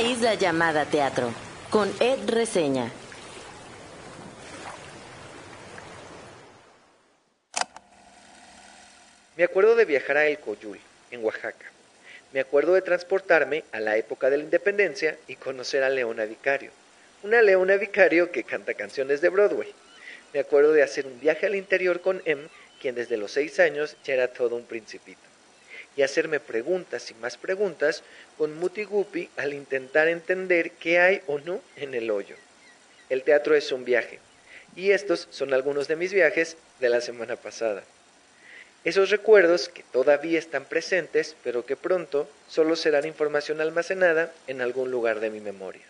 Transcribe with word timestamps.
isla 0.00 0.34
llamada 0.34 0.84
teatro, 0.84 1.32
con 1.70 1.92
Ed 2.00 2.28
Reseña. 2.28 2.90
Me 9.36 9.44
acuerdo 9.44 9.76
de 9.76 9.84
viajar 9.84 10.16
a 10.16 10.26
El 10.26 10.38
Coyul, 10.38 10.80
en 11.10 11.24
Oaxaca. 11.24 11.66
Me 12.32 12.40
acuerdo 12.40 12.74
de 12.74 12.82
transportarme 12.82 13.64
a 13.72 13.80
la 13.80 13.96
época 13.96 14.30
de 14.30 14.38
la 14.38 14.44
independencia 14.44 15.16
y 15.28 15.36
conocer 15.36 15.82
a 15.82 15.88
Leona 15.88 16.24
Vicario, 16.24 16.70
una 17.22 17.40
Leona 17.40 17.76
Vicario 17.76 18.30
que 18.32 18.44
canta 18.44 18.74
canciones 18.74 19.20
de 19.20 19.28
Broadway. 19.28 19.72
Me 20.34 20.40
acuerdo 20.40 20.72
de 20.72 20.82
hacer 20.82 21.06
un 21.06 21.18
viaje 21.20 21.46
al 21.46 21.54
interior 21.54 22.00
con 22.00 22.20
Em, 22.24 22.48
quien 22.80 22.94
desde 22.94 23.16
los 23.16 23.32
seis 23.32 23.58
años 23.60 23.96
ya 24.04 24.14
era 24.14 24.28
todo 24.28 24.56
un 24.56 24.64
principito, 24.64 25.20
y 25.98 26.02
hacerme 26.04 26.38
preguntas 26.38 27.10
y 27.10 27.14
más 27.14 27.36
preguntas 27.36 28.04
con 28.36 28.56
Muti 28.56 28.84
Guppy 28.84 29.28
al 29.36 29.52
intentar 29.52 30.06
entender 30.06 30.70
qué 30.70 31.00
hay 31.00 31.22
o 31.26 31.40
no 31.40 31.60
en 31.74 31.92
el 31.92 32.12
hoyo. 32.12 32.36
El 33.10 33.24
teatro 33.24 33.56
es 33.56 33.72
un 33.72 33.84
viaje, 33.84 34.20
y 34.76 34.92
estos 34.92 35.26
son 35.30 35.52
algunos 35.52 35.88
de 35.88 35.96
mis 35.96 36.12
viajes 36.12 36.56
de 36.78 36.88
la 36.88 37.00
semana 37.00 37.34
pasada. 37.34 37.82
Esos 38.84 39.10
recuerdos 39.10 39.68
que 39.68 39.82
todavía 39.82 40.38
están 40.38 40.66
presentes, 40.66 41.34
pero 41.42 41.66
que 41.66 41.74
pronto 41.74 42.30
solo 42.46 42.76
serán 42.76 43.04
información 43.04 43.60
almacenada 43.60 44.32
en 44.46 44.60
algún 44.60 44.92
lugar 44.92 45.18
de 45.18 45.30
mi 45.30 45.40
memoria. 45.40 45.82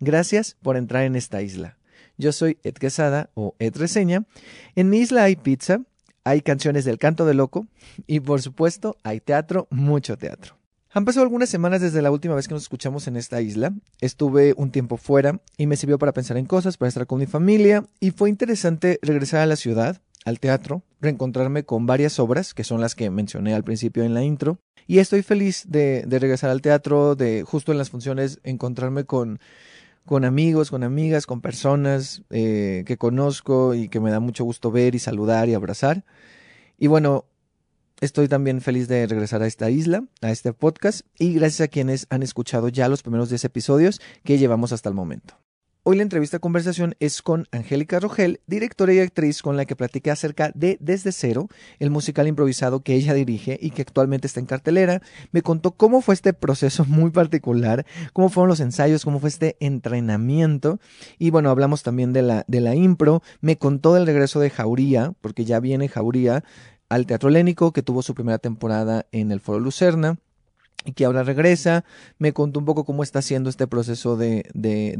Gracias 0.00 0.56
por 0.62 0.78
entrar 0.78 1.04
en 1.04 1.16
esta 1.16 1.42
isla. 1.42 1.76
Yo 2.16 2.32
soy 2.32 2.58
Ed 2.62 2.76
Quesada 2.76 3.28
o 3.34 3.54
Ed 3.58 3.76
Reseña. 3.76 4.24
En 4.74 4.88
mi 4.88 5.00
isla 5.00 5.24
hay 5.24 5.36
pizza, 5.36 5.82
hay 6.24 6.40
canciones 6.42 6.84
del 6.84 6.98
canto 6.98 7.26
de 7.26 7.34
loco 7.34 7.66
y 8.06 8.20
por 8.20 8.42
supuesto 8.42 8.96
hay 9.02 9.20
teatro, 9.20 9.66
mucho 9.70 10.16
teatro. 10.16 10.56
Han 10.94 11.06
pasado 11.06 11.24
algunas 11.24 11.48
semanas 11.48 11.80
desde 11.80 12.02
la 12.02 12.10
última 12.10 12.34
vez 12.34 12.48
que 12.48 12.54
nos 12.54 12.64
escuchamos 12.64 13.06
en 13.08 13.16
esta 13.16 13.40
isla. 13.40 13.72
Estuve 14.00 14.52
un 14.58 14.70
tiempo 14.70 14.98
fuera 14.98 15.40
y 15.56 15.66
me 15.66 15.76
sirvió 15.76 15.98
para 15.98 16.12
pensar 16.12 16.36
en 16.36 16.44
cosas, 16.44 16.76
para 16.76 16.88
estar 16.88 17.06
con 17.06 17.18
mi 17.18 17.26
familia 17.26 17.86
y 17.98 18.10
fue 18.10 18.28
interesante 18.28 18.98
regresar 19.00 19.40
a 19.40 19.46
la 19.46 19.56
ciudad, 19.56 20.02
al 20.26 20.38
teatro, 20.38 20.82
reencontrarme 21.00 21.64
con 21.64 21.86
varias 21.86 22.18
obras, 22.18 22.52
que 22.52 22.62
son 22.62 22.80
las 22.80 22.94
que 22.94 23.08
mencioné 23.08 23.54
al 23.54 23.64
principio 23.64 24.04
en 24.04 24.12
la 24.12 24.22
intro, 24.22 24.58
y 24.86 24.98
estoy 24.98 25.22
feliz 25.22 25.64
de, 25.68 26.04
de 26.06 26.18
regresar 26.18 26.50
al 26.50 26.60
teatro, 26.60 27.14
de 27.14 27.42
justo 27.42 27.72
en 27.72 27.78
las 27.78 27.90
funciones 27.90 28.38
encontrarme 28.44 29.04
con, 29.04 29.40
con 30.06 30.24
amigos, 30.24 30.70
con 30.70 30.82
amigas, 30.82 31.26
con 31.26 31.40
personas 31.40 32.22
eh, 32.30 32.84
que 32.86 32.96
conozco 32.96 33.74
y 33.74 33.88
que 33.88 34.00
me 34.00 34.10
da 34.10 34.20
mucho 34.20 34.44
gusto 34.44 34.70
ver 34.70 34.94
y 34.94 34.98
saludar 34.98 35.48
y 35.48 35.54
abrazar. 35.54 36.04
Y 36.78 36.88
bueno, 36.88 37.26
estoy 38.00 38.28
también 38.28 38.60
feliz 38.60 38.88
de 38.88 39.06
regresar 39.06 39.42
a 39.42 39.46
esta 39.46 39.70
isla, 39.70 40.04
a 40.20 40.30
este 40.30 40.52
podcast, 40.52 41.02
y 41.18 41.34
gracias 41.34 41.60
a 41.60 41.68
quienes 41.68 42.06
han 42.10 42.22
escuchado 42.22 42.68
ya 42.68 42.88
los 42.88 43.02
primeros 43.02 43.28
10 43.28 43.44
episodios 43.44 44.00
que 44.24 44.38
llevamos 44.38 44.72
hasta 44.72 44.88
el 44.88 44.94
momento. 44.94 45.41
Hoy 45.84 45.96
la 45.96 46.04
entrevista 46.04 46.38
conversación 46.38 46.94
es 47.00 47.22
con 47.22 47.48
Angélica 47.50 47.98
Rogel, 47.98 48.40
directora 48.46 48.94
y 48.94 49.00
actriz 49.00 49.42
con 49.42 49.56
la 49.56 49.64
que 49.64 49.74
platiqué 49.74 50.12
acerca 50.12 50.52
de 50.54 50.78
Desde 50.80 51.10
Cero, 51.10 51.48
el 51.80 51.90
musical 51.90 52.28
improvisado 52.28 52.84
que 52.84 52.94
ella 52.94 53.14
dirige 53.14 53.58
y 53.60 53.70
que 53.70 53.82
actualmente 53.82 54.28
está 54.28 54.38
en 54.38 54.46
cartelera. 54.46 55.02
Me 55.32 55.42
contó 55.42 55.72
cómo 55.72 56.00
fue 56.00 56.14
este 56.14 56.34
proceso 56.34 56.84
muy 56.84 57.10
particular, 57.10 57.84
cómo 58.12 58.28
fueron 58.28 58.48
los 58.48 58.60
ensayos, 58.60 59.04
cómo 59.04 59.18
fue 59.18 59.30
este 59.30 59.56
entrenamiento. 59.58 60.78
Y 61.18 61.30
bueno, 61.30 61.50
hablamos 61.50 61.82
también 61.82 62.12
de 62.12 62.22
la, 62.22 62.44
de 62.46 62.60
la 62.60 62.76
impro. 62.76 63.20
Me 63.40 63.58
contó 63.58 63.94
del 63.94 64.06
regreso 64.06 64.38
de 64.38 64.50
Jauría, 64.50 65.14
porque 65.20 65.44
ya 65.44 65.58
viene 65.58 65.88
Jauría 65.88 66.44
al 66.90 67.06
Teatro 67.06 67.28
Lénico, 67.28 67.72
que 67.72 67.82
tuvo 67.82 68.02
su 68.02 68.14
primera 68.14 68.38
temporada 68.38 69.06
en 69.10 69.32
el 69.32 69.40
Foro 69.40 69.58
Lucerna 69.58 70.16
y 70.84 70.92
que 70.92 71.04
ahora 71.04 71.22
regresa. 71.22 71.84
Me 72.18 72.32
contó 72.32 72.60
un 72.60 72.66
poco 72.66 72.84
cómo 72.84 73.02
está 73.02 73.20
haciendo 73.20 73.50
este 73.50 73.66
proceso 73.66 74.16
de, 74.16 74.44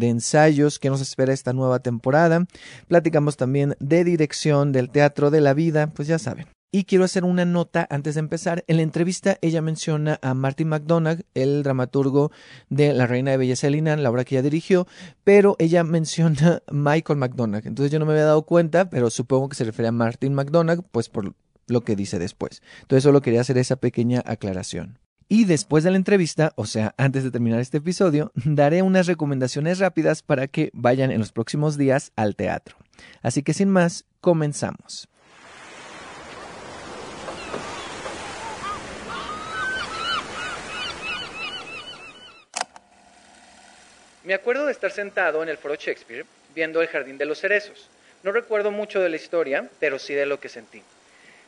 ensayos, 0.00 0.78
qué 0.78 0.90
nos 0.90 1.00
espera 1.00 1.32
esta 1.32 1.52
nueva 1.52 1.80
temporada. 1.80 2.46
Platicamos 2.88 3.36
también 3.36 3.74
de 3.80 4.04
dirección 4.04 4.72
del 4.72 4.90
teatro 4.90 5.30
de 5.30 5.40
la 5.40 5.54
vida, 5.54 5.88
pues 5.88 6.08
ya 6.08 6.18
saben. 6.18 6.46
Y 6.74 6.84
quiero 6.84 7.04
hacer 7.04 7.24
una 7.24 7.44
nota 7.44 7.86
antes 7.90 8.14
de 8.14 8.20
empezar. 8.20 8.64
En 8.66 8.76
la 8.76 8.82
entrevista 8.82 9.36
ella 9.42 9.60
menciona 9.60 10.18
a 10.22 10.32
Martin 10.32 10.68
McDonagh, 10.68 11.20
el 11.34 11.62
dramaturgo 11.62 12.32
de 12.70 12.94
La 12.94 13.06
Reina 13.06 13.30
de 13.30 13.36
Belleza 13.36 13.66
de 13.66 13.72
Linan, 13.72 14.02
la 14.02 14.10
obra 14.10 14.24
que 14.24 14.36
ella 14.36 14.42
dirigió, 14.42 14.86
pero 15.22 15.54
ella 15.58 15.84
menciona 15.84 16.62
Michael 16.70 17.18
McDonagh. 17.18 17.66
Entonces 17.66 17.92
yo 17.92 17.98
no 17.98 18.06
me 18.06 18.12
había 18.12 18.24
dado 18.24 18.44
cuenta, 18.44 18.88
pero 18.88 19.10
supongo 19.10 19.50
que 19.50 19.56
se 19.56 19.64
refiere 19.64 19.88
a 19.88 19.92
Martin 19.92 20.32
McDonagh, 20.32 20.82
pues 20.90 21.10
por 21.10 21.34
lo 21.66 21.80
que 21.82 21.94
dice 21.94 22.18
después. 22.18 22.62
Entonces 22.80 23.02
solo 23.02 23.20
quería 23.20 23.42
hacer 23.42 23.58
esa 23.58 23.76
pequeña 23.76 24.22
aclaración. 24.24 24.98
Y 25.28 25.44
después 25.44 25.84
de 25.84 25.90
la 25.90 25.96
entrevista, 25.96 26.52
o 26.56 26.66
sea, 26.66 26.94
antes 26.96 27.24
de 27.24 27.30
terminar 27.30 27.60
este 27.60 27.78
episodio, 27.78 28.32
daré 28.44 28.82
unas 28.82 29.06
recomendaciones 29.06 29.78
rápidas 29.78 30.22
para 30.22 30.48
que 30.48 30.70
vayan 30.72 31.10
en 31.10 31.18
los 31.18 31.32
próximos 31.32 31.76
días 31.76 32.12
al 32.16 32.36
teatro. 32.36 32.76
Así 33.22 33.42
que 33.42 33.54
sin 33.54 33.68
más, 33.68 34.04
comenzamos. 34.20 35.08
Me 44.24 44.34
acuerdo 44.34 44.66
de 44.66 44.72
estar 44.72 44.92
sentado 44.92 45.42
en 45.42 45.48
el 45.48 45.58
foro 45.58 45.74
Shakespeare 45.74 46.24
viendo 46.54 46.80
el 46.80 46.86
Jardín 46.86 47.18
de 47.18 47.26
los 47.26 47.40
Cerezos. 47.40 47.88
No 48.22 48.30
recuerdo 48.30 48.70
mucho 48.70 49.00
de 49.00 49.08
la 49.08 49.16
historia, 49.16 49.68
pero 49.80 49.98
sí 49.98 50.14
de 50.14 50.26
lo 50.26 50.38
que 50.38 50.48
sentí. 50.48 50.80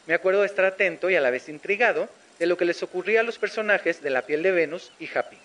Me 0.06 0.14
acuerdo 0.14 0.40
de 0.40 0.46
estar 0.46 0.64
atento 0.64 1.08
y 1.08 1.14
a 1.14 1.20
la 1.20 1.30
vez 1.30 1.48
intrigado 1.48 2.08
de 2.38 2.46
lo 2.46 2.56
que 2.56 2.64
les 2.64 2.82
ocurría 2.82 3.20
a 3.20 3.24
los 3.24 3.38
personajes 3.38 4.02
de 4.02 4.10
La 4.10 4.22
piel 4.22 4.42
de 4.42 4.52
Venus 4.52 4.92
y 4.98 5.08
Happy. 5.14 5.36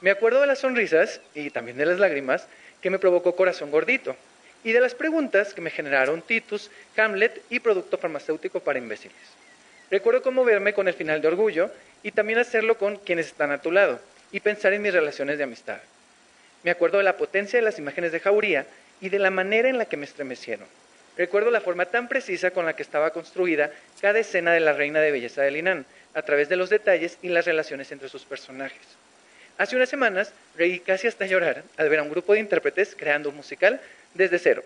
Me 0.00 0.10
acuerdo 0.10 0.40
de 0.40 0.46
las 0.46 0.58
sonrisas 0.58 1.20
y 1.34 1.50
también 1.50 1.76
de 1.76 1.86
las 1.86 1.98
lágrimas 1.98 2.46
que 2.80 2.90
me 2.90 2.98
provocó 2.98 3.36
Corazón 3.36 3.70
Gordito 3.70 4.16
y 4.64 4.72
de 4.72 4.80
las 4.80 4.94
preguntas 4.94 5.54
que 5.54 5.60
me 5.60 5.70
generaron 5.70 6.22
Titus, 6.22 6.70
Hamlet 6.96 7.42
y 7.50 7.60
Producto 7.60 7.98
Farmacéutico 7.98 8.60
para 8.60 8.78
Imbéciles. 8.78 9.16
Recuerdo 9.90 10.22
conmoverme 10.22 10.72
con 10.72 10.88
el 10.88 10.94
final 10.94 11.20
de 11.20 11.28
Orgullo 11.28 11.70
y 12.02 12.12
también 12.12 12.38
hacerlo 12.38 12.76
con 12.76 12.96
quienes 12.96 13.26
están 13.26 13.50
a 13.50 13.62
tu 13.62 13.70
lado 13.70 14.00
y 14.32 14.40
pensar 14.40 14.72
en 14.72 14.82
mis 14.82 14.92
relaciones 14.92 15.38
de 15.38 15.44
amistad. 15.44 15.78
Me 16.62 16.70
acuerdo 16.70 16.98
de 16.98 17.04
la 17.04 17.16
potencia 17.16 17.58
de 17.58 17.64
las 17.64 17.78
imágenes 17.78 18.10
de 18.10 18.20
Jauría 18.20 18.66
y 19.00 19.10
de 19.10 19.18
la 19.18 19.30
manera 19.30 19.68
en 19.68 19.78
la 19.78 19.84
que 19.84 19.96
me 19.96 20.06
estremecieron. 20.06 20.66
Recuerdo 21.16 21.50
la 21.50 21.60
forma 21.60 21.86
tan 21.86 22.08
precisa 22.08 22.50
con 22.50 22.66
la 22.66 22.74
que 22.74 22.82
estaba 22.82 23.10
construida 23.10 23.70
cada 24.00 24.18
escena 24.18 24.52
de 24.52 24.60
la 24.60 24.72
Reina 24.72 25.00
de 25.00 25.12
Belleza 25.12 25.42
de 25.42 25.50
Linan, 25.50 25.86
a 26.14 26.22
través 26.22 26.48
de 26.48 26.56
los 26.56 26.70
detalles 26.70 27.18
y 27.22 27.28
las 27.28 27.44
relaciones 27.44 27.90
entre 27.92 28.08
sus 28.08 28.24
personajes. 28.24 28.80
Hace 29.58 29.76
unas 29.76 29.88
semanas 29.88 30.32
reí 30.56 30.80
casi 30.80 31.06
hasta 31.06 31.26
llorar 31.26 31.64
al 31.76 31.88
ver 31.88 32.00
a 32.00 32.02
un 32.02 32.10
grupo 32.10 32.32
de 32.32 32.40
intérpretes 32.40 32.96
creando 32.98 33.28
un 33.28 33.36
musical 33.36 33.80
desde 34.14 34.38
cero. 34.38 34.62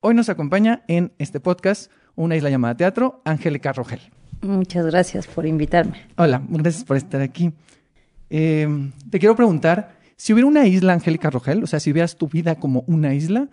Hoy 0.00 0.14
nos 0.14 0.28
acompaña 0.28 0.82
en 0.88 1.12
este 1.18 1.38
podcast 1.38 1.90
una 2.16 2.36
isla 2.36 2.50
llamada 2.50 2.76
teatro, 2.76 3.22
Angélica 3.24 3.72
Rogel. 3.72 4.00
Muchas 4.40 4.86
gracias 4.86 5.28
por 5.28 5.46
invitarme. 5.46 6.06
Hola, 6.16 6.42
gracias 6.48 6.84
por 6.84 6.96
estar 6.96 7.20
aquí. 7.20 7.52
Eh, 8.28 8.66
te 9.10 9.18
quiero 9.20 9.36
preguntar, 9.36 9.96
si 10.16 10.32
hubiera 10.32 10.48
una 10.48 10.66
isla, 10.66 10.92
Angélica 10.92 11.30
Rogel, 11.30 11.62
o 11.62 11.66
sea, 11.66 11.78
si 11.78 11.92
vieras 11.92 12.16
tu 12.16 12.28
vida 12.28 12.56
como 12.56 12.82
una 12.88 13.14
isla, 13.14 13.48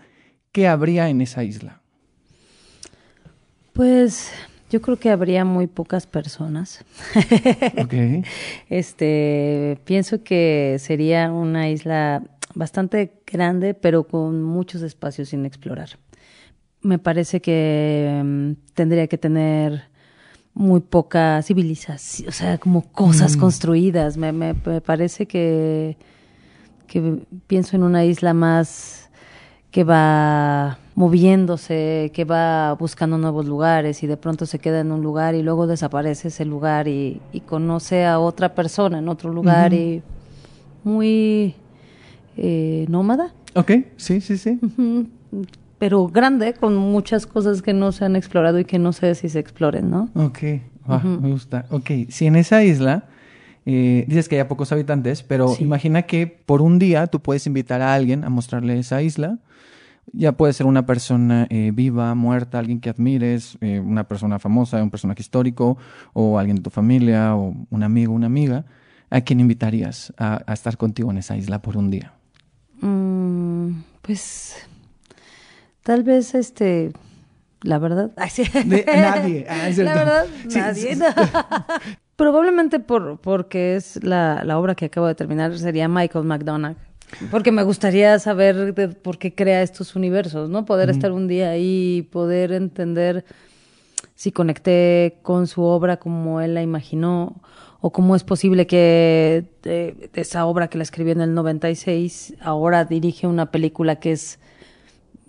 ¿qué 0.51 0.67
habría 0.67 1.09
en 1.09 1.21
esa 1.21 1.43
isla? 1.43 1.81
Pues 3.73 4.31
yo 4.69 4.81
creo 4.81 4.97
que 4.97 5.09
habría 5.09 5.45
muy 5.45 5.67
pocas 5.67 6.05
personas. 6.05 6.83
Okay. 7.83 8.23
Este, 8.69 9.79
pienso 9.85 10.23
que 10.23 10.77
sería 10.79 11.31
una 11.31 11.69
isla 11.69 12.23
bastante 12.53 13.21
grande, 13.25 13.73
pero 13.73 14.03
con 14.03 14.43
muchos 14.43 14.81
espacios 14.81 15.29
sin 15.29 15.45
explorar. 15.45 15.89
Me 16.81 16.99
parece 16.99 17.41
que 17.41 18.19
um, 18.21 18.55
tendría 18.73 19.07
que 19.07 19.17
tener 19.17 19.83
muy 20.53 20.81
poca 20.81 21.41
civilización, 21.41 22.29
o 22.29 22.31
sea, 22.31 22.57
como 22.57 22.83
cosas 22.91 23.37
mm. 23.37 23.39
construidas. 23.39 24.17
Me, 24.17 24.31
me, 24.31 24.53
me 24.53 24.81
parece 24.81 25.25
que, 25.25 25.97
que 26.87 27.23
pienso 27.47 27.75
en 27.75 27.83
una 27.83 28.05
isla 28.05 28.33
más 28.33 29.08
que 29.71 29.83
va 29.83 30.77
moviéndose, 30.95 32.11
que 32.13 32.25
va 32.25 32.73
buscando 32.73 33.17
nuevos 33.17 33.45
lugares 33.45 34.03
y 34.03 34.07
de 34.07 34.17
pronto 34.17 34.45
se 34.45 34.59
queda 34.59 34.79
en 34.81 34.91
un 34.91 35.01
lugar 35.01 35.35
y 35.35 35.43
luego 35.43 35.67
desaparece 35.67 36.27
ese 36.29 36.43
lugar 36.43 36.87
y, 36.87 37.21
y 37.31 37.41
conoce 37.41 38.05
a 38.05 38.19
otra 38.19 38.55
persona 38.55 38.99
en 38.99 39.07
otro 39.07 39.31
lugar 39.31 39.71
uh 39.71 39.75
-huh. 39.75 39.79
y 39.79 40.01
muy 40.83 41.55
eh, 42.35 42.85
nómada. 42.89 43.33
Ok, 43.55 43.71
sí, 43.97 44.21
sí, 44.21 44.37
sí. 44.37 44.59
Uh 44.61 44.67
-huh. 44.77 45.07
Pero 45.77 46.07
grande, 46.07 46.53
con 46.53 46.75
muchas 46.75 47.25
cosas 47.25 47.61
que 47.61 47.73
no 47.73 47.91
se 47.91 48.03
han 48.05 48.15
explorado 48.15 48.59
y 48.59 48.65
que 48.65 48.79
no 48.79 48.91
sé 48.91 49.15
si 49.15 49.29
se 49.29 49.39
exploren, 49.39 49.89
¿no? 49.89 50.09
Ok, 50.15 50.39
uh 50.87 50.93
-huh. 50.93 51.21
me 51.21 51.31
gusta. 51.31 51.65
Ok, 51.69 51.91
si 52.09 52.25
en 52.25 52.35
esa 52.35 52.63
isla... 52.63 53.03
Eh, 53.71 54.05
dices 54.07 54.27
que 54.27 54.39
hay 54.39 54.47
pocos 54.47 54.71
habitantes, 54.71 55.21
pero 55.21 55.49
sí. 55.49 55.63
imagina 55.63 56.03
que 56.03 56.25
por 56.25 56.61
un 56.63 56.79
día 56.79 57.05
tú 57.05 57.19
puedes 57.21 57.45
invitar 57.45 57.81
a 57.83 57.93
alguien 57.93 58.23
a 58.23 58.29
mostrarle 58.29 58.79
esa 58.79 59.01
isla 59.03 59.37
ya 60.11 60.31
puede 60.31 60.53
ser 60.53 60.65
una 60.65 60.87
persona 60.87 61.45
eh, 61.51 61.69
viva, 61.71 62.15
muerta, 62.15 62.57
alguien 62.57 62.79
que 62.79 62.89
admires, 62.89 63.59
eh, 63.61 63.79
una 63.79 64.05
persona 64.07 64.39
famosa, 64.39 64.81
un 64.81 64.89
personaje 64.89 65.21
histórico, 65.21 65.77
o 66.13 66.39
alguien 66.39 66.55
de 66.57 66.63
tu 66.63 66.71
familia, 66.71 67.35
o 67.35 67.53
un 67.69 67.83
amigo, 67.83 68.13
una 68.13 68.25
amiga. 68.25 68.65
¿a 69.11 69.21
quién 69.21 69.39
invitarías 69.39 70.13
a, 70.17 70.43
a 70.45 70.53
estar 70.53 70.77
contigo 70.77 71.09
en 71.11 71.17
esa 71.17 71.35
isla 71.35 71.61
por 71.61 71.77
un 71.77 71.89
día? 71.89 72.13
Mm, 72.81 73.81
pues 74.01 74.55
tal 75.83 76.03
vez 76.03 76.35
este 76.35 76.91
la 77.61 77.79
verdad 77.79 78.11
ay, 78.15 78.29
sí. 78.31 78.43
De- 78.65 78.85
nadie. 78.85 79.45
Ah, 79.49 79.69
la 79.69 79.95
verdad 79.95 80.25
Sí, 80.47 80.59
nadie 80.59 80.95
sí, 80.95 80.99
no. 80.99 81.05
probablemente 82.19 82.81
por 82.81 83.17
porque 83.19 83.77
es 83.77 84.03
la, 84.03 84.43
la 84.43 84.59
obra 84.59 84.75
que 84.75 84.85
acabo 84.85 85.07
de 85.07 85.15
terminar 85.15 85.57
sería 85.57 85.87
Michael 85.87 86.25
McDonagh. 86.25 86.75
Porque 87.31 87.53
me 87.53 87.63
gustaría 87.63 88.19
saber 88.19 88.75
de 88.75 88.89
por 88.89 89.17
qué 89.17 89.33
crea 89.33 89.63
estos 89.63 89.95
universos 89.95 90.49
no 90.49 90.65
poder 90.65 90.89
estar 90.89 91.13
un 91.13 91.27
día 91.29 91.51
ahí 91.51 91.99
y 91.99 92.01
poder 92.03 92.51
entender 92.51 93.23
si 94.15 94.33
conecté 94.33 95.17
con 95.23 95.47
su 95.47 95.63
obra 95.63 95.97
como 95.97 96.41
él 96.41 96.53
la 96.53 96.61
imaginó 96.61 97.41
o 97.79 97.91
cómo 97.91 98.17
es 98.17 98.25
posible 98.25 98.67
que 98.67 99.45
de 99.63 100.09
esa 100.13 100.45
obra 100.45 100.67
que 100.67 100.77
la 100.77 100.83
escribió 100.83 101.13
en 101.13 101.21
el 101.21 101.33
96 101.33 102.35
ahora 102.41 102.83
dirige 102.83 103.27
una 103.27 103.49
película 103.49 103.95
que 103.95 104.11
es 104.11 104.39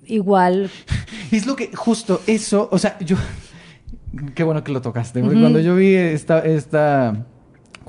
igual. 0.06 0.70
Es 1.30 1.46
lo 1.46 1.54
que, 1.54 1.70
justo 1.72 2.20
eso, 2.26 2.68
o 2.72 2.78
sea, 2.78 2.98
yo. 2.98 3.16
Qué 4.34 4.42
bueno 4.42 4.64
que 4.64 4.72
lo 4.72 4.80
tocaste. 4.80 5.20
porque 5.20 5.40
Cuando 5.40 5.60
yo 5.60 5.76
vi 5.76 5.94
esta, 5.94 6.40
esta. 6.40 7.26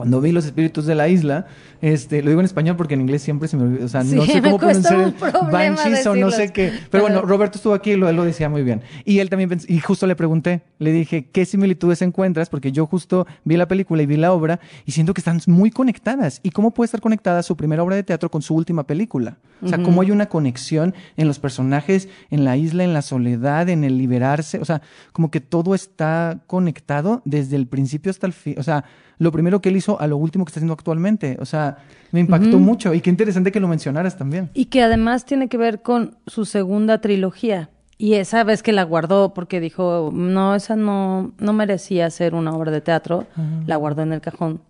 Cuando 0.01 0.19
vi 0.19 0.31
los 0.31 0.45
espíritus 0.45 0.88
de 0.88 0.95
la 0.95 1.09
isla, 1.09 1.45
este, 1.80 2.24
lo 2.24 2.30
digo 2.30 2.42
en 2.42 2.45
español 2.45 2.75
porque 2.75 2.95
en 2.95 3.01
inglés 3.01 3.21
siempre 3.21 3.48
se 3.48 3.56
me 3.56 3.65
olvida. 3.65 3.86
O 3.86 3.88
sea, 3.88 4.03
Sí, 4.03 4.15
no 4.15 4.25
sé 4.25 4.42
cómo 4.42 4.57
pronunciar 4.57 4.95
un 4.98 5.06
el 5.06 5.51
Banshees 5.51 6.07
o 6.07 6.15
no 6.15 6.31
sé 6.31 6.51
qué. 6.51 6.74
Pero 6.89 7.03
bueno. 7.03 7.21
Roberto 7.21 7.59
estuvo 7.59 7.75
aquí 7.75 7.92
y 7.92 7.98
lo, 7.98 8.09
él 8.09 8.15
lo 8.15 8.24
decía 8.24 8.50
muy 8.50 8.63
bien. 8.63 8.81
Y 9.06 9.19
él 9.19 9.30
también 9.30 9.59
y 9.68 9.80
justo 9.80 10.07
le 10.07 10.15
pregunté, 10.15 10.63
le 10.80 10.92
dije, 10.92 11.27
¿qué 11.31 11.45
similitudes 11.45 12.01
encuentras? 12.01 12.50
Porque 12.50 12.71
yo 12.71 12.88
justo 12.88 13.27
vi 13.44 13.57
la 13.57 13.68
película 13.68 14.01
y 14.01 14.07
vi 14.07 14.18
la 14.18 14.33
obra 14.33 14.59
y 14.88 14.94
siento 14.94 15.13
que 15.13 15.21
están 15.21 15.39
muy 15.45 15.69
conectadas. 15.69 16.39
¿Y 16.42 16.50
cómo 16.50 16.71
puede 16.71 16.86
estar 16.86 17.00
conectada 17.00 17.44
su 17.44 17.56
primera 17.56 17.83
obra 17.83 17.95
de 17.95 18.01
teatro 18.01 18.31
con 18.31 18.42
su 18.42 18.56
última 18.56 18.88
película? 18.88 19.38
O 19.62 19.68
sea, 19.68 19.83
cómo 19.83 20.01
hay 20.01 20.09
una 20.09 20.25
conexión 20.25 20.95
en 21.15 21.27
los 21.27 21.38
personajes, 21.38 22.09
en 22.31 22.44
la 22.44 22.57
isla, 22.57 22.83
en 22.83 22.95
la 22.95 23.03
soledad, 23.03 23.69
en 23.69 23.83
el 23.83 24.00
liberarse. 24.00 24.57
O 24.57 24.65
sea, 24.65 24.81
como 25.12 25.30
que 25.30 25.42
todo 25.42 25.75
está 25.75 26.39
conectado 26.48 27.21
desde 27.25 27.57
el 27.57 27.68
principio 27.68 28.09
hasta 28.09 28.25
el 28.25 28.33
fin. 28.33 28.56
O 28.57 28.63
sea, 28.63 28.86
lo 29.21 29.31
primero 29.31 29.62
que 29.62 29.69
él 29.69 29.75
hizo 29.75 30.01
a 30.01 30.07
lo 30.07 30.18
último 30.18 30.45
que 30.45 30.50
está 30.50 30.59
haciendo 30.59 30.73
actualmente. 30.73 31.38
O 31.39 31.45
sea, 31.45 31.77
me 32.12 32.19
impactó 32.19 32.57
mucho. 32.57 32.91
Y 32.95 33.01
qué 33.01 33.12
interesante 33.12 33.51
que 33.51 33.59
lo 33.59 33.68
mencionaras 33.68 34.18
también. 34.18 34.50
y 34.56 34.65
que 34.65 34.81
además 34.81 35.25
tiene 35.25 35.47
que 35.47 35.57
ver 35.57 35.83
con 35.83 36.18
su 36.25 36.45
segunda 36.45 37.01
trilogía. 37.01 37.69
Y 38.00 38.15
esa 38.15 38.44
vez 38.44 38.63
que 38.63 38.71
la 38.71 38.81
guardó 38.81 39.35
porque 39.35 39.59
dijo 39.59 40.09
no 40.12 40.56
esa 40.56 40.75
no 40.75 41.33
no 41.38 41.53
merecía 41.53 42.09
ser 42.09 42.33
una 42.33 42.51
obra 42.51 42.71
de 42.71 42.81
teatro 42.81 43.27
la 43.68 43.75
guardó 43.75 44.01
en 44.01 44.12
el 44.13 44.21
cajón. 44.21 44.62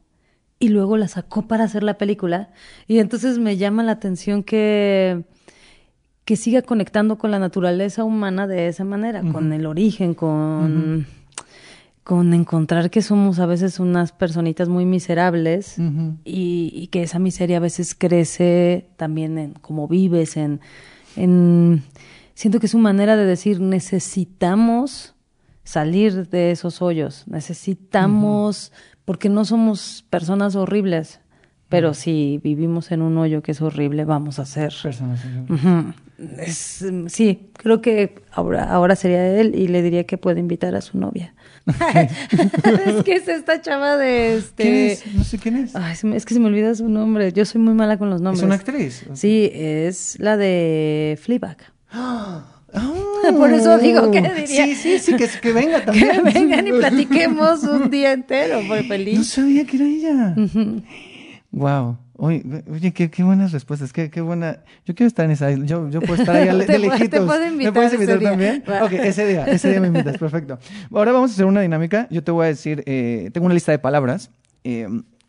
Y 0.59 0.67
luego 0.67 0.97
la 0.97 1.07
sacó 1.07 1.47
para 1.47 1.63
hacer 1.63 1.81
la 1.81 1.97
película. 1.97 2.49
Y 2.87 2.99
entonces 2.99 3.39
me 3.39 3.55
llama 3.55 3.83
la 3.83 3.93
atención 3.93 4.43
que 4.43 5.23
que 6.25 6.35
siga 6.35 6.61
conectando 6.61 7.17
con 7.17 7.31
la 7.31 7.39
naturaleza 7.39 8.03
humana 8.03 8.47
de 8.47 8.67
esa 8.67 8.83
manera, 8.83 9.21
con 9.31 9.53
el 9.53 9.65
origen, 9.65 10.13
con, 10.13 11.07
con 12.11 12.33
encontrar 12.33 12.89
que 12.89 13.01
somos 13.01 13.39
a 13.39 13.45
veces 13.45 13.79
unas 13.79 14.11
personitas 14.11 14.67
muy 14.67 14.85
miserables 14.85 15.77
y, 16.25 16.69
y 16.75 16.87
que 16.87 17.03
esa 17.03 17.19
miseria 17.19 17.55
a 17.55 17.61
veces 17.61 17.95
crece 17.95 18.89
también 18.97 19.37
en 19.37 19.53
cómo 19.53 19.87
vives, 19.87 20.35
en, 20.35 20.59
en 21.15 21.83
siento 22.33 22.59
que 22.59 22.65
es 22.65 22.73
una 22.73 22.83
manera 22.83 23.15
de 23.15 23.23
decir 23.23 23.61
necesitamos 23.61 25.15
salir 25.63 26.27
de 26.27 26.51
esos 26.51 26.81
hoyos, 26.81 27.23
necesitamos, 27.29 28.73
porque 29.05 29.29
no 29.29 29.45
somos 29.45 30.03
personas 30.09 30.57
horribles, 30.57 31.21
pero 31.71 31.95
si 31.95 32.39
vivimos 32.43 32.91
en 32.91 33.01
un 33.01 33.17
hoyo 33.17 33.41
que 33.41 33.53
es 33.53 33.61
horrible, 33.61 34.05
vamos 34.05 34.37
a 34.37 34.45
ser 34.45 34.71
Personas. 34.83 35.21
Es, 36.37 36.85
sí, 37.07 37.49
creo 37.53 37.81
que 37.81 38.13
ahora, 38.31 38.65
ahora 38.71 38.95
sería 38.95 39.39
él 39.39 39.55
y 39.55 39.67
le 39.67 39.81
diría 39.81 40.03
que 40.05 40.19
puede 40.19 40.39
invitar 40.39 40.75
a 40.75 40.81
su 40.81 40.99
novia. 40.99 41.33
es 41.65 43.03
que 43.03 43.13
es 43.13 43.27
esta 43.27 43.59
chava 43.61 43.97
de 43.97 44.37
este. 44.37 44.63
¿Quién 44.63 44.75
es? 44.75 45.15
No 45.15 45.23
sé 45.23 45.37
quién 45.39 45.55
es. 45.57 45.75
Ay, 45.75 45.95
es 46.13 46.25
que 46.25 46.33
se 46.35 46.39
me 46.39 46.45
olvida 46.47 46.75
su 46.75 46.87
nombre. 46.89 47.33
Yo 47.33 47.43
soy 47.45 47.61
muy 47.61 47.73
mala 47.73 47.97
con 47.97 48.11
los 48.11 48.21
nombres. 48.21 48.41
¿Es 48.41 48.45
una 48.45 48.55
actriz? 48.55 49.05
Sí, 49.13 49.49
es 49.51 50.17
la 50.19 50.37
de 50.37 51.17
Fleabag. 51.21 51.57
Ah. 51.91 52.45
Por 53.37 53.51
eso 53.51 53.77
digo, 53.79 54.11
¿qué 54.11 54.21
diría? 54.21 54.45
Sí, 54.65 54.75
sí, 54.75 54.99
sí, 54.99 55.15
que, 55.15 55.27
que 55.41 55.53
venga 55.53 55.79
Que 55.91 56.05
también. 56.05 56.23
vengan 56.23 56.67
y 56.67 56.71
platiquemos 56.71 57.63
un 57.63 57.89
día 57.89 58.13
entero, 58.13 58.61
No 58.61 58.75
feliz. 58.83 59.27
sabía 59.27 59.65
que 59.65 59.77
era 59.77 59.85
ella. 59.85 60.35
Wow. 61.51 61.97
Oye, 62.15 62.43
oye 62.71 62.93
qué, 62.93 63.09
qué 63.09 63.23
buenas 63.23 63.51
respuestas, 63.51 63.91
qué, 63.91 64.09
qué 64.09 64.21
buena. 64.21 64.59
Yo 64.85 64.93
quiero 64.95 65.07
estar 65.07 65.25
en 65.25 65.31
esa 65.31 65.51
isla. 65.51 65.65
Yo, 65.65 65.89
yo 65.89 65.99
puedo 66.01 66.15
estar 66.15 66.35
ahí 66.35 66.47
de 66.57 66.65
Te 66.65 66.77
puedo- 66.79 66.91
lejitos. 66.91 67.09
te 67.19 67.25
puedo 67.25 67.39
¿Me 67.41 67.47
invitar 67.47 67.73
puedes 67.73 67.93
ese 67.93 67.95
invitar 68.03 68.19
día. 68.19 68.29
también? 68.29 68.63
Va. 68.69 68.85
Ok, 68.85 68.91
ese 68.93 69.25
día, 69.27 69.45
ese 69.47 69.69
día 69.71 69.81
me 69.81 69.87
invitas, 69.87 70.17
perfecto. 70.17 70.59
Ahora 70.93 71.11
vamos 71.11 71.31
a 71.31 71.33
hacer 71.33 71.45
una 71.45 71.61
dinámica. 71.61 72.07
Yo 72.11 72.23
te 72.23 72.31
voy 72.31 72.45
a 72.45 72.47
decir, 72.49 72.83
eh, 72.85 73.31
tengo 73.33 73.45
una 73.45 73.53
lista 73.55 73.71
de 73.71 73.79
palabras. 73.79 74.29
eh, 74.63 74.87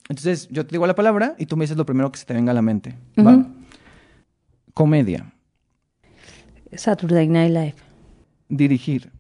entonces, 0.08 0.48
yo 0.50 0.66
te 0.66 0.72
digo 0.72 0.86
la 0.86 0.94
palabra 0.94 1.34
y 1.38 1.46
tú 1.46 1.56
me 1.56 1.62
dices 1.64 1.76
lo 1.76 1.86
primero 1.86 2.10
que 2.12 2.18
se 2.18 2.26
te 2.26 2.34
venga 2.34 2.50
a 2.50 2.54
la 2.54 2.60
mente. 2.60 2.94
¿Va? 3.18 3.46
Comedia, 4.74 5.32
Saturday 6.74 7.28
Night 7.28 7.50
Live. 7.52 7.74
dirigir, 8.48 9.10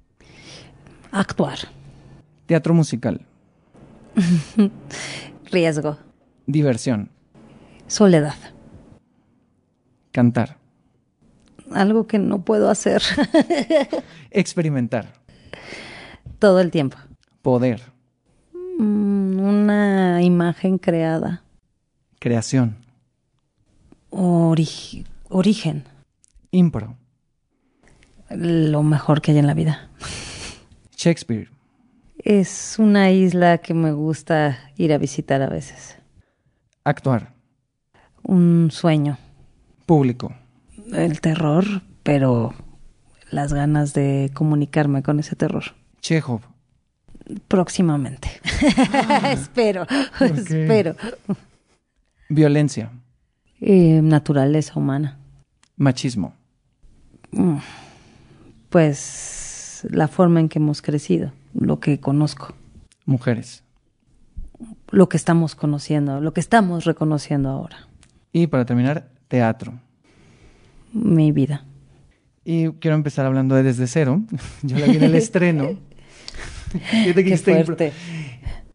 Actuar. 1.12 1.58
teatro 2.46 2.74
musical, 2.74 3.20
Riesgo. 5.50 5.96
Diversión, 6.46 7.10
Soledad. 7.86 8.34
cantar, 10.12 10.58
Algo 11.72 12.06
que 12.06 12.18
no 12.18 12.42
puedo 12.44 12.68
hacer 12.70 13.02
experimentar, 14.30 15.12
todo 16.38 16.60
el 16.60 16.70
tiempo. 16.70 16.96
poder, 17.42 17.80
Mm, 18.78 19.38
Una 19.40 20.22
imagen 20.22 20.78
creada. 20.78 21.42
creación, 22.18 22.76
Ori- 24.10 25.04
origen. 25.28 25.84
impro, 26.50 26.96
Lo 28.30 28.82
mejor 28.82 29.20
que 29.20 29.32
hay 29.32 29.38
en 29.38 29.46
la 29.46 29.54
vida. 29.54 29.90
Shakespeare, 30.96 31.48
Es 32.18 32.76
una 32.78 33.10
isla 33.10 33.58
que 33.58 33.74
me 33.74 33.92
gusta 33.92 34.58
ir 34.76 34.92
a 34.92 34.98
visitar 34.98 35.42
a 35.42 35.48
veces. 35.48 35.98
Actuar, 36.84 37.32
Un 38.22 38.70
sueño. 38.70 39.18
público, 39.86 40.32
El 40.92 41.20
terror, 41.20 41.64
pero 42.02 42.54
las 43.30 43.52
ganas 43.52 43.94
de 43.94 44.30
comunicarme 44.34 45.02
con 45.02 45.18
ese 45.20 45.36
terror. 45.36 45.64
Chekhov, 46.00 46.40
Próximamente. 47.48 48.28
espero, 49.30 49.86
espero. 50.20 50.96
violencia, 52.28 52.90
Eh, 53.60 54.00
naturaleza 54.02 54.78
humana. 54.78 55.18
machismo, 55.76 56.34
Mm, 57.30 57.56
Pues 58.68 59.86
la 59.90 60.08
forma 60.08 60.40
en 60.40 60.48
que 60.48 60.58
hemos 60.58 60.82
crecido, 60.82 61.32
lo 61.54 61.80
que 61.80 61.98
conozco, 62.00 62.54
mujeres. 63.06 63.62
Lo 64.92 65.08
que 65.08 65.16
estamos 65.16 65.54
conociendo, 65.56 66.20
lo 66.20 66.32
que 66.32 66.40
estamos 66.40 66.84
reconociendo 66.84 67.48
ahora, 67.48 67.88
Y 68.32 68.46
para 68.46 68.64
terminar, 68.64 69.08
teatro. 69.28 69.74
mi 70.92 71.32
vida. 71.32 71.64
Y 72.44 72.68
quiero 72.72 72.94
empezar 72.96 73.24
hablando 73.26 73.54
de 73.54 73.62
Desde 73.62 73.86
Cero. 73.86 74.22
Yo 74.62 74.78
la 74.78 74.86
vi 74.86 74.96
en 74.96 75.04
el 75.04 75.14
estreno. 75.14 75.70
Qué 77.14 77.36
fuerte. 77.36 77.92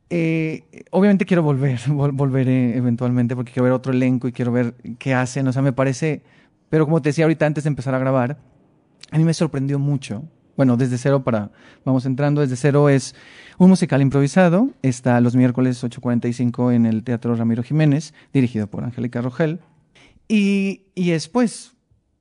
Eh, 0.10 0.64
obviamente 0.92 1.26
quiero 1.26 1.44
volver, 1.44 1.80
vol- 1.88 2.14
volveré 2.16 2.78
eventualmente 2.78 3.36
porque 3.36 3.52
quiero 3.52 3.66
ver 3.66 3.74
otro 3.74 3.92
elenco 3.92 4.28
y 4.28 4.32
quiero 4.32 4.52
ver 4.52 4.74
qué 5.00 5.14
hacen. 5.14 5.48
O 5.48 5.54
sea, 5.54 5.62
me 5.62 5.74
parece, 5.74 6.22
pero 6.70 6.86
como 6.86 7.02
te 7.02 7.10
decía 7.10 7.26
ahorita 7.26 7.46
antes 7.46 7.64
de 7.66 7.70
empezar 7.70 7.94
a 7.94 8.00
grabar, 8.00 8.38
a 9.12 9.18
mí 9.18 9.24
me 9.24 9.34
sorprendió 9.34 9.80
mucho. 9.80 10.24
Bueno, 10.58 10.76
desde 10.76 10.98
cero 10.98 11.24
para, 11.24 11.52
vamos 11.86 12.06
entrando, 12.06 12.42
desde 12.42 12.58
cero 12.58 12.90
es 12.90 13.16
un 13.58 13.70
musical 13.70 14.02
improvisado, 14.02 14.72
está 14.82 15.22
los 15.22 15.36
miércoles 15.36 15.84
8.45 15.84 16.74
en 16.74 16.86
el 16.86 17.04
Teatro 17.04 17.36
Ramiro 17.36 17.64
Jiménez, 17.64 18.14
dirigido 18.34 18.68
por 18.68 18.84
Angélica 18.84 19.22
Rogel. 19.22 19.60
Y, 20.28 20.82
y 20.96 21.12
después, 21.12 21.76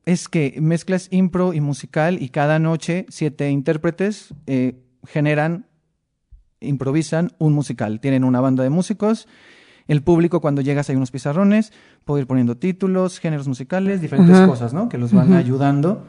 es 0.04 0.28
que 0.28 0.56
mezclas 0.60 1.08
impro 1.10 1.52
y 1.52 1.60
musical 1.60 2.22
y 2.22 2.28
cada 2.28 2.58
noche 2.58 3.06
siete 3.08 3.50
intérpretes 3.50 4.32
eh, 4.46 4.80
generan 5.04 5.66
improvisan 6.60 7.32
un 7.38 7.52
musical. 7.52 8.00
Tienen 8.00 8.24
una 8.24 8.40
banda 8.40 8.62
de 8.62 8.70
músicos. 8.70 9.28
El 9.88 10.02
público, 10.02 10.40
cuando 10.40 10.62
llegas, 10.62 10.88
hay 10.90 10.96
unos 10.96 11.10
pizarrones. 11.10 11.72
Puedo 12.04 12.20
ir 12.20 12.26
poniendo 12.26 12.56
títulos, 12.56 13.18
géneros 13.18 13.46
musicales, 13.46 14.00
diferentes 14.00 14.36
Ajá. 14.36 14.46
cosas, 14.46 14.72
¿no? 14.72 14.88
Que 14.88 14.98
los 14.98 15.12
van 15.12 15.32
ayudando. 15.32 16.06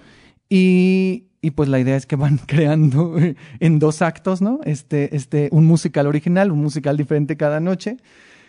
Y, 0.49 1.26
y 1.41 1.51
pues 1.51 1.69
la 1.69 1.79
idea 1.79 1.95
es 1.95 2.05
que 2.05 2.15
van 2.15 2.37
creando 2.47 3.15
en 3.59 3.79
dos 3.79 4.01
actos, 4.01 4.41
¿no? 4.41 4.59
Este, 4.63 5.15
este, 5.15 5.49
un 5.51 5.65
musical 5.65 6.07
original, 6.07 6.51
un 6.51 6.61
musical 6.61 6.97
diferente 6.97 7.37
cada 7.37 7.59
noche. 7.59 7.97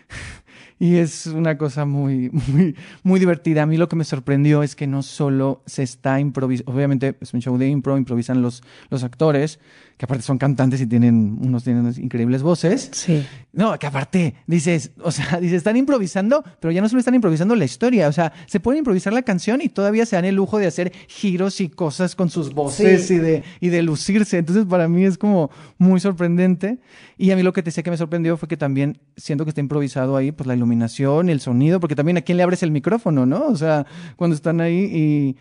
y 0.79 0.97
es 0.97 1.27
una 1.27 1.59
cosa 1.59 1.85
muy, 1.85 2.31
muy, 2.31 2.77
muy 3.03 3.21
divertida. 3.21 3.63
A 3.63 3.67
mí 3.67 3.77
lo 3.77 3.89
que 3.89 3.97
me 3.97 4.05
sorprendió 4.05 4.63
es 4.63 4.77
que 4.77 4.87
no 4.87 5.03
solo 5.03 5.63
se 5.67 5.83
está 5.83 6.21
improvisando, 6.21 6.73
obviamente 6.73 7.17
es 7.21 7.35
un 7.35 7.41
show 7.41 7.59
de 7.59 7.69
impro, 7.69 7.99
improvisan 7.99 8.43
los, 8.43 8.63
los 8.91 9.05
actores, 9.05 9.59
que 9.99 10.05
aparte 10.05 10.23
son 10.23 10.39
cantantes 10.39 10.81
y 10.81 10.87
tienen 10.87 11.39
unos 11.41 11.65
tienen 11.65 11.93
increíbles 11.99 12.45
voces. 12.45 12.89
Sí. 12.93 13.27
No, 13.53 13.77
que 13.81 13.89
aparte 13.89 14.37
dices, 14.47 14.93
o 15.03 15.11
sea, 15.11 15.39
dices, 15.41 15.57
están 15.57 15.77
improvisando, 15.77 16.45
pero 16.61 16.71
ya 16.71 16.81
no 16.81 16.89
solo 16.89 17.01
están 17.01 17.17
improvisando 17.17 17.57
la 17.57 17.65
historia, 17.65 18.07
o 18.07 18.13
sea, 18.13 18.33
se 18.47 18.61
pueden 18.61 18.79
improvisar 18.79 19.13
la 19.13 19.23
canción 19.23 19.61
y 19.61 19.69
todavía 19.69 20.07
se 20.07 20.15
dan 20.15 20.25
el 20.25 20.37
lujo 20.37 20.59
de 20.59 20.69
hacer 20.69 20.93
giros 21.09 21.61
y 21.61 21.69
cosas 21.69 22.15
con 22.15 22.31
sus 22.31 22.55
voces 22.55 23.11
y, 23.11 23.19
de, 23.19 23.43
y 23.59 23.71
de 23.71 23.83
lucirse. 23.83 24.39
Entonces, 24.39 24.67
para 24.67 24.87
mí 24.87 25.05
es 25.05 25.19
como 25.19 25.51
muy 25.79 25.99
sorprendente. 25.99 26.79
Y 27.17 27.33
a 27.33 27.37
mí 27.37 27.43
lo 27.43 27.53
que 27.53 27.65
te 27.65 27.67
decía 27.67 27.83
que 27.83 27.91
me 27.91 27.97
sorprendió 27.97 28.37
fue 28.37 28.47
que 28.47 28.57
también, 28.57 29.01
siento 29.17 29.45
que 29.45 29.49
está 29.49 29.61
improvisado 29.61 30.17
ahí, 30.17 30.31
pues 30.31 30.47
la 30.47 30.55
iluminación, 30.55 31.29
el 31.29 31.41
sonido, 31.41 31.81
porque 31.81 31.97
también 31.97 32.19
a 32.19 32.23
quién 32.23 32.37
le 32.37 32.45
abres 32.45 32.63
el 32.63 32.71
micrófono, 32.71 33.27
¿no? 33.27 33.47
O 33.49 33.57
sea, 33.57 33.85
cuando 34.15 34.37
están 34.37 34.61
ahí 34.61 34.79
y, 34.79 35.37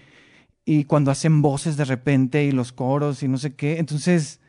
y 0.66 0.86
cuando 0.86 1.12
hacen 1.12 1.44
voces 1.44 1.78
de 1.78 1.86
repente 1.86 2.44
y 2.44 2.52
los 2.52 2.72
coros 2.72 3.22
y 3.22 3.28
no 3.28 3.38
sé 3.38 3.54
qué. 3.54 3.78
Entonces, 3.78 4.42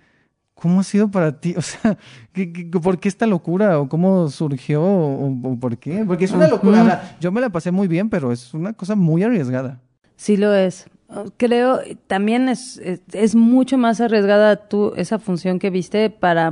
¿cómo 0.60 0.80
ha 0.80 0.82
sido 0.82 1.10
para 1.10 1.40
ti? 1.40 1.54
O 1.58 1.62
sea, 1.62 1.96
¿qué, 2.32 2.52
qué, 2.52 2.64
por 2.66 2.98
qué 2.98 3.08
esta 3.08 3.26
locura? 3.26 3.78
¿O 3.78 3.88
cómo 3.88 4.28
surgió? 4.28 4.82
¿O, 4.82 5.26
o 5.26 5.56
por 5.58 5.78
qué? 5.78 6.04
Porque 6.06 6.24
es 6.24 6.32
una 6.32 6.48
locura. 6.48 7.16
Yo 7.20 7.32
me 7.32 7.40
la 7.40 7.50
pasé 7.50 7.70
muy 7.70 7.88
bien, 7.88 8.08
pero 8.10 8.32
es 8.32 8.54
una 8.54 8.72
cosa 8.72 8.94
muy 8.94 9.22
arriesgada. 9.22 9.80
Sí 10.16 10.36
lo 10.36 10.52
es. 10.54 10.88
Creo, 11.36 11.80
también 12.06 12.48
es, 12.48 12.76
es, 12.78 13.00
es 13.12 13.34
mucho 13.34 13.78
más 13.78 14.00
arriesgada 14.00 14.56
tú, 14.68 14.92
esa 14.96 15.18
función 15.18 15.58
que 15.58 15.70
viste 15.70 16.10
para 16.10 16.50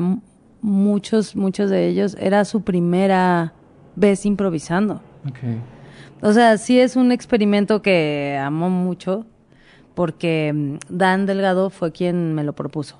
muchos, 0.63 1.37
muchos 1.37 1.69
de 1.69 1.89
ellos. 1.89 2.17
Era 2.19 2.45
su 2.45 2.63
primera 2.63 3.53
vez 3.97 4.25
improvisando. 4.25 5.03
Okay. 5.29 5.61
O 6.23 6.33
sea, 6.33 6.57
sí 6.57 6.81
es 6.81 6.97
un 6.97 7.13
experimento 7.13 7.83
que 7.83 8.41
amo 8.43 8.71
mucho 8.71 9.27
porque 9.95 10.79
Dan 10.89 11.27
Delgado 11.27 11.71
fue 11.71 11.93
quien 11.93 12.35
me 12.35 12.45
lo 12.45 12.55
propuso. 12.55 12.99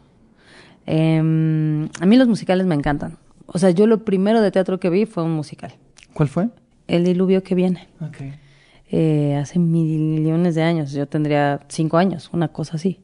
Eh, 0.87 1.19
a 1.19 2.07
mí 2.07 2.17
los 2.17 2.29
musicales 2.29 2.67
me 2.67 2.75
encantan. 2.75 3.19
O 3.47 3.59
sea, 3.59 3.71
yo 3.71 3.87
lo 3.87 4.05
primero 4.05 4.41
de 4.41 4.51
teatro 4.51 4.81
que 4.81 4.91
vi 4.91 5.07
fue 5.07 5.23
un 5.23 5.33
musical. 5.33 5.75
¿Cuál 6.15 6.29
fue? 6.29 6.49
El 6.87 7.05
diluvio 7.05 7.43
que 7.43 7.55
viene. 7.55 7.89
Okay. 8.01 8.35
Eh, 8.91 9.37
hace 9.37 9.59
millones 9.59 10.55
de 10.55 10.63
años. 10.63 10.93
Yo 10.93 11.07
tendría 11.07 11.61
cinco 11.69 11.99
años, 11.99 12.31
una 12.33 12.49
cosa 12.49 12.77
así. 12.77 13.01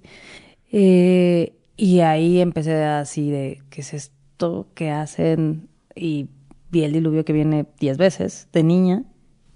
Eh, 0.71 1.55
y 1.77 2.01
ahí 2.01 2.41
empecé 2.41 2.83
así 2.85 3.31
de, 3.31 3.63
¿qué 3.71 3.81
es 3.81 3.95
esto 3.95 4.69
que 4.75 4.91
hacen? 4.91 5.69
Y 5.95 6.29
vi 6.71 6.85
el 6.85 6.93
diluvio 6.93 7.25
que 7.25 7.33
viene 7.33 7.67
diez 7.79 7.99
veces 7.99 8.49
de 8.53 8.63
niña. 8.63 9.05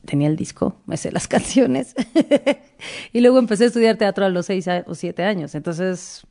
Tenía 0.04 0.28
el 0.28 0.36
disco, 0.36 0.76
me 0.86 0.96
sé 0.96 1.10
las 1.12 1.28
canciones. 1.28 1.94
y 3.12 3.20
luego 3.20 3.38
empecé 3.38 3.64
a 3.64 3.66
estudiar 3.68 3.96
teatro 3.96 4.24
a 4.24 4.28
los 4.28 4.46
seis 4.46 4.68
o 4.86 4.94
siete 4.94 5.24
años. 5.24 5.54
Entonces, 5.54 6.26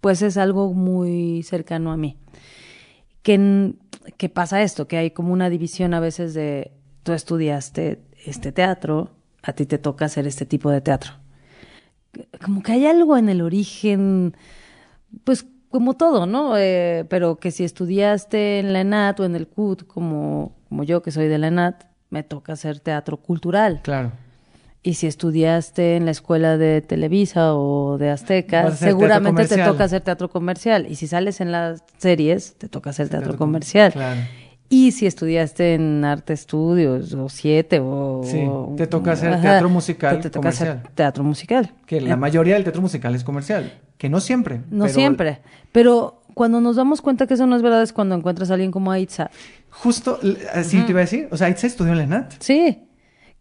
pues 0.00 0.22
es 0.22 0.36
algo 0.36 0.72
muy 0.72 1.42
cercano 1.42 1.92
a 1.92 1.96
mí. 1.96 2.16
Que, 3.22 3.74
que 4.16 4.28
pasa 4.28 4.62
esto, 4.62 4.88
que 4.88 4.96
hay 4.96 5.10
como 5.10 5.32
una 5.32 5.50
división 5.50 5.94
a 5.94 6.00
veces 6.00 6.34
de 6.34 6.72
tú 7.02 7.12
estudiaste 7.12 8.02
este 8.24 8.52
teatro, 8.52 9.10
a 9.42 9.52
ti 9.52 9.66
te 9.66 9.78
toca 9.78 10.06
hacer 10.06 10.26
este 10.26 10.46
tipo 10.46 10.70
de 10.70 10.80
teatro. 10.80 11.12
Como 12.44 12.62
que 12.62 12.72
hay 12.72 12.86
algo 12.86 13.16
en 13.16 13.28
el 13.28 13.40
origen, 13.40 14.36
pues 15.24 15.46
como 15.70 15.94
todo, 15.94 16.26
¿no? 16.26 16.56
Eh, 16.56 17.06
pero 17.08 17.36
que 17.36 17.50
si 17.50 17.64
estudiaste 17.64 18.58
en 18.58 18.72
la 18.72 18.80
ENAT 18.80 19.20
o 19.20 19.24
en 19.24 19.36
el 19.36 19.46
CUT, 19.46 19.86
como, 19.86 20.56
como 20.68 20.82
yo 20.82 21.02
que 21.02 21.12
soy 21.12 21.28
de 21.28 21.38
la 21.38 21.48
ENAT, 21.48 21.84
me 22.10 22.24
toca 22.24 22.54
hacer 22.54 22.80
teatro 22.80 23.18
cultural. 23.18 23.80
Claro. 23.82 24.12
Y 24.82 24.94
si 24.94 25.06
estudiaste 25.06 25.96
en 25.96 26.06
la 26.06 26.10
escuela 26.10 26.56
de 26.56 26.80
Televisa 26.80 27.54
o 27.54 27.98
de 27.98 28.10
Azteca, 28.10 28.70
seguramente 28.70 29.46
te 29.46 29.62
toca 29.62 29.84
hacer 29.84 30.00
teatro 30.00 30.30
comercial. 30.30 30.86
Y 30.88 30.94
si 30.94 31.06
sales 31.06 31.42
en 31.42 31.52
las 31.52 31.84
series, 31.98 32.54
te 32.54 32.68
toca 32.68 32.90
hacer 32.90 33.08
teatro, 33.08 33.28
teatro 33.28 33.38
comercial. 33.38 33.92
Claro. 33.92 34.20
Y 34.72 34.92
si 34.92 35.04
estudiaste 35.06 35.74
en 35.74 36.04
arte 36.04 36.32
estudios 36.32 37.12
o 37.12 37.28
siete 37.28 37.80
o... 37.82 38.22
Sí, 38.24 38.48
te 38.76 38.86
toca 38.86 39.12
hacer 39.12 39.32
ajá, 39.32 39.42
teatro 39.42 39.68
musical 39.68 40.20
te 40.20 40.30
toca 40.30 40.48
comercial. 40.48 40.68
hacer 40.78 40.92
teatro 40.94 41.24
musical. 41.24 41.74
Que 41.86 42.00
la 42.00 42.16
mayoría 42.16 42.54
del 42.54 42.62
teatro 42.62 42.80
musical 42.80 43.14
es 43.14 43.24
comercial. 43.24 43.80
Que 43.98 44.08
no 44.08 44.20
siempre. 44.20 44.62
No 44.70 44.84
pero... 44.84 44.94
siempre. 44.94 45.40
Pero 45.72 46.22
cuando 46.34 46.60
nos 46.60 46.76
damos 46.76 47.02
cuenta 47.02 47.26
que 47.26 47.34
eso 47.34 47.46
no 47.46 47.56
es 47.56 47.62
verdad 47.62 47.82
es 47.82 47.92
cuando 47.92 48.14
encuentras 48.14 48.50
a 48.50 48.54
alguien 48.54 48.70
como 48.70 48.92
Aitza. 48.92 49.30
Justo, 49.70 50.20
así 50.54 50.78
uh 50.78 50.80
-huh. 50.80 50.86
te 50.86 50.92
iba 50.92 51.00
a 51.00 51.02
decir. 51.02 51.28
O 51.32 51.36
sea, 51.36 51.48
Aitza 51.48 51.66
estudió 51.66 51.92
en 51.92 51.98
la 51.98 52.04
ENAT. 52.04 52.34
Sí, 52.38 52.84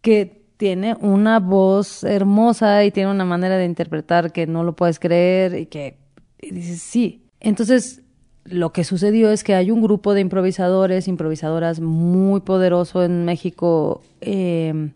que 0.02 0.39
tiene 0.60 0.98
una 1.00 1.40
voz 1.40 2.04
hermosa 2.04 2.84
y 2.84 2.92
tiene 2.92 3.10
una 3.10 3.24
manera 3.24 3.56
de 3.56 3.64
interpretar 3.64 4.34
que 4.34 4.46
no 4.46 4.66
lo 4.66 4.76
puedes 4.76 5.00
creer 5.00 5.58
y 5.58 5.68
que 5.68 5.96
dices, 6.42 6.82
sí. 6.82 7.24
Entonces, 7.40 8.02
lo 8.44 8.74
que 8.74 8.84
sucedió 8.84 9.32
es 9.32 9.46
que 9.46 9.56
hay 9.56 9.72
un 9.72 9.82
grupo 9.82 10.14
de 10.14 10.20
improvisadores, 10.20 11.08
improvisadoras 11.08 11.80
muy 11.80 12.42
poderoso 12.42 13.06
en 13.06 13.24
México, 13.24 14.02
eh, 14.20 14.92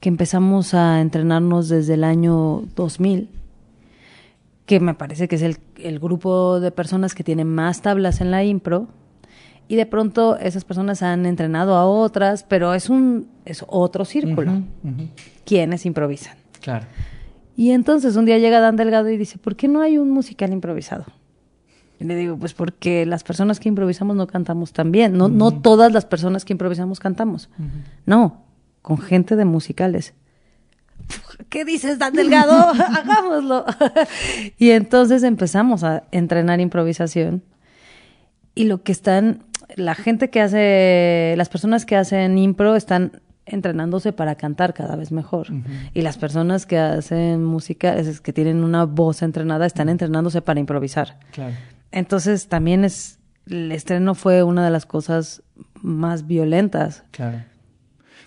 que 0.00 0.08
empezamos 0.08 0.74
a 0.74 1.00
entrenarnos 1.00 1.68
desde 1.68 1.94
el 1.94 2.02
año 2.02 2.64
2000, 2.74 3.28
que 4.66 4.80
me 4.80 4.94
parece 4.94 5.28
que 5.28 5.36
es 5.36 5.42
el, 5.42 5.58
el 5.76 6.00
grupo 6.00 6.58
de 6.58 6.72
personas 6.72 7.14
que 7.14 7.22
tiene 7.22 7.44
más 7.44 7.80
tablas 7.80 8.20
en 8.20 8.32
la 8.32 8.42
impro, 8.42 8.88
y 9.70 9.76
de 9.76 9.86
pronto 9.86 10.36
esas 10.36 10.64
personas 10.64 11.00
han 11.00 11.26
entrenado 11.26 11.76
a 11.76 11.86
otras, 11.86 12.42
pero 12.42 12.74
es 12.74 12.90
un 12.90 13.28
es 13.44 13.64
otro 13.68 14.04
círculo. 14.04 14.50
Uh 14.50 14.54
-huh, 14.56 14.64
uh 14.82 14.88
-huh. 14.88 15.08
Quienes 15.44 15.86
improvisan. 15.86 16.36
Claro. 16.60 16.86
Y 17.56 17.70
entonces 17.70 18.16
un 18.16 18.24
día 18.24 18.38
llega 18.38 18.58
Dan 18.58 18.74
Delgado 18.74 19.08
y 19.10 19.16
dice, 19.16 19.38
¿por 19.38 19.54
qué 19.54 19.68
no 19.68 19.80
hay 19.80 19.96
un 19.96 20.10
musical 20.10 20.52
improvisado? 20.52 21.04
Y 22.00 22.04
le 22.04 22.16
digo, 22.16 22.36
pues 22.36 22.52
porque 22.52 23.06
las 23.06 23.22
personas 23.22 23.60
que 23.60 23.68
improvisamos 23.68 24.16
no 24.16 24.26
cantamos 24.26 24.72
tan 24.72 24.90
bien. 24.90 25.16
No, 25.16 25.26
uh 25.26 25.28
-huh. 25.28 25.34
no 25.34 25.60
todas 25.60 25.92
las 25.92 26.04
personas 26.04 26.44
que 26.44 26.52
improvisamos 26.52 26.98
cantamos. 26.98 27.48
No, 28.06 28.42
con 28.82 28.98
gente 28.98 29.36
de 29.36 29.44
musicales. 29.44 30.14
¿Qué 31.48 31.64
dices, 31.64 32.00
Dan 32.00 32.14
Delgado? 32.14 32.54
Hagámoslo. 32.98 33.64
y 34.58 34.70
entonces 34.70 35.22
empezamos 35.22 35.84
a 35.84 36.02
entrenar 36.10 36.58
improvisación. 36.58 37.44
Y 38.56 38.64
lo 38.64 38.82
que 38.82 38.90
están 38.90 39.44
la 39.76 39.94
gente 39.94 40.30
que 40.30 40.40
hace, 40.40 41.34
las 41.36 41.48
personas 41.48 41.86
que 41.86 41.96
hacen 41.96 42.38
impro 42.38 42.76
están 42.76 43.20
entrenándose 43.46 44.12
para 44.12 44.36
cantar 44.36 44.74
cada 44.74 44.96
vez 44.96 45.12
mejor. 45.12 45.50
Uh 45.50 45.56
-huh. 45.56 45.90
Y 45.94 46.02
las 46.02 46.18
personas 46.18 46.66
que 46.66 46.78
hacen 46.78 47.44
música, 47.44 47.96
es, 47.96 48.20
que 48.20 48.32
tienen 48.32 48.62
una 48.62 48.84
voz 48.84 49.22
entrenada, 49.22 49.66
están 49.66 49.88
entrenándose 49.88 50.42
para 50.42 50.60
improvisar. 50.60 51.18
Claro. 51.32 51.54
Entonces 51.90 52.48
también 52.48 52.84
es, 52.84 53.18
el 53.48 53.72
estreno 53.72 54.14
fue 54.14 54.42
una 54.42 54.64
de 54.64 54.70
las 54.70 54.86
cosas 54.86 55.42
más 55.74 56.26
violentas. 56.26 57.04
Claro. 57.10 57.38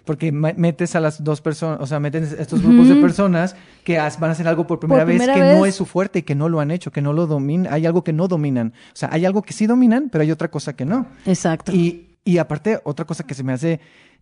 Porque 0.05 0.31
metes 0.31 0.95
a 0.95 0.99
las 0.99 1.23
dos 1.23 1.39
personas, 1.39 1.79
o 1.79 1.87
sea, 1.87 1.99
metes 1.99 2.33
estos 2.33 2.61
grupos 2.61 2.87
uh 2.87 2.89
-huh. 2.91 2.95
de 2.95 3.01
personas 3.01 3.55
que 3.85 3.97
van 3.97 4.29
a 4.29 4.31
hacer 4.31 4.47
algo 4.47 4.67
por 4.67 4.79
primera, 4.79 5.05
por 5.05 5.13
vez 5.13 5.21
que 5.21 5.41
vez. 5.41 5.57
no 5.57 5.65
es 5.65 5.75
su 5.75 5.85
fuerte 5.85 6.19
y 6.19 6.21
que 6.23 6.35
no 6.35 6.49
lo 6.49 6.59
han 6.59 6.71
hecho, 6.71 6.91
que 6.91 7.01
no 7.01 7.13
lo 7.13 7.25
dominan. 7.25 7.71
Hay 7.71 7.85
algo 7.85 8.03
que 8.03 8.11
no 8.11 8.27
dominan. 8.27 8.73
O 8.87 8.95
sea, 8.95 9.09
hay 9.13 9.25
algo 9.25 9.41
que 9.43 9.53
sí 9.53 9.65
dominan, 9.65 10.09
pero 10.11 10.23
hay 10.23 10.31
otra 10.31 10.49
cosa 10.51 10.75
que 10.75 10.83
no. 10.83 11.07
Exacto. 11.25 11.71
Y, 11.71 12.17
y 12.25 12.37
aparte, 12.37 12.81
otra 12.83 13.05
cosa 13.05 13.23
que 13.23 13.33
se 13.33 13.43
me 13.43 13.53
hace 13.53 13.79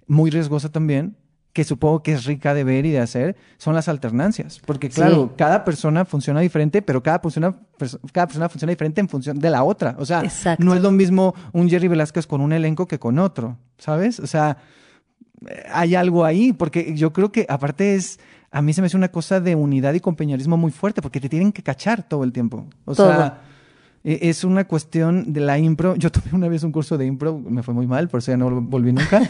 muy 0.08 0.30
riesgosa 0.30 0.70
también, 0.70 1.16
que 1.54 1.64
supongo 1.64 2.02
que 2.02 2.14
es 2.14 2.26
rica 2.26 2.54
de 2.54 2.64
ver 2.64 2.86
y 2.86 2.92
de 2.92 3.00
hacer, 3.00 3.36
son 3.58 3.76
las 3.76 3.88
alternancias. 3.88 4.62
Porque, 4.66 4.90
claro, 4.90 5.30
sí. 5.30 5.36
cada 5.38 5.66
persona 5.66 6.06
funciona 6.06 6.40
diferente, 6.40 6.82
pero 6.82 7.04
cada 7.04 7.22
persona, 7.22 7.56
cada 8.14 8.28
persona 8.28 8.48
funciona 8.50 8.70
diferente 8.70 9.02
en 9.02 9.10
función 9.10 9.40
de 9.40 9.50
la 9.50 9.64
otra. 9.64 9.96
O 10.00 10.06
sea, 10.06 10.22
Exacto. 10.24 10.64
no 10.64 10.74
es 10.74 10.82
lo 10.82 10.92
mismo 10.92 11.34
un 11.52 11.70
Jerry 11.70 11.88
Velázquez 11.88 12.28
con 12.28 12.40
un 12.42 12.54
elenco 12.54 12.88
que 12.88 13.00
con 13.00 13.20
otro, 13.20 13.58
¿sabes? 13.78 14.20
O 14.20 14.28
sea, 14.28 14.58
hay 15.72 15.96
algo 15.96 16.26
ahí, 16.26 16.54
porque 16.54 16.94
yo 16.96 17.14
creo 17.14 17.32
que 17.32 17.46
aparte 17.50 17.96
es, 17.96 18.20
a 18.52 18.62
mí 18.62 18.74
se 18.74 18.82
me 18.82 18.88
hace 18.88 18.98
una 18.98 19.10
cosa 19.10 19.40
de 19.40 19.56
unidad 19.56 19.94
y 19.94 20.00
compañerismo 20.00 20.58
muy 20.58 20.72
fuerte, 20.72 21.02
porque 21.02 21.20
te 21.20 21.30
tienen 21.30 21.52
que 21.52 21.64
cachar 21.64 22.04
todo 22.08 22.24
el 22.24 22.32
tiempo. 22.32 22.66
O 22.86 22.96
sea, 22.96 23.42
e, 24.04 24.30
es 24.30 24.44
una 24.44 24.66
cuestión 24.66 25.34
de 25.34 25.42
la 25.42 25.58
impro. 25.60 25.96
Yo 25.96 26.12
tomé 26.12 26.28
una 26.34 26.48
vez 26.48 26.64
un 26.64 26.72
curso 26.72 26.98
de 26.98 27.06
impro, 27.06 27.38
me 27.38 27.64
fue 27.64 27.74
muy 27.74 27.88
mal, 27.88 28.10
por 28.10 28.20
eso 28.20 28.32
ya 28.32 28.38
no 28.38 28.62
volví 28.62 28.92
nunca. 28.92 29.22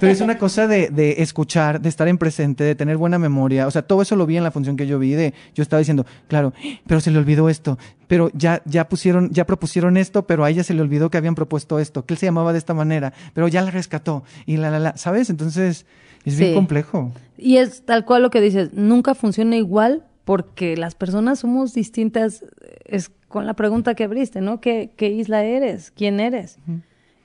Pero 0.00 0.12
es 0.12 0.20
una 0.20 0.38
cosa 0.38 0.66
de, 0.66 0.88
de, 0.88 1.22
escuchar, 1.22 1.80
de 1.80 1.88
estar 1.88 2.08
en 2.08 2.18
presente, 2.18 2.64
de 2.64 2.74
tener 2.74 2.96
buena 2.96 3.18
memoria. 3.18 3.66
O 3.66 3.70
sea, 3.70 3.82
todo 3.82 4.02
eso 4.02 4.16
lo 4.16 4.26
vi 4.26 4.36
en 4.36 4.44
la 4.44 4.50
función 4.50 4.76
que 4.76 4.86
yo 4.86 4.98
vi. 4.98 5.12
De, 5.12 5.34
yo 5.54 5.62
estaba 5.62 5.78
diciendo, 5.78 6.06
claro, 6.28 6.52
pero 6.86 7.00
se 7.00 7.10
le 7.10 7.18
olvidó 7.18 7.48
esto. 7.48 7.78
Pero 8.06 8.30
ya, 8.34 8.62
ya 8.64 8.88
pusieron, 8.88 9.30
ya 9.30 9.46
propusieron 9.46 9.96
esto, 9.96 10.26
pero 10.26 10.44
a 10.44 10.50
ella 10.50 10.64
se 10.64 10.74
le 10.74 10.82
olvidó 10.82 11.10
que 11.10 11.18
habían 11.18 11.34
propuesto 11.34 11.78
esto, 11.78 12.04
que 12.04 12.14
él 12.14 12.18
se 12.18 12.26
llamaba 12.26 12.52
de 12.52 12.58
esta 12.58 12.74
manera, 12.74 13.12
pero 13.34 13.48
ya 13.48 13.62
la 13.62 13.70
rescató. 13.70 14.24
Y 14.46 14.56
la, 14.56 14.70
la, 14.70 14.78
la, 14.78 14.96
¿sabes? 14.96 15.30
Entonces, 15.30 15.86
es 16.24 16.34
sí. 16.34 16.40
bien 16.40 16.54
complejo. 16.54 17.12
Y 17.38 17.56
es 17.56 17.82
tal 17.84 18.04
cual 18.04 18.22
lo 18.22 18.30
que 18.30 18.40
dices, 18.40 18.72
nunca 18.74 19.14
funciona 19.14 19.56
igual 19.56 20.04
porque 20.24 20.76
las 20.76 20.94
personas 20.94 21.40
somos 21.40 21.72
distintas. 21.72 22.44
Es 22.84 23.10
con 23.30 23.46
la 23.46 23.54
pregunta 23.54 23.94
que 23.94 24.04
abriste, 24.04 24.40
¿no? 24.42 24.60
¿Qué, 24.60 24.90
qué 24.96 25.08
isla 25.08 25.44
eres? 25.44 25.90
¿Quién 25.90 26.20
eres? 26.20 26.58
Uh 26.68 26.72
-huh. 26.72 26.80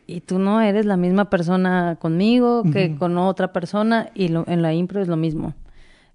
y 0.08 0.22
tú 0.22 0.38
no 0.40 0.62
eres 0.62 0.86
la 0.86 0.98
misma 0.98 1.30
persona 1.32 1.98
conmigo 2.00 2.62
que 2.72 2.96
con 3.00 3.18
otra 3.18 3.52
persona 3.52 4.10
y 4.14 4.28
lo- 4.30 4.46
en 4.48 4.62
la 4.62 4.72
impro 4.74 5.02
es 5.02 5.08
lo 5.08 5.18
mismo. 5.18 5.54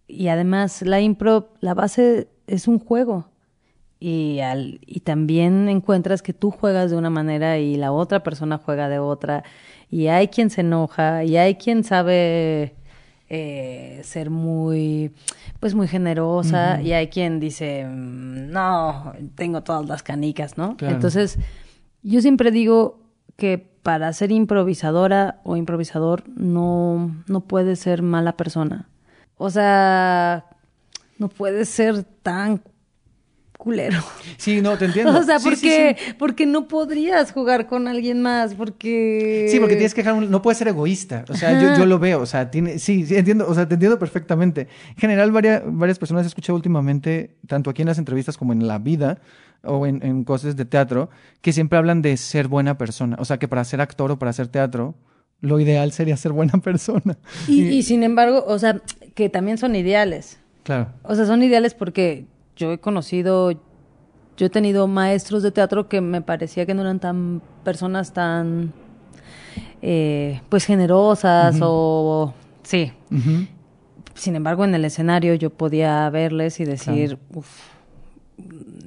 Y 0.06 0.28
además 0.28 0.82
la 0.82 1.00
impro, 1.00 1.48
la 1.60 1.74
base 1.74 2.28
es 2.46 2.68
un 2.68 2.78
juego 2.78 3.26
y, 3.98 4.38
al, 4.40 4.80
y 4.86 5.00
también 5.00 5.68
encuentras 5.68 6.22
que 6.22 6.32
tú 6.32 6.50
juegas 6.50 6.90
de 6.90 6.96
una 6.96 7.10
manera 7.10 7.58
y 7.58 7.76
la 7.76 7.90
otra 7.92 8.22
persona 8.22 8.58
juega 8.58 8.88
de 8.88 8.98
otra 8.98 9.42
y 9.90 10.06
hay 10.06 10.28
quien 10.28 10.50
se 10.50 10.60
enoja 10.62 11.24
y 11.24 11.36
hay 11.36 11.56
quien 11.56 11.82
sabe 11.84 12.74
eh, 13.30 14.00
ser 14.02 14.28
muy 14.28 15.12
pues 15.60 15.74
muy 15.74 15.86
generosa 15.88 16.82
y 16.82 16.92
hay 16.92 17.06
quien 17.08 17.38
dice 17.40 17.86
"Mm, 17.86 18.50
no 18.50 19.12
tengo 19.36 19.62
todas 19.62 19.86
las 19.86 20.02
canicas 20.02 20.58
no 20.58 20.76
Claro. 20.76 20.96
entonces 20.96 21.38
yo 22.02 22.20
siempre 22.20 22.50
digo 22.50 22.98
que 23.36 23.58
para 23.82 24.12
ser 24.12 24.32
improvisadora 24.32 25.40
o 25.44 25.56
improvisador 25.56 26.24
no 26.28 27.22
no 27.28 27.40
puedes 27.40 27.78
ser 27.78 28.02
mala 28.02 28.36
persona. 28.36 28.88
O 29.38 29.48
sea 29.48 30.44
no 31.18 31.28
puedes 31.28 31.68
ser 31.68 32.02
tan 32.22 32.62
culero 33.60 33.98
Sí, 34.38 34.62
no, 34.62 34.78
te 34.78 34.84
entiendo. 34.86 35.18
o 35.18 35.22
sea, 35.22 35.38
Sí, 35.38 35.44
porque, 35.48 35.96
sí. 35.98 36.12
porque 36.18 36.46
no 36.46 36.66
podrías 36.66 37.30
jugar 37.30 37.66
con 37.66 37.86
alguien 37.88 38.22
más, 38.22 38.54
porque... 38.54 39.48
Sí, 39.50 39.60
porque 39.60 39.74
tienes 39.76 39.92
que 39.94 40.00
dejar 40.02 40.14
un- 40.14 40.30
no 40.30 40.40
puedes 40.40 40.56
ser 40.58 40.68
egoísta. 40.68 41.24
O 41.28 41.34
sea, 41.34 41.60
yo, 41.60 41.76
yo 41.76 41.84
lo 41.86 41.98
veo. 41.98 42.20
O 42.22 42.26
sea, 42.26 42.50
tiene, 42.50 42.78
sí, 42.78 43.04
sí, 43.04 43.16
entiendo, 43.16 43.46
o 43.46 43.54
sea, 43.54 43.68
te 43.68 43.74
entiendo 43.74 43.98
perfectamente. 43.98 44.68
En 44.88 44.96
general, 44.96 45.30
varias, 45.30 45.62
varias 45.66 45.98
personas 45.98 46.24
he 46.24 46.28
escuchado 46.28 46.56
últimamente, 46.56 47.36
tanto 47.46 47.68
aquí 47.70 47.82
en 47.82 47.88
las 47.88 47.98
entrevistas 47.98 48.38
como 48.38 48.52
en 48.54 48.66
la 48.66 48.78
vida 48.78 49.20
o 49.62 49.86
en, 49.86 50.02
en 50.04 50.24
cosas 50.24 50.56
de 50.56 50.64
teatro, 50.64 51.10
que 51.42 51.52
siempre 51.52 51.78
hablan 51.78 52.00
de 52.00 52.16
ser 52.16 52.48
buena 52.48 52.78
persona. 52.78 53.16
O 53.20 53.26
sea, 53.26 53.38
que 53.38 53.46
para 53.46 53.62
ser 53.64 53.82
actor 53.82 54.10
o 54.10 54.18
para 54.18 54.30
hacer 54.30 54.48
teatro, 54.48 54.94
lo 55.42 55.60
ideal 55.60 55.92
sería 55.92 56.16
ser 56.16 56.32
buena 56.32 56.54
persona. 56.64 57.18
Y, 57.46 57.62
y 57.64 57.82
sin 57.82 58.02
embargo, 58.02 58.42
o 58.46 58.58
sea, 58.58 58.80
que 59.14 59.28
también 59.28 59.58
son 59.58 59.76
ideales. 59.76 60.38
Claro. 60.62 60.88
O 61.02 61.14
sea, 61.14 61.26
son 61.26 61.42
ideales 61.42 61.74
porque 61.74 62.24
yo 62.60 62.72
he 62.72 62.78
conocido, 62.78 63.52
yo 63.52 64.46
he 64.46 64.50
tenido 64.50 64.86
maestros 64.86 65.42
de 65.42 65.50
teatro 65.50 65.88
que 65.88 66.02
me 66.02 66.20
parecía 66.20 66.66
que 66.66 66.74
no 66.74 66.82
eran 66.82 67.00
tan 67.00 67.40
personas 67.64 68.12
tan, 68.12 68.72
eh, 69.80 70.42
pues, 70.50 70.66
generosas 70.66 71.56
o... 71.62 72.34
Sí. 72.62 72.92
Sin 74.14 74.36
embargo, 74.36 74.64
en 74.64 74.74
el 74.74 74.84
escenario 74.84 75.34
yo 75.34 75.48
podía 75.48 76.08
verles 76.10 76.60
y 76.60 76.66
decir, 76.66 77.18
"Uf, 77.34 77.48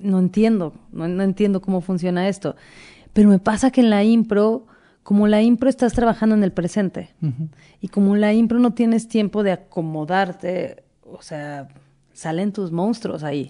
no 0.01 0.19
entiendo, 0.19 0.73
no, 0.91 1.07
no 1.07 1.23
entiendo 1.23 1.59
cómo 1.59 1.81
funciona 1.81 2.27
esto. 2.27 2.55
Pero 3.13 3.29
me 3.29 3.39
pasa 3.39 3.71
que 3.71 3.81
en 3.81 3.89
la 3.89 4.03
impro, 4.03 4.67
como 5.01 5.27
la 5.27 5.41
impro 5.41 5.67
estás 5.67 5.93
trabajando 5.93 6.35
en 6.35 6.43
el 6.43 6.51
presente, 6.51 7.09
y 7.81 7.87
como 7.87 8.13
en 8.13 8.21
la 8.21 8.33
impro 8.33 8.59
no 8.59 8.73
tienes 8.73 9.07
tiempo 9.07 9.41
de 9.41 9.53
acomodarte, 9.53 10.83
o 11.03 11.21
sea, 11.23 11.67
salen 12.23 12.51
tus 12.51 12.71
monstruos 12.71 13.23
ahí. 13.23 13.49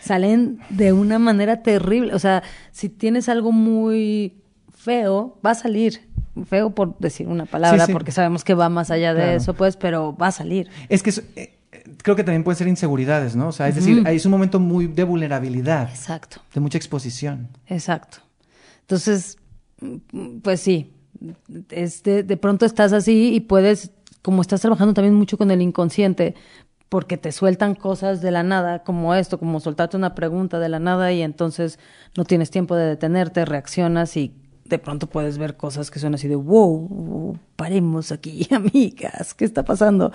Salen 0.00 0.58
de 0.70 0.92
una 0.92 1.18
manera 1.18 1.62
terrible. 1.62 2.14
O 2.14 2.18
sea, 2.18 2.42
si 2.72 2.88
tienes 2.88 3.28
algo 3.28 3.52
muy 3.52 4.34
feo, 4.76 5.38
va 5.44 5.50
a 5.50 5.54
salir. 5.54 6.00
Feo 6.46 6.70
por 6.74 6.98
decir 6.98 7.26
una 7.28 7.46
palabra, 7.46 7.80
Sí, 7.84 7.86
sí. 7.86 7.92
porque 7.92 8.10
sabemos 8.12 8.42
que 8.44 8.54
va 8.54 8.68
más 8.68 8.90
allá 8.90 9.14
de 9.14 9.22
Claro. 9.22 9.36
eso, 9.36 9.54
pues, 9.54 9.76
pero 9.76 10.16
va 10.16 10.26
a 10.28 10.32
salir. 10.32 10.68
Es 10.88 11.02
que 11.02 11.10
eh, 11.36 11.54
creo 12.02 12.16
que 12.16 12.24
también 12.24 12.42
pueden 12.44 12.58
ser 12.58 12.68
inseguridades, 12.68 13.34
¿no? 13.36 13.48
O 13.48 13.52
sea, 13.52 13.68
es 13.68 13.76
decir, 13.76 14.00
Ujú. 14.00 14.08
es 14.08 14.24
un 14.26 14.32
momento 14.32 14.58
muy 14.60 14.86
de 14.88 15.04
vulnerabilidad, 15.04 15.88
Exacto. 15.90 16.40
de 16.52 16.60
mucha 16.60 16.76
exposición. 16.76 17.48
Exacto. 17.68 18.18
Entonces, 18.82 19.38
pues 20.42 20.60
sí, 20.60 20.92
es 21.70 22.02
de, 22.02 22.22
de 22.24 22.36
pronto 22.36 22.66
estás 22.66 22.92
así 22.92 23.32
y 23.34 23.40
puedes, 23.40 23.92
como 24.20 24.42
estás 24.42 24.60
trabajando 24.60 24.92
también 24.92 25.14
mucho 25.14 25.38
con 25.38 25.50
el 25.50 25.62
inconsciente, 25.62 26.34
porque 26.94 27.16
te 27.16 27.32
sueltan 27.32 27.74
cosas 27.74 28.20
de 28.20 28.30
la 28.30 28.44
nada, 28.44 28.84
como 28.84 29.16
esto, 29.16 29.36
como 29.40 29.58
soltarte 29.58 29.96
una 29.96 30.14
pregunta 30.14 30.60
de 30.60 30.68
la 30.68 30.78
nada 30.78 31.10
y 31.10 31.22
entonces 31.22 31.80
no 32.16 32.24
tienes 32.24 32.52
tiempo 32.52 32.76
de 32.76 32.86
detenerte, 32.86 33.44
reaccionas 33.44 34.16
y 34.16 34.32
de 34.64 34.78
pronto 34.78 35.08
puedes 35.08 35.36
ver 35.36 35.56
cosas 35.56 35.90
que 35.90 35.98
son 35.98 36.14
así 36.14 36.28
de, 36.28 36.36
wow, 36.36 37.36
paremos 37.56 38.12
aquí, 38.12 38.46
amigas, 38.54 39.34
¿qué 39.34 39.44
está 39.44 39.64
pasando? 39.64 40.12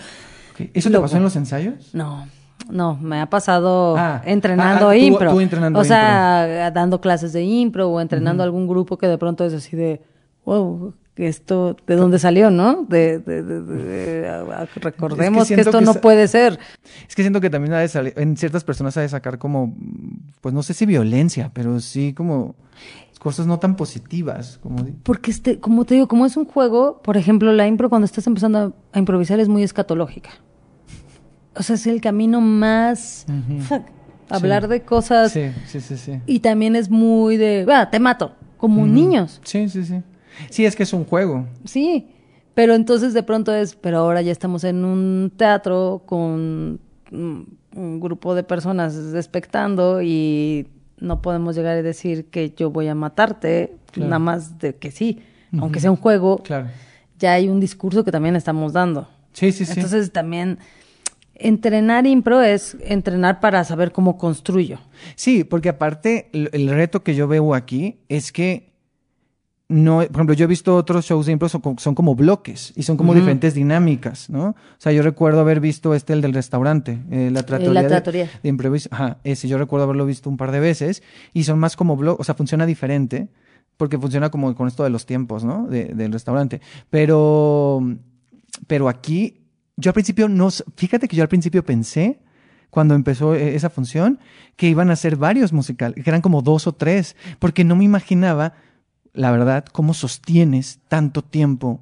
¿Eso 0.73 0.89
te 0.89 0.97
pasó 1.01 1.17
en 1.17 1.23
los 1.23 1.35
ensayos? 1.35 1.93
No, 1.93 2.25
no, 2.69 2.95
me 2.95 3.19
ha 3.19 3.29
pasado 3.29 3.97
Ah, 3.97 4.21
entrenando 4.25 4.87
ah, 4.87 4.91
ah, 4.91 4.95
tú- 4.95 5.03
impro. 5.05 5.31
tú 5.31 5.39
entrenando 5.41 5.79
o 5.81 5.83
sea, 5.83 6.71
dando 6.71 7.01
clases 7.01 7.33
de 7.33 7.43
impro 7.43 7.89
o 7.89 7.99
entrenando 7.99 8.41
algún 8.41 8.69
grupo 8.69 8.97
que 8.97 9.07
de 9.09 9.17
pronto 9.17 9.43
es 9.43 9.53
así 9.53 9.75
de, 9.75 10.01
wow, 10.45 10.93
esto, 11.27 11.75
¿de 11.87 11.95
dónde 11.95 12.19
salió, 12.19 12.49
no? 12.51 12.85
De, 12.87 13.19
de- 13.19 13.43
de- 13.43 13.61
de- 13.61 14.65
recordemos 14.75 15.47
que, 15.47 15.55
esto 15.55 15.79
que 15.79 15.85
no 15.85 15.95
puede 15.95 16.27
ser. 16.27 16.59
Es 17.07 17.15
que 17.15 17.23
siento 17.23 17.41
que 17.41 17.49
también 17.49 17.73
ha 17.73 17.79
de 17.79 17.87
salir, 17.87 18.13
en 18.17 18.37
ciertas 18.37 18.63
personas 18.63 18.95
ha 18.97 19.01
de 19.01 19.09
sacar 19.09 19.37
como, 19.37 19.75
pues 20.41 20.53
no 20.53 20.63
sé 20.63 20.73
si 20.73 20.85
violencia, 20.85 21.51
pero 21.53 21.79
sí 21.79 22.13
como 22.13 22.55
cosas 23.19 23.47
no 23.47 23.59
tan 23.59 23.75
positivas. 23.75 24.59
Como, 24.63 24.85
Porque, 25.03 25.31
este, 25.31 25.59
como 25.59 25.83
te 25.85 25.95
digo, 25.95 26.07
como 26.07 26.25
es 26.25 26.37
un 26.37 26.45
juego, 26.45 27.01
por 27.03 27.17
ejemplo, 27.17 27.51
la 27.51 27.67
impro 27.67 27.89
cuando 27.89 28.05
estás 28.05 28.25
empezando 28.27 28.73
a, 28.93 28.99
improvisar 28.99 29.39
es 29.41 29.49
muy 29.49 29.63
escatológica. 29.63 30.29
O 31.55 31.63
sea, 31.63 31.75
es 31.75 31.85
el 31.87 31.99
camino 32.01 32.39
más... 32.41 33.25
Fuck, 33.67 33.81
hablar 34.29 34.63
Sí. 34.63 34.69
de 34.69 34.81
cosas... 34.83 35.31
sí, 35.33 35.51
sí, 35.67 35.81
sí, 35.81 35.97
sí. 35.97 36.21
Y 36.27 36.39
también 36.39 36.75
es 36.77 36.89
muy 36.89 37.35
de, 37.35 37.65
va, 37.65 37.89
te 37.89 37.99
mato, 37.99 38.35
como 38.57 38.85
niños. 38.87 39.41
Sí, 39.43 39.67
sí, 39.67 39.83
sí. 39.83 40.01
Sí, 40.49 40.65
es 40.65 40.75
que 40.75 40.83
es 40.83 40.93
un 40.93 41.05
juego. 41.05 41.45
Sí, 41.65 42.07
pero 42.53 42.73
entonces 42.75 43.13
de 43.13 43.23
pronto 43.23 43.53
es, 43.53 43.75
pero 43.75 43.99
ahora 43.99 44.21
ya 44.21 44.31
estamos 44.31 44.63
en 44.63 44.83
un 44.85 45.31
teatro 45.35 46.03
con 46.05 46.79
mm, 47.11 47.39
un 47.75 47.99
grupo 47.99 48.35
de 48.35 48.43
personas 48.43 48.95
expectando 49.15 50.01
y 50.01 50.67
no 50.99 51.21
podemos 51.21 51.55
llegar 51.55 51.77
a 51.77 51.81
decir 51.81 52.25
que 52.25 52.53
yo 52.55 52.71
voy 52.71 52.87
a 52.87 52.95
matarte, 52.95 53.75
Claro. 53.91 54.09
nada 54.09 54.19
más 54.19 54.59
de 54.59 54.75
que 54.75 54.91
sí, 54.91 55.19
aunque 55.57 55.79
sea 55.79 55.89
un 55.91 55.97
juego, 55.97 56.37
Claro. 56.43 56.67
ya 57.17 57.33
hay 57.33 57.47
un 57.47 57.59
discurso 57.59 58.03
que 58.03 58.11
también 58.11 58.35
estamos 58.35 58.73
dando. 58.73 59.07
Sí, 59.33 59.51
sí, 59.51 59.65
sí. 59.65 59.73
Entonces 59.75 60.11
también 60.11 60.59
entrenar 61.35 62.05
impro 62.05 62.41
es 62.41 62.75
entrenar 62.81 63.39
para 63.39 63.63
saber 63.63 63.91
cómo 63.91 64.17
construyo. 64.17 64.79
Sí, 65.15 65.43
porque 65.43 65.69
aparte 65.69 66.29
el 66.33 66.69
reto 66.69 67.03
que 67.03 67.15
yo 67.15 67.27
veo 67.27 67.55
aquí 67.55 67.99
es 68.09 68.31
que 68.31 68.68
no, 69.69 69.97
por 69.97 70.15
ejemplo, 70.15 70.33
yo 70.33 70.45
he 70.45 70.47
visto 70.47 70.75
otros 70.75 71.05
shows 71.05 71.27
de 71.27 71.31
impro 71.31 71.47
son, 71.47 71.61
son 71.77 71.93
como 71.93 72.15
bloques 72.15 72.73
y 72.75 72.81
son 72.83 72.97
como 72.97 73.11
Ujú. 73.11 73.19
diferentes 73.19 73.53
dinámicas, 73.53 74.27
¿no? 74.29 74.47
O 74.49 74.55
sea, 74.79 74.91
yo 74.91 75.03
recuerdo 75.03 75.39
haber 75.41 75.59
visto 75.59 75.93
este 75.93 76.13
el 76.13 76.21
del 76.21 76.33
restaurante, 76.33 76.99
eh, 77.11 77.29
la 77.31 77.43
tratoría, 77.43 77.83
de- 77.83 77.87
tratoría. 77.87 78.29
de, 78.41 78.49
improviso. 78.49 78.89
Ajá, 78.91 79.17
ese 79.23 79.47
yo 79.47 79.59
recuerdo 79.59 79.83
haberlo 79.83 80.07
visto 80.07 80.27
un 80.27 80.37
par 80.37 80.51
de 80.51 80.59
veces 80.59 81.03
y 81.33 81.43
son 81.43 81.59
más 81.59 81.75
como 81.75 81.95
bloques, 81.95 82.21
o 82.21 82.23
sea, 82.23 82.33
funciona 82.33 82.65
diferente 82.65 83.29
porque 83.77 83.97
funciona 83.99 84.29
como 84.31 84.53
con 84.55 84.67
esto 84.67 84.83
de 84.83 84.89
los 84.89 85.05
tiempos, 85.05 85.43
¿no? 85.43 85.67
De- 85.67 85.85
del 85.93 86.11
restaurante. 86.11 86.61
Pero, 86.89 87.81
pero 88.67 88.89
aquí, 88.89 89.41
yo 89.77 89.89
al 89.91 89.93
principio 89.93 90.27
no, 90.27 90.49
fíjate 90.75 91.07
que 91.07 91.15
yo 91.15 91.21
al 91.23 91.29
principio 91.29 91.63
pensé 91.63 92.19
cuando 92.69 92.93
empezó 92.93 93.33
eh, 93.35 93.55
esa 93.55 93.69
función, 93.69 94.19
que 94.55 94.67
iban 94.67 94.89
a 94.91 94.95
ser 94.95 95.15
varios 95.15 95.53
musicales, 95.53 96.03
que 96.03 96.09
eran 96.09 96.21
como 96.21 96.41
dos 96.41 96.67
o 96.67 96.73
tres, 96.73 97.15
porque 97.39 97.63
no 97.63 97.75
me 97.75 97.83
imaginaba, 97.83 98.53
la 99.13 99.31
verdad, 99.31 99.65
cómo 99.71 99.93
sostienes 99.93 100.79
tanto 100.87 101.21
tiempo 101.23 101.81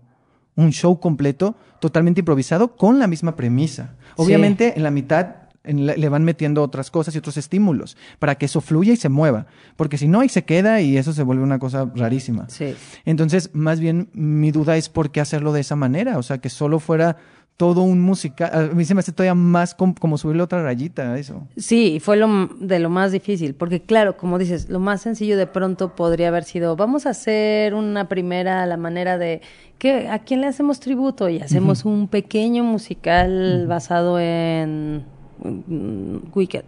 un 0.55 0.71
show 0.71 0.99
completo 0.99 1.55
totalmente 1.79 2.21
improvisado 2.21 2.75
con 2.75 2.97
la 2.99 3.07
misma 3.07 3.35
premisa. 3.35 3.93
Sí. 3.99 4.13
Obviamente 4.17 4.73
en 4.75 4.83
la 4.83 4.91
mitad 4.91 5.27
en 5.63 5.85
la- 5.85 5.95
le 5.97 6.07
van 6.07 6.23
metiendo 6.23 6.63
otras 6.63 6.89
cosas 6.89 7.13
y 7.13 7.17
otros 7.17 7.35
estímulos 7.35 7.97
para 8.19 8.35
que 8.35 8.45
eso 8.45 8.61
fluya 8.61 8.93
y 8.93 8.95
se 8.95 9.09
mueva, 9.09 9.47
porque 9.75 9.97
si 9.97 10.07
no 10.07 10.21
ahí 10.21 10.29
se 10.29 10.45
queda 10.45 10.79
y 10.79 10.95
eso 10.97 11.11
se 11.11 11.23
vuelve 11.23 11.43
una 11.43 11.59
cosa 11.59 11.91
rarísima. 11.93 12.47
Sí. 12.49 12.73
Entonces, 13.03 13.49
más 13.53 13.81
bien 13.81 14.09
mi 14.13 14.51
duda 14.51 14.77
es 14.77 14.87
por 14.87 15.11
qué 15.11 15.19
hacerlo 15.19 15.51
de 15.51 15.59
esa 15.59 15.75
manera, 15.75 16.17
o 16.17 16.23
sea, 16.23 16.37
que 16.37 16.49
solo 16.49 16.79
fuera 16.79 17.17
todo 17.57 17.81
un 17.81 17.99
musical, 17.99 18.51
a 18.53 18.73
mí 18.75 18.85
se 18.85 18.93
me 18.93 18.99
hace 18.99 19.11
todavía 19.11 19.33
más 19.33 19.73
com- 19.73 19.95
como 19.95 20.19
subirle 20.19 20.43
otra 20.43 20.61
rayita 20.61 21.13
a 21.13 21.17
eso. 21.17 21.47
Sí, 21.57 21.99
fue 21.99 22.15
lo, 22.15 22.49
de 22.59 22.77
lo 22.77 22.89
más 22.91 23.11
difícil, 23.11 23.55
porque 23.55 23.81
claro, 23.81 24.15
como 24.15 24.37
dices, 24.37 24.69
lo 24.69 24.79
más 24.79 25.01
sencillo 25.01 25.35
de 25.37 25.47
pronto 25.47 25.95
podría 25.95 26.27
haber 26.27 26.43
sido, 26.43 26.75
vamos 26.75 27.07
a 27.07 27.09
hacer 27.09 27.73
una 27.73 28.07
primera 28.07 28.63
la 28.67 28.77
manera 28.77 29.17
de, 29.17 29.41
¿qué, 29.79 30.07
¿a 30.07 30.19
quién 30.19 30.41
le 30.41 30.47
hacemos 30.47 30.79
tributo? 30.79 31.29
Y 31.29 31.39
hacemos 31.39 31.83
un 31.83 32.07
pequeño 32.07 32.63
musical 32.63 33.65
basado 33.67 34.19
en 34.19 35.03
mm, 35.43 36.17
Wicked. 36.35 36.63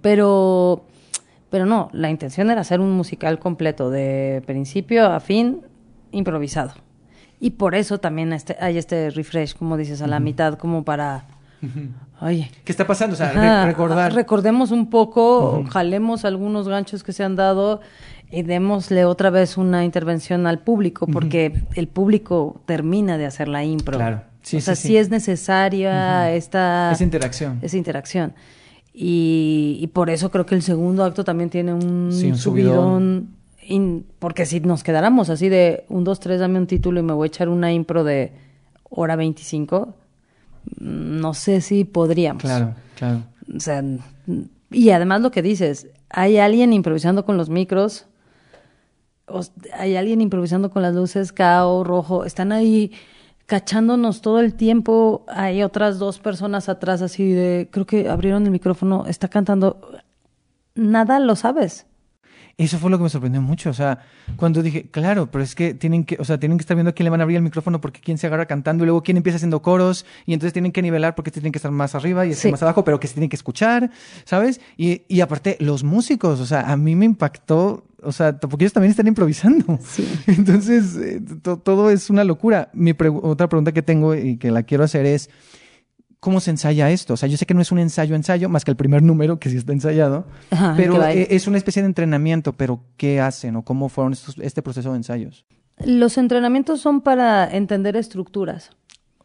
Pero, 0.00 0.84
pero 1.50 1.66
no, 1.66 1.90
la 1.92 2.10
intención 2.10 2.48
era 2.50 2.60
hacer 2.60 2.78
un 2.80 2.92
musical 2.92 3.38
completo, 3.40 3.90
de 3.90 4.42
principio 4.46 5.06
a 5.06 5.18
fin, 5.20 5.62
improvisado. 6.12 6.74
Y 7.42 7.50
por 7.50 7.74
eso 7.74 7.98
también 7.98 8.32
este, 8.32 8.56
hay 8.60 8.78
este 8.78 9.10
refresh, 9.10 9.56
como 9.56 9.76
dices, 9.76 10.00
a 10.00 10.06
la 10.06 10.20
mitad, 10.20 10.56
como 10.56 10.84
para, 10.84 11.24
Oye. 12.20 12.48
¿Qué 12.64 12.70
está 12.70 12.86
pasando? 12.86 13.14
O 13.14 13.16
sea, 13.16 13.30
Ajá, 13.30 13.66
recordar. 13.66 14.14
Recordemos 14.14 14.70
un 14.70 14.88
poco, 14.90 15.64
jalemos 15.68 16.24
algunos 16.24 16.68
ganchos 16.68 17.02
que 17.02 17.12
se 17.12 17.24
han 17.24 17.34
dado 17.34 17.80
y 18.30 18.42
démosle 18.42 19.04
otra 19.04 19.30
vez 19.30 19.58
una 19.58 19.84
intervención 19.84 20.46
al 20.46 20.60
público, 20.60 21.08
porque 21.08 21.64
el 21.74 21.88
público 21.88 22.60
termina 22.64 23.18
de 23.18 23.26
hacer 23.26 23.48
la 23.48 23.64
impro. 23.64 23.98
Claro. 23.98 24.22
Sí, 24.42 24.58
o 24.58 24.60
sea, 24.60 24.76
sí, 24.76 24.82
sí, 24.82 24.88
sí. 24.88 24.96
es 24.98 25.10
necesaria 25.10 26.30
esta 26.32 26.92
Esa 26.92 27.02
interacción. 27.02 27.58
esa 27.60 27.76
interacción. 27.76 28.34
Y, 28.94 29.78
y 29.80 29.86
por 29.88 30.10
eso 30.10 30.30
creo 30.30 30.46
que 30.46 30.54
el 30.54 30.62
segundo 30.62 31.02
acto 31.04 31.24
también 31.24 31.50
tiene 31.50 31.74
un, 31.74 32.10
Sí, 32.12 32.28
un 32.30 32.38
subidón. 32.38 33.41
In- 33.62 34.06
porque 34.18 34.46
si 34.46 34.60
nos 34.60 34.82
quedáramos 34.82 35.30
así 35.30 35.48
de 35.48 35.84
un, 35.88 36.04
dos, 36.04 36.20
tres, 36.20 36.40
dame 36.40 36.58
un 36.58 36.66
título 36.66 37.00
y 37.00 37.02
me 37.02 37.12
voy 37.12 37.26
a 37.26 37.28
echar 37.28 37.48
una 37.48 37.72
impro 37.72 38.04
de 38.04 38.32
hora 38.90 39.16
25, 39.16 39.94
no 40.78 41.34
sé 41.34 41.60
si 41.60 41.84
podríamos. 41.84 42.42
Claro, 42.42 42.74
claro. 42.96 43.22
O 43.54 43.60
sea, 43.60 43.82
y 44.70 44.90
además 44.90 45.20
lo 45.20 45.30
que 45.30 45.42
dices, 45.42 45.88
hay 46.10 46.38
alguien 46.38 46.72
improvisando 46.72 47.24
con 47.24 47.36
los 47.36 47.48
micros, 47.48 48.06
hay 49.74 49.96
alguien 49.96 50.20
improvisando 50.20 50.70
con 50.70 50.82
las 50.82 50.94
luces, 50.94 51.32
cao, 51.32 51.84
rojo, 51.84 52.24
están 52.24 52.52
ahí 52.52 52.92
cachándonos 53.46 54.20
todo 54.20 54.40
el 54.40 54.54
tiempo, 54.54 55.24
hay 55.28 55.62
otras 55.62 55.98
dos 55.98 56.18
personas 56.18 56.68
atrás 56.68 57.02
así 57.02 57.32
de, 57.32 57.68
creo 57.70 57.86
que 57.86 58.08
abrieron 58.08 58.44
el 58.44 58.50
micrófono, 58.50 59.06
está 59.06 59.28
cantando, 59.28 59.80
nada 60.74 61.18
lo 61.18 61.36
sabes. 61.36 61.86
Eso 62.58 62.78
fue 62.78 62.90
lo 62.90 62.98
que 62.98 63.04
me 63.04 63.10
sorprendió 63.10 63.40
mucho. 63.40 63.70
O 63.70 63.72
sea, 63.72 64.00
cuando 64.36 64.62
dije, 64.62 64.84
claro, 64.90 65.30
pero 65.30 65.42
es 65.42 65.54
que 65.54 65.74
tienen 65.74 66.04
que, 66.04 66.16
o 66.20 66.24
sea, 66.24 66.38
tienen 66.38 66.58
que 66.58 66.62
estar 66.62 66.76
viendo 66.76 66.90
a 66.90 66.92
quién 66.92 67.04
le 67.04 67.10
van 67.10 67.20
a 67.20 67.22
abrir 67.24 67.36
el 67.36 67.42
micrófono 67.42 67.80
porque 67.80 68.00
quién 68.00 68.18
se 68.18 68.26
agarra 68.26 68.46
cantando 68.46 68.84
y 68.84 68.86
luego 68.86 69.02
quién 69.02 69.16
empieza 69.16 69.36
haciendo 69.36 69.62
coros 69.62 70.04
y 70.26 70.34
entonces 70.34 70.52
tienen 70.52 70.70
que 70.72 70.82
nivelar 70.82 71.14
porque 71.14 71.30
tienen 71.30 71.50
que 71.52 71.58
estar 71.58 71.72
más 71.72 71.94
arriba 71.94 72.26
y 72.26 72.34
Sí. 72.34 72.50
más 72.50 72.62
abajo, 72.62 72.84
pero 72.84 73.00
que 73.00 73.08
se 73.08 73.14
tienen 73.14 73.30
que 73.30 73.36
escuchar, 73.36 73.90
¿sabes? 74.24 74.60
Y, 74.76 75.02
y 75.08 75.20
aparte, 75.22 75.56
los 75.60 75.82
músicos, 75.84 76.40
o 76.40 76.46
sea, 76.46 76.70
a 76.70 76.76
mí 76.76 76.94
me 76.94 77.04
impactó, 77.06 77.84
o 78.02 78.12
sea, 78.12 78.36
porque 78.38 78.64
ellos 78.64 78.72
también 78.72 78.90
están 78.90 79.06
improvisando. 79.06 79.78
Sí. 79.82 80.06
Entonces, 80.26 80.96
eh, 80.96 81.20
to- 81.42 81.56
todo 81.58 81.90
es 81.90 82.10
una 82.10 82.24
locura. 82.24 82.68
Mi 82.74 82.92
pregu- 82.92 83.20
otra 83.22 83.48
pregunta 83.48 83.72
que 83.72 83.82
tengo 83.82 84.14
y 84.14 84.36
que 84.36 84.50
la 84.50 84.62
quiero 84.64 84.84
hacer 84.84 85.06
es, 85.06 85.30
¿cómo 86.24 86.38
se 86.38 86.50
ensaya 86.52 86.88
esto? 86.92 87.14
O 87.14 87.16
sea, 87.16 87.28
yo 87.28 87.36
sé 87.36 87.46
que 87.46 87.52
no 87.54 87.60
es 87.60 87.72
un 87.72 87.80
ensayo-ensayo, 87.80 88.48
más 88.48 88.64
que 88.64 88.70
el 88.70 88.76
primer 88.76 89.02
número, 89.02 89.40
que 89.40 89.50
sí 89.50 89.56
está 89.56 89.72
ensayado, 89.72 90.24
Ajá, 90.52 90.74
pero 90.76 91.04
eh, 91.04 91.26
es 91.30 91.48
una 91.48 91.56
especie 91.58 91.82
de 91.82 91.86
entrenamiento, 91.88 92.52
pero 92.52 92.80
¿qué 92.96 93.20
hacen 93.20 93.56
o 93.56 93.62
cómo 93.64 93.88
fueron 93.88 94.12
estos- 94.12 94.38
este 94.38 94.62
proceso 94.62 94.92
de 94.92 94.98
ensayos? 94.98 95.44
Los 95.84 96.18
entrenamientos 96.18 96.80
son 96.80 97.00
para 97.00 97.50
entender 97.50 97.96
estructuras. 97.96 98.70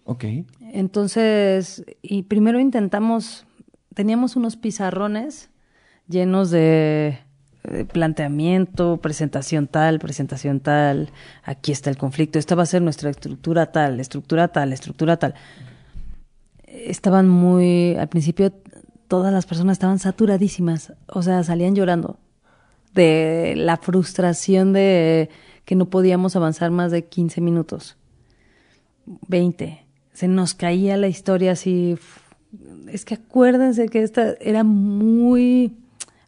Ok. 0.05 0.25
Entonces, 0.73 1.83
y 2.01 2.23
primero 2.23 2.59
intentamos, 2.59 3.45
teníamos 3.93 4.35
unos 4.35 4.55
pizarrones 4.57 5.49
llenos 6.09 6.49
de 6.49 7.19
planteamiento, 7.91 8.97
presentación 8.97 9.67
tal, 9.67 9.99
presentación 9.99 10.61
tal, 10.61 11.09
aquí 11.43 11.71
está 11.71 11.89
el 11.89 11.97
conflicto, 11.97 12.39
esta 12.39 12.55
va 12.55 12.63
a 12.63 12.65
ser 12.65 12.81
nuestra 12.81 13.09
estructura 13.09 13.71
tal, 13.71 13.99
estructura 13.99 14.47
tal, 14.47 14.71
estructura 14.73 15.17
tal. 15.17 15.35
Estaban 16.67 17.27
muy, 17.27 17.95
al 17.95 18.09
principio 18.09 18.53
todas 19.07 19.33
las 19.33 19.45
personas 19.45 19.73
estaban 19.73 19.99
saturadísimas, 19.99 20.93
o 21.07 21.21
sea, 21.21 21.43
salían 21.43 21.75
llorando 21.75 22.19
de 22.93 23.53
la 23.55 23.77
frustración 23.77 24.73
de 24.73 25.29
que 25.65 25.75
no 25.75 25.89
podíamos 25.89 26.35
avanzar 26.35 26.71
más 26.71 26.91
de 26.91 27.05
15 27.05 27.41
minutos. 27.41 27.95
20. 29.27 29.85
Se 30.13 30.27
nos 30.27 30.53
caía 30.53 30.97
la 30.97 31.07
historia 31.07 31.51
así. 31.51 31.97
Es 32.91 33.05
que 33.05 33.15
acuérdense 33.15 33.87
que 33.87 34.01
esta 34.01 34.33
era 34.41 34.63
muy. 34.63 35.77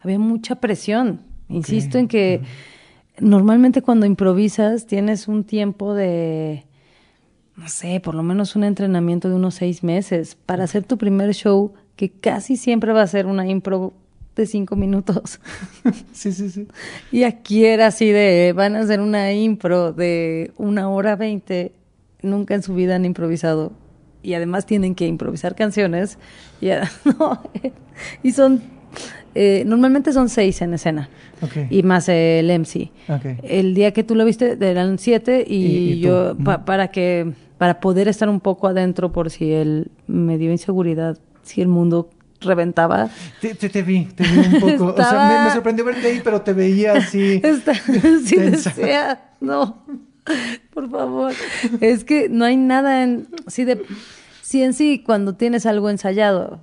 Había 0.02 0.20
mucha 0.20 0.56
presión. 0.56 1.22
Insisto 1.50 1.98
en 1.98 2.08
que 2.08 2.42
normalmente 3.20 3.82
cuando 3.82 4.06
improvisas 4.06 4.86
tienes 4.86 5.28
un 5.28 5.44
tiempo 5.44 5.94
de. 5.94 6.66
No 7.60 7.68
sé, 7.68 8.00
por 8.00 8.16
lo 8.16 8.24
menos 8.24 8.56
un 8.56 8.64
entrenamiento 8.64 9.28
de 9.30 9.36
unos 9.36 9.56
seis 9.56 9.84
meses 9.84 10.36
para 10.46 10.64
hacer 10.64 10.84
tu 10.84 10.98
primer 10.98 11.34
show, 11.34 11.74
que 11.96 12.10
casi 12.10 12.56
siempre 12.56 12.94
va 12.94 13.02
a 13.02 13.08
ser 13.08 13.26
una 13.26 13.46
impro 13.48 13.94
de 14.36 14.46
cinco 14.46 14.76
minutos. 14.76 15.40
Sí, 16.14 16.32
sí, 16.34 16.50
sí. 16.50 16.68
Y 17.12 17.24
aquí 17.24 17.66
era 17.66 17.88
así 17.88 18.10
de, 18.10 18.54
van 18.56 18.76
a 18.76 18.80
hacer 18.82 19.00
una 19.00 19.32
impro 19.34 19.94
de 19.94 20.52
una 20.58 20.90
hora 20.90 21.16
veinte, 21.16 21.72
nunca 22.22 22.56
en 22.56 22.64
su 22.64 22.74
vida 22.76 22.96
han 22.96 23.06
improvisado. 23.06 23.72
Y 24.22 24.34
además 24.34 24.66
tienen 24.66 24.96
que 24.96 25.08
improvisar 25.08 25.56
canciones. 25.56 26.18
Y, 26.60 26.68
no, 27.20 27.42
y 28.22 28.32
son, 28.32 28.62
eh, 29.36 29.64
normalmente 29.66 30.12
son 30.12 30.28
seis 30.30 30.62
en 30.62 30.74
escena. 30.74 31.10
Ok. 31.42 31.70
Y 31.70 31.84
más 31.84 32.10
el 32.10 32.50
MC. 32.52 32.92
Ok. 33.08 33.26
El 33.44 33.74
día 33.74 33.92
que 33.94 34.04
tú 34.04 34.16
lo 34.16 34.26
viste 34.26 34.58
eran 34.60 35.00
siete 35.00 35.46
y, 35.48 35.66
Y- 35.66 36.00
yo, 36.02 36.36
pa- 36.44 36.66
para 36.66 36.90
que, 36.90 37.32
para 37.60 37.82
poder 37.82 38.08
estar 38.08 38.30
un 38.30 38.40
poco 38.40 38.68
adentro 38.68 39.12
por 39.12 39.30
si 39.30 39.52
él 39.52 39.92
me 40.08 40.38
dio 40.38 40.50
inseguridad, 40.50 41.20
si 41.44 41.62
el 41.62 41.68
mundo 41.68 42.10
reventaba. 42.40 43.10
Te, 43.42 43.54
te, 43.54 43.68
te 43.68 43.84
vi, 43.84 44.06
te 44.06 44.24
vi 44.24 44.40
un 44.40 44.60
poco. 44.62 44.94
O 44.94 44.96
sea, 44.96 45.44
me, 45.46 45.54
sorprendió 45.54 45.84
verte 45.84 46.08
ahí, 46.08 46.22
pero 46.24 46.42
te 46.42 46.54
veía 46.54 46.94
así. 46.94 47.42
Está, 47.44 47.74
sí 48.26 48.38
desea, 48.38 49.34
no, 49.42 49.86
por 50.74 50.90
favor. 50.90 51.34
Es 51.82 52.06
que 52.06 52.30
no 52.30 52.46
hay 52.46 52.56
nada 52.56 53.04
en, 53.04 53.28
sí 53.48 53.66
de, 53.66 53.84
sí 54.42 54.64
en 54.64 54.74
sí 54.74 55.04
cuando 55.06 55.36
tienes 55.36 55.66
algo 55.66 55.90
ensayado 55.90 56.62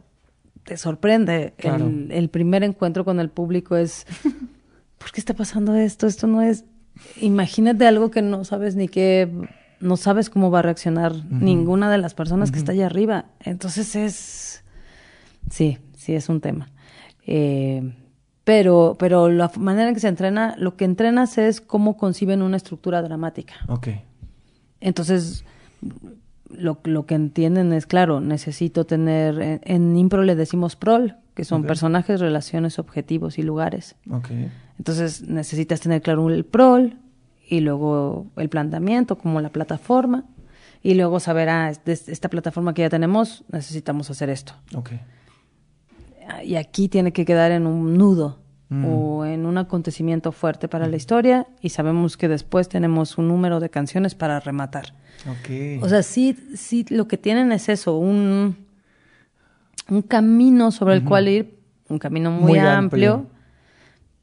te 0.65 0.79
sorprende. 0.79 1.53
Claro. 1.59 1.85
El, 1.85 2.11
el 2.11 2.31
primer 2.31 2.65
encuentro 2.65 3.05
con 3.05 3.21
el 3.21 3.29
público 3.29 3.77
es, 3.77 4.07
¿por 4.97 5.13
qué 5.13 5.21
está 5.21 5.35
pasando 5.35 5.75
esto? 5.75 6.07
Esto 6.07 6.27
no 6.27 6.41
es. 6.41 6.65
Imagínate 7.21 7.87
algo 7.87 8.11
que 8.11 8.23
no 8.23 8.45
sabes 8.45 8.77
ni 8.77 8.89
qué, 8.89 9.31
no 9.81 9.97
sabes 9.97 10.31
cómo 10.31 10.51
va 10.51 10.61
a 10.61 10.63
reaccionar 10.63 11.15
ninguna 11.31 11.91
de 11.91 11.99
las 11.99 12.15
personas 12.15 12.51
que 12.51 12.59
está 12.59 12.73
allá 12.73 12.87
arriba. 12.87 13.27
Entonces 13.41 13.97
es, 13.97 14.65
sí, 15.51 15.79
sí 15.97 16.15
es 16.15 16.29
un 16.29 16.41
tema. 16.41 16.71
Eh, 17.27 17.93
pero, 18.45 18.97
pero 18.99 19.29
la 19.29 19.51
manera 19.59 19.89
en 19.89 19.95
que 19.95 20.01
se 20.01 20.09
entrena, 20.09 20.55
lo 20.59 20.77
que 20.77 20.85
entrenas 20.85 21.37
es 21.37 21.61
cómo 21.61 21.97
conciben 21.97 22.43
una 22.43 22.57
estructura 22.57 23.03
dramática. 23.03 23.55
Ok. 23.69 23.89
Entonces, 24.81 25.45
lo, 26.49 26.79
lo 26.85 27.07
que 27.07 27.17
entienden 27.17 27.73
es, 27.73 27.87
claro, 27.87 28.21
necesito 28.21 28.87
tener, 28.87 29.41
en, 29.41 29.61
en 29.65 29.97
impro 29.97 30.23
le 30.23 30.37
decimos 30.37 30.77
prol, 30.77 31.17
que 31.35 31.45
son 31.45 31.65
personajes, 31.65 32.21
relaciones, 32.21 32.79
objetivos 32.79 33.39
y 33.39 33.43
lugares. 33.43 33.97
Ok. 34.11 34.31
Entonces, 34.79 35.23
necesitas 35.23 35.81
tener 35.81 36.01
claro 36.01 36.31
el 36.31 36.45
prol 36.45 36.99
y 37.49 37.61
luego 37.61 38.27
el 38.37 38.49
planteamiento, 38.49 39.17
como 39.17 39.41
la 39.41 39.51
plataforma, 39.51 40.25
y 40.83 40.95
luego 40.95 41.21
saber, 41.21 41.49
ah, 41.49 41.73
de 41.85 41.93
esta 41.93 42.29
plataforma 42.29 42.75
que 42.75 42.83
ya 42.83 42.91
tenemos, 42.91 43.45
necesitamos 43.51 44.11
hacer 44.11 44.31
esto. 44.31 44.53
Ok. 44.75 44.91
Y 46.45 46.57
aquí 46.57 46.89
tiene 46.89 47.13
que 47.13 47.25
quedar 47.25 47.53
en 47.53 47.67
un 47.67 47.97
nudo 47.97 48.39
Mm. 48.69 48.85
o 48.85 49.25
en 49.25 49.47
un 49.47 49.59
acontecimiento 49.59 50.33
fuerte 50.33 50.67
para 50.67 50.89
la 50.89 50.97
historia 50.97 51.47
y 51.61 51.69
sabemos 51.69 52.17
que 52.17 52.27
después 52.27 52.69
tenemos 52.69 53.17
un 53.17 53.29
número 53.29 53.61
de 53.61 53.71
canciones 53.71 54.17
para 54.17 54.41
rematar. 54.41 54.93
Ok. 55.29 55.83
O 55.85 55.89
sea, 55.89 56.03
sí, 56.03 56.37
sí, 56.57 56.85
lo 56.89 57.07
que 57.07 57.17
tienen 57.17 57.53
es 57.53 57.69
eso, 57.69 57.97
un, 57.97 58.57
un 59.89 60.03
camino 60.03 60.73
sobre 60.73 60.95
el 60.95 61.05
cual 61.05 61.29
ir, 61.29 61.61
un 61.89 62.01
camino 62.01 62.33
muy, 62.33 62.53
Muy 62.55 62.59
amplio, 62.59 63.15
amplio. 63.15 63.36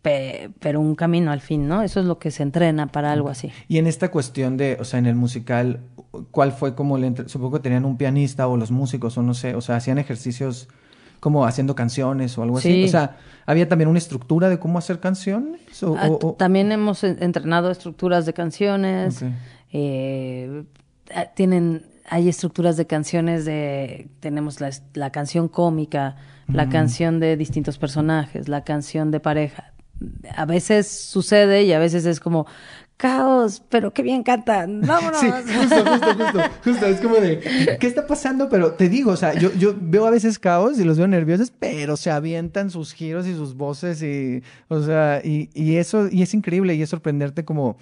Pe- 0.04 0.52
pero 0.60 0.80
un 0.80 0.94
camino 0.94 1.32
al 1.32 1.42
fin, 1.42 1.68
¿no? 1.68 1.82
Eso 1.82 2.00
es 2.00 2.06
lo 2.06 2.20
que 2.20 2.30
se 2.30 2.44
entrena 2.44 2.88
para 2.92 3.12
algo 3.12 3.30
así. 3.30 3.52
Y 3.68 3.80
en 3.80 3.88
esta 3.88 4.12
cuestión 4.12 4.56
de, 4.58 4.78
o 4.80 4.84
sea, 4.86 5.00
en 5.00 5.08
el 5.08 5.16
musical, 5.16 5.80
¿cuál 6.30 6.52
fue 6.52 6.76
como 6.76 6.98
el 6.98 7.06
entre- 7.06 7.28
supongo 7.30 7.54
que 7.58 7.62
tenían 7.64 7.86
un 7.86 7.98
pianista 7.98 8.48
o 8.48 8.56
los 8.58 8.70
músicos 8.70 9.18
o 9.18 9.24
no 9.24 9.34
sé, 9.34 9.56
o 9.56 9.62
sea, 9.62 9.78
hacían 9.78 9.98
ejercicios 9.98 10.68
como 11.20 11.46
haciendo 11.46 11.74
canciones 11.74 12.38
o 12.38 12.44
algo 12.44 12.60
así? 12.60 12.72
Sí. 12.72 12.84
O 12.84 12.88
sea, 12.90 13.16
¿había 13.48 13.68
también 13.68 13.88
una 13.90 13.98
estructura 13.98 14.50
de 14.50 14.60
cómo 14.60 14.78
hacer 14.78 15.00
canciones? 15.00 15.82
O, 15.82 15.96
Ah, 15.98 16.10
o- 16.10 16.28
o- 16.30 16.34
También 16.34 16.72
hemos 16.72 17.04
en- 17.04 17.18
entrenado 17.24 17.72
estructuras 17.72 18.26
de 18.28 18.34
canciones. 18.34 19.24
Eh, 19.72 20.64
ah, 21.16 21.26
tienen, 21.36 21.86
hay 22.10 22.30
estructuras 22.30 22.78
de 22.78 22.86
canciones 22.88 23.46
de, 23.46 24.10
tenemos 24.20 24.62
la, 24.62 24.70
la 24.94 25.10
canción 25.12 25.48
cómica, 25.48 26.16
la 26.48 26.68
canción 26.70 27.20
de 27.22 27.38
distintos 27.38 27.78
personajes, 27.78 28.50
la 28.50 28.64
canción 28.66 29.10
de 29.12 29.20
pareja. 29.22 29.73
A 30.36 30.46
veces 30.46 30.88
sucede 30.88 31.64
y 31.64 31.74
a 31.74 31.80
veces 31.80 32.06
es 32.06 32.20
como 32.20 32.46
caos, 32.98 33.62
pero 33.70 33.94
qué 33.94 34.02
bien 34.02 34.24
cantan, 34.24 34.82
vámonos. 34.82 35.22
Justo, 35.22 35.76
justo, 35.76 36.16
justo, 36.16 36.42
justo. 36.64 36.86
Es 36.86 37.02
como 37.02 37.16
de, 37.16 37.78
¿qué 37.80 37.88
está 37.88 38.08
pasando? 38.08 38.48
Pero 38.50 38.74
te 38.74 38.88
digo, 38.88 39.12
o 39.12 39.18
sea, 39.18 39.34
yo, 39.34 39.52
yo 39.56 39.76
veo 39.78 40.06
a 40.06 40.12
veces 40.12 40.40
caos 40.40 40.80
y 40.80 40.84
los 40.84 40.98
veo 40.98 41.08
nerviosos, 41.08 41.52
pero 41.52 41.98
se 41.98 42.12
avientan 42.12 42.70
sus 42.70 42.94
giros 42.94 43.28
y 43.28 43.34
sus 43.34 43.56
voces 43.56 44.02
y, 44.02 44.42
o 44.70 44.82
sea, 44.82 45.22
y, 45.24 45.50
y 45.54 45.76
eso, 45.76 46.08
y 46.10 46.22
es 46.22 46.34
increíble 46.34 46.76
y 46.76 46.82
es 46.82 46.90
sorprenderte 46.90 47.44
como, 47.44 47.78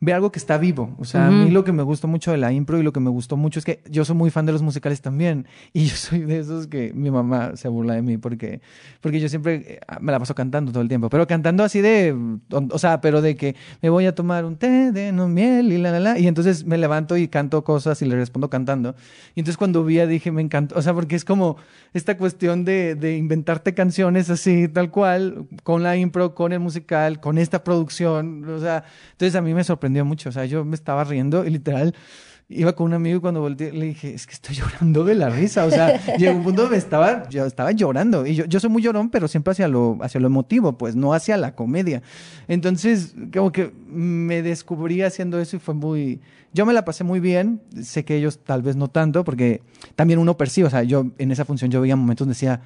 ve 0.00 0.12
algo 0.12 0.30
que 0.30 0.38
está 0.38 0.58
vivo. 0.58 0.94
O 0.98 1.04
sea, 1.04 1.26
a 1.26 1.30
mí 1.30 1.50
lo 1.50 1.64
que 1.64 1.72
me 1.72 1.82
gustó 1.82 2.06
mucho 2.06 2.30
de 2.30 2.38
la 2.38 2.52
impro 2.52 2.78
y 2.78 2.82
lo 2.82 2.92
que 2.92 3.00
me 3.00 3.10
gustó 3.10 3.36
mucho 3.36 3.58
es 3.58 3.64
que 3.64 3.82
yo 3.90 4.04
soy 4.04 4.14
muy 4.14 4.30
fan 4.30 4.46
de 4.46 4.52
los 4.52 4.62
musicales 4.62 5.00
también. 5.00 5.46
Y 5.72 5.86
yo 5.86 5.96
soy 5.96 6.20
de 6.20 6.38
esos 6.38 6.66
que 6.66 6.92
mi 6.92 7.10
mamá 7.10 7.56
se 7.56 7.68
burla 7.68 7.94
de 7.94 8.02
mí 8.02 8.16
porque, 8.16 8.60
porque 9.00 9.20
yo 9.20 9.28
siempre 9.28 9.54
eh, 9.66 9.80
me 10.00 10.12
la 10.12 10.18
paso 10.18 10.34
cantando 10.34 10.72
todo 10.72 10.82
el 10.82 10.88
tiempo. 10.88 11.08
Pero 11.08 11.26
cantando 11.26 11.62
así 11.62 11.80
de, 11.80 12.16
o 12.50 12.78
sea, 12.78 13.00
pero 13.00 13.20
de 13.20 13.36
que 13.36 13.54
me 13.82 13.90
voy 13.90 14.06
a 14.06 14.14
tomar 14.14 14.44
un 14.44 14.56
té 14.56 14.92
de 14.92 15.12
no 15.12 15.28
miel 15.28 15.72
y 15.72 15.78
la, 15.78 15.92
la, 15.92 16.00
la. 16.00 16.18
Y 16.18 16.26
entonces 16.26 16.64
me 16.64 16.78
levanto 16.78 17.16
y 17.16 17.28
canto 17.28 17.62
cosas 17.64 18.00
y 18.02 18.06
le 18.06 18.16
respondo 18.16 18.50
cantando. 18.50 18.94
Y 19.34 19.40
entonces 19.40 19.56
cuando 19.56 19.84
vi, 19.84 19.98
dije, 20.06 20.32
me 20.32 20.42
encantó. 20.42 20.76
O 20.78 20.82
sea, 20.82 20.94
porque 20.94 21.16
es 21.16 21.24
como 21.24 21.56
esta 21.92 22.16
cuestión 22.16 22.64
de, 22.64 22.94
de 22.94 23.16
inventarte 23.16 23.74
canciones 23.74 24.30
así, 24.30 24.68
tal 24.68 24.90
cual, 24.90 25.46
con 25.62 25.82
la 25.82 25.96
impro, 25.96 26.34
con 26.34 26.52
el 26.52 26.60
musical, 26.60 27.20
con 27.20 27.38
esta 27.38 27.62
producción. 27.62 28.48
O 28.48 28.58
sea, 28.58 28.84
entonces 29.12 29.34
a 29.34 29.42
mí 29.42 29.54
me 29.54 29.64
sorprendió 29.64 29.87
mucho. 29.88 30.28
O 30.28 30.32
sea, 30.32 30.44
yo 30.44 30.64
me 30.64 30.74
estaba 30.74 31.04
riendo 31.04 31.44
y 31.44 31.50
literal 31.50 31.94
iba 32.50 32.72
con 32.74 32.86
un 32.86 32.94
amigo 32.94 33.18
y 33.18 33.20
cuando 33.20 33.40
volteé 33.40 33.72
le 33.72 33.86
dije, 33.86 34.14
es 34.14 34.26
que 34.26 34.32
estoy 34.32 34.56
llorando 34.56 35.04
de 35.04 35.14
la 35.14 35.28
risa. 35.28 35.64
O 35.64 35.70
sea, 35.70 36.00
llegó 36.16 36.36
un 36.36 36.44
punto 36.44 36.62
donde 36.62 36.78
estaba, 36.78 37.28
yo 37.28 37.44
estaba 37.44 37.72
llorando. 37.72 38.26
Y 38.26 38.34
yo, 38.34 38.44
yo 38.46 38.58
soy 38.58 38.70
muy 38.70 38.82
llorón, 38.82 39.10
pero 39.10 39.28
siempre 39.28 39.52
hacia 39.52 39.68
lo, 39.68 39.98
hacia 40.00 40.20
lo 40.20 40.26
emotivo, 40.26 40.78
pues 40.78 40.96
no 40.96 41.12
hacia 41.12 41.36
la 41.36 41.54
comedia. 41.54 42.02
Entonces, 42.48 43.14
como 43.32 43.52
que 43.52 43.72
me 43.88 44.42
descubrí 44.42 45.02
haciendo 45.02 45.38
eso 45.38 45.56
y 45.56 45.58
fue 45.58 45.74
muy... 45.74 46.20
Yo 46.54 46.64
me 46.64 46.72
la 46.72 46.84
pasé 46.84 47.04
muy 47.04 47.20
bien. 47.20 47.60
Sé 47.82 48.04
que 48.04 48.16
ellos 48.16 48.38
tal 48.38 48.62
vez 48.62 48.76
no 48.76 48.88
tanto, 48.88 49.24
porque 49.24 49.60
también 49.94 50.18
uno 50.18 50.36
percibe, 50.38 50.68
o 50.68 50.70
sea, 50.70 50.82
yo 50.82 51.06
en 51.18 51.30
esa 51.30 51.44
función 51.44 51.70
yo 51.70 51.82
veía 51.82 51.96
momentos 51.96 52.26
donde 52.26 52.34
decía 52.34 52.62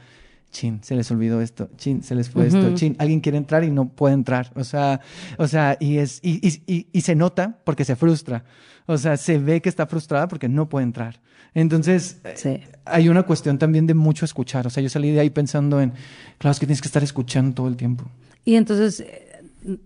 chin, 0.53 0.81
se 0.83 0.95
les 0.95 1.11
olvidó 1.11 1.41
esto, 1.41 1.69
chin, 1.77 2.03
se 2.03 2.15
les 2.15 2.31
fue 2.31 2.47
esto, 2.47 2.75
chin, 2.75 2.95
alguien 2.99 3.21
quiere 3.21 3.39
entrar 3.39 3.65
y 3.65 3.71
no 3.71 3.89
puede 3.89 4.15
entrar. 4.15 4.53
O 4.55 4.63
sea, 4.63 5.01
o 5.39 5.49
sea, 5.49 5.77
y 5.81 5.97
es, 5.97 6.21
y, 6.23 6.47
y, 6.67 6.87
y, 6.93 7.01
se 7.01 7.17
nota 7.17 7.59
porque 7.65 7.85
se 7.85 7.97
frustra. 7.97 8.45
O 8.87 8.99
sea, 8.99 9.17
se 9.17 9.39
ve 9.39 9.61
que 9.61 9.69
está 9.69 9.87
frustrada 9.87 10.29
porque 10.29 10.49
no 10.49 10.69
puede 10.69 10.85
entrar. 10.85 11.21
Entonces, 11.55 12.21
eh, 12.25 12.69
hay 12.85 13.09
una 13.09 13.25
cuestión 13.25 13.59
también 13.59 13.87
de 13.87 13.95
mucho 13.95 14.25
escuchar. 14.25 14.67
O 14.67 14.71
sea, 14.71 14.83
yo 14.83 14.89
salí 14.89 15.11
de 15.11 15.21
ahí 15.21 15.31
pensando 15.31 15.81
en, 15.81 15.93
claro, 16.39 16.53
es 16.53 16.61
que 16.61 16.67
tienes 16.67 16.81
que 16.81 16.89
estar 16.89 17.03
escuchando 17.03 17.55
todo 17.55 17.69
el 17.69 17.77
tiempo. 17.77 18.05
Y 18.45 18.57
entonces, 18.57 19.01
eh, 19.01 19.33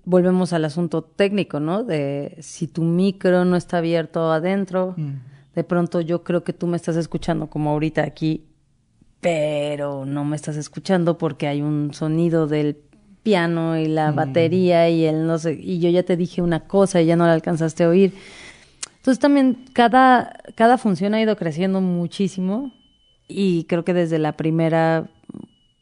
volvemos 0.05 0.53
al 0.53 0.65
asunto 0.65 1.03
técnico, 1.03 1.61
¿no? 1.61 1.85
De 1.85 2.37
si 2.41 2.67
tu 2.67 2.83
micro 2.83 3.45
no 3.45 3.57
está 3.57 3.79
abierto 3.79 4.33
adentro, 4.33 4.95
mm. 4.97 5.13
de 5.55 5.65
pronto 5.65 6.01
yo 6.01 6.25
creo 6.25 6.45
que 6.45 6.53
tú 6.53 6.67
me 6.67 6.77
estás 6.77 6.97
escuchando 6.97 7.49
como 7.49 7.71
ahorita 7.71 8.03
aquí 8.03 8.45
pero 9.27 10.05
no 10.07 10.25
me 10.25 10.37
estás 10.37 10.57
escuchando 10.57 11.19
porque 11.19 11.49
hay 11.49 11.61
un 11.61 11.93
sonido 11.93 12.47
del 12.47 12.77
piano 13.25 13.77
y 13.77 13.87
la 13.89 14.13
mm. 14.13 14.15
batería 14.15 14.89
y 14.89 15.05
el 15.05 15.27
no 15.27 15.37
sé, 15.37 15.59
y 15.61 15.81
yo 15.81 15.91
ya 15.91 16.05
te 16.05 16.17
dije 16.17 16.43
una 16.43 16.69
cosa 16.69 17.03
y 17.03 17.07
ya 17.07 17.17
no 17.17 17.27
la 17.27 17.33
alcanzaste 17.33 17.83
a 17.83 17.89
oír. 17.89 18.15
Entonces 18.99 19.19
también 19.19 19.65
cada, 19.73 20.33
cada 20.55 20.79
función 20.79 21.13
ha 21.15 21.21
ido 21.21 21.35
creciendo 21.37 21.81
muchísimo 21.81 22.73
y 23.27 23.65
creo 23.65 23.85
que 23.85 23.95
desde 23.95 24.21
la 24.21 24.37
primera 24.37 25.11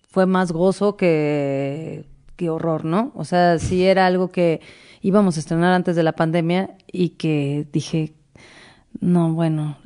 fue 0.08 0.24
más 0.24 0.50
gozo 0.50 0.96
que, 0.96 2.06
que 2.36 2.48
horror, 2.48 2.86
¿no? 2.86 3.12
O 3.14 3.26
sea, 3.26 3.58
sí 3.58 3.84
era 3.84 4.06
algo 4.06 4.32
que 4.32 4.62
íbamos 5.02 5.36
a 5.36 5.40
estrenar 5.40 5.74
antes 5.74 5.96
de 5.96 6.02
la 6.02 6.12
pandemia 6.12 6.78
y 6.90 7.10
que 7.10 7.66
dije, 7.70 8.14
no, 9.00 9.34
bueno, 9.34 9.76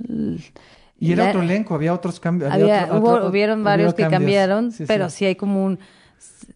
y 1.00 1.12
era 1.12 1.28
otro 1.28 1.42
elenco, 1.42 1.74
había 1.74 1.94
otros 1.94 2.18
cambios. 2.18 2.52
Había, 2.52 2.88
hubieron 2.92 3.62
varios 3.62 3.94
que 3.94 4.08
cambiaron, 4.08 4.72
pero 4.86 5.10
sí. 5.10 5.24
hay 5.24 5.36
como 5.36 5.64
un... 5.64 5.78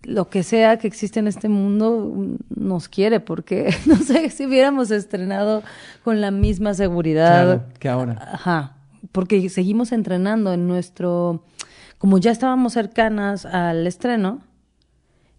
Lo 0.04 0.28
que 0.28 0.42
sea 0.42 0.78
que 0.78 0.88
existe 0.88 1.20
en 1.20 1.28
este 1.28 1.48
mundo 1.48 2.12
nos 2.48 2.88
quiere, 2.88 3.20
porque 3.20 3.72
no 3.86 3.96
sé 3.96 4.30
si 4.30 4.46
hubiéramos 4.46 4.90
estrenado 4.90 5.62
con 6.02 6.20
la 6.20 6.32
misma 6.32 6.74
seguridad. 6.74 7.66
que 7.78 7.88
ahora. 7.88 8.30
Ajá, 8.32 8.76
porque 9.12 9.48
seguimos 9.48 9.92
entrenando 9.92 10.52
en 10.52 10.66
nuestro... 10.66 11.44
Como 11.98 12.18
ya 12.18 12.32
estábamos 12.32 12.72
cercanas 12.72 13.46
al 13.46 13.86
estreno 13.86 14.40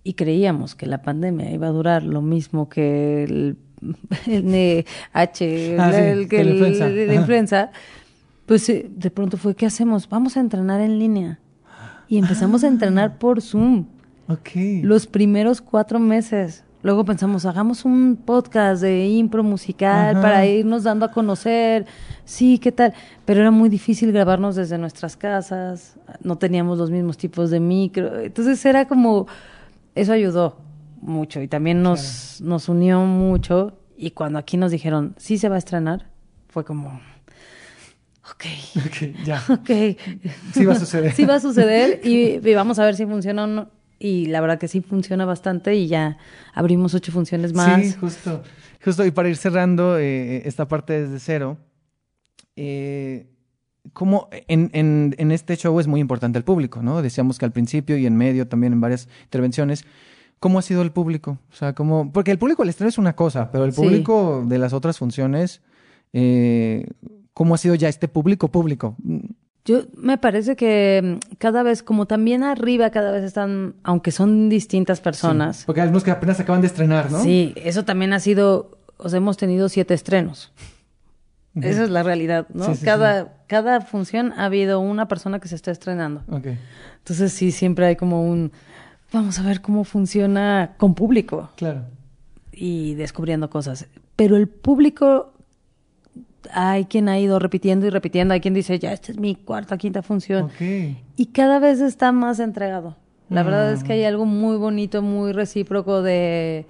y 0.05 0.13
creíamos 0.13 0.75
que 0.75 0.85
la 0.85 1.01
pandemia 1.01 1.51
iba 1.51 1.67
a 1.67 1.71
durar 1.71 2.03
lo 2.03 2.21
mismo 2.21 2.69
que 2.69 3.23
el, 3.25 3.57
NH, 4.27 5.77
ah, 5.77 5.91
el, 5.91 6.29
que 6.29 6.39
el, 6.39 7.07
la 7.07 7.13
influenza 7.13 7.71
pues 8.45 8.67
eh, 8.69 8.89
de 8.89 9.11
pronto 9.11 9.37
fue, 9.37 9.55
¿qué 9.55 9.65
hacemos? 9.65 10.07
Vamos 10.09 10.37
a 10.37 10.39
entrenar 10.39 10.81
en 10.81 10.99
línea. 10.99 11.39
Y 12.07 12.17
empezamos 12.17 12.63
a 12.63 12.67
entrenar 12.67 13.13
ah. 13.15 13.19
por 13.19 13.41
Zoom. 13.41 13.85
Ok. 14.27 14.49
Los 14.83 15.07
primeros 15.07 15.61
cuatro 15.61 15.99
meses. 15.99 16.63
Luego 16.83 17.05
pensamos, 17.05 17.45
hagamos 17.45 17.85
un 17.85 18.17
podcast 18.25 18.81
de 18.81 19.07
impro 19.07 19.41
musical 19.41 20.19
para 20.19 20.45
irnos 20.45 20.83
dando 20.83 21.05
a 21.05 21.11
conocer. 21.11 21.85
Sí, 22.25 22.59
¿qué 22.59 22.73
tal? 22.73 22.93
Pero 23.23 23.39
era 23.39 23.51
muy 23.51 23.69
difícil 23.69 24.11
grabarnos 24.11 24.57
desde 24.57 24.77
nuestras 24.77 25.15
casas. 25.15 25.97
No 26.21 26.37
teníamos 26.37 26.77
los 26.77 26.91
mismos 26.91 27.17
tipos 27.17 27.51
de 27.51 27.61
micro. 27.61 28.19
Entonces 28.19 28.65
era 28.65 28.85
como, 28.85 29.27
eso 29.95 30.11
ayudó 30.11 30.57
mucho 30.99 31.41
y 31.41 31.47
también 31.47 31.81
nos, 31.81 32.41
nos 32.41 32.67
unió 32.67 32.99
mucho. 33.05 33.77
Y 33.95 34.11
cuando 34.11 34.37
aquí 34.37 34.57
nos 34.57 34.71
dijeron, 34.71 35.15
sí 35.17 35.37
se 35.37 35.47
va 35.47 35.55
a 35.55 35.59
estrenar, 35.59 36.09
fue 36.49 36.65
como, 36.65 36.99
ok. 38.31 38.45
Ok, 38.85 39.23
ya. 39.25 39.43
Ok. 39.49 39.69
Sí 40.53 40.65
va 40.65 40.73
a 40.73 40.79
suceder. 40.79 41.11
sí 41.15 41.25
va 41.25 41.35
a 41.35 41.39
suceder 41.39 42.01
y, 42.07 42.39
vamos 42.53 42.79
a 42.79 42.85
ver 42.85 42.95
si 42.95 43.05
funciona 43.05 43.43
o 43.43 43.47
no. 43.47 43.69
Y 43.99 44.25
la 44.25 44.41
verdad 44.41 44.59
que 44.59 44.67
sí 44.67 44.81
funciona 44.81 45.25
bastante 45.25 45.75
y 45.75 45.87
ya 45.87 46.17
abrimos 46.53 46.93
ocho 46.93 47.11
funciones 47.11 47.53
más. 47.53 47.81
Sí, 47.81 47.93
justo. 47.93 48.43
Justo, 48.83 49.05
y 49.05 49.11
para 49.11 49.29
ir 49.29 49.37
cerrando 49.37 49.97
eh, 49.97 50.45
esta 50.45 50.67
parte 50.67 51.03
desde 51.03 51.19
cero, 51.19 51.57
eh, 52.57 53.27
como 53.93 54.27
en, 54.47 54.69
en, 54.73 55.15
en, 55.17 55.31
este 55.31 55.55
show 55.55 55.79
es 55.79 55.87
muy 55.87 56.01
importante 56.01 56.37
el 56.37 56.43
público, 56.43 56.81
¿no? 56.81 57.01
Decíamos 57.01 57.37
que 57.37 57.45
al 57.45 57.51
principio 57.51 57.97
y 57.97 58.05
en 58.05 58.17
medio 58.17 58.47
también 58.47 58.73
en 58.73 58.81
varias 58.81 59.07
intervenciones, 59.23 59.85
¿cómo 60.39 60.59
ha 60.59 60.61
sido 60.61 60.81
el 60.81 60.91
público? 60.91 61.39
O 61.51 61.55
sea, 61.55 61.73
como, 61.73 62.11
porque 62.11 62.31
el 62.31 62.37
público 62.37 62.63
del 62.63 62.69
estreno 62.69 62.89
es 62.89 62.97
una 62.97 63.15
cosa, 63.15 63.51
pero 63.51 63.63
el 63.63 63.71
público 63.73 64.43
de 64.45 64.57
las 64.57 64.73
otras 64.73 64.97
funciones, 64.97 65.61
eh, 66.11 66.85
cómo 67.33 67.55
ha 67.55 67.57
sido 67.57 67.75
ya 67.75 67.89
este 67.89 68.07
público 68.07 68.49
público. 68.49 68.95
Yo 69.65 69.83
me 69.95 70.17
parece 70.17 70.55
que 70.55 71.01
mm, 71.03 71.35
cada 71.37 71.63
vez, 71.63 71.83
como 71.83 72.05
también 72.05 72.43
arriba, 72.43 72.89
cada 72.89 73.11
vez 73.11 73.23
están, 73.23 73.75
aunque 73.83 74.11
son 74.11 74.49
distintas 74.49 74.99
personas. 74.99 75.63
porque 75.65 75.81
hay 75.81 75.85
algunos 75.85 76.03
que 76.03 76.11
apenas 76.11 76.39
acaban 76.39 76.61
de 76.61 76.67
estrenar, 76.67 77.11
¿no? 77.11 77.23
Sí, 77.23 77.53
eso 77.55 77.85
también 77.85 78.13
ha 78.13 78.19
sido, 78.19 78.77
o 78.97 79.09
sea, 79.09 79.17
hemos 79.17 79.37
tenido 79.37 79.69
siete 79.69 79.93
estrenos. 79.93 80.51
Esa 81.55 81.83
es 81.83 81.91
la 81.91 82.01
realidad, 82.01 82.47
¿no? 82.51 82.73
cada, 82.83 83.37
cada 83.45 83.81
función 83.81 84.33
ha 84.33 84.45
habido 84.45 84.79
una 84.79 85.07
persona 85.07 85.39
que 85.39 85.47
se 85.47 85.53
está 85.53 85.69
estrenando. 85.69 86.23
Okay. 86.27 86.57
Entonces 86.97 87.31
sí, 87.31 87.51
siempre 87.51 87.85
hay 87.85 87.95
como 87.95 88.27
un, 88.27 88.51
vamos 89.11 89.37
a 89.37 89.43
ver 89.43 89.61
cómo 89.61 89.83
funciona 89.83 90.73
con 90.77 90.95
público. 90.95 91.51
Claro. 91.55 91.83
Y 92.51 92.95
descubriendo 92.95 93.51
cosas. 93.51 93.85
Pero 94.15 94.35
el 94.35 94.47
público 94.47 95.32
hay 96.51 96.85
quien 96.85 97.09
ha 97.09 97.19
ido 97.19 97.39
repitiendo 97.39 97.85
y 97.85 97.89
repitiendo, 97.89 98.33
hay 98.33 98.41
quien 98.41 98.53
dice, 98.53 98.79
ya, 98.79 98.91
esta 98.91 99.11
es 99.11 99.19
mi 99.19 99.35
cuarta, 99.35 99.77
quinta 99.77 100.01
función. 100.01 100.49
Y 101.15 101.25
cada 101.27 101.59
vez 101.59 101.81
está 101.81 102.11
más 102.11 102.39
entregado. 102.39 102.97
La 103.29 103.43
verdad 103.43 103.71
es 103.73 103.83
que 103.83 103.93
hay 103.93 104.03
algo 104.03 104.25
muy 104.25 104.57
bonito, 104.57 105.01
muy 105.01 105.31
recíproco 105.31 106.01
de 106.01 106.65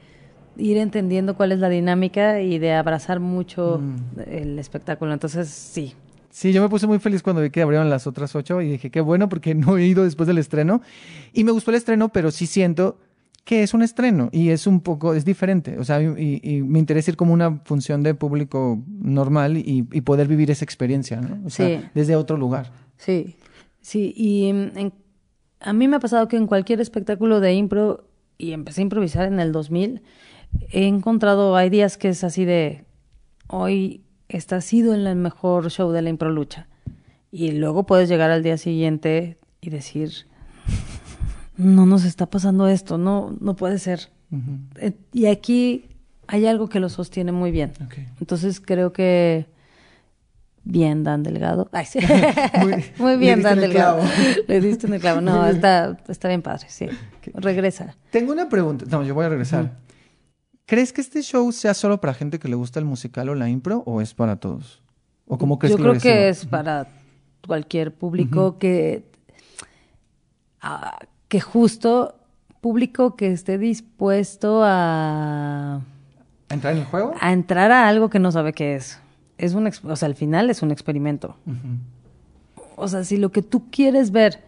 ir 0.57 0.77
entendiendo 0.77 1.35
cuál 1.35 1.51
es 1.51 1.59
la 1.59 1.69
dinámica 1.69 2.41
y 2.41 2.59
de 2.59 2.73
abrazar 2.73 3.19
mucho 3.19 3.79
mm. 3.81 4.19
el 4.27 4.59
espectáculo. 4.59 5.13
Entonces, 5.13 5.49
sí. 5.49 5.93
Sí, 6.29 6.51
yo 6.51 6.61
me 6.61 6.69
puse 6.69 6.87
muy 6.87 6.99
feliz 6.99 7.21
cuando 7.21 7.41
vi 7.41 7.49
que 7.49 7.61
abrieron 7.61 7.89
las 7.89 8.07
otras 8.07 8.35
ocho 8.35 8.61
y 8.61 8.69
dije, 8.69 8.89
qué 8.89 9.01
bueno, 9.01 9.29
porque 9.29 9.55
no 9.55 9.77
he 9.77 9.85
ido 9.85 10.03
después 10.03 10.27
del 10.27 10.37
estreno. 10.37 10.81
Y 11.33 11.43
me 11.43 11.51
gustó 11.51 11.71
el 11.71 11.77
estreno, 11.77 12.09
pero 12.09 12.31
sí 12.31 12.47
siento 12.47 12.97
que 13.43 13.63
es 13.63 13.73
un 13.73 13.81
estreno 13.81 14.29
y 14.31 14.49
es 14.49 14.67
un 14.67 14.79
poco, 14.79 15.13
es 15.13 15.25
diferente. 15.25 15.77
O 15.77 15.83
sea, 15.83 16.01
y, 16.01 16.63
me 16.65 16.79
interesa 16.79 17.11
ir 17.11 17.17
como 17.17 17.33
una 17.33 17.59
función 17.65 18.03
de 18.03 18.15
público 18.15 18.81
normal 18.87 19.57
y, 19.57 19.83
poder 20.01 20.27
vivir 20.27 20.51
esa 20.51 20.63
experiencia, 20.63 21.19
¿no? 21.19 21.45
O 21.45 21.49
sea, 21.49 21.91
desde 21.93 22.15
otro 22.15 22.37
lugar. 22.37 22.71
Sí, 22.97 23.35
sí. 23.81 24.13
Y 24.15 24.53
a 25.59 25.73
mí 25.73 25.87
me 25.87 25.97
ha 25.97 25.99
pasado 25.99 26.27
que 26.27 26.37
en 26.37 26.47
cualquier 26.47 26.79
espectáculo 26.79 27.39
de 27.39 27.53
impro, 27.53 28.07
y 28.37 28.53
empecé 28.53 28.81
a 28.81 28.83
improvisar 28.83 29.27
en 29.27 29.39
el 29.39 29.51
2000, 29.51 30.01
he 30.71 30.87
encontrado, 30.87 31.55
hay 31.55 31.69
días 31.69 31.97
que 31.97 32.09
es 32.09 32.23
así 32.23 32.45
de, 32.45 32.85
hoy 33.47 34.03
está 34.29 34.61
sido 34.61 34.93
en 34.93 35.05
el 35.05 35.15
mejor 35.15 35.69
show 35.69 35.91
de 35.91 36.01
la 36.01 36.09
impro 36.09 36.31
lucha. 36.31 36.67
Y 37.31 37.51
luego 37.51 37.85
puedes 37.85 38.09
llegar 38.09 38.31
al 38.31 38.43
día 38.43 38.57
siguiente 38.57 39.37
y 39.59 39.69
decir, 39.69 40.27
no 41.57 41.85
nos 41.85 42.05
está 42.05 42.25
pasando 42.25 42.67
esto, 42.67 42.97
no, 42.97 43.35
no 43.39 43.55
puede 43.55 43.79
ser. 43.79 44.09
Eh, 44.77 44.93
y 45.11 45.27
aquí 45.27 45.85
hay 46.27 46.47
algo 46.47 46.69
que 46.69 46.79
lo 46.79 46.89
sostiene 46.89 47.31
muy 47.31 47.51
bien. 47.51 47.73
Entonces 48.19 48.59
creo 48.59 48.93
que 48.93 49.45
bien 50.63 51.03
Dan 51.03 51.23
Delgado. 51.23 51.69
muy, 52.97 53.17
bien 53.17 53.41
Dan 53.41 53.59
Delgado. 53.59 54.01
Le 54.47 54.61
diste 54.61 54.87
en 54.87 54.93
el 54.93 55.01
clavo. 55.01 55.21
No, 55.21 55.45
está, 55.45 55.97
está 56.07 56.27
bien 56.27 56.41
padre, 56.41 56.67
sí. 56.69 56.87
Regresa. 57.33 57.95
Tengo 58.11 58.31
una 58.31 58.49
pregunta. 58.49 58.85
No, 58.89 59.03
yo 59.03 59.13
voy 59.13 59.25
a 59.25 59.29
regresar. 59.29 59.77
¿Crees 60.65 60.93
que 60.93 61.01
este 61.01 61.21
show 61.21 61.51
sea 61.51 61.73
solo 61.73 61.99
para 61.99 62.13
gente 62.13 62.39
que 62.39 62.47
le 62.47 62.55
gusta 62.55 62.79
el 62.79 62.85
musical 62.85 63.29
o 63.29 63.35
la 63.35 63.49
impro 63.49 63.83
o 63.85 64.01
es 64.01 64.13
para 64.13 64.37
todos? 64.37 64.81
¿O 65.27 65.37
cómo 65.37 65.59
crees 65.59 65.71
Yo 65.71 65.77
que 65.77 65.83
creo 65.83 66.01
que 66.01 66.29
es 66.29 66.45
para 66.45 66.87
cualquier 67.45 67.93
público 67.93 68.57
que, 68.57 69.03
ah, 70.61 70.97
que 71.33 71.41
justo 71.41 72.13
público 72.61 73.15
que 73.15 73.31
esté 73.31 73.57
dispuesto 73.57 74.61
a, 74.63 75.81
¿Entrar 76.47 76.73
en 76.73 76.81
el 76.81 76.85
juego? 76.85 77.15
a 77.19 77.33
entrar 77.33 77.71
a 77.71 77.87
algo 77.87 78.11
que 78.11 78.19
no 78.19 78.31
sabe 78.31 78.53
qué 78.53 78.75
es. 78.75 78.99
Es 79.39 79.55
un, 79.55 79.65
o 79.65 79.95
sea, 79.95 80.05
al 80.05 80.13
final 80.13 80.51
es 80.51 80.61
un 80.61 80.69
experimento. 80.69 81.35
O 82.75 82.87
sea, 82.87 83.03
si 83.03 83.17
lo 83.17 83.31
que 83.31 83.41
tú 83.41 83.63
quieres 83.71 84.11
ver 84.11 84.43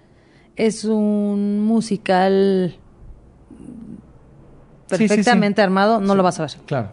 es 0.55 0.85
un 0.85 1.61
musical 1.61 2.75
Sí, 3.49 3.57
sí, 3.57 4.97
sí. 4.97 5.07
perfectamente 5.07 5.63
armado, 5.63 5.99
no 5.99 6.13
lo 6.13 6.21
vas 6.21 6.39
a 6.39 6.43
ver. 6.43 6.51
Claro. 6.67 6.89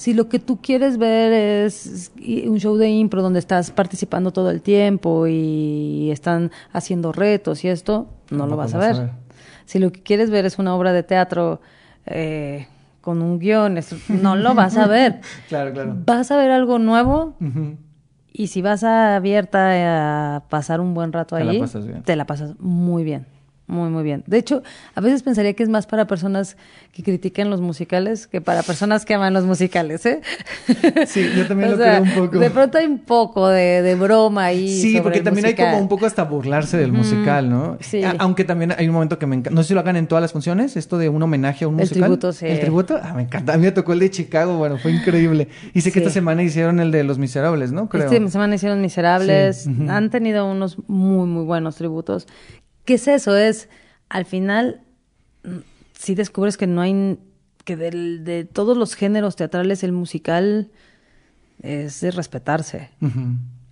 Si 0.00 0.14
lo 0.14 0.30
que 0.30 0.38
tú 0.38 0.62
quieres 0.62 0.96
ver 0.96 1.30
es 1.30 2.10
un 2.46 2.58
show 2.58 2.74
de 2.78 2.88
impro 2.88 3.20
donde 3.20 3.38
estás 3.38 3.70
participando 3.70 4.30
todo 4.32 4.48
el 4.50 4.62
tiempo 4.62 5.26
y 5.26 6.08
están 6.10 6.52
haciendo 6.72 7.12
retos 7.12 7.64
y 7.64 7.68
esto, 7.68 8.08
no 8.30 8.46
lo 8.46 8.56
vas 8.56 8.72
a 8.72 8.78
ver. 8.78 9.10
Si 9.66 9.78
lo 9.78 9.92
que 9.92 10.02
quieres 10.02 10.30
ver 10.30 10.46
es 10.46 10.58
una 10.58 10.74
obra 10.74 10.94
de 10.94 11.02
teatro 11.02 11.60
eh, 12.06 12.66
con 13.02 13.20
un 13.20 13.38
guion, 13.38 13.78
no 14.08 14.36
lo 14.36 14.54
vas 14.54 14.78
a 14.78 14.86
ver. 14.86 15.20
Claro, 15.50 15.70
claro. 15.74 15.94
Vas 16.06 16.30
a 16.30 16.38
ver 16.38 16.50
algo 16.50 16.78
nuevo 16.78 17.34
y 18.32 18.46
si 18.46 18.62
vas 18.62 18.84
a 18.84 19.16
abierta 19.16 20.36
a 20.36 20.48
pasar 20.48 20.80
un 20.80 20.94
buen 20.94 21.12
rato 21.12 21.36
Te 21.36 21.44
la 21.44 21.50
ahí, 21.52 21.60
pasas 21.60 21.86
bien. 21.86 22.02
te 22.04 22.16
la 22.16 22.24
pasas 22.24 22.58
muy 22.58 23.04
bien. 23.04 23.26
Muy, 23.70 23.88
muy 23.88 24.02
bien. 24.02 24.24
De 24.26 24.36
hecho, 24.36 24.64
a 24.96 25.00
veces 25.00 25.22
pensaría 25.22 25.52
que 25.54 25.62
es 25.62 25.68
más 25.68 25.86
para 25.86 26.06
personas 26.08 26.56
que 26.92 27.04
critican 27.04 27.50
los 27.50 27.60
musicales 27.60 28.26
que 28.26 28.40
para 28.40 28.64
personas 28.64 29.04
que 29.04 29.14
aman 29.14 29.32
los 29.32 29.44
musicales, 29.44 30.04
¿eh? 30.06 30.20
Sí, 31.06 31.24
yo 31.36 31.46
también 31.46 31.70
lo 31.72 31.76
sea, 31.76 32.00
creo 32.00 32.02
un 32.02 32.26
poco. 32.26 32.38
De 32.40 32.50
pronto 32.50 32.78
hay 32.78 32.86
un 32.86 32.98
poco 32.98 33.48
de, 33.48 33.82
de 33.82 33.94
broma 33.94 34.46
ahí. 34.46 34.68
Sí, 34.68 34.90
sobre 34.92 35.02
porque 35.04 35.18
el 35.18 35.24
también 35.24 35.46
hay 35.46 35.54
como 35.54 35.78
un 35.78 35.88
poco 35.88 36.04
hasta 36.06 36.24
burlarse 36.24 36.76
del 36.78 36.92
musical, 36.92 37.48
¿no? 37.48 37.78
sí. 37.80 38.02
A- 38.02 38.16
Aunque 38.18 38.42
también 38.44 38.72
hay 38.76 38.88
un 38.88 38.94
momento 38.94 39.18
que 39.20 39.26
me 39.26 39.36
encanta. 39.36 39.54
No 39.54 39.62
sé 39.62 39.68
si 39.68 39.74
lo 39.74 39.80
hagan 39.80 39.94
en 39.96 40.08
todas 40.08 40.20
las 40.22 40.32
funciones, 40.32 40.76
esto 40.76 40.98
de 40.98 41.08
un 41.08 41.22
homenaje 41.22 41.64
a 41.64 41.68
un 41.68 41.74
El 41.74 41.80
musical. 41.82 42.02
tributo, 42.02 42.32
sí. 42.32 42.46
El 42.46 42.58
tributo, 42.60 42.98
ah, 43.00 43.14
me 43.14 43.22
encanta. 43.22 43.54
A 43.54 43.56
mí 43.56 43.64
me 43.66 43.72
tocó 43.72 43.92
el 43.92 44.00
de 44.00 44.10
Chicago, 44.10 44.56
bueno, 44.56 44.78
fue 44.78 44.90
increíble. 44.90 45.46
Y 45.74 45.80
sé 45.82 45.92
que 45.92 46.00
esta 46.00 46.10
semana 46.10 46.42
hicieron 46.42 46.80
el 46.80 46.90
de 46.90 47.04
Los 47.04 47.18
Miserables, 47.18 47.70
¿no? 47.70 47.88
Creo. 47.88 48.04
Este 48.10 48.28
semana 48.30 48.56
hicieron 48.56 48.80
Miserables. 48.80 49.58
Sí. 49.64 49.76
Han 49.88 50.10
tenido 50.10 50.50
unos 50.50 50.76
muy, 50.88 51.28
muy 51.28 51.44
buenos 51.44 51.76
tributos. 51.76 52.26
¿Qué 52.90 52.94
es 52.94 53.06
eso? 53.06 53.36
Es, 53.36 53.68
al 54.08 54.24
final, 54.24 54.80
mm, 55.44 55.58
si 55.96 56.16
descubres 56.16 56.56
que 56.56 56.66
no 56.66 56.80
hay, 56.80 57.20
que 57.64 57.76
del- 57.76 58.24
de 58.24 58.42
todos 58.44 58.76
los 58.76 58.94
géneros 58.96 59.36
teatrales, 59.36 59.84
el 59.84 59.92
musical 59.92 60.72
es 61.62 62.00
de 62.00 62.10
respetarse. 62.10 62.90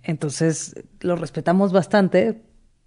Entonces, 0.03 0.73
lo 1.01 1.17
respetamos 1.17 1.73
bastante, 1.73 2.41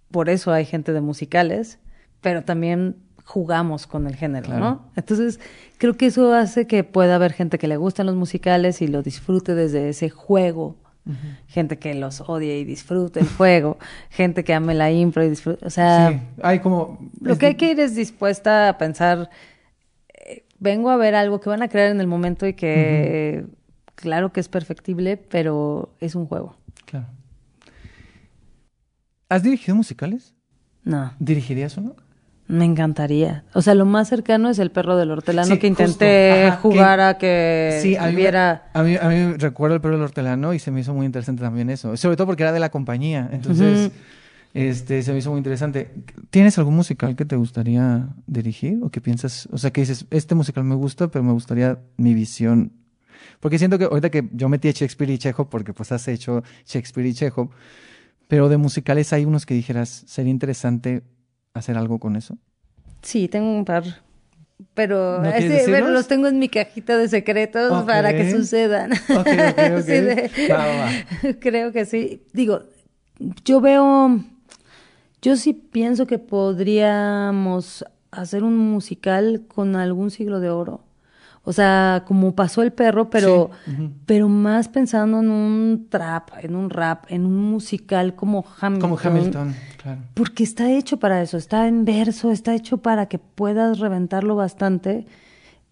por 0.09 0.27
eso 0.27 0.51
hay 0.51 0.65
gente 0.65 0.91
de 0.91 1.01
musicales, 1.01 1.77
pero 2.21 2.43
también 2.43 2.95
jugamos 3.25 3.85
con 3.85 4.07
el 4.07 4.15
género, 4.15 4.47
Claro. 4.47 4.59
¿no? 4.59 4.91
Entonces, 4.95 5.39
creo 5.77 5.93
que 5.97 6.07
eso 6.07 6.33
hace 6.33 6.65
que 6.65 6.83
pueda 6.83 7.13
haber 7.13 7.33
gente 7.33 7.59
que 7.59 7.67
le 7.67 7.77
gustan 7.77 8.07
los 8.07 8.15
musicales 8.15 8.81
y 8.81 8.87
lo 8.87 9.03
disfrute 9.03 9.53
desde 9.53 9.87
ese 9.89 10.09
juego. 10.09 10.77
Gente 11.47 11.79
que 11.79 11.93
los 11.93 12.21
odie 12.21 12.59
y 12.59 12.63
disfrute 12.63 13.19
el 13.19 13.27
juego, 13.27 13.77
gente 14.09 14.43
que 14.43 14.53
ame 14.53 14.73
la 14.73 14.89
impro 14.89 15.23
y 15.23 15.29
disfrute, 15.29 15.65
o 15.65 15.69
sea, 15.69 16.11
sí, 16.11 16.19
hay 16.41 16.59
como... 16.59 16.97
lo 17.19 17.37
que 17.37 17.47
hay 17.47 17.55
que 17.55 17.71
ir 17.71 17.79
es 17.81 17.93
dispuesta 17.93 18.69
a 18.69 18.77
pensar, 18.77 19.29
eh, 20.13 20.45
vengo 20.59 20.89
a 20.89 20.95
ver 20.95 21.15
algo 21.15 21.41
que 21.41 21.49
van 21.49 21.61
a 21.61 21.67
crear 21.67 21.89
en 21.89 21.99
el 21.99 22.07
momento 22.07 22.47
y 22.47 22.53
que 22.53 23.45
claro 23.95 24.31
que 24.31 24.39
es 24.39 24.47
perfectible, 24.47 25.17
pero 25.17 25.93
es 25.99 26.15
un 26.15 26.25
juego. 26.25 26.55
Claro. 26.85 27.07
¿Has 29.27 29.43
dirigido 29.43 29.75
musicales? 29.75 30.33
No. 30.83 31.13
¿Dirigirías 31.19 31.75
uno? 31.77 31.95
Me 32.47 32.65
encantaría. 32.65 33.43
O 33.53 33.61
sea, 33.61 33.73
lo 33.73 33.85
más 33.85 34.09
cercano 34.09 34.49
es 34.49 34.59
el 34.59 34.69
perro 34.69 34.97
del 34.97 35.11
hortelano 35.11 35.47
Sí, 35.55 35.59
que 35.59 35.67
intenté 35.67 36.47
Ajá, 36.47 36.57
jugar 36.57 36.99
que- 36.99 37.03
a 37.05 37.17
que 37.17 37.79
Sí, 37.81 37.95
a 37.95 38.01
mí, 38.03 38.07
me- 38.09 38.15
hubiera... 38.15 38.69
a, 38.73 38.83
mí, 38.83 38.97
a 38.97 39.07
mí 39.07 39.33
recuerdo 39.37 39.75
el 39.75 39.81
perro 39.81 39.93
del 39.95 40.03
hortelano 40.03 40.53
y 40.53 40.59
se 40.59 40.69
me 40.69 40.81
hizo 40.81 40.93
muy 40.93 41.05
interesante 41.05 41.41
también 41.41 41.69
eso. 41.69 41.95
Sobre 41.95 42.17
todo 42.17 42.27
porque 42.27 42.43
era 42.43 42.51
de 42.51 42.59
la 42.59 42.69
compañía. 42.69 43.29
Entonces, 43.31 43.91
este, 44.53 45.01
se 45.03 45.13
me 45.13 45.19
hizo 45.19 45.31
muy 45.31 45.37
interesante. 45.37 45.91
¿Tienes 46.29 46.57
algún 46.57 46.75
musical 46.75 47.15
que 47.15 47.23
te 47.25 47.35
gustaría 47.37 48.09
dirigir? 48.27 48.77
¿O 48.83 48.89
que 48.89 48.99
piensas? 49.01 49.47
O 49.51 49.57
sea, 49.57 49.71
que 49.71 49.81
dices, 49.81 50.05
este 50.11 50.35
musical 50.35 50.63
me 50.65 50.75
gusta, 50.75 51.07
pero 51.07 51.23
me 51.23 51.31
gustaría 51.31 51.79
mi 51.97 52.13
visión. 52.13 52.73
Porque 53.39 53.57
siento 53.57 53.79
que 53.79 53.85
ahorita 53.85 54.09
que 54.09 54.29
yo 54.33 54.49
metí 54.49 54.67
a 54.67 54.71
Shakespeare 54.71 55.09
y 55.11 55.17
Chekhov, 55.17 55.47
porque 55.49 55.73
pues 55.73 55.91
has 55.93 56.07
hecho 56.09 56.43
Shakespeare 56.65 57.07
y 57.07 57.13
Chekhov, 57.13 57.49
pero 58.27 58.49
de 58.49 58.57
musicales 58.57 59.13
hay 59.13 59.25
unos 59.25 59.45
que 59.45 59.53
dijeras, 59.53 60.03
sería 60.07 60.31
interesante 60.31 61.03
hacer 61.53 61.77
algo 61.77 61.99
con 61.99 62.15
eso. 62.15 62.37
Sí, 63.01 63.27
tengo 63.27 63.51
un 63.51 63.65
par. 63.65 63.83
Pero, 64.73 65.17
¿No 65.21 65.29
quieres 65.31 65.63
ese- 65.63 65.71
pero 65.71 65.89
los 65.89 66.07
tengo 66.07 66.27
en 66.27 66.39
mi 66.39 66.47
cajita 66.49 66.97
de 66.97 67.07
secretos 67.09 67.83
para 67.83 68.13
que 68.13 68.31
sucedan. 68.31 68.91
Sí, 69.85 69.91
de- 69.91 70.31
Va, 70.51 70.57
va, 70.57 70.75
va. 70.75 70.89
Creo 71.39 71.71
que 71.71 71.85
sí. 71.85 72.23
Digo, 72.33 72.61
yo 73.45 73.61
veo, 73.61 74.19
yo 75.21 75.35
sí 75.35 75.53
pienso 75.53 76.07
que 76.07 76.17
podríamos 76.19 77.85
hacer 78.11 78.43
un 78.43 78.57
musical 78.57 79.43
con 79.47 79.75
algún 79.75 80.11
siglo 80.11 80.39
de 80.39 80.49
oro. 80.49 80.81
O 81.45 81.51
sea, 81.51 82.03
como 82.07 82.33
pasó 82.35 82.61
el 82.61 82.71
perro, 82.71 83.09
pero, 83.09 83.51
Sí, 83.65 83.71
pero 84.05 84.29
más 84.29 84.69
pensando 84.69 85.19
en 85.19 85.29
un 85.29 85.87
trap, 85.89 86.29
en 86.41 86.55
un 86.55 86.69
rap, 86.69 87.03
en 87.09 87.25
un 87.25 87.35
musical 87.51 88.15
como 88.15 88.45
Hamilton. 88.61 88.79
Como 88.89 88.99
Hamilton, 89.03 89.55
claro. 89.83 90.01
Porque 90.13 90.43
está 90.43 90.71
hecho 90.71 90.97
para 90.97 91.21
eso, 91.21 91.37
está 91.37 91.67
en 91.67 91.85
verso, 91.85 92.31
está 92.31 92.55
hecho 92.55 92.77
para 92.77 93.07
que 93.07 93.19
puedas 93.19 93.79
reventarlo 93.79 94.35
bastante. 94.35 95.05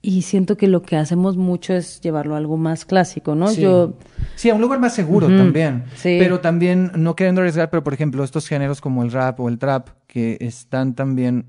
Y 0.04 0.24
siento 0.24 0.58
que 0.58 0.68
lo 0.68 0.82
que 0.82 0.96
hacemos 0.96 1.38
mucho 1.38 1.74
es 1.76 2.02
llevarlo 2.02 2.34
a 2.34 2.40
algo 2.40 2.58
más 2.58 2.86
clásico, 2.86 3.36
¿no? 3.36 3.48
Sí. 3.50 3.62
Yo, 3.62 3.94
Sí, 4.36 4.50
a 4.50 4.56
un 4.56 4.62
lugar 4.62 4.80
más 4.80 4.96
seguro 4.96 5.28
también. 5.28 5.84
sí. 5.96 6.18
Pero 6.20 6.40
también, 6.40 6.92
no 6.96 7.16
queriendo 7.16 7.42
arriesgar, 7.42 7.70
pero 7.70 7.84
por 7.84 7.94
ejemplo, 7.94 8.24
estos 8.24 8.48
géneros 8.48 8.82
como 8.82 9.04
el 9.04 9.12
rap 9.12 9.40
o 9.40 9.48
el 9.48 9.60
trap, 9.60 9.90
que 10.08 10.38
están 10.42 10.96
también, 10.96 11.46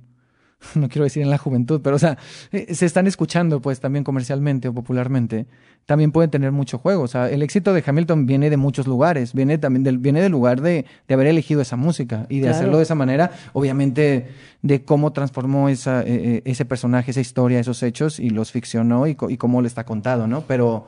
no 0.74 0.88
quiero 0.88 1.04
decir 1.04 1.22
en 1.22 1.30
la 1.30 1.38
juventud, 1.38 1.80
pero 1.82 1.96
o 1.96 1.98
sea, 1.98 2.18
eh, 2.52 2.74
se 2.74 2.86
están 2.86 3.06
escuchando 3.06 3.60
pues 3.60 3.80
también 3.80 4.04
comercialmente 4.04 4.68
o 4.68 4.72
popularmente, 4.74 5.46
también 5.86 6.12
pueden 6.12 6.30
tener 6.30 6.52
mucho 6.52 6.78
juego. 6.78 7.02
O 7.02 7.08
sea, 7.08 7.28
el 7.28 7.42
éxito 7.42 7.72
de 7.74 7.82
Hamilton 7.84 8.26
viene 8.26 8.50
de 8.50 8.56
muchos 8.56 8.86
lugares, 8.86 9.32
viene 9.34 9.58
también 9.58 9.82
del, 9.82 9.98
viene 9.98 10.20
del 10.22 10.30
lugar 10.32 10.60
de, 10.60 10.84
de 11.08 11.14
haber 11.14 11.26
elegido 11.26 11.60
esa 11.60 11.76
música 11.76 12.26
y 12.28 12.36
de 12.36 12.42
Claro. 12.42 12.56
hacerlo 12.56 12.76
de 12.76 12.82
esa 12.84 12.94
manera, 12.94 13.30
obviamente 13.52 14.28
de 14.62 14.84
cómo 14.84 15.12
transformó 15.12 15.68
esa, 15.68 16.02
eh, 16.02 16.04
eh, 16.08 16.42
ese 16.44 16.64
personaje, 16.64 17.10
esa 17.10 17.20
historia, 17.20 17.58
esos 17.58 17.82
hechos 17.82 18.20
y 18.20 18.30
los 18.30 18.52
ficcionó 18.52 19.06
y 19.06 19.14
cómo 19.16 19.60
le 19.62 19.68
está 19.68 19.84
contado, 19.84 20.26
¿no? 20.26 20.42
Pero... 20.46 20.86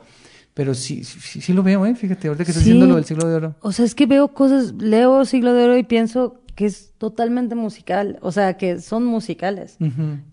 Pero 0.53 0.73
sí, 0.73 1.03
sí, 1.03 1.41
sí 1.41 1.51
lo 1.51 1.63
veo, 1.63 1.85
¿eh? 1.85 1.95
Fíjate, 1.95 2.29
ahorita 2.29 2.45
que 2.45 2.51
estás 2.51 2.63
Sí. 2.63 2.69
diciendo 2.69 2.85
lo 2.89 2.95
del 2.95 3.03
siglo 3.03 3.27
de 3.27 3.35
oro. 3.35 3.55
o 3.59 3.73
sea, 3.73 3.83
es 3.83 3.93
que 3.93 4.05
veo 4.05 4.29
cosas, 4.29 4.71
leo 4.79 5.25
Siglo 5.25 5.53
de 5.53 5.65
Oro 5.65 5.75
y 5.77 5.83
pienso 5.83 6.39
que 6.55 6.65
es 6.65 6.93
totalmente 6.97 7.53
musical, 7.55 8.17
o 8.21 8.31
sea, 8.31 8.55
que 8.57 8.79
son 8.79 9.05
musicales, 9.05 9.77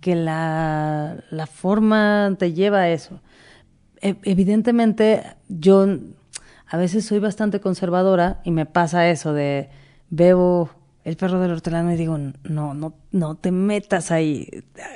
que 0.01 0.15
la, 0.15 1.17
la 1.31 1.47
forma 1.47 2.35
te 2.39 2.53
lleva 2.53 2.81
a 2.83 2.89
eso. 2.91 3.21
E- 4.01 4.17
evidentemente, 4.23 5.23
yo 5.49 5.87
a 6.69 6.77
veces 6.77 7.05
soy 7.05 7.19
bastante 7.19 7.61
conservadora 7.61 8.41
y 8.45 8.51
me 8.53 8.67
pasa 8.67 9.09
eso 9.11 9.33
de 9.33 9.69
veo 10.11 10.71
el 11.05 11.17
perro 11.17 11.41
del 11.41 11.51
hortelano 11.51 11.93
y 11.93 11.97
digo, 11.97 12.17
no, 12.45 12.75
no, 12.75 12.95
no 13.11 13.35
te 13.35 13.51
metas 13.51 14.13
ahí, 14.13 14.49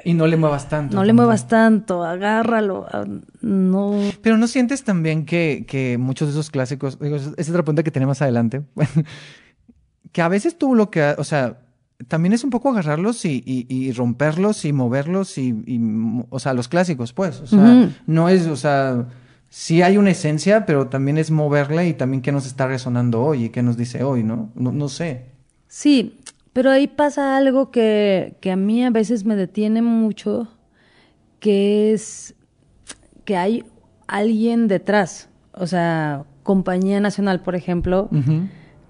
Y 0.05 0.15
no 0.15 0.29
le 0.29 0.37
muevas 0.37 0.69
tanto. 0.69 0.95
no 0.95 1.03
le 1.03 1.13
muevas 1.13 1.49
tanto, 1.49 2.05
agárralo, 2.05 2.87
ah, 2.93 3.05
no. 3.41 3.99
Pero 4.23 4.37
¿no 4.39 4.47
sientes 4.47 4.85
también 4.85 5.27
que, 5.27 5.65
que 5.67 5.99
muchos 5.99 6.29
de 6.29 6.33
esos 6.35 6.51
clásicos, 6.51 7.01
digo, 7.01 7.17
esa 7.17 7.33
es 7.37 7.49
otra 7.51 7.63
pregunta 7.65 7.83
que 7.83 7.91
tenemos 7.91 8.23
adelante, 8.23 8.63
que 10.13 10.23
a 10.23 10.29
veces 10.29 10.57
tú 10.59 10.75
lo 10.75 10.91
que, 10.91 11.15
o 11.19 11.25
sea, 11.25 11.59
también 12.09 12.33
es 12.33 12.45
un 12.45 12.51
poco 12.51 12.69
agarrarlos 12.71 13.25
y, 13.25 13.43
y- 13.47 13.67
y 13.69 13.93
romperlos 13.93 14.65
y 14.65 14.73
moverlos 14.73 15.39
y, 15.39 15.49
y, 15.67 15.81
o 16.29 16.39
sea, 16.39 16.53
los 16.55 16.69
clásicos, 16.69 17.13
pues, 17.13 17.41
o 17.41 17.47
sea, 17.47 17.91
no 18.07 18.29
es, 18.29 18.47
o 18.47 18.57
sea, 18.57 19.07
sí 19.49 19.81
hay 19.83 19.97
una 19.97 20.11
esencia, 20.11 20.67
pero 20.67 20.89
también 20.89 21.17
es 21.19 21.31
moverla 21.31 21.85
y 21.85 21.95
también 21.95 22.21
qué 22.23 22.33
nos 22.33 22.47
está 22.47 22.67
resonando 22.67 23.23
hoy 23.23 23.45
y 23.45 23.49
qué 23.49 23.63
nos 23.63 23.77
dice 23.77 24.03
hoy, 24.03 24.23
¿no? 24.25 24.51
No, 24.55 24.73
no 24.73 24.89
sé. 24.89 25.25
Sí, 25.69 26.19
pero 26.53 26.71
ahí 26.71 26.87
pasa 26.87 27.37
algo 27.37 27.71
que, 27.71 28.37
que 28.41 28.51
a 28.53 28.57
mí 28.57 28.85
a 28.85 28.91
veces 28.91 29.25
me 29.25 29.35
detiene 29.37 29.81
mucho, 29.83 30.49
que 31.41 31.93
es 31.93 32.35
que 33.25 33.37
hay 33.37 33.65
alguien 34.07 34.69
detrás. 34.69 35.29
O 35.53 35.67
sea, 35.67 36.25
Compañía 36.43 37.01
Nacional, 37.01 37.41
por 37.43 37.57
ejemplo. 37.57 38.09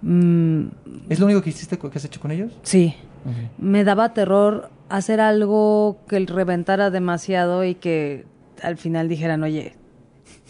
Mm, 0.03 0.67
¿Es 1.09 1.19
lo 1.21 1.27
único 1.27 1.43
que 1.43 1.51
hiciste, 1.51 1.79
que 1.79 1.87
has 1.95 2.05
hecho 2.05 2.21
con 2.21 2.31
ellos? 2.31 2.53
sí, 2.63 2.95
me 3.59 3.83
daba 3.83 4.13
terror 4.15 4.71
hacer 4.89 5.21
algo 5.21 5.99
que 6.09 6.21
reventara 6.27 6.91
demasiado 6.91 7.65
y 7.65 7.75
que 7.75 8.25
al 8.63 8.77
final 8.77 9.09
dijeran, 9.09 9.43
oye, 9.43 9.75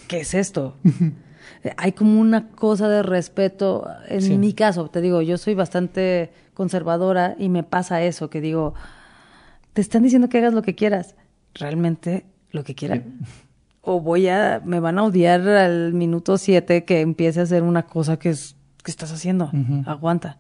¿qué 0.09 0.21
es 0.21 0.35
esto? 0.35 0.77
Hay 1.79 1.93
como 1.93 2.21
una 2.21 2.49
cosa 2.51 2.89
de 2.91 3.03
respeto. 3.03 3.89
En 4.09 4.21
Sí. 4.21 4.37
mi 4.37 4.53
caso, 4.53 4.89
te 4.91 5.01
digo, 5.01 5.23
yo 5.23 5.39
soy 5.39 5.55
bastante 5.55 6.31
conservadora 6.55 7.35
y 7.39 7.49
me 7.49 7.63
pasa 7.63 8.03
eso, 8.03 8.29
que 8.31 8.41
digo, 8.43 8.75
te 9.73 9.81
están 9.81 10.03
diciendo 10.03 10.29
que 10.29 10.39
hagas 10.39 10.53
lo 10.55 10.61
que 10.63 10.75
quieras. 10.75 11.17
Realmente 11.55 12.27
lo 12.51 12.63
que 12.63 12.75
quieras. 12.75 13.01
O 13.81 14.01
voy 14.01 14.29
a, 14.29 14.61
me 14.65 14.81
van 14.81 14.99
a 14.99 15.05
odiar 15.05 15.49
al 15.49 15.95
minuto 15.95 16.37
siete 16.39 16.85
que 16.85 17.01
empiece 17.01 17.41
a 17.41 17.45
hacer 17.45 17.63
una 17.63 17.85
cosa 17.85 18.19
que, 18.19 18.31
es, 18.31 18.55
que 18.87 18.93
estás 18.93 19.11
haciendo. 19.13 19.51
Aguanta. 19.85 20.39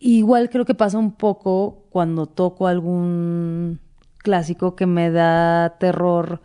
Igual 0.00 0.48
creo 0.48 0.64
que 0.64 0.74
pasa 0.74 0.96
un 0.98 1.12
poco 1.12 1.84
cuando 1.90 2.24
toco 2.26 2.66
algún 2.66 3.78
clásico 4.18 4.74
que 4.74 4.86
me 4.86 5.10
da 5.10 5.76
terror 5.78 6.40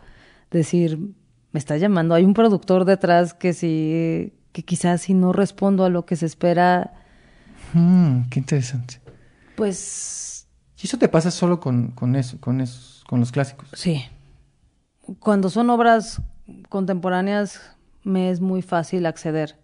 decir, 0.50 0.98
me 1.52 1.58
está 1.58 1.78
llamando, 1.78 2.14
hay 2.14 2.24
un 2.24 2.34
productor 2.34 2.84
detrás 2.84 3.32
que 3.32 3.54
si 3.54 4.34
que 4.52 4.62
quizás 4.64 5.00
si 5.02 5.14
no 5.14 5.32
respondo 5.32 5.84
a 5.84 5.88
lo 5.88 6.04
que 6.04 6.16
se 6.16 6.26
espera, 6.26 6.92
Mm, 7.72 8.28
qué 8.30 8.40
interesante. 8.40 9.00
pues 9.56 10.48
¿Y 10.82 10.86
eso 10.86 10.98
te 10.98 11.08
pasa 11.08 11.30
solo 11.30 11.60
con, 11.60 11.92
con 11.92 12.16
eso, 12.16 12.38
con 12.40 12.60
esos, 12.60 13.04
con 13.08 13.20
los 13.20 13.32
clásicos? 13.32 13.68
sí. 13.74 14.04
Cuando 15.20 15.48
son 15.50 15.70
obras 15.70 16.20
contemporáneas 16.68 17.60
me 18.04 18.30
es 18.30 18.40
muy 18.40 18.60
fácil 18.62 19.06
acceder. 19.06 19.58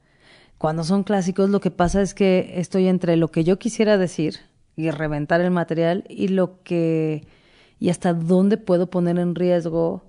Cuando 0.59 0.84
son 0.84 1.04
clásicos 1.04 1.50
lo 1.50 1.61
que 1.61 1.70
pasa 1.70 2.00
es 2.02 2.14
que 2.14 2.54
estoy 2.57 2.88
entre 2.88 3.16
lo 3.16 3.28
que 3.28 3.44
yo 3.44 3.59
quisiera 3.59 3.98
decir 3.98 4.40
y 4.76 4.90
reventar 4.90 5.40
el 5.40 5.50
material 5.50 6.04
y 6.09 6.28
lo 6.28 6.62
que 6.62 7.26
y 7.78 7.90
hasta 7.90 8.14
dónde 8.14 8.57
puedo 8.57 8.88
poner 8.88 9.18
en 9.18 9.34
riesgo 9.34 10.02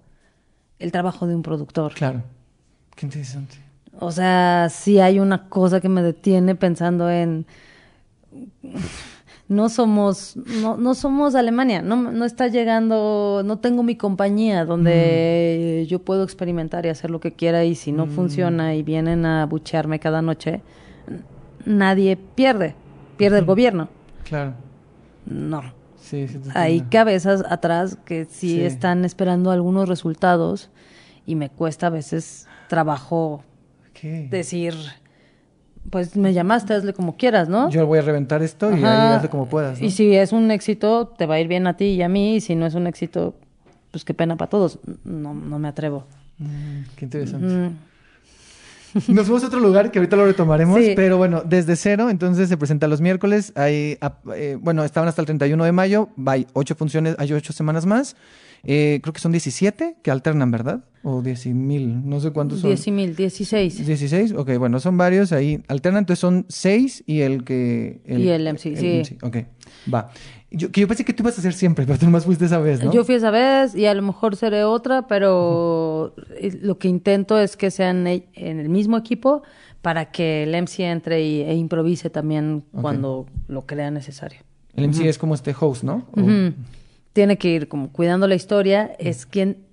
el 0.79 0.91
trabajo 0.91 1.27
de 1.27 1.35
un 1.35 1.43
productor. 1.43 1.93
Claro. 1.93 2.23
Qué 2.95 3.05
interesante. 3.05 3.57
O 3.99 4.11
sea, 4.11 4.69
sí 4.69 4.99
hay 4.99 5.19
una 5.19 5.49
cosa 5.49 5.81
que 5.81 5.89
me 5.89 6.01
detiene 6.01 6.55
pensando 6.55 7.09
en 7.09 7.45
no 9.49 9.69
somos 9.69 10.35
no, 10.61 10.75
no 10.77 10.93
somos 10.93 11.33
Alemania, 11.35 11.81
no, 11.81 11.95
no 12.11 12.25
está 12.25 12.47
llegando, 12.47 13.43
no 13.45 13.59
tengo 13.59 13.81
mi 13.83 13.95
compañía 13.95 14.65
donde 14.65 15.85
yo 15.87 15.99
puedo 15.99 16.23
experimentar 16.23 16.85
y 16.85 16.89
hacer 16.89 17.09
lo 17.11 17.19
que 17.19 17.31
quiera 17.31 17.63
y 17.63 17.75
si 17.75 17.91
no 17.91 18.07
funciona 18.07 18.75
y 18.75 18.83
vienen 18.83 19.25
a 19.25 19.45
buchearme 19.45 19.99
cada 19.99 20.21
noche, 20.21 20.61
nadie 21.65 22.17
pierde, 22.17 22.75
pierde 23.17 23.39
el 23.39 23.45
gobierno. 23.45 23.89
Claro. 24.23 24.53
No. 25.25 25.61
Sí, 25.99 26.27
sí. 26.27 26.39
Hay 26.53 26.81
cabezas 26.81 27.43
atrás 27.49 27.97
que 28.05 28.25
sí, 28.25 28.49
Sí. 28.55 28.61
están 28.61 29.03
esperando 29.03 29.51
algunos 29.51 29.89
resultados 29.89 30.69
y 31.25 31.35
me 31.35 31.49
cuesta 31.49 31.87
a 31.87 31.89
veces 31.89 32.47
trabajo 32.69 33.43
¿Qué? 33.93 34.27
decir, 34.29 34.73
pues 35.89 36.15
me 36.15 36.33
llamaste, 36.33 36.73
hazle 36.73 36.93
como 36.93 37.15
quieras, 37.17 37.47
¿no? 37.49 37.69
Yo 37.69 37.85
voy 37.85 37.99
a 37.99 38.01
reventar 38.01 38.41
esto 38.43 38.71
y 38.71 38.75
ahí 38.83 39.15
hazle 39.15 39.29
como 39.29 39.47
puedas. 39.47 39.79
¿no? 39.79 39.85
Y 39.85 39.91
si 39.91 40.13
es 40.15 40.31
un 40.31 40.51
éxito, 40.51 41.07
te 41.07 41.25
va 41.25 41.35
a 41.35 41.39
ir 41.39 41.47
bien 41.47 41.67
a 41.67 41.75
ti 41.77 41.85
y 41.85 42.01
a 42.01 42.09
mí, 42.09 42.35
y 42.35 42.41
si 42.41 42.55
no 42.55 42.65
es 42.65 42.75
un 42.75 42.88
éxito, 42.88 43.35
pues 43.91 44.03
qué 44.03 44.13
pena 44.13 44.35
para 44.35 44.49
todos. 44.49 44.79
No, 45.03 45.33
no 45.33 45.59
me 45.59 45.67
atrevo. 45.67 46.05
Mm, 46.39 46.81
qué 46.95 47.05
interesante. 47.05 47.45
Mm, 47.47 47.75
Nos 49.09 49.27
vamos 49.27 49.43
a 49.43 49.47
otro 49.47 49.59
lugar 49.59 49.91
que 49.91 49.99
ahorita 49.99 50.15
lo 50.15 50.25
retomaremos, 50.25 50.79
Sí. 50.79 50.93
pero 50.95 51.17
bueno, 51.17 51.43
desde 51.45 51.75
cero, 51.75 52.09
entonces 52.09 52.49
se 52.49 52.57
presenta 52.57 52.88
los 52.88 53.01
miércoles. 53.01 53.51
Hay, 53.55 53.97
eh, 54.35 54.57
bueno, 54.59 54.83
estaban 54.83 55.07
hasta 55.07 55.21
el 55.21 55.25
31 55.25 55.63
de 55.65 55.71
mayo, 55.71 56.09
hay 56.25 56.47
ocho 56.53 56.73
funciones, 56.75 57.15
hay 57.19 57.31
ocho 57.33 57.53
semanas 57.53 57.85
más. 57.85 58.15
Eh, 58.64 58.99
creo 59.01 59.14
que 59.14 59.20
son 59.20 59.32
17 59.32 59.97
que 60.01 60.12
alternan, 60.12 60.51
¿verdad? 60.51 60.84
O 61.03 61.22
10 61.22 61.45
mil, 61.47 62.08
no 62.10 62.20
sé 62.20 62.32
cuántos 62.32 62.60
son. 62.60 62.70
Diez 62.70 62.86
y 62.88 62.91
mil, 62.91 63.16
dieciséis. 63.16 63.86
16, 63.86 64.34
ok, 64.34 64.58
bueno, 64.58 64.80
son 64.80 64.97
varios 64.97 65.32
ahí 65.32 65.64
alternan, 65.70 65.99
entonces 65.99 66.20
son 66.20 66.45
6 66.49 67.03
y 67.05 67.22
el 67.22 67.43
que... 67.45 68.01
Y 68.05 68.28
el 68.30 68.45
MC, 68.47 69.03
sí. 69.03 69.18
Ok, 69.22 69.38
va. 69.93 70.10
Yo, 70.51 70.72
que 70.72 70.82
yo 70.82 70.88
pensé 70.88 71.05
que 71.05 71.14
tú 71.14 71.24
ibas 71.24 71.38
a 71.38 71.39
hacer 71.41 71.53
siempre, 71.53 71.86
pero 71.86 71.97
tú 71.99 72.05
nomás 72.05 72.26
fuiste 72.26 72.45
esa 72.45 72.58
vez, 72.60 72.84
¿no? 72.84 72.91
Yo 72.91 73.03
fui 73.05 73.16
esa 73.16 73.32
vez 73.32 73.74
y 73.76 73.86
a 73.86 73.93
lo 73.93 74.01
mejor 74.01 74.36
seré 74.36 74.64
otra, 74.64 75.08
pero 75.08 76.14
eh, 76.38 76.58
lo 76.62 76.78
que 76.78 76.88
intento 76.88 77.38
es 77.39 77.55
que 77.58 77.70
sean 77.72 78.05
e- 78.08 78.28
en 78.34 78.60
el 78.60 78.70
mismo 78.70 78.97
equipo 78.97 79.43
para 79.82 80.12
que 80.12 80.43
el 80.43 80.55
MC 80.55 80.80
entre 80.89 81.22
y, 81.22 81.41
e 81.41 81.53
improvise 81.55 82.10
también 82.10 82.64
cuando 82.82 83.28
lo 83.47 83.66
crea 83.66 83.91
necesario. 83.91 84.39
El 84.74 84.86
MC 84.89 85.08
es 85.10 85.18
como 85.18 85.36
este 85.36 85.55
host, 85.58 85.84
¿no? 85.84 86.08
O- 86.16 86.22
Ujú. 86.22 86.53
Tiene 87.18 87.39
que 87.39 87.49
ir 87.49 87.68
como 87.68 87.91
cuidando 87.91 88.28
la 88.28 88.36
historia, 88.36 88.91
es 88.99 89.26
quien 89.26 89.65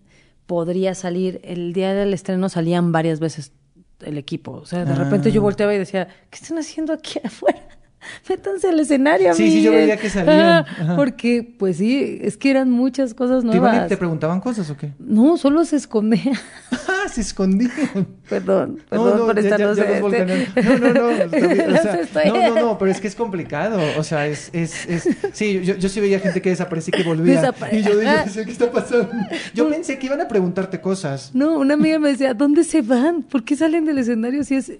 podría 0.46 0.94
salir. 0.94 1.42
El 1.44 1.74
día 1.74 1.92
del 1.92 2.14
estreno 2.14 2.48
salían 2.48 2.90
varias 2.90 3.20
veces 3.20 3.52
el 4.00 4.16
equipo. 4.16 4.52
O 4.52 4.64
sea, 4.64 4.86
de 4.86 4.92
Ah. 4.92 4.94
repente 4.94 5.30
yo 5.30 5.42
volteaba 5.42 5.74
y 5.74 5.78
decía, 5.78 6.08
¿qué 6.30 6.38
están 6.40 6.56
haciendo 6.56 6.94
aquí 6.94 7.18
afuera? 7.22 7.60
Métanse 8.28 8.68
al 8.68 8.80
escenario, 8.80 9.34
Sí, 9.34 9.50
sí, 9.50 9.62
yo 9.62 9.70
amigues". 9.70 9.86
veía 9.88 9.96
que 10.00 10.10
salían. 10.10 10.64
Ajá. 10.66 10.96
Porque, 10.96 11.54
pues 11.58 11.76
sí, 11.78 12.18
es 12.22 12.36
que 12.36 12.50
eran 12.50 12.70
muchas 12.70 13.14
cosas 13.14 13.40
¿Te, 13.42 13.46
nuevas. 13.46 13.88
te 13.88 13.96
preguntaban 13.96 14.40
cosas 14.40 14.68
o 14.70 14.76
qué? 14.76 14.92
No, 14.98 15.36
solo 15.36 15.64
se 15.64 15.76
escondía. 15.76 16.32
¡Ah, 16.72 17.08
se 17.08 17.20
escondían! 17.20 17.70
Perdón, 18.28 18.78
perdón 18.88 19.18
no, 19.18 19.26
por 19.26 19.34
ya- 19.36 19.40
estar 19.42 19.58
ya- 19.60 19.66
no 19.66 19.74
ya 19.74 19.84
este-. 19.84 20.62
No, 20.62 20.78
no, 20.78 20.92
no. 20.92 21.28
bien, 21.30 21.70
o 21.76 21.82
sea, 21.82 21.94
estoy- 22.00 22.28
no, 22.28 22.48
no, 22.48 22.54
no, 22.60 22.78
pero 22.78 22.90
es 22.90 23.00
que 23.00 23.08
es 23.08 23.14
complicado. 23.14 23.78
O 23.98 24.02
sea, 24.02 24.26
es, 24.26 24.50
es, 24.52 24.86
es 24.88 25.08
sí, 25.32 25.60
yo, 25.62 25.74
yo 25.76 25.88
sí 25.88 26.00
veía 26.00 26.18
gente 26.20 26.40
que 26.40 26.50
desaparecía 26.50 26.94
y 26.96 27.02
que 27.02 27.08
volvía. 27.08 27.42
Desapare- 27.42 27.78
Y 27.78 27.82
yo, 27.82 27.96
decía, 27.96 28.44
¿qué 28.44 28.50
está 28.50 28.70
pasando? 28.70 29.10
Yo 29.54 29.68
pensé 29.68 29.98
que 29.98 30.06
iban 30.06 30.20
a 30.20 30.28
preguntarte 30.28 30.80
cosas. 30.80 31.30
No, 31.34 31.58
una 31.58 31.74
amiga 31.74 31.98
me 31.98 32.08
decía, 32.10 32.34
¿dónde 32.34 32.64
se 32.64 32.82
van? 32.82 33.22
¿Por 33.22 33.44
qué 33.44 33.56
salen 33.56 33.84
del 33.84 33.98
escenario 33.98 34.42
si 34.44 34.56
es 34.56 34.72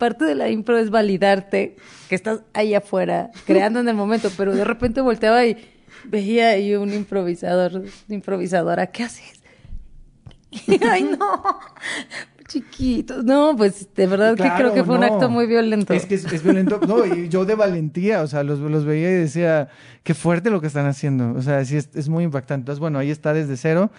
parte 0.00 0.24
de 0.24 0.34
la 0.34 0.48
impro 0.48 0.78
es 0.78 0.90
validarte 0.90 1.76
que 2.08 2.16
estás 2.16 2.40
ahí 2.54 2.74
afuera 2.74 3.30
creando 3.46 3.78
en 3.78 3.88
el 3.88 3.94
momento, 3.94 4.30
pero 4.36 4.52
de 4.52 4.64
repente 4.64 5.00
volteaba 5.00 5.46
y 5.46 5.56
veía 6.06 6.48
ahí 6.48 6.74
un 6.74 6.92
improvisador, 6.92 7.84
improvisadora, 8.08 8.88
¿qué 8.88 9.04
haces? 9.04 9.40
Ay, 10.90 11.04
no. 11.04 11.60
Chiquitos. 12.48 13.24
No, 13.24 13.54
pues 13.56 13.94
de 13.94 14.06
verdad 14.08 14.36
que 14.36 14.50
creo 14.56 14.74
que 14.74 14.82
fue 14.82 14.96
un 14.96 15.04
acto 15.04 15.28
muy 15.28 15.46
violento. 15.46 15.94
Es 15.94 16.06
que 16.06 16.16
es, 16.16 16.24
es 16.24 16.42
violento. 16.42 16.80
No, 16.84 17.06
y 17.06 17.28
yo 17.28 17.44
de 17.44 17.54
valentía, 17.54 18.22
o 18.22 18.26
sea, 18.26 18.42
los, 18.42 18.58
los 18.58 18.84
veía 18.84 19.08
y 19.10 19.14
decía, 19.14 19.68
qué 20.02 20.14
fuerte 20.14 20.50
lo 20.50 20.60
que 20.60 20.66
están 20.66 20.86
haciendo. 20.86 21.32
O 21.34 21.42
sea, 21.42 21.64
sí, 21.64 21.76
es, 21.76 21.90
es 21.94 22.08
muy 22.08 22.24
impactante. 22.24 22.62
Entonces, 22.62 22.80
bueno, 22.80 22.98
ahí 22.98 23.10
está 23.10 23.32
desde 23.32 23.56
cero. 23.56 23.92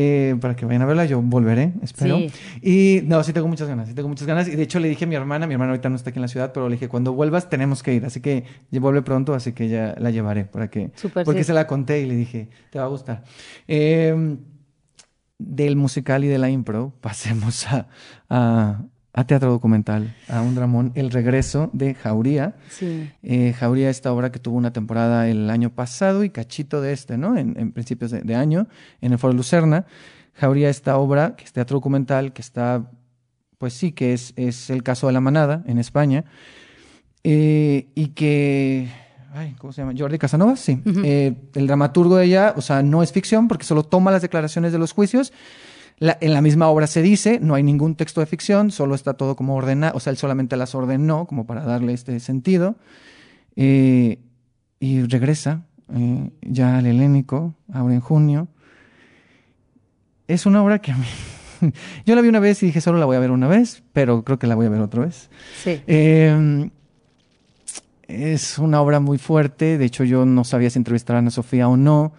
Eh, 0.00 0.36
para 0.40 0.54
que 0.54 0.64
vayan 0.64 0.82
a 0.82 0.86
verla, 0.86 1.06
yo 1.06 1.20
volveré, 1.20 1.72
espero. 1.82 2.18
Sí. 2.18 2.30
Y 2.62 3.00
no, 3.02 3.20
sí 3.24 3.32
tengo 3.32 3.48
muchas 3.48 3.66
ganas, 3.66 3.88
sí 3.88 3.94
tengo 3.94 4.08
muchas 4.08 4.28
ganas. 4.28 4.46
Y 4.46 4.54
de 4.54 4.62
hecho 4.62 4.78
le 4.78 4.88
dije 4.88 5.06
a 5.06 5.08
mi 5.08 5.16
hermana, 5.16 5.48
mi 5.48 5.54
hermana 5.54 5.72
ahorita 5.72 5.88
no 5.88 5.96
está 5.96 6.10
aquí 6.10 6.18
en 6.18 6.22
la 6.22 6.28
ciudad, 6.28 6.52
pero 6.52 6.68
le 6.68 6.76
dije, 6.76 6.86
cuando 6.86 7.14
vuelvas 7.14 7.50
tenemos 7.50 7.82
que 7.82 7.94
ir. 7.94 8.04
Así 8.04 8.20
que 8.20 8.44
ya 8.70 8.78
vuelve 8.78 9.02
pronto, 9.02 9.34
así 9.34 9.54
que 9.54 9.68
ya 9.68 9.96
la 9.98 10.12
llevaré 10.12 10.44
para 10.44 10.70
que... 10.70 10.92
Súper, 10.94 11.24
porque 11.24 11.42
sí. 11.42 11.48
se 11.48 11.52
la 11.52 11.66
conté 11.66 12.00
y 12.00 12.06
le 12.06 12.14
dije, 12.14 12.48
te 12.70 12.78
va 12.78 12.84
a 12.84 12.88
gustar. 12.88 13.24
Eh, 13.66 14.36
del 15.38 15.74
musical 15.74 16.22
y 16.22 16.28
de 16.28 16.38
la 16.38 16.48
impro, 16.48 16.94
pasemos 17.00 17.66
a, 17.66 17.88
a, 18.30 18.84
a 19.18 19.26
teatro 19.26 19.50
documental, 19.50 20.14
a 20.28 20.42
un 20.42 20.54
dramón, 20.54 20.92
El 20.94 21.10
regreso 21.10 21.70
de 21.72 21.94
Jauría. 21.94 22.54
Sí. 22.70 23.10
Eh, 23.24 23.52
Jauría, 23.52 23.90
esta 23.90 24.12
obra 24.12 24.30
que 24.30 24.38
tuvo 24.38 24.56
una 24.56 24.72
temporada 24.72 25.28
el 25.28 25.50
año 25.50 25.70
pasado 25.70 26.22
y 26.22 26.30
cachito 26.30 26.80
de 26.80 26.92
este, 26.92 27.18
¿no? 27.18 27.36
En, 27.36 27.58
en 27.58 27.72
principios 27.72 28.12
de, 28.12 28.20
de 28.20 28.36
año, 28.36 28.68
en 29.00 29.10
el 29.10 29.18
Foro 29.18 29.32
Lucerna. 29.34 29.86
Jauría, 30.34 30.70
esta 30.70 30.98
obra, 30.98 31.34
que 31.34 31.42
es 31.42 31.52
teatro 31.52 31.78
documental, 31.78 32.32
que 32.32 32.42
está, 32.42 32.92
pues 33.58 33.72
sí, 33.72 33.90
que 33.90 34.12
es, 34.12 34.34
es 34.36 34.70
el 34.70 34.84
caso 34.84 35.08
de 35.08 35.14
la 35.14 35.20
manada 35.20 35.64
en 35.66 35.78
España, 35.78 36.24
eh, 37.24 37.88
y 37.96 38.10
que, 38.10 38.88
ay, 39.34 39.56
¿cómo 39.58 39.72
se 39.72 39.82
llama? 39.82 39.94
Jordi 39.98 40.18
Casanova, 40.18 40.54
sí. 40.54 40.80
Eh, 41.02 41.34
el 41.56 41.66
dramaturgo 41.66 42.18
de 42.18 42.26
ella, 42.26 42.54
o 42.56 42.60
sea, 42.60 42.84
no 42.84 43.02
es 43.02 43.10
ficción 43.10 43.48
porque 43.48 43.64
solo 43.64 43.82
toma 43.82 44.12
las 44.12 44.22
declaraciones 44.22 44.70
de 44.70 44.78
los 44.78 44.92
juicios. 44.92 45.32
La- 45.98 46.16
en 46.20 46.32
la 46.32 46.40
misma 46.42 46.68
obra 46.68 46.86
se 46.86 47.02
dice, 47.02 47.40
no 47.42 47.54
hay 47.54 47.62
ningún 47.62 47.94
texto 47.96 48.20
de 48.20 48.26
ficción, 48.26 48.70
solo 48.70 48.94
está 48.94 49.14
todo 49.14 49.34
como 49.36 49.56
ordenado, 49.56 49.96
o 49.96 50.00
sea, 50.00 50.10
él 50.12 50.16
solamente 50.16 50.56
las 50.56 50.74
ordenó 50.74 51.26
como 51.26 51.46
para 51.46 51.64
darle 51.64 51.92
este 51.92 52.20
sentido. 52.20 52.76
Eh, 53.56 54.18
y 54.80 55.02
regresa 55.02 55.62
eh, 55.92 56.30
ya 56.42 56.78
al 56.78 56.86
helénico, 56.86 57.54
ahora 57.72 57.94
en 57.94 58.00
junio. 58.00 58.46
Es 60.28 60.46
una 60.46 60.62
obra 60.62 60.78
que 60.80 60.92
a 60.92 60.96
mí... 60.96 61.06
Yo 62.06 62.14
la 62.14 62.20
vi 62.20 62.28
una 62.28 62.38
vez 62.38 62.62
y 62.62 62.66
dije, 62.66 62.80
solo 62.80 62.98
la 62.98 63.06
voy 63.06 63.16
a 63.16 63.20
ver 63.20 63.32
una 63.32 63.48
vez, 63.48 63.82
pero 63.92 64.22
creo 64.22 64.38
que 64.38 64.46
la 64.46 64.54
voy 64.54 64.66
a 64.66 64.68
ver 64.68 64.80
otra 64.80 65.04
vez. 65.06 65.28
Sí. 65.64 65.80
Eh, 65.88 66.70
es 68.06 68.58
una 68.58 68.80
obra 68.80 69.00
muy 69.00 69.18
fuerte. 69.18 69.76
De 69.78 69.84
hecho, 69.84 70.04
yo 70.04 70.24
no 70.24 70.44
sabía 70.44 70.70
si 70.70 70.78
entrevistar 70.78 71.16
a 71.16 71.18
Ana 71.18 71.30
Sofía 71.30 71.68
o 71.68 71.76
no. 71.76 72.12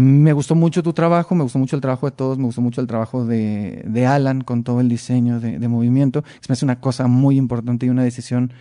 Me 0.00 0.32
gustó 0.32 0.54
mucho 0.54 0.80
tu 0.84 0.92
trabajo, 0.92 1.34
me 1.34 1.42
gustó 1.42 1.58
mucho 1.58 1.74
el 1.74 1.82
trabajo 1.82 2.06
de 2.08 2.12
todos, 2.12 2.38
me 2.38 2.44
gustó 2.44 2.60
mucho 2.60 2.80
el 2.80 2.86
trabajo 2.86 3.26
de, 3.26 3.82
de 3.84 4.06
Alan 4.06 4.42
con 4.42 4.62
todo 4.62 4.80
el 4.80 4.88
diseño 4.88 5.40
de, 5.40 5.58
de 5.58 5.66
movimiento. 5.66 6.22
Se 6.38 6.48
me 6.48 6.52
hace 6.52 6.64
una 6.64 6.80
cosa 6.80 7.08
muy 7.08 7.36
importante 7.36 7.84
y 7.84 7.88
una 7.88 8.04
decisión 8.04 8.52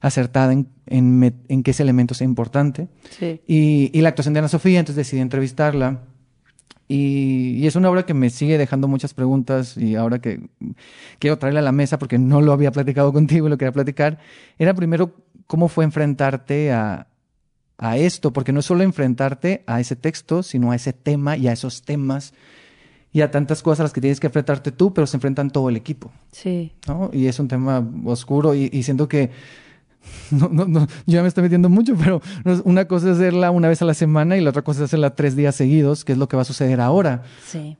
acertada 0.00 0.52
en, 0.52 0.68
en, 0.84 1.34
en 1.48 1.62
que 1.62 1.70
ese 1.70 1.82
elemento 1.82 2.12
sea 2.12 2.26
importante. 2.26 2.88
Sí. 3.18 3.40
Y, 3.46 3.98
y 3.98 4.02
la 4.02 4.10
actuación 4.10 4.34
de 4.34 4.40
Ana 4.40 4.48
Sofía, 4.48 4.78
entonces 4.78 5.06
decidí 5.06 5.22
entrevistarla. 5.22 6.02
Y, 6.86 7.56
y, 7.56 7.66
es 7.66 7.76
una 7.76 7.88
obra 7.88 8.04
que 8.04 8.12
me 8.12 8.28
sigue 8.28 8.58
dejando 8.58 8.86
muchas 8.86 9.14
preguntas 9.14 9.78
y 9.78 9.94
ahora 9.94 10.18
que 10.18 10.50
quiero 11.18 11.38
traerla 11.38 11.60
a 11.60 11.62
la 11.62 11.72
mesa 11.72 11.98
porque 11.98 12.18
no 12.18 12.42
lo 12.42 12.52
había 12.52 12.72
platicado 12.72 13.10
contigo 13.14 13.46
y 13.46 13.50
lo 13.50 13.56
quería 13.56 13.72
platicar, 13.72 14.18
era 14.58 14.74
primero 14.74 15.14
cómo 15.46 15.68
fue 15.68 15.84
enfrentarte 15.84 16.72
a, 16.72 17.06
a 17.78 17.96
esto, 17.96 18.32
porque 18.32 18.52
no 18.52 18.60
es 18.60 18.66
solo 18.66 18.82
enfrentarte 18.84 19.64
a 19.66 19.80
ese 19.80 19.96
texto, 19.96 20.42
sino 20.42 20.70
a 20.70 20.76
ese 20.76 20.92
tema 20.92 21.36
y 21.36 21.48
a 21.48 21.52
esos 21.52 21.82
temas 21.82 22.32
y 23.12 23.20
a 23.20 23.30
tantas 23.30 23.62
cosas 23.62 23.80
a 23.80 23.82
las 23.84 23.92
que 23.92 24.00
tienes 24.00 24.18
que 24.20 24.26
enfrentarte 24.28 24.72
tú, 24.72 24.92
pero 24.92 25.06
se 25.06 25.16
enfrentan 25.16 25.50
todo 25.50 25.68
el 25.68 25.76
equipo. 25.76 26.10
Sí. 26.32 26.72
¿no? 26.88 27.10
Y 27.12 27.26
es 27.26 27.38
un 27.38 27.48
tema 27.48 27.86
oscuro 28.04 28.54
y, 28.54 28.68
y 28.72 28.82
siento 28.82 29.08
que 29.08 29.30
no, 30.30 30.48
no, 30.48 30.66
no, 30.66 30.80
yo 30.86 30.88
ya 31.06 31.22
me 31.22 31.28
estoy 31.28 31.42
metiendo 31.42 31.68
mucho, 31.68 31.96
pero 31.96 32.20
una 32.64 32.86
cosa 32.86 33.10
es 33.10 33.16
hacerla 33.16 33.50
una 33.50 33.68
vez 33.68 33.80
a 33.82 33.84
la 33.86 33.94
semana 33.94 34.36
y 34.36 34.40
la 34.40 34.50
otra 34.50 34.62
cosa 34.62 34.80
es 34.80 34.84
hacerla 34.84 35.14
tres 35.14 35.34
días 35.36 35.54
seguidos, 35.54 36.04
que 36.04 36.12
es 36.12 36.18
lo 36.18 36.28
que 36.28 36.36
va 36.36 36.42
a 36.42 36.46
suceder 36.46 36.80
ahora. 36.80 37.22
Sí. 37.46 37.76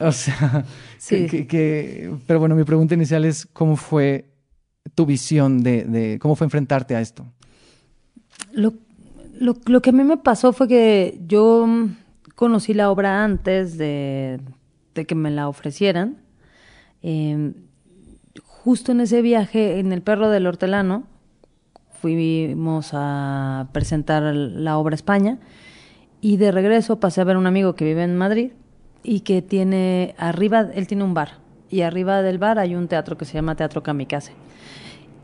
O 0.00 0.12
sea, 0.12 0.64
Sí. 0.98 1.26
que, 1.26 1.28
que- 1.28 1.46
que- 1.48 2.14
pero 2.26 2.38
bueno, 2.40 2.54
mi 2.54 2.64
pregunta 2.64 2.94
inicial 2.94 3.24
es 3.24 3.46
cómo 3.52 3.76
fue 3.76 4.30
tu 4.94 5.06
visión 5.06 5.62
de, 5.62 5.84
de 5.84 6.18
cómo 6.20 6.36
fue 6.36 6.44
enfrentarte 6.46 6.94
a 6.96 7.00
esto. 7.00 7.26
Lo, 8.52 8.74
lo, 9.40 9.80
que 9.80 9.90
a 9.90 9.92
mí 9.92 10.04
me 10.04 10.16
pasó 10.16 10.52
fue 10.52 10.68
que 10.68 11.20
yo 11.26 11.66
mm, 11.66 11.96
conocí 12.34 12.74
la 12.74 12.90
obra 12.90 13.24
antes 13.24 13.78
de, 13.78 14.40
que 14.94 15.14
me 15.14 15.30
la 15.30 15.48
ofrecieran. 15.48 16.18
Eh, 17.02 17.52
justo 18.44 18.92
en 18.92 19.00
ese 19.00 19.22
viaje, 19.22 19.78
en 19.78 19.92
El 19.92 20.02
Perro 20.02 20.30
del 20.30 20.46
Hortelano, 20.46 21.04
fuimos 22.00 22.90
a 22.92 23.68
presentar 23.72 24.22
la 24.22 24.78
obra 24.78 24.94
a 24.94 24.96
España 24.96 25.38
y 26.20 26.36
de 26.36 26.52
regreso 26.52 27.00
pasé 27.00 27.20
a 27.20 27.24
ver 27.24 27.36
a 27.36 27.38
un 27.38 27.46
amigo 27.46 27.74
que 27.74 27.84
vive 27.84 28.04
en 28.04 28.16
Madrid 28.16 28.52
y 29.02 29.20
que 29.20 29.42
tiene 29.42 30.14
arriba, 30.18 30.68
él 30.74 30.86
tiene 30.86 31.04
un 31.04 31.14
bar 31.14 31.38
y 31.70 31.82
arriba 31.82 32.22
del 32.22 32.38
bar 32.38 32.58
hay 32.58 32.74
un 32.74 32.88
teatro 32.88 33.16
que 33.16 33.24
se 33.24 33.34
llama 33.34 33.54
Teatro 33.54 33.82
Kamikaze. 33.82 34.32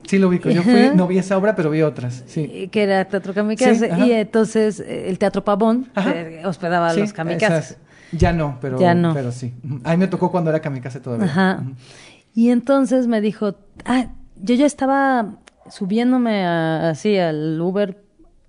Sí, 0.07 0.19
lo 0.19 0.29
ubico. 0.29 0.51
Yo 0.51 0.63
fui, 0.63 0.91
no 0.95 1.07
vi 1.07 1.19
esa 1.19 1.37
obra, 1.39 1.55
pero 1.57 1.71
vi 1.71 1.83
otras. 1.83 2.25
Sí. 2.27 2.49
Eh, 2.53 2.69
que 2.69 2.83
era 2.83 3.05
Teatro 3.07 3.33
Kamikaze, 3.35 3.91
Sí, 3.95 4.03
y 4.07 4.13
entonces 4.13 4.81
eh, 4.81 5.09
el 5.09 5.19
Teatro 5.19 5.45
Pavón 5.45 5.89
eh, 5.97 6.43
hospedaba 6.45 6.91
a 6.91 6.95
los 6.95 7.13
kamikazes. 7.13 7.79
Ya 8.13 8.33
no, 8.33 8.59
pero, 8.61 8.79
Ya 8.79 8.95
no. 8.95 9.13
pero 9.15 9.33
sí. 9.33 9.53
A 9.83 9.93
mí 9.93 9.97
me 9.97 10.07
tocó 10.07 10.31
cuando 10.31 10.51
era 10.51 10.61
kamikaze 10.61 11.01
todavía. 11.01 11.27
Ajá. 11.27 11.63
Y 12.35 12.51
entonces 12.51 13.07
me 13.07 13.21
dijo, 13.21 13.57
ah, 13.85 14.07
yo 14.41 14.55
ya 14.55 14.67
estaba 14.67 15.37
subiéndome 15.71 16.45
a- 16.45 16.91
así 16.91 17.17
al 17.19 17.61
Uber, 17.61 18.01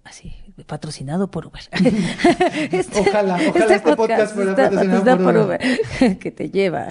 así, 0.03 0.33
patrocinado 0.65 1.29
por 1.29 1.45
Uber. 1.47 1.61
Este- 2.71 2.99
Ojalá, 3.01 3.39
ojalá 3.49 3.75
este 3.75 3.95
podcast 3.95 4.33
fuera 4.35 4.51
está 4.51 4.69
patrocinado 4.69 5.23
por 5.23 5.37
Uber, 5.37 5.59
que 6.19 6.31
te 6.31 6.49
lleva 6.49 6.87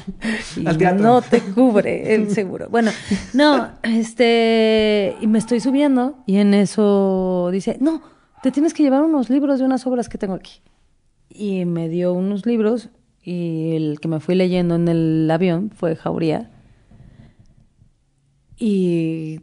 y 0.56 0.66
Al 0.66 0.78
teatro. 0.78 1.02
no 1.02 1.22
te 1.22 1.40
cubre 1.40 2.14
el 2.14 2.30
seguro. 2.30 2.68
Bueno, 2.70 2.90
no, 3.32 3.70
este, 3.82 5.16
y 5.20 5.26
me 5.26 5.38
estoy 5.38 5.60
subiendo 5.60 6.18
y 6.26 6.36
en 6.36 6.54
eso 6.54 7.48
dice, 7.52 7.76
no, 7.80 8.02
te 8.42 8.52
tienes 8.52 8.74
que 8.74 8.82
llevar 8.82 9.02
unos 9.02 9.30
libros 9.30 9.58
de 9.58 9.64
unas 9.64 9.86
obras 9.86 10.08
que 10.08 10.18
tengo 10.18 10.34
aquí. 10.34 10.60
Y 11.28 11.64
me 11.64 11.88
dio 11.88 12.12
unos 12.12 12.46
libros 12.46 12.90
y 13.22 13.74
el 13.74 13.98
que 14.00 14.06
me 14.06 14.20
fui 14.20 14.34
leyendo 14.36 14.76
en 14.76 14.86
el 14.86 15.28
avión 15.30 15.70
fue 15.74 15.96
Jauría. 15.96 16.50
Y, 18.56 19.40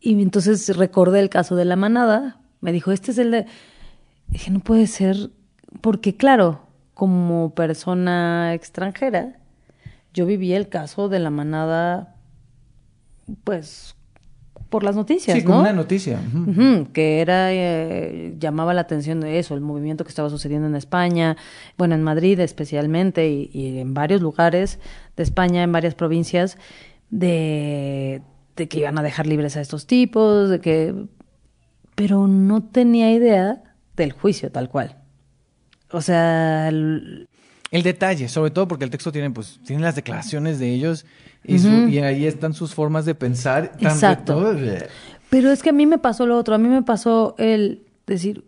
y 0.00 0.22
entonces 0.22 0.76
recordé 0.76 1.20
el 1.20 1.28
caso 1.30 1.56
de 1.56 1.64
la 1.64 1.76
manada. 1.76 2.38
Me 2.62 2.72
dijo, 2.72 2.90
este 2.92 3.10
es 3.10 3.18
el 3.18 3.30
de... 3.30 3.46
Dije, 4.28 4.50
no 4.50 4.60
puede 4.60 4.86
ser, 4.86 5.30
porque 5.82 6.16
claro, 6.16 6.60
como 6.94 7.54
persona 7.54 8.54
extranjera, 8.54 9.36
yo 10.14 10.24
viví 10.24 10.54
el 10.54 10.68
caso 10.70 11.10
de 11.10 11.18
la 11.18 11.28
manada, 11.28 12.16
pues, 13.44 13.94
por 14.70 14.84
las 14.84 14.96
noticias, 14.96 15.36
Sí, 15.36 15.44
como 15.44 15.56
¿no? 15.56 15.62
una 15.62 15.72
noticia. 15.74 16.18
Que 16.94 17.20
era 17.20 17.52
eh, 17.52 18.34
llamaba 18.38 18.72
la 18.72 18.80
atención 18.82 19.20
de 19.20 19.38
eso, 19.38 19.54
el 19.54 19.60
movimiento 19.60 20.04
que 20.04 20.08
estaba 20.08 20.30
sucediendo 20.30 20.66
en 20.66 20.76
España, 20.76 21.36
bueno, 21.76 21.94
en 21.94 22.02
Madrid 22.02 22.40
especialmente 22.40 23.28
y, 23.28 23.50
y 23.52 23.80
en 23.80 23.92
varios 23.92 24.22
lugares 24.22 24.78
de 25.16 25.22
España, 25.24 25.62
en 25.62 25.72
varias 25.72 25.94
provincias, 25.94 26.56
de, 27.10 28.22
de 28.56 28.68
que 28.68 28.78
iban 28.78 28.96
a 28.98 29.02
dejar 29.02 29.26
libres 29.26 29.56
a 29.58 29.60
estos 29.60 29.86
tipos, 29.86 30.48
de 30.48 30.60
que, 30.60 30.94
pero 31.94 32.26
no 32.26 32.62
tenía 32.62 33.12
idea 33.12 33.62
del 33.96 34.12
juicio 34.12 34.50
tal 34.50 34.68
cual. 34.68 34.96
O 35.90 36.00
sea, 36.00 36.68
el- 36.68 37.28
El 37.70 37.82
detalle, 37.82 38.28
sobre 38.28 38.50
todo 38.50 38.68
porque 38.68 38.84
el 38.84 38.90
texto 38.90 39.12
tiene, 39.12 39.30
pues, 39.30 39.58
tiene 39.64 39.82
las 39.82 39.94
declaraciones 39.96 40.58
de 40.58 40.70
ellos 40.74 41.06
y, 41.44 41.58
su- 41.58 41.88
y 41.88 41.98
ahí 42.00 42.26
están 42.26 42.52
sus 42.54 42.74
formas 42.74 43.04
de 43.06 43.14
pensar. 43.14 43.72
tan 43.78 43.92
Exacto. 43.92 44.34
Pero 45.30 45.50
es 45.50 45.62
que 45.62 45.70
a 45.70 45.72
mí 45.72 45.86
me 45.86 45.96
pasó 45.98 46.26
lo 46.26 46.36
otro, 46.36 46.54
a 46.54 46.58
mí 46.58 46.68
me 46.68 46.82
pasó 46.82 47.34
el 47.38 47.82
decir, 48.06 48.44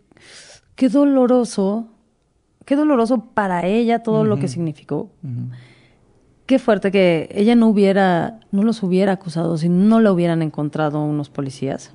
qué 0.75 0.89
doloroso, 0.89 1.87
qué 2.65 2.75
doloroso 2.75 3.25
para 3.33 3.65
ella 3.65 4.03
todo 4.03 4.23
lo 4.25 4.37
que 4.39 4.47
significó. 4.47 5.09
Qué 6.45 6.59
fuerte 6.59 6.91
que 6.91 7.27
ella 7.33 7.55
no 7.55 7.67
hubiera, 7.67 8.39
no 8.51 8.61
los 8.61 8.83
hubiera 8.83 9.13
acusado 9.13 9.57
si 9.57 9.67
no 9.69 9.99
la 9.99 10.11
hubieran 10.11 10.43
encontrado 10.43 11.03
unos 11.03 11.29
policías. 11.31 11.89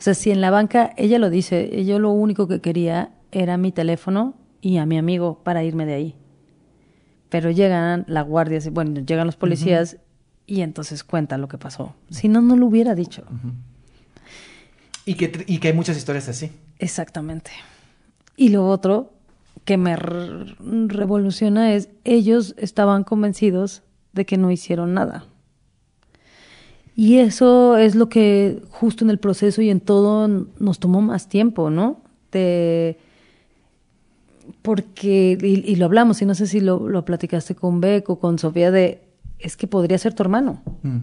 O 0.00 0.02
sea, 0.02 0.14
si 0.14 0.30
en 0.30 0.40
la 0.40 0.50
banca, 0.50 0.94
ella 0.96 1.18
lo 1.18 1.28
dice, 1.28 1.84
yo 1.84 1.98
lo 1.98 2.10
único 2.10 2.48
que 2.48 2.62
quería 2.62 3.10
era 3.32 3.58
mi 3.58 3.70
teléfono 3.70 4.32
y 4.62 4.78
a 4.78 4.86
mi 4.86 4.96
amigo 4.96 5.42
para 5.44 5.62
irme 5.62 5.84
de 5.84 5.92
ahí. 5.92 6.14
Pero 7.28 7.50
llegan 7.50 8.06
la 8.08 8.22
guardia, 8.22 8.60
bueno, 8.72 9.02
llegan 9.02 9.26
los 9.26 9.36
policías 9.36 9.98
y 10.46 10.62
entonces 10.62 11.04
cuenta 11.04 11.36
lo 11.36 11.48
que 11.48 11.58
pasó. 11.58 11.94
Si 12.08 12.28
no, 12.28 12.40
no 12.40 12.56
lo 12.56 12.64
hubiera 12.64 12.94
dicho. 12.94 13.24
Y, 15.04 15.16
que, 15.16 15.44
y 15.46 15.58
que 15.58 15.68
hay 15.68 15.74
muchas 15.74 15.98
historias 15.98 16.30
así. 16.30 16.50
Exactamente. 16.78 17.50
Y 18.38 18.48
lo 18.48 18.66
otro 18.66 19.12
que 19.66 19.76
me 19.76 19.96
revoluciona 19.96 21.74
es, 21.74 21.90
ellos 22.04 22.54
estaban 22.56 23.04
convencidos 23.04 23.82
de 24.14 24.24
que 24.24 24.38
no 24.38 24.50
hicieron 24.50 24.94
nada. 24.94 25.26
Y 27.00 27.16
eso 27.16 27.78
es 27.78 27.94
lo 27.94 28.10
que 28.10 28.60
justo 28.68 29.06
en 29.06 29.10
el 29.10 29.16
proceso 29.16 29.62
y 29.62 29.70
en 29.70 29.80
todo 29.80 30.28
nos 30.28 30.78
tomó 30.80 31.00
más 31.00 31.30
tiempo, 31.30 31.70
¿no? 31.70 32.02
De, 32.30 32.98
porque, 34.60 35.38
y, 35.40 35.72
y 35.72 35.76
lo 35.76 35.86
hablamos, 35.86 36.20
y 36.20 36.26
no 36.26 36.34
sé 36.34 36.46
si 36.46 36.60
lo, 36.60 36.90
lo 36.90 37.06
platicaste 37.06 37.54
con 37.54 37.80
Beck 37.80 38.10
o 38.10 38.18
con 38.18 38.38
Sofía, 38.38 38.70
de, 38.70 39.00
es 39.38 39.56
que 39.56 39.66
podría 39.66 39.96
ser 39.96 40.12
tu 40.12 40.24
hermano. 40.24 40.60
Mm. 40.82 40.98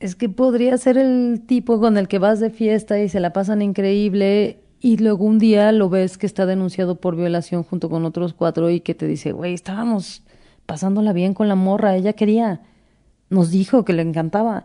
Es 0.00 0.14
que 0.14 0.28
podría 0.28 0.76
ser 0.76 0.98
el 0.98 1.40
tipo 1.46 1.80
con 1.80 1.96
el 1.96 2.06
que 2.06 2.18
vas 2.18 2.38
de 2.38 2.50
fiesta 2.50 3.00
y 3.00 3.08
se 3.08 3.20
la 3.20 3.32
pasan 3.32 3.62
increíble 3.62 4.60
y 4.82 4.98
luego 4.98 5.24
un 5.24 5.38
día 5.38 5.72
lo 5.72 5.88
ves 5.88 6.18
que 6.18 6.26
está 6.26 6.44
denunciado 6.44 6.96
por 6.96 7.16
violación 7.16 7.62
junto 7.62 7.88
con 7.88 8.04
otros 8.04 8.34
cuatro 8.34 8.68
y 8.68 8.80
que 8.80 8.94
te 8.94 9.06
dice, 9.06 9.32
güey, 9.32 9.54
estábamos 9.54 10.22
pasándola 10.66 11.14
bien 11.14 11.32
con 11.32 11.48
la 11.48 11.54
morra, 11.54 11.96
ella 11.96 12.12
quería, 12.12 12.60
nos 13.30 13.50
dijo 13.50 13.84
que 13.84 13.92
le 13.92 14.02
encantaba. 14.02 14.64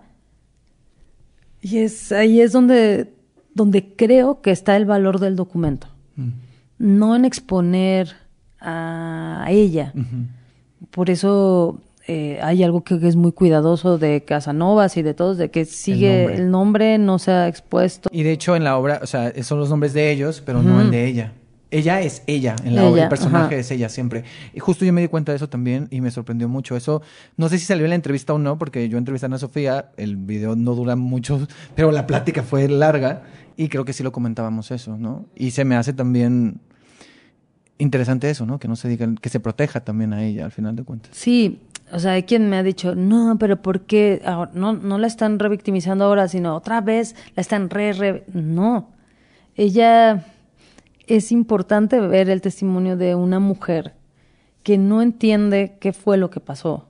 Y 1.62 1.80
es 1.80 2.12
ahí 2.12 2.42
es 2.42 2.52
donde, 2.52 3.14
donde 3.54 3.96
creo 3.96 4.42
que 4.42 4.52
está 4.52 4.76
el 4.78 4.86
valor 4.86 5.20
del 5.20 5.36
documento. 5.36 5.88
Mm. 6.16 6.30
No 6.80 7.16
en 7.16 7.26
exponer 7.26 8.16
a 8.60 9.48
ella. 9.50 9.94
Por 10.92 11.10
eso 11.10 11.80
eh, 12.08 12.40
hay 12.42 12.64
algo 12.64 12.84
que, 12.84 13.00
que 13.00 13.08
es 13.08 13.16
muy 13.16 13.32
cuidadoso 13.32 13.98
de 13.98 14.24
Casanovas 14.24 14.98
y 14.98 15.02
de 15.02 15.14
todos, 15.14 15.38
de 15.38 15.50
que 15.50 15.66
sigue 15.66 16.24
nombre. 16.24 16.36
el 16.36 16.52
nombre, 16.52 16.98
no 16.98 17.20
se 17.20 17.32
ha 17.32 17.48
expuesto. 17.48 18.10
Y 18.12 18.24
de 18.24 18.32
hecho 18.32 18.56
en 18.56 18.64
la 18.64 18.78
obra, 18.78 19.00
o 19.04 19.08
sea, 19.08 19.32
son 19.44 19.60
los 19.60 19.70
nombres 19.70 19.94
de 19.94 20.12
ellos, 20.12 20.42
pero 20.46 20.62
no 20.64 20.82
el 20.82 20.92
de 20.92 21.06
ella. 21.08 21.34
Ella 21.72 22.02
es 22.02 22.22
ella 22.28 22.56
en 22.66 22.76
la 22.76 22.82
Ella, 22.82 22.90
obra, 22.92 23.04
el 23.04 23.10
personaje 23.10 23.46
ajá. 23.46 23.56
es 23.56 23.72
ella 23.72 23.88
siempre. 23.90 24.24
Y 24.54 24.60
justo 24.60 24.84
yo 24.84 24.92
me 24.92 25.00
di 25.02 25.08
cuenta 25.08 25.32
de 25.32 25.38
eso 25.38 25.48
también 25.48 25.88
y 25.90 26.02
me 26.02 26.12
sorprendió 26.12 26.50
mucho. 26.50 26.76
Eso, 26.76 27.02
no 27.38 27.48
sé 27.48 27.58
si 27.58 27.66
salió 27.66 27.86
en 27.86 27.90
la 27.92 27.96
entrevista 27.96 28.34
o 28.34 28.38
no, 28.38 28.58
porque 28.58 28.90
yo 28.90 28.98
entrevisté 28.98 29.26
a 29.26 29.28
Ana 29.28 29.38
Sofía, 29.38 29.92
el 29.98 30.18
video 30.18 30.56
no 30.58 30.76
dura 30.76 30.96
mucho, 30.98 31.48
pero 31.76 31.92
la 31.92 32.06
plática 32.08 32.44
fue 32.44 32.68
larga 32.68 33.24
y 33.58 33.70
creo 33.70 33.86
que 33.86 33.94
sí 33.94 34.04
lo 34.04 34.12
comentábamos 34.12 34.70
eso, 34.72 34.98
¿no? 34.98 35.26
Y 35.36 35.52
se 35.52 35.64
me 35.66 35.76
hace 35.76 35.94
también 35.94 36.60
interesante 37.78 38.30
eso, 38.30 38.46
¿no? 38.46 38.60
Que 38.60 38.68
no 38.68 38.76
se 38.76 38.88
diga, 38.90 39.08
que 39.22 39.30
se 39.30 39.40
proteja 39.40 39.80
también 39.80 40.14
a 40.14 40.24
ella 40.24 40.46
al 40.46 40.52
final 40.52 40.76
de 40.76 40.84
cuentas. 40.84 41.12
Sí, 41.16 41.62
o 41.92 42.00
sea, 42.00 42.12
hay 42.14 42.24
quien 42.24 42.50
me 42.50 42.58
ha 42.58 42.64
dicho, 42.64 42.96
no, 42.96 43.38
pero 43.40 43.62
¿por 43.62 43.82
qué? 43.82 44.22
Ahora- 44.26 44.52
no, 44.54 44.74
no 44.74 44.98
la 44.98 45.08
están 45.08 45.40
revictimizando 45.40 46.06
ahora, 46.06 46.28
sino 46.28 46.56
otra 46.56 46.82
vez 46.82 47.16
la 47.36 47.42
están 47.42 47.70
re, 47.70 47.94
re... 47.94 48.24
No, 48.34 48.90
ella 49.56 50.26
es 51.16 51.32
importante 51.32 52.00
ver 52.00 52.30
el 52.30 52.42
testimonio 52.42 52.98
de 52.98 53.16
una 53.16 53.40
mujer 53.40 53.94
que 54.64 54.78
no 54.78 55.02
entiende 55.02 55.78
qué 55.80 55.94
fue 55.94 56.18
lo 56.18 56.30
que 56.30 56.40
pasó, 56.40 56.88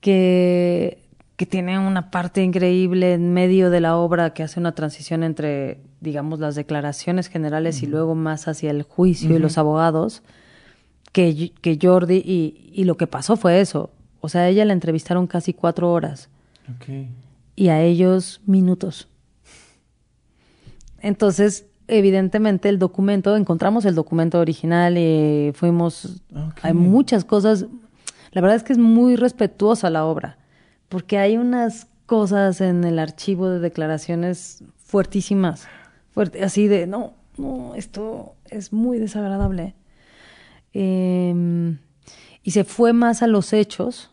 que, 0.00 1.02
que 1.36 1.46
tiene 1.46 1.78
una 1.78 2.10
parte 2.10 2.42
increíble 2.42 3.14
en 3.14 3.32
medio 3.32 3.70
de 3.70 3.80
la 3.80 3.96
obra 3.96 4.34
que 4.34 4.42
hace 4.42 4.60
una 4.60 4.74
transición 4.74 5.22
entre, 5.22 5.80
digamos, 6.00 6.38
las 6.38 6.54
declaraciones 6.54 7.28
generales 7.28 7.82
y 7.82 7.86
luego 7.86 8.14
más 8.14 8.46
hacia 8.46 8.70
el 8.70 8.82
juicio 8.82 9.34
y 9.34 9.38
los 9.38 9.58
abogados, 9.58 10.22
que, 11.12 11.52
que 11.60 11.78
Jordi 11.80 12.22
y, 12.24 12.70
y 12.72 12.84
lo 12.84 12.96
que 12.96 13.06
pasó 13.06 13.36
fue 13.36 13.60
eso. 13.60 13.90
O 14.20 14.28
sea, 14.28 14.42
a 14.42 14.48
ella 14.48 14.64
la 14.64 14.72
entrevistaron 14.72 15.26
casi 15.26 15.52
cuatro 15.52 15.90
horas 15.90 16.28
y 17.56 17.68
a 17.68 17.82
ellos 17.82 18.40
minutos. 18.46 19.08
Entonces, 21.00 21.66
evidentemente 21.88 22.68
el 22.68 22.78
documento, 22.78 23.36
encontramos 23.36 23.84
el 23.84 23.94
documento 23.94 24.38
original 24.40 24.96
y 24.98 25.52
fuimos, 25.54 26.22
Ok. 26.34 26.60
hay 26.62 26.74
muchas 26.74 27.24
cosas, 27.24 27.66
la 28.32 28.40
verdad 28.40 28.56
es 28.56 28.62
que 28.62 28.72
es 28.72 28.78
muy 28.78 29.16
respetuosa 29.16 29.90
la 29.90 30.04
obra, 30.04 30.38
porque 30.88 31.18
hay 31.18 31.36
unas 31.36 31.88
cosas 32.06 32.60
en 32.60 32.84
el 32.84 32.98
archivo 32.98 33.48
de 33.48 33.58
declaraciones 33.58 34.62
fuertísimas, 34.76 35.66
fuerte, 36.10 36.44
así 36.44 36.68
de, 36.68 36.86
no, 36.86 37.14
no, 37.38 37.74
esto 37.74 38.34
es 38.50 38.72
muy 38.72 38.98
desagradable. 38.98 39.74
Em, 40.74 41.78
y 42.42 42.50
se 42.52 42.64
fue 42.64 42.92
más 42.92 43.22
a 43.22 43.26
los 43.26 43.52
hechos 43.52 44.10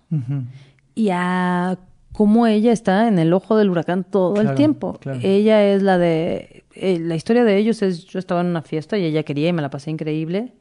y 0.96 1.10
a 1.12 1.78
cómo 2.20 2.48
ella 2.48 2.74
está 2.74 3.08
en 3.08 3.18
el 3.18 3.32
ojo 3.32 3.56
del 3.56 3.70
huracán 3.70 4.04
todo 4.04 4.34
Claro, 4.34 4.50
el 4.50 4.56
tiempo. 4.58 4.98
claro. 5.00 5.22
Ella 5.24 5.64
es 5.64 5.82
la 5.82 5.98
de... 5.98 6.66
eh, 6.76 7.00
la 7.00 7.16
historia 7.16 7.46
de 7.46 7.56
ellos 7.56 7.82
es, 7.82 8.04
yo 8.08 8.20
estaba 8.20 8.42
en 8.42 8.48
una 8.48 8.62
fiesta 8.62 8.98
y 8.98 9.06
ella 9.06 9.24
quería 9.24 9.48
y 9.48 9.54
me 9.54 9.62
la 9.62 9.70
pasé 9.70 9.90
increíble. 9.90 10.52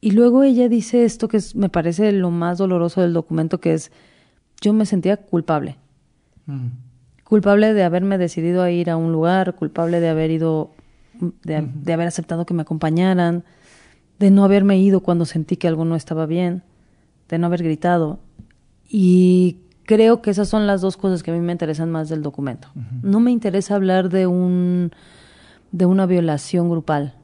Y 0.00 0.10
luego 0.10 0.42
ella 0.42 0.68
dice 0.68 1.04
esto 1.04 1.28
que 1.28 1.36
es, 1.36 1.54
me 1.54 1.68
parece 1.68 2.10
lo 2.10 2.32
más 2.32 2.58
doloroso 2.58 3.00
del 3.00 3.12
documento, 3.12 3.60
que 3.60 3.74
es, 3.74 3.92
yo 4.60 4.72
me 4.72 4.86
sentía 4.86 5.16
culpable. 5.18 5.76
Mm. 6.46 6.66
Culpable 7.22 7.74
de 7.74 7.84
haberme 7.84 8.18
decidido 8.18 8.64
a 8.64 8.72
ir 8.72 8.90
a 8.90 8.96
un 8.96 9.12
lugar, 9.12 9.54
culpable 9.54 10.00
de 10.00 10.08
haber 10.08 10.32
ido, 10.32 10.72
de, 11.44 11.64
de 11.74 11.92
haber 11.92 12.08
aceptado 12.08 12.44
que 12.44 12.54
me 12.54 12.62
acompañaran, 12.62 13.44
de 14.18 14.32
no 14.32 14.42
haberme 14.42 14.80
ido 14.80 14.98
cuando 14.98 15.26
sentí 15.26 15.56
que 15.58 15.68
algo 15.68 15.84
no 15.84 15.94
estaba 15.94 16.26
bien, 16.26 16.64
de 17.28 17.38
no 17.38 17.46
haber 17.46 17.62
gritado. 17.62 18.18
Y 18.88 19.58
creo 19.88 20.20
que 20.20 20.30
esas 20.30 20.50
son 20.50 20.66
las 20.66 20.82
dos 20.82 20.98
cosas 20.98 21.22
que 21.22 21.30
a 21.30 21.34
mí 21.34 21.40
me 21.40 21.50
interesan 21.50 21.90
más 21.90 22.10
del 22.10 22.20
documento. 22.20 22.68
No 23.02 23.20
me 23.20 23.30
interesa 23.30 23.74
hablar 23.74 24.10
de 24.10 24.26
un 24.26 24.92
de 25.72 25.86
una 25.86 26.04
violación 26.04 26.68
grupal. 26.68 27.14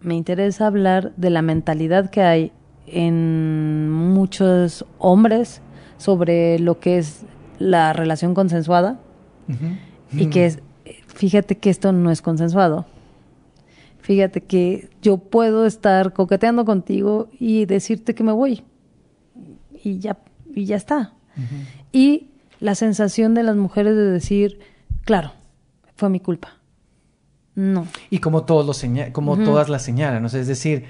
Me 0.00 0.14
interesa 0.14 0.68
hablar 0.68 1.12
de 1.16 1.30
la 1.30 1.42
mentalidad 1.42 2.10
que 2.10 2.22
hay 2.22 2.52
en 2.86 3.90
muchos 3.90 4.86
hombres 4.98 5.60
sobre 5.96 6.60
lo 6.60 6.78
que 6.78 6.98
es 6.98 7.24
la 7.58 7.92
relación 7.92 8.34
consensuada 8.34 9.00
y 10.12 10.26
que 10.26 10.46
es, 10.46 10.60
fíjate 11.08 11.58
que 11.58 11.70
esto 11.70 11.90
no 11.90 12.12
es 12.12 12.22
consensuado. 12.22 12.86
Fíjate 13.98 14.42
que 14.42 14.90
yo 15.02 15.16
puedo 15.16 15.66
estar 15.66 16.12
coqueteando 16.12 16.64
contigo 16.64 17.28
y 17.32 17.66
decirte 17.66 18.14
que 18.14 18.22
me 18.22 18.32
voy. 18.32 18.62
Y 19.82 19.98
ya, 19.98 20.18
y 20.54 20.64
ya 20.64 20.76
está. 20.76 21.17
Y 21.92 22.28
la 22.60 22.74
sensación 22.74 23.34
de 23.34 23.42
las 23.42 23.56
mujeres 23.56 23.94
de 23.96 24.10
decir, 24.10 24.58
claro, 25.04 25.32
fue 25.96 26.10
mi 26.10 26.20
culpa. 26.20 26.54
No. 27.54 27.86
Y 28.10 28.18
como 28.18 28.44
todos 28.44 28.64
lo 28.66 28.72
seña- 28.72 29.12
como 29.12 29.36
todas 29.36 29.68
la 29.68 29.78
señalan, 29.78 30.24
o 30.24 30.28
sea, 30.28 30.40
es 30.40 30.46
decir, 30.46 30.84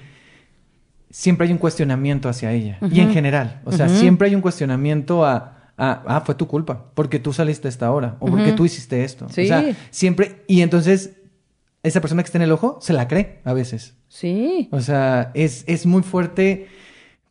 siempre 1.11 1.46
hay 1.46 1.53
un 1.53 1.59
cuestionamiento 1.59 2.28
hacia 2.28 2.53
ella. 2.53 2.78
Y 2.90 3.01
en 3.01 3.12
general, 3.12 3.61
o 3.64 3.72
sea, 3.72 3.88
siempre 3.88 4.28
hay 4.28 4.34
un 4.34 4.42
cuestionamiento 4.42 5.24
a, 5.24 5.70
a, 5.78 6.03
ah, 6.07 6.20
fue 6.26 6.34
tu 6.34 6.46
culpa, 6.46 6.90
porque 6.94 7.18
tú 7.18 7.32
saliste 7.32 7.68
a 7.68 7.70
esta 7.70 7.90
hora, 7.90 8.16
o 8.20 8.26
porque 8.26 8.53
tú 8.53 8.64
hiciste 8.66 9.05
esto. 9.05 9.28
Sí. 9.30 9.42
O 9.42 9.46
sea, 9.46 9.64
siempre, 9.90 10.44
y 10.46 10.61
entonces, 10.61 11.16
esa 11.82 12.01
persona 12.01 12.22
que 12.22 12.26
está 12.26 12.38
en 12.38 12.42
el 12.42 12.53
ojo 12.53 12.78
se 12.82 12.92
la 12.92 13.09
cree 13.09 13.40
a 13.44 13.53
veces. 13.55 13.94
Sí. 14.09 14.68
O 14.72 14.80
sea, 14.80 15.30
es, 15.34 15.64
es 15.66 15.86
muy 15.86 16.03
fuerte 16.03 16.66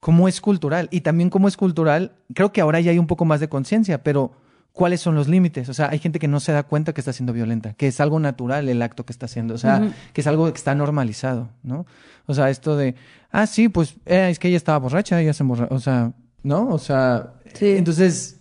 cómo 0.08 0.30
es 0.30 0.40
cultural. 0.40 0.88
Y 0.90 1.02
también 1.02 1.30
cómo 1.30 1.50
es 1.50 1.58
cultural, 1.58 2.14
creo 2.34 2.54
que 2.54 2.62
ahora 2.62 2.80
ya 2.80 2.92
hay 2.92 2.98
un 2.98 3.08
poco 3.08 3.26
más 3.26 3.42
de 3.42 3.50
conciencia, 3.50 4.04
pero 4.04 4.32
¿cuáles 4.72 5.02
son 5.02 5.16
los 5.16 5.28
límites? 5.28 5.68
O 5.68 5.74
sea, 5.74 5.90
hay 5.90 6.00
gente 6.00 6.18
que 6.18 6.30
no 6.30 6.40
se 6.40 6.54
da 6.54 6.64
cuenta 6.64 6.94
que 6.94 7.02
está 7.02 7.12
siendo 7.12 7.34
violenta, 7.34 7.74
que 7.74 7.88
es 7.88 8.00
algo 8.00 8.18
natural 8.18 8.70
el 8.70 8.82
acto 8.82 9.06
que 9.06 9.12
está 9.12 9.26
haciendo, 9.26 9.56
o 9.56 9.58
sea, 9.58 9.92
que 10.14 10.22
es 10.22 10.28
algo 10.28 10.46
que 10.50 10.58
está 10.58 10.74
normalizado, 10.76 11.50
¿no? 11.62 11.86
O 12.26 12.34
sea, 12.34 12.50
esto 12.50 12.78
de, 12.78 12.96
ah, 13.32 13.48
sí, 13.48 13.68
pues 13.68 13.96
eh, 14.06 14.30
es 14.32 14.40
que 14.40 14.48
ella 14.48 14.56
estaba 14.56 14.78
borracha, 14.78 15.20
ella 15.20 15.34
se 15.34 15.44
emborrachó, 15.44 15.76
o 15.76 15.80
sea, 15.82 16.14
¿no? 16.42 16.70
O 16.70 16.80
sea, 16.80 17.34
Sí. 17.56 17.72
entonces, 17.76 18.40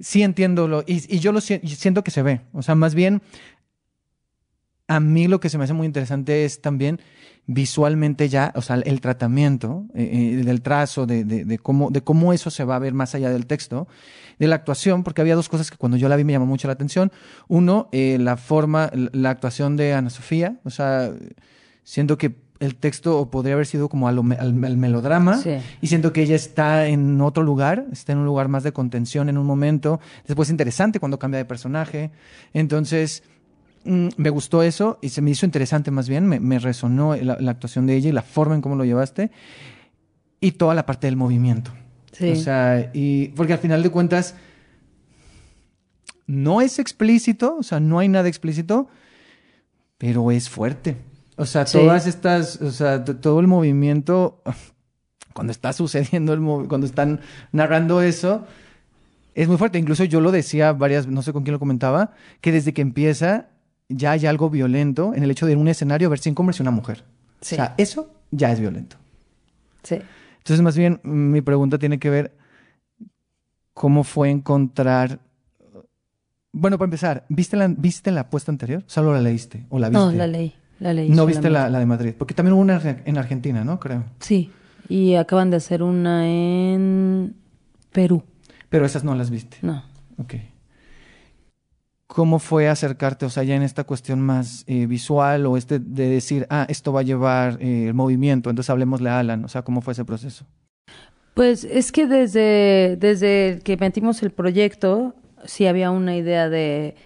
sí 0.00 0.22
entiendo 0.22 0.68
lo, 0.68 0.84
y, 0.86 1.04
y 1.14 1.18
yo 1.18 1.32
lo 1.32 1.42
si- 1.42 1.58
siento 1.66 2.02
que 2.02 2.10
se 2.10 2.22
ve, 2.22 2.40
o 2.54 2.62
sea, 2.62 2.74
más 2.76 2.94
bien, 2.94 3.20
a 4.88 5.00
mí 5.00 5.28
lo 5.28 5.40
que 5.40 5.48
se 5.48 5.58
me 5.58 5.64
hace 5.64 5.72
muy 5.72 5.86
interesante 5.86 6.44
es 6.44 6.60
también 6.60 7.00
visualmente 7.46 8.28
ya, 8.28 8.52
o 8.54 8.62
sea, 8.62 8.76
el 8.76 9.00
tratamiento 9.00 9.84
eh, 9.94 10.36
eh, 10.40 10.44
del 10.44 10.62
trazo, 10.62 11.06
de, 11.06 11.24
de, 11.24 11.44
de 11.44 11.58
cómo, 11.58 11.90
de 11.90 12.02
cómo 12.02 12.32
eso 12.32 12.50
se 12.50 12.64
va 12.64 12.76
a 12.76 12.78
ver 12.78 12.94
más 12.94 13.14
allá 13.14 13.30
del 13.30 13.46
texto, 13.46 13.88
de 14.38 14.46
la 14.46 14.54
actuación, 14.56 15.02
porque 15.02 15.20
había 15.20 15.34
dos 15.34 15.48
cosas 15.48 15.70
que 15.70 15.76
cuando 15.76 15.96
yo 15.96 16.08
la 16.08 16.16
vi 16.16 16.24
me 16.24 16.32
llamó 16.32 16.46
mucho 16.46 16.68
la 16.68 16.74
atención. 16.74 17.10
Uno, 17.48 17.88
eh, 17.92 18.16
la 18.20 18.36
forma, 18.36 18.90
la 18.94 19.30
actuación 19.30 19.76
de 19.76 19.92
Ana 19.92 20.10
Sofía, 20.10 20.60
o 20.64 20.70
sea, 20.70 21.10
siento 21.82 22.16
que 22.16 22.36
el 22.60 22.76
texto 22.76 23.28
podría 23.28 23.54
haber 23.54 23.66
sido 23.66 23.88
como 23.88 24.06
al, 24.06 24.20
al 24.38 24.76
melodrama, 24.76 25.36
Sí. 25.38 25.56
y 25.80 25.88
siento 25.88 26.12
que 26.12 26.22
ella 26.22 26.36
está 26.36 26.86
en 26.86 27.20
otro 27.20 27.42
lugar, 27.42 27.86
está 27.90 28.12
en 28.12 28.18
un 28.18 28.24
lugar 28.24 28.46
más 28.46 28.62
de 28.62 28.72
contención 28.72 29.28
en 29.28 29.36
un 29.36 29.46
momento, 29.46 29.98
después 30.28 30.48
interesante 30.48 31.00
cuando 31.00 31.18
cambia 31.18 31.38
de 31.38 31.44
personaje, 31.44 32.12
entonces 32.52 33.24
mm, 33.84 34.08
me 34.16 34.30
gustó 34.30 34.62
eso 34.62 34.98
y 35.02 35.08
se 35.10 35.22
me 35.22 35.30
hizo 35.30 35.46
interesante 35.46 35.90
más 35.90 36.08
bien, 36.08 36.26
me, 36.26 36.40
me 36.40 36.58
resonó 36.58 37.14
la, 37.16 37.36
la 37.40 37.50
actuación 37.50 37.86
de 37.86 37.96
ella 37.96 38.08
y 38.08 38.12
la 38.12 38.22
forma 38.22 38.54
en 38.54 38.60
cómo 38.62 38.76
lo 38.76 38.84
llevaste 38.84 39.30
y 40.40 40.52
toda 40.52 40.74
la 40.74 40.86
parte 40.86 41.06
del 41.06 41.16
movimiento. 41.16 41.70
Sí. 42.12 42.30
O 42.32 42.36
sea, 42.36 42.90
y 42.92 43.28
porque 43.28 43.52
al 43.54 43.58
final 43.58 43.82
de 43.82 43.90
cuentas 43.90 44.34
no 46.26 46.60
es 46.60 46.78
explícito, 46.78 47.56
o 47.58 47.62
sea, 47.62 47.80
no 47.80 47.98
hay 47.98 48.08
nada 48.08 48.28
explícito, 48.28 48.88
pero 49.98 50.30
es 50.30 50.48
fuerte. 50.48 50.96
O 51.36 51.46
sea, 51.46 51.66
Sí. 51.66 51.78
todas 51.78 52.06
estas, 52.06 52.60
o 52.60 52.70
sea, 52.70 53.04
todo 53.04 53.40
el 53.40 53.46
movimiento, 53.46 54.42
cuando 55.32 55.50
está 55.50 55.72
sucediendo, 55.72 56.32
el 56.32 56.40
cuando 56.68 56.86
están 56.86 57.20
narrando 57.52 58.02
eso, 58.02 58.46
es 59.34 59.48
muy 59.48 59.56
fuerte. 59.56 59.78
Incluso 59.78 60.04
yo 60.04 60.20
lo 60.20 60.30
decía 60.30 60.72
varias, 60.72 61.06
no 61.06 61.22
sé 61.22 61.32
con 61.32 61.42
quién 61.42 61.52
lo 61.52 61.58
comentaba, 61.58 62.12
que 62.40 62.52
desde 62.52 62.72
que 62.74 62.82
empieza 62.82 63.48
ya 63.94 64.12
hay 64.12 64.26
algo 64.26 64.50
violento 64.50 65.14
en 65.14 65.22
el 65.22 65.30
hecho 65.30 65.46
de 65.46 65.52
en 65.52 65.58
un 65.58 65.68
escenario 65.68 66.10
ver 66.10 66.18
sin 66.18 66.34
converse 66.34 66.62
una 66.62 66.70
mujer. 66.70 67.04
Sí. 67.40 67.54
O 67.54 67.56
sea, 67.56 67.74
eso 67.78 68.10
ya 68.30 68.52
es 68.52 68.60
violento. 68.60 68.96
Sí. 69.82 69.98
Entonces, 70.38 70.62
más 70.62 70.76
bien, 70.76 71.00
mi 71.02 71.40
pregunta 71.40 71.78
tiene 71.78 71.98
que 71.98 72.10
ver 72.10 72.32
cómo 73.74 74.04
fue 74.04 74.30
encontrar. 74.30 75.20
Bueno, 76.52 76.78
para 76.78 76.86
empezar, 76.86 77.24
¿viste 77.28 77.56
la, 77.56 77.68
¿viste 77.68 78.10
la 78.10 78.22
apuesta 78.22 78.50
anterior? 78.50 78.82
¿Solo 78.86 79.12
la 79.12 79.20
leíste? 79.20 79.66
¿O 79.70 79.78
la 79.78 79.88
viste? 79.88 80.04
No, 80.04 80.12
la 80.12 80.26
ley. 80.26 80.54
La 80.80 80.92
ley 80.92 81.08
No 81.08 81.26
viste 81.26 81.48
la, 81.48 81.68
la 81.68 81.78
de 81.78 81.86
Madrid. 81.86 82.14
Porque 82.18 82.34
también 82.34 82.54
hubo 82.54 82.60
una 82.60 82.80
en 83.04 83.16
Argentina, 83.18 83.64
¿no? 83.64 83.78
Creo. 83.78 84.04
Sí. 84.18 84.50
Y 84.88 85.14
acaban 85.14 85.50
de 85.50 85.56
hacer 85.56 85.82
una 85.82 86.28
en 86.28 87.36
Perú. 87.92 88.24
Pero 88.68 88.84
esas 88.84 89.04
no 89.04 89.14
las 89.14 89.30
viste. 89.30 89.58
No. 89.62 89.84
Ok. 90.18 90.34
¿Cómo 92.12 92.38
fue 92.40 92.68
acercarte, 92.68 93.24
o 93.24 93.30
sea, 93.30 93.42
ya 93.42 93.54
en 93.54 93.62
esta 93.62 93.84
cuestión 93.84 94.20
más 94.20 94.64
eh, 94.66 94.84
visual 94.84 95.46
o 95.46 95.56
este 95.56 95.78
de 95.78 96.10
decir, 96.10 96.46
ah, 96.50 96.66
esto 96.68 96.92
va 96.92 97.00
a 97.00 97.04
llevar 97.04 97.56
eh, 97.58 97.86
el 97.86 97.94
movimiento, 97.94 98.50
entonces 98.50 98.68
hablemosle 98.68 99.08
a 99.08 99.18
Alan, 99.18 99.46
o 99.46 99.48
sea, 99.48 99.62
¿cómo 99.62 99.80
fue 99.80 99.94
ese 99.94 100.04
proceso? 100.04 100.44
Pues 101.32 101.64
es 101.64 101.90
que 101.90 102.06
desde, 102.06 102.98
desde 103.00 103.60
que 103.64 103.78
metimos 103.78 104.22
el 104.22 104.30
proyecto, 104.30 105.14
sí 105.46 105.66
había 105.66 105.90
una 105.90 106.14
idea 106.14 106.50
de, 106.50 106.96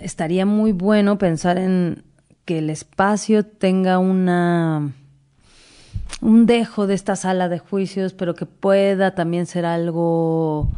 estaría 0.00 0.46
muy 0.46 0.72
bueno 0.72 1.16
pensar 1.16 1.56
en 1.56 2.02
que 2.44 2.58
el 2.58 2.70
espacio 2.70 3.46
tenga 3.46 4.00
una, 4.00 4.90
un 6.22 6.46
dejo 6.46 6.88
de 6.88 6.94
esta 6.94 7.14
sala 7.14 7.48
de 7.48 7.60
juicios, 7.60 8.14
pero 8.14 8.34
que 8.34 8.46
pueda 8.46 9.14
también 9.14 9.46
ser 9.46 9.64
algo 9.64 10.72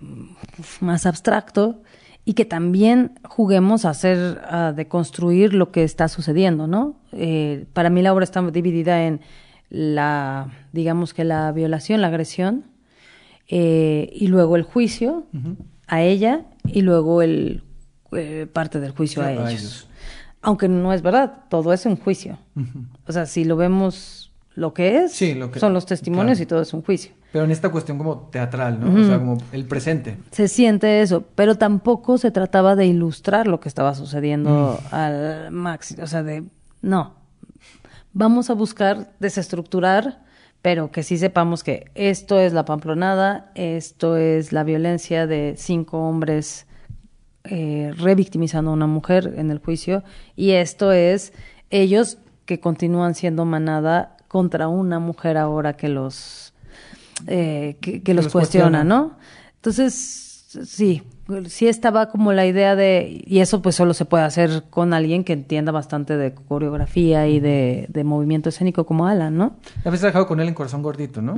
mm, 0.00 0.84
más 0.86 1.04
abstracto 1.04 1.82
y 2.28 2.34
que 2.34 2.44
también 2.44 3.18
juguemos 3.24 3.86
a 3.86 3.90
hacer, 3.90 4.40
a 4.50 4.72
deconstruir 4.74 5.54
lo 5.54 5.72
que 5.72 5.82
está 5.82 6.08
sucediendo, 6.08 6.66
¿no? 6.66 6.96
Eh, 7.12 7.64
para 7.72 7.88
mí 7.88 8.02
la 8.02 8.12
obra 8.12 8.24
está 8.24 8.42
dividida 8.50 9.06
en 9.06 9.20
la, 9.70 10.50
digamos 10.74 11.14
que 11.14 11.24
la 11.24 11.50
violación, 11.52 12.02
la 12.02 12.08
agresión, 12.08 12.64
eh, 13.48 14.10
y 14.12 14.26
luego 14.26 14.56
el 14.56 14.62
juicio 14.62 15.24
a 15.86 16.02
ella 16.02 16.44
y 16.66 16.82
luego 16.82 17.22
el 17.22 17.62
eh, 18.12 18.46
parte 18.52 18.78
del 18.78 18.90
juicio 18.92 19.22
a 19.22 19.26
A 19.28 19.32
ellos. 19.32 19.50
ellos. 19.52 19.88
Aunque 20.42 20.68
no 20.68 20.92
es 20.92 21.00
verdad, 21.00 21.44
todo 21.48 21.72
es 21.72 21.86
un 21.86 21.96
juicio. 21.96 22.38
O 23.06 23.12
sea, 23.12 23.24
si 23.24 23.44
lo 23.44 23.56
vemos 23.56 24.32
lo 24.54 24.74
que 24.74 24.98
es, 25.04 25.12
Sí, 25.12 25.34
lo 25.34 25.50
que- 25.50 25.60
son 25.60 25.72
los 25.72 25.86
testimonios 25.86 26.36
claro. 26.38 26.42
y 26.42 26.46
todo 26.46 26.60
es 26.60 26.74
un 26.74 26.82
juicio. 26.82 27.12
Pero 27.32 27.44
en 27.44 27.50
esta 27.50 27.70
cuestión 27.70 27.98
como 27.98 28.28
teatral, 28.30 28.80
¿no? 28.80 29.00
O 29.00 29.04
sea, 29.04 29.18
como 29.18 29.38
el 29.52 29.66
presente. 29.66 30.16
Se 30.30 30.48
siente 30.48 31.02
eso, 31.02 31.24
pero 31.34 31.56
tampoco 31.56 32.16
se 32.16 32.30
trataba 32.30 32.74
de 32.74 32.86
ilustrar 32.86 33.46
lo 33.46 33.60
que 33.60 33.68
estaba 33.68 33.94
sucediendo 33.94 34.80
al 34.90 35.50
máximo, 35.50 36.04
o 36.04 36.06
sea, 36.06 36.22
de 36.22 36.44
no. 36.80 37.14
Vamos 38.14 38.48
a 38.48 38.54
buscar 38.54 39.12
desestructurar, 39.20 40.24
pero 40.62 40.90
que 40.90 41.02
sí 41.02 41.18
sepamos 41.18 41.62
que 41.62 41.90
esto 41.94 42.40
es 42.40 42.54
la 42.54 42.64
pamplonada, 42.64 43.52
esto 43.54 44.16
es 44.16 44.52
la 44.52 44.64
violencia 44.64 45.26
de 45.26 45.54
cinco 45.56 45.98
hombres 46.08 46.66
eh, 47.44 47.92
revictimizando 47.96 48.70
a 48.70 48.74
una 48.74 48.86
mujer 48.86 49.34
en 49.36 49.50
el 49.50 49.58
juicio 49.58 50.02
y 50.34 50.50
esto 50.50 50.92
es 50.92 51.32
ellos 51.70 52.18
que 52.44 52.60
continúan 52.60 53.14
siendo 53.14 53.44
manada 53.44 54.16
contra 54.26 54.68
una 54.68 54.98
mujer 54.98 55.38
ahora 55.38 55.74
que 55.74 55.88
los 55.88 56.47
eh, 57.26 57.76
que, 57.80 58.02
que 58.02 58.14
los, 58.14 58.26
los 58.26 58.32
cuestiona, 58.32 58.78
cuestiona. 58.78 58.84
¿no? 58.84 59.16
Entonces, 59.56 60.38
sí, 60.64 61.02
sí 61.46 61.68
estaba 61.68 62.08
como 62.08 62.32
la 62.32 62.46
idea 62.46 62.74
de, 62.76 63.22
y 63.26 63.40
eso 63.40 63.60
pues 63.60 63.74
solo 63.74 63.92
se 63.94 64.04
puede 64.04 64.24
hacer 64.24 64.64
con 64.70 64.94
alguien 64.94 65.24
que 65.24 65.34
entienda 65.34 65.72
bastante 65.72 66.16
de 66.16 66.32
coreografía 66.32 67.26
y 67.26 67.40
de, 67.40 67.86
de 67.88 68.04
movimiento 68.04 68.48
escénico 68.48 68.86
como 68.86 69.06
Alan, 69.06 69.36
¿no? 69.36 69.56
Habías 69.84 70.00
trabajado 70.00 70.26
con 70.26 70.40
él 70.40 70.48
en 70.48 70.54
Corazón 70.54 70.82
Gordito, 70.82 71.20
¿no? 71.20 71.34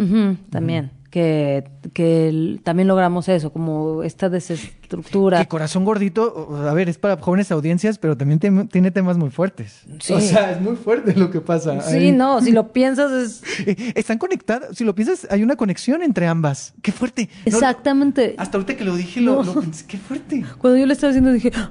También, 0.51 0.91
que, 1.11 1.65
que 1.93 2.29
el- 2.29 2.61
también 2.63 2.87
logramos 2.87 3.29
eso, 3.29 3.53
como 3.53 4.03
esta 4.05 4.29
desestructura. 4.29 5.41
Que 5.41 5.49
Corazón 5.49 5.85
Gordito, 5.85 6.49
a 6.69 6.73
ver, 6.73 6.89
es 6.89 6.99
para 6.99 7.17
jóvenes 7.17 7.51
audiencias, 7.51 7.99
pero 7.99 8.17
también 8.17 8.39
tiene 8.69 8.91
temas 8.93 9.19
muy 9.19 9.31
fuertes. 9.31 9.83
Sí. 10.01 10.13
O 10.13 10.21
sea, 10.21 10.53
es 10.53 10.61
muy 10.61 10.77
fuerte 10.77 11.15
lo 11.17 11.31
que 11.31 11.41
pasa. 11.41 11.81
Sí, 11.83 11.97
ahí. 11.97 12.13
no, 12.13 12.41
si 12.41 12.53
lo 12.53 12.69
piensas 12.73 13.11
es 13.11 13.43
Eh, 13.67 13.93
Están 13.97 14.19
conectadas, 14.19 14.77
si 14.77 14.85
lo 14.85 14.95
piensas, 14.95 15.27
hay 15.31 15.43
una 15.43 15.57
conexión 15.57 16.03
entre 16.03 16.27
ambas. 16.29 16.75
¡Qué 16.81 16.93
fuerte! 16.93 17.29
No, 17.29 17.41
exactamente. 17.45 18.35
hasta 18.39 18.59
ahorita 18.59 18.77
que 18.77 18.85
lo 18.85 18.95
dije, 18.95 19.21
lo, 19.21 19.43
No. 19.43 19.55
lo 19.55 19.61
pensé, 19.63 19.87
¡qué 19.87 19.99
fuerte! 19.99 20.45
Cuando 20.59 20.79
yo 20.79 20.87
le 20.87 20.93
estaba 20.93 21.11
haciendo 21.11 21.33
dije, 21.33 21.51
"Ah, 21.57 21.71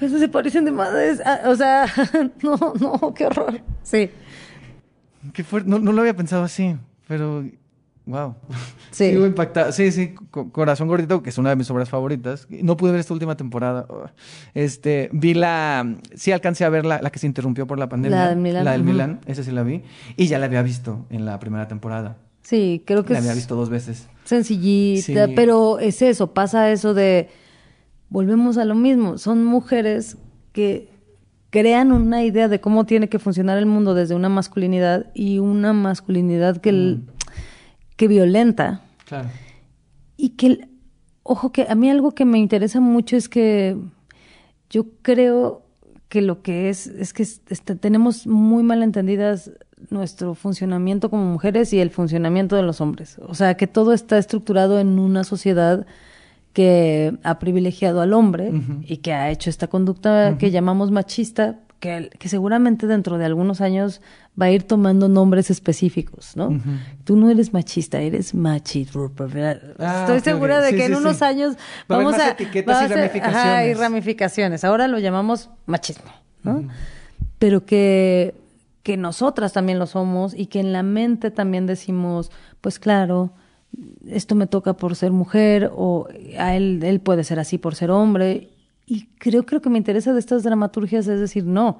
Jesús, 0.00 0.18
se 0.18 0.28
parecen 0.28 0.64
de 0.64 0.72
madres. 0.72 1.20
Ah, 1.24 1.42
o 1.46 1.54
sea, 1.54 1.86
no, 2.42 2.56
no, 2.80 3.14
qué 3.14 3.26
horror. 3.26 3.60
Sí, 3.84 4.10
¡Qué 5.32 5.44
fuerte! 5.44 5.70
No, 5.70 5.78
no 5.78 5.92
lo 5.92 6.00
había 6.00 6.16
pensado 6.16 6.42
así, 6.42 6.74
pero... 7.06 7.44
¡Wow! 8.04 8.34
Sí. 8.90 9.10
Sigo 9.10 9.26
impactado. 9.26 9.70
Sí, 9.72 9.92
sí, 9.92 10.14
Co- 10.30 10.50
Corazón 10.50 10.88
Gordito, 10.88 11.22
que 11.22 11.30
es 11.30 11.38
una 11.38 11.50
de 11.50 11.56
mis 11.56 11.70
obras 11.70 11.88
favoritas. 11.88 12.46
No 12.50 12.76
pude 12.76 12.90
ver 12.90 13.00
esta 13.00 13.14
última 13.14 13.36
temporada. 13.36 13.86
Este, 14.54 15.08
vi 15.12 15.34
la... 15.34 15.96
Sí 16.14 16.32
alcancé 16.32 16.64
a 16.64 16.68
ver 16.68 16.84
la, 16.84 17.00
la 17.00 17.10
que 17.10 17.18
se 17.20 17.26
interrumpió 17.28 17.66
por 17.66 17.78
la 17.78 17.88
pandemia. 17.88 18.18
La 18.18 18.28
del 18.30 18.38
Milán, 18.38 18.64
La 18.64 18.72
del. 18.72 18.82
Milán, 18.82 19.20
esa 19.26 19.44
sí 19.44 19.50
la 19.52 19.62
vi. 19.62 19.82
Y 20.16 20.26
ya 20.26 20.38
la 20.38 20.46
había 20.46 20.62
visto 20.62 21.06
en 21.10 21.24
la 21.24 21.38
primera 21.38 21.68
temporada. 21.68 22.16
sí, 22.42 22.82
creo 22.84 23.04
que 23.04 23.12
La 23.12 23.20
había 23.20 23.34
visto 23.34 23.54
dos 23.54 23.70
veces. 23.70 24.08
sencillita, 24.24 25.26
Sí. 25.28 25.32
pero 25.36 25.78
es 25.78 26.02
eso, 26.02 26.34
pasa 26.34 26.70
eso 26.72 26.94
de, 26.94 27.28
volvemos 28.08 28.58
a 28.58 28.64
lo 28.64 28.74
mismo, 28.74 29.16
son 29.18 29.44
mujeres 29.44 30.16
que 30.52 30.90
crean 31.50 31.92
una 31.92 32.24
idea 32.24 32.48
de 32.48 32.60
cómo 32.60 32.84
tiene 32.86 33.08
que 33.08 33.18
funcionar 33.18 33.58
el 33.58 33.66
mundo 33.66 33.94
desde 33.94 34.14
una 34.14 34.28
masculinidad 34.30 35.06
y 35.14 35.38
una 35.38 35.72
masculinidad 35.72 36.56
que, 36.58 36.70
el- 36.70 37.02
que 37.96 38.08
violenta. 38.08 38.82
Claro. 39.06 39.28
Y 40.16 40.30
que, 40.30 40.68
ojo, 41.22 41.52
que 41.52 41.66
a 41.68 41.74
mí 41.74 41.90
algo 41.90 42.12
que 42.12 42.24
me 42.24 42.38
interesa 42.38 42.80
mucho 42.80 43.16
es 43.16 43.28
que 43.28 43.76
yo 44.70 44.86
creo 45.02 45.62
que 46.08 46.22
lo 46.22 46.42
que 46.42 46.68
es, 46.68 46.86
es 46.86 47.12
que 47.12 47.22
es- 47.22 47.40
este, 47.48 47.74
tenemos 47.76 48.26
muy 48.26 48.62
mal 48.62 48.82
entendidas 48.82 49.50
nuestro 49.90 50.34
funcionamiento 50.34 51.10
como 51.10 51.24
mujeres 51.24 51.72
y 51.72 51.80
el 51.80 51.90
funcionamiento 51.90 52.54
de 52.56 52.62
los 52.62 52.80
hombres. 52.80 53.18
O 53.26 53.34
sea, 53.34 53.56
que 53.56 53.66
todo 53.66 53.92
está 53.92 54.18
estructurado 54.18 54.78
en 54.78 54.98
una 54.98 55.24
sociedad 55.24 55.86
que 56.52 57.16
ha 57.24 57.38
privilegiado 57.38 58.00
al 58.02 58.12
hombre 58.12 58.52
y 58.86 58.98
que 58.98 59.12
ha 59.14 59.30
hecho 59.30 59.48
esta 59.50 59.68
conducta 59.68 60.36
que 60.38 60.50
llamamos 60.50 60.90
machista, 60.90 61.58
que, 61.82 62.10
que 62.16 62.28
seguramente 62.28 62.86
dentro 62.86 63.18
de 63.18 63.24
algunos 63.24 63.60
años 63.60 64.00
va 64.40 64.46
a 64.46 64.50
ir 64.52 64.62
tomando 64.62 65.08
nombres 65.08 65.50
específicos, 65.50 66.36
¿no? 66.36 66.60
Tú 67.02 67.16
no 67.16 67.28
eres 67.28 67.52
machista, 67.52 68.00
eres 68.00 68.34
machito. 68.34 69.10
Ah, 69.80 70.04
Estoy 70.06 70.20
segura 70.20 70.60
de 70.60 70.70
Sí, 70.70 70.76
que 70.76 70.84
en 70.86 70.94
unos 70.94 71.16
sí. 71.16 71.24
años 71.24 71.56
Va 71.90 71.96
vamos 71.96 72.14
a 72.14 72.30
etiquetas 72.30 72.76
va 72.76 72.82
y 72.82 72.84
a 72.84 72.88
ser- 72.88 72.96
ramificaciones. 72.98 73.36
ajá, 73.46 73.66
y 73.66 73.74
ramificaciones. 73.74 74.62
Ahora 74.64 74.86
lo 74.86 75.00
llamamos 75.00 75.50
machismo, 75.66 76.10
¿no? 76.44 76.68
Pero 77.40 77.66
que 77.66 78.34
que 78.84 78.96
nosotras 78.96 79.52
también 79.52 79.78
lo 79.80 79.86
somos 79.86 80.34
y 80.36 80.46
que 80.46 80.60
en 80.60 80.72
la 80.72 80.82
mente 80.84 81.30
también 81.32 81.66
decimos, 81.66 82.30
pues 82.60 82.78
claro, 82.78 83.32
esto 84.08 84.34
me 84.36 84.46
toca 84.46 84.74
por 84.74 84.94
ser 84.94 85.10
mujer 85.10 85.70
o 85.74 86.06
a 86.38 86.54
él 86.54 86.80
él 86.84 87.00
puede 87.00 87.24
ser 87.24 87.40
así 87.40 87.58
por 87.58 87.74
ser 87.74 87.90
hombre 87.90 88.50
y 88.92 89.06
creo 89.18 89.46
creo 89.46 89.62
que 89.62 89.70
me 89.70 89.78
interesa 89.78 90.12
de 90.12 90.20
estas 90.20 90.42
dramaturgias 90.42 91.06
es 91.08 91.18
decir, 91.18 91.46
no. 91.46 91.78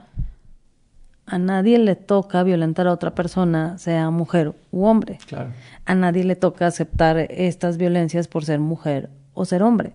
A 1.27 1.39
nadie 1.39 1.79
le 1.79 1.95
toca 1.95 2.43
violentar 2.43 2.87
a 2.87 2.93
otra 2.93 3.15
persona, 3.15 3.77
sea 3.77 4.09
mujer 4.09 4.55
u 4.71 4.85
hombre. 4.85 5.19
Claro. 5.27 5.51
A 5.85 5.95
nadie 5.95 6.25
le 6.25 6.37
toca 6.37 6.67
aceptar 6.67 7.19
estas 7.19 7.77
violencias 7.77 8.29
por 8.29 8.47
ser 8.47 8.61
mujer 8.61 9.11
o 9.35 9.45
ser 9.45 9.63
hombre. 9.63 9.93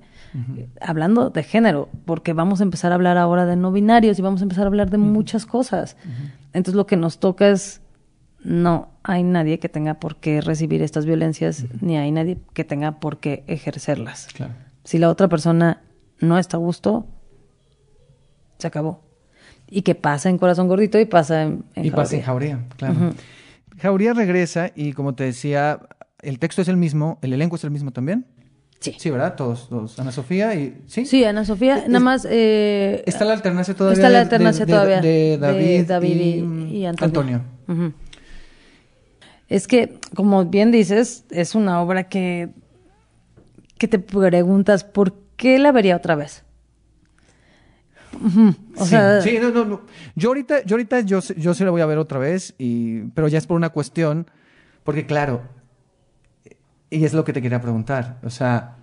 Hablando 0.80 1.32
de 1.32 1.42
género, 1.42 1.90
porque 2.06 2.34
vamos 2.34 2.60
a 2.60 2.64
empezar 2.64 2.92
a 2.92 2.96
hablar 2.96 3.18
ahora 3.18 3.48
de 3.48 3.56
no 3.56 3.72
binarios 3.72 4.20
y 4.20 4.22
vamos 4.22 4.42
a 4.42 4.44
empezar 4.44 4.66
a 4.66 4.68
hablar 4.68 4.92
de 4.92 5.00
muchas 5.00 5.48
cosas. 5.48 5.98
Entonces 6.54 6.76
lo 6.76 6.86
que 6.86 6.98
nos 6.98 7.18
toca 7.18 7.50
es, 7.50 7.82
no 8.44 8.90
hay 9.02 9.24
nadie 9.24 9.58
que 9.58 9.70
tenga 9.70 9.96
por 9.96 10.18
qué 10.18 10.40
recibir 10.40 10.84
estas 10.84 11.08
violencias, 11.08 11.66
ni 11.82 11.98
hay 11.98 12.12
nadie 12.12 12.38
que 12.54 12.64
tenga 12.64 13.00
por 13.00 13.18
qué 13.18 13.44
ejercerlas. 13.48 14.28
Claro. 14.36 14.54
Si 14.84 15.00
la 15.00 15.10
otra 15.10 15.28
persona 15.28 15.82
no 16.20 16.38
está 16.40 16.58
a 16.58 16.60
gusto, 16.60 17.06
se 18.58 18.68
acabó. 18.68 19.02
Y 19.70 19.82
que 19.82 19.96
pasa 19.96 20.30
en 20.30 20.38
Corazón 20.38 20.68
Gordito 20.68 21.00
y 21.00 21.06
pasa 21.06 21.44
en, 21.44 21.64
en 21.76 21.86
y 21.86 21.92
pasa 21.92 22.16
en 22.16 22.22
Jauría. 22.22 22.66
Claro. 22.78 23.14
Jauría 23.80 24.14
regresa 24.14 24.72
y 24.76 24.94
como 24.94 25.14
te 25.14 25.26
decía, 25.26 25.80
el 26.22 26.40
texto 26.40 26.62
es 26.62 26.68
el 26.68 26.78
mismo, 26.78 27.20
el 27.22 27.34
elenco 27.34 27.58
es 27.58 27.64
el 27.64 27.72
mismo 27.72 27.92
también. 27.92 28.26
Sí. 28.80 28.96
Sí, 28.98 29.10
¿verdad? 29.10 29.36
Todos, 29.36 29.68
todos. 29.70 30.00
Ana 30.00 30.12
Sofía 30.12 30.54
y... 30.56 30.82
Sí. 30.88 31.06
Sí, 31.06 31.24
Ana 31.24 31.44
Sofía, 31.46 31.80
Es- 31.80 31.88
nada 31.88 32.00
más... 32.00 32.28
eh, 32.30 33.04
Está 33.08 33.26
la 33.26 33.34
alternancia 33.34 33.74
todavía. 33.76 33.96
Está 33.98 34.10
la 34.10 34.22
alternancia 34.22 34.66
de- 34.66 34.72
todavía. 34.72 35.02
De, 35.02 35.38
David, 35.40 35.86
David 35.88 36.10
y, 36.16 36.74
y- 36.74 36.78
y 36.78 36.86
Antonio. 36.86 37.42
Es 39.50 39.68
que, 39.68 40.00
como 40.16 40.46
bien 40.46 40.72
dices, 40.72 41.26
es 41.30 41.56
una 41.56 41.82
obra 41.82 42.10
que, 42.10 42.50
que 43.78 43.88
te 43.88 43.98
preguntas, 44.00 44.84
¿por 44.84 45.14
qué 45.38 45.58
la 45.60 45.72
vería 45.72 45.96
otra 45.96 46.16
vez? 46.16 46.44
O 48.76 48.84
sí, 48.84 48.90
sea, 48.90 49.22
sí, 49.22 49.38
no, 49.40 49.52
no, 49.52 49.64
no. 49.64 49.82
Yo 50.16 50.30
ahorita, 50.30 50.64
yo 50.64 50.76
ahorita, 50.76 51.02
yo, 51.02 51.20
yo 51.20 51.54
sí 51.54 51.64
la 51.64 51.70
voy 51.72 51.82
a 51.82 51.86
ver 51.86 51.98
otra 51.98 52.20
vez, 52.20 52.56
y, 52.58 53.02
pero 53.10 53.28
ya 53.28 53.38
es 53.38 53.46
por 53.46 53.56
una 53.56 53.70
cuestión, 53.70 54.28
porque 54.84 55.06
claro, 55.06 55.44
y 56.90 57.06
es 57.06 57.14
lo 57.14 57.24
que 57.24 57.34
te 57.34 57.42
quería 57.42 57.62
preguntar, 57.62 58.18
o 58.24 58.30
sea, 58.30 58.77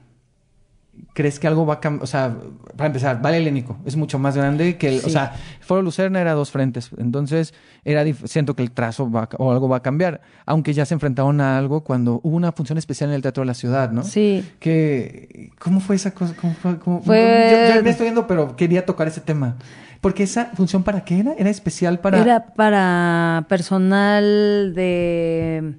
¿crees 1.13 1.39
que 1.39 1.47
algo 1.47 1.65
va 1.67 1.75
a 1.75 1.81
cambiar? 1.81 2.03
O 2.05 2.07
sea, 2.07 2.37
para 2.77 2.87
empezar, 2.89 3.21
Vale 3.23 3.37
Helénico 3.39 3.79
es 3.87 3.97
mucho 3.97 4.19
más 4.19 4.37
grande 4.37 4.77
que 4.79 4.89
el, 4.89 5.05
o 5.05 5.09
sea, 5.09 5.35
Foro 5.61 5.83
Lucerna 5.83 6.21
era 6.21 6.33
dos 6.33 6.51
frentes, 6.51 6.91
entonces 6.99 7.55
era 7.85 8.05
siento 8.25 8.55
que 8.57 8.63
el 8.63 8.71
trazo 8.73 9.11
va 9.11 9.29
o 9.39 9.53
algo 9.53 9.69
va 9.69 9.77
a 9.79 9.83
cambiar, 9.83 10.21
aunque 10.47 10.73
ya 10.75 10.85
se 10.87 10.95
enfrentaron 10.95 11.41
a 11.41 11.57
algo 11.59 11.85
cuando 11.85 12.21
hubo 12.23 12.37
una 12.37 12.53
función 12.53 12.79
especial 12.79 13.11
en 13.11 13.17
el 13.17 13.23
Teatro 13.23 13.43
de 13.43 13.47
la 13.47 13.55
Ciudad, 13.55 13.91
¿no? 13.93 14.03
sí. 14.03 14.45
que 14.59 15.51
¿Cómo 15.59 15.81
fue 15.81 15.97
esa 15.97 16.13
cosa? 16.13 16.35
¿Cómo 16.41 16.55
fue? 16.55 16.79
¿Cómo- 16.79 17.03
Fue- 17.03 17.69
Yo, 17.69 17.75
yo 17.77 17.83
me 17.83 17.91
estoy 17.91 18.05
viendo, 18.07 18.27
pero 18.27 18.57
quería 18.57 18.85
tocar 18.85 19.07
ese 19.09 19.21
tema. 19.21 19.57
Porque 20.01 20.25
esa 20.25 20.47
función, 20.55 20.83
¿para 20.83 21.03
qué 21.05 21.21
era? 21.21 21.33
¿Era 21.39 21.49
especial 21.49 21.99
para...? 22.01 22.21
Era 22.21 22.45
para 22.55 23.47
personal 23.49 24.73
de 24.75 25.77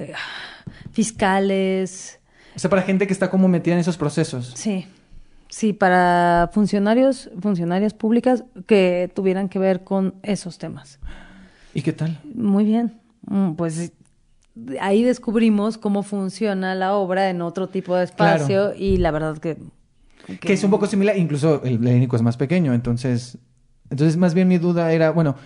eh, 0.00 0.12
fiscales, 0.90 2.18
O 2.54 2.58
sea, 2.58 2.70
para 2.70 2.82
gente 2.82 3.06
que 3.06 3.12
está 3.12 3.30
como 3.30 3.48
metida 3.48 3.74
en 3.74 3.80
esos 3.80 3.96
procesos. 3.96 4.52
Sí, 4.54 4.86
sí, 5.48 5.72
para 5.72 6.50
funcionarios, 6.52 7.30
funcionarias 7.40 7.94
públicas 7.94 8.44
que 8.66 9.10
tuvieran 9.14 9.48
que 9.48 9.58
ver 9.58 9.84
con 9.84 10.14
esos 10.22 10.58
temas. 10.58 10.98
¿Y 11.74 11.82
qué 11.82 11.92
tal? 11.92 12.20
Muy 12.34 12.64
bien, 12.64 13.00
Mm, 13.26 13.52
pues 13.54 13.92
ahí 14.80 15.02
descubrimos 15.02 15.78
cómo 15.78 16.02
funciona 16.02 16.74
la 16.74 16.94
obra 16.94 17.30
en 17.30 17.42
otro 17.42 17.68
tipo 17.68 17.96
de 17.96 18.04
espacio 18.04 18.74
y 18.74 18.98
la 18.98 19.10
verdad 19.10 19.38
que... 19.38 19.56
Que 20.40 20.54
es 20.54 20.64
un 20.64 20.70
poco 20.70 20.86
similar, 20.86 21.16
incluso 21.18 21.62
el 21.64 21.74
helénico 21.86 22.16
es 22.16 22.22
más 22.22 22.36
pequeño, 22.36 22.72
entonces... 22.72 23.38
Entonces, 23.90 24.16
más 24.16 24.32
bien 24.32 24.48
mi 24.48 24.56
duda 24.58 24.92
era, 24.92 25.10
bueno, 25.10 25.36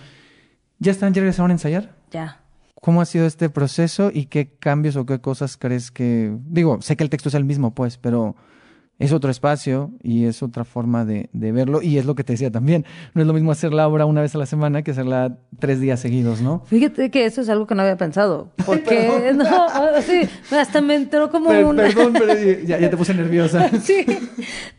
¿ya 0.79 0.91
están, 0.91 1.13
ya 1.13 1.21
regresaron 1.21 1.51
a 1.51 1.53
ensayar? 1.53 1.93
Ya. 2.09 2.39
¿Cómo 2.81 3.01
ha 3.01 3.05
sido 3.05 3.25
este 3.25 3.49
proceso 3.49 4.09
y 4.13 4.25
qué 4.25 4.49
cambios 4.59 4.95
o 4.95 5.05
qué 5.05 5.19
cosas 5.19 5.57
crees 5.57 5.91
que... 5.91 6.35
Digo, 6.45 6.81
sé 6.81 6.95
que 6.95 7.03
el 7.03 7.09
texto 7.09 7.29
es 7.29 7.35
el 7.35 7.43
mismo, 7.43 7.73
pues, 7.75 7.97
pero 7.97 8.35
es 8.99 9.13
otro 9.13 9.31
espacio 9.31 9.91
y 10.03 10.25
es 10.25 10.43
otra 10.43 10.65
forma 10.65 11.05
de, 11.05 11.29
de 11.31 11.53
verlo 11.53 11.81
y 11.81 11.97
es 11.97 12.05
lo 12.05 12.15
que 12.15 12.25
te 12.25 12.33
decía 12.33 12.51
también. 12.51 12.85
No 13.13 13.21
es 13.21 13.27
lo 13.27 13.33
mismo 13.33 13.51
hacer 13.51 13.73
la 13.73 13.87
obra 13.87 14.05
una 14.05 14.21
vez 14.21 14.35
a 14.35 14.37
la 14.37 14.45
semana 14.45 14.81
que 14.81 14.91
hacerla 14.91 15.37
tres 15.57 15.79
días 15.79 16.01
seguidos, 16.01 16.41
¿no? 16.41 16.63
Fíjate 16.65 17.09
que 17.09 17.25
eso 17.25 17.39
es 17.41 17.49
algo 17.49 17.65
que 17.65 17.75
no 17.75 17.81
había 17.81 17.95
pensado. 17.95 18.51
Porque, 18.65 19.31
no, 19.35 19.45
sí, 20.01 20.21
hasta 20.51 20.81
me 20.81 20.95
entró 20.95 21.29
como 21.31 21.49
un... 21.49 21.77
Perdón, 21.77 22.13
pero 22.13 22.33
ya, 22.65 22.77
ya 22.77 22.89
te 22.89 22.97
puse 22.97 23.13
nerviosa. 23.13 23.69
Sí, 23.81 24.05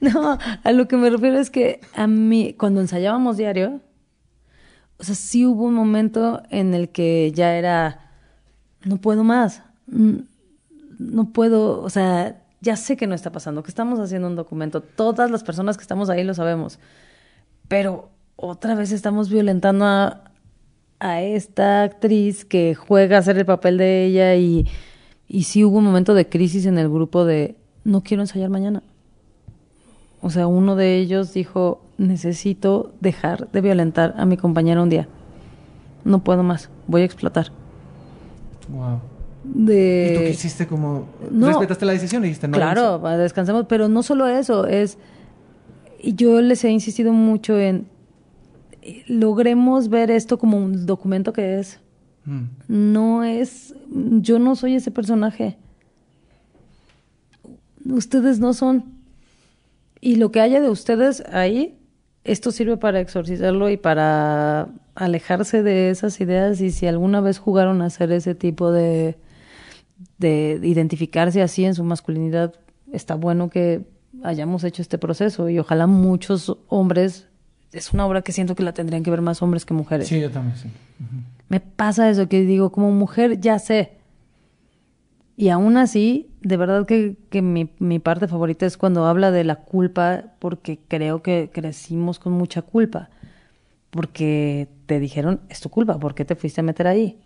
no, 0.00 0.38
a 0.62 0.72
lo 0.72 0.86
que 0.86 0.96
me 0.96 1.08
refiero 1.08 1.38
es 1.38 1.48
que 1.48 1.80
a 1.94 2.06
mí, 2.06 2.54
cuando 2.58 2.82
ensayábamos 2.82 3.38
diario, 3.38 3.80
o 5.00 5.04
sea, 5.04 5.14
sí 5.14 5.46
hubo 5.46 5.64
un 5.64 5.74
momento 5.74 6.42
en 6.50 6.74
el 6.74 6.90
que 6.90 7.32
ya 7.34 7.56
era, 7.56 8.10
no 8.84 8.98
puedo 8.98 9.24
más. 9.24 9.62
No 9.86 11.32
puedo, 11.32 11.80
o 11.80 11.88
sea, 11.88 12.42
ya 12.60 12.76
sé 12.76 12.98
que 12.98 13.06
no 13.06 13.14
está 13.14 13.32
pasando, 13.32 13.62
que 13.62 13.70
estamos 13.70 13.98
haciendo 13.98 14.28
un 14.28 14.36
documento. 14.36 14.82
Todas 14.82 15.30
las 15.30 15.42
personas 15.42 15.78
que 15.78 15.82
estamos 15.82 16.10
ahí 16.10 16.22
lo 16.22 16.34
sabemos. 16.34 16.78
Pero 17.66 18.10
otra 18.36 18.74
vez 18.74 18.92
estamos 18.92 19.30
violentando 19.30 19.86
a, 19.86 20.22
esta 21.22 21.82
actriz 21.82 22.44
que 22.44 22.74
juega 22.74 23.16
a 23.16 23.20
hacer 23.20 23.38
el 23.38 23.46
papel 23.46 23.78
de 23.78 24.04
ella 24.04 24.34
y, 24.36 24.66
y 25.28 25.44
sí 25.44 25.64
hubo 25.64 25.78
un 25.78 25.84
momento 25.84 26.12
de 26.12 26.28
crisis 26.28 26.66
en 26.66 26.76
el 26.76 26.90
grupo 26.90 27.24
de 27.24 27.56
no 27.84 28.02
quiero 28.02 28.22
ensayar 28.22 28.50
mañana. 28.50 28.82
O 30.20 30.28
sea, 30.28 30.46
uno 30.46 30.76
de 30.76 30.98
ellos 30.98 31.32
dijo, 31.32 31.80
necesito 32.00 32.92
dejar 33.00 33.50
de 33.52 33.60
violentar 33.60 34.14
a 34.16 34.24
mi 34.24 34.36
compañera 34.36 34.82
un 34.82 34.88
día. 34.88 35.06
No 36.04 36.24
puedo 36.24 36.42
más, 36.42 36.70
voy 36.86 37.02
a 37.02 37.04
explotar. 37.04 37.52
Wow. 38.70 39.00
De... 39.44 40.10
¿Y 40.10 40.14
tú 40.16 40.20
qué 40.20 40.30
hiciste 40.30 40.66
como... 40.66 41.06
No. 41.30 41.48
¿Respetaste 41.48 41.84
la 41.84 41.92
decisión? 41.92 42.22
Dijiste, 42.22 42.48
no, 42.48 42.56
Claro, 42.56 42.98
descansemos, 43.18 43.66
pero 43.68 43.88
no 43.88 44.02
solo 44.02 44.26
eso, 44.26 44.66
es... 44.66 44.96
y 46.02 46.14
Yo 46.14 46.40
les 46.40 46.64
he 46.64 46.70
insistido 46.70 47.12
mucho 47.12 47.58
en... 47.58 47.86
eh, 48.82 49.04
Logremos 49.06 49.88
ver 49.88 50.10
esto 50.10 50.38
como 50.38 50.56
un 50.56 50.86
documento 50.86 51.32
que 51.34 51.58
es. 51.58 51.80
Mm. 52.24 52.44
No 52.68 53.24
es... 53.24 53.74
Yo 54.20 54.38
no 54.38 54.56
soy 54.56 54.74
ese 54.74 54.90
personaje. 54.90 55.58
Ustedes 57.84 58.38
no 58.38 58.54
son. 58.54 58.84
Y 60.00 60.16
lo 60.16 60.30
que 60.32 60.40
haya 60.40 60.60
de 60.60 60.70
ustedes 60.70 61.22
ahí, 61.30 61.76
esto 62.24 62.52
sirve 62.52 62.76
para 62.76 63.00
exorcizarlo 63.00 63.70
y 63.70 63.76
para 63.76 64.68
alejarse 64.94 65.62
de 65.62 65.90
esas 65.90 66.20
ideas. 66.20 66.60
Y 66.60 66.70
si 66.70 66.86
alguna 66.86 67.20
vez 67.20 67.38
jugaron 67.38 67.82
a 67.82 67.86
hacer 67.86 68.12
ese 68.12 68.34
tipo 68.34 68.72
de, 68.72 69.16
de 70.18 70.60
identificarse 70.62 71.42
así 71.42 71.64
en 71.64 71.74
su 71.74 71.84
masculinidad, 71.84 72.54
está 72.92 73.14
bueno 73.14 73.48
que 73.48 73.86
hayamos 74.22 74.64
hecho 74.64 74.82
este 74.82 74.98
proceso. 74.98 75.48
Y 75.48 75.58
ojalá 75.58 75.86
muchos 75.86 76.56
hombres, 76.68 77.26
es 77.72 77.92
una 77.92 78.06
obra 78.06 78.22
que 78.22 78.32
siento 78.32 78.54
que 78.54 78.62
la 78.62 78.72
tendrían 78.72 79.02
que 79.02 79.10
ver 79.10 79.22
más 79.22 79.42
hombres 79.42 79.64
que 79.64 79.74
mujeres. 79.74 80.08
Sí, 80.08 80.20
yo 80.20 80.30
también, 80.30 80.56
sí. 80.56 80.68
Me 81.48 81.60
pasa 81.60 82.10
eso 82.10 82.28
que 82.28 82.42
digo, 82.42 82.70
como 82.70 82.90
mujer 82.90 83.40
ya 83.40 83.58
sé. 83.58 83.99
Y 85.36 85.48
aún 85.48 85.76
así, 85.76 86.30
de 86.42 86.56
verdad 86.56 86.86
que, 86.86 87.16
que 87.30 87.40
mi, 87.40 87.70
mi 87.78 87.98
parte 87.98 88.28
favorita 88.28 88.66
es 88.66 88.76
cuando 88.76 89.06
habla 89.06 89.30
de 89.30 89.44
la 89.44 89.56
culpa, 89.56 90.24
porque 90.38 90.78
creo 90.86 91.22
que 91.22 91.50
crecimos 91.52 92.18
con 92.18 92.32
mucha 92.32 92.62
culpa. 92.62 93.08
Porque 93.90 94.68
te 94.86 95.00
dijeron, 95.00 95.40
es 95.48 95.60
tu 95.60 95.68
culpa, 95.68 95.98
¿por 95.98 96.14
qué 96.14 96.24
te 96.24 96.36
fuiste 96.36 96.60
a 96.60 96.64
meter 96.64 96.86
ahí? 96.86 97.18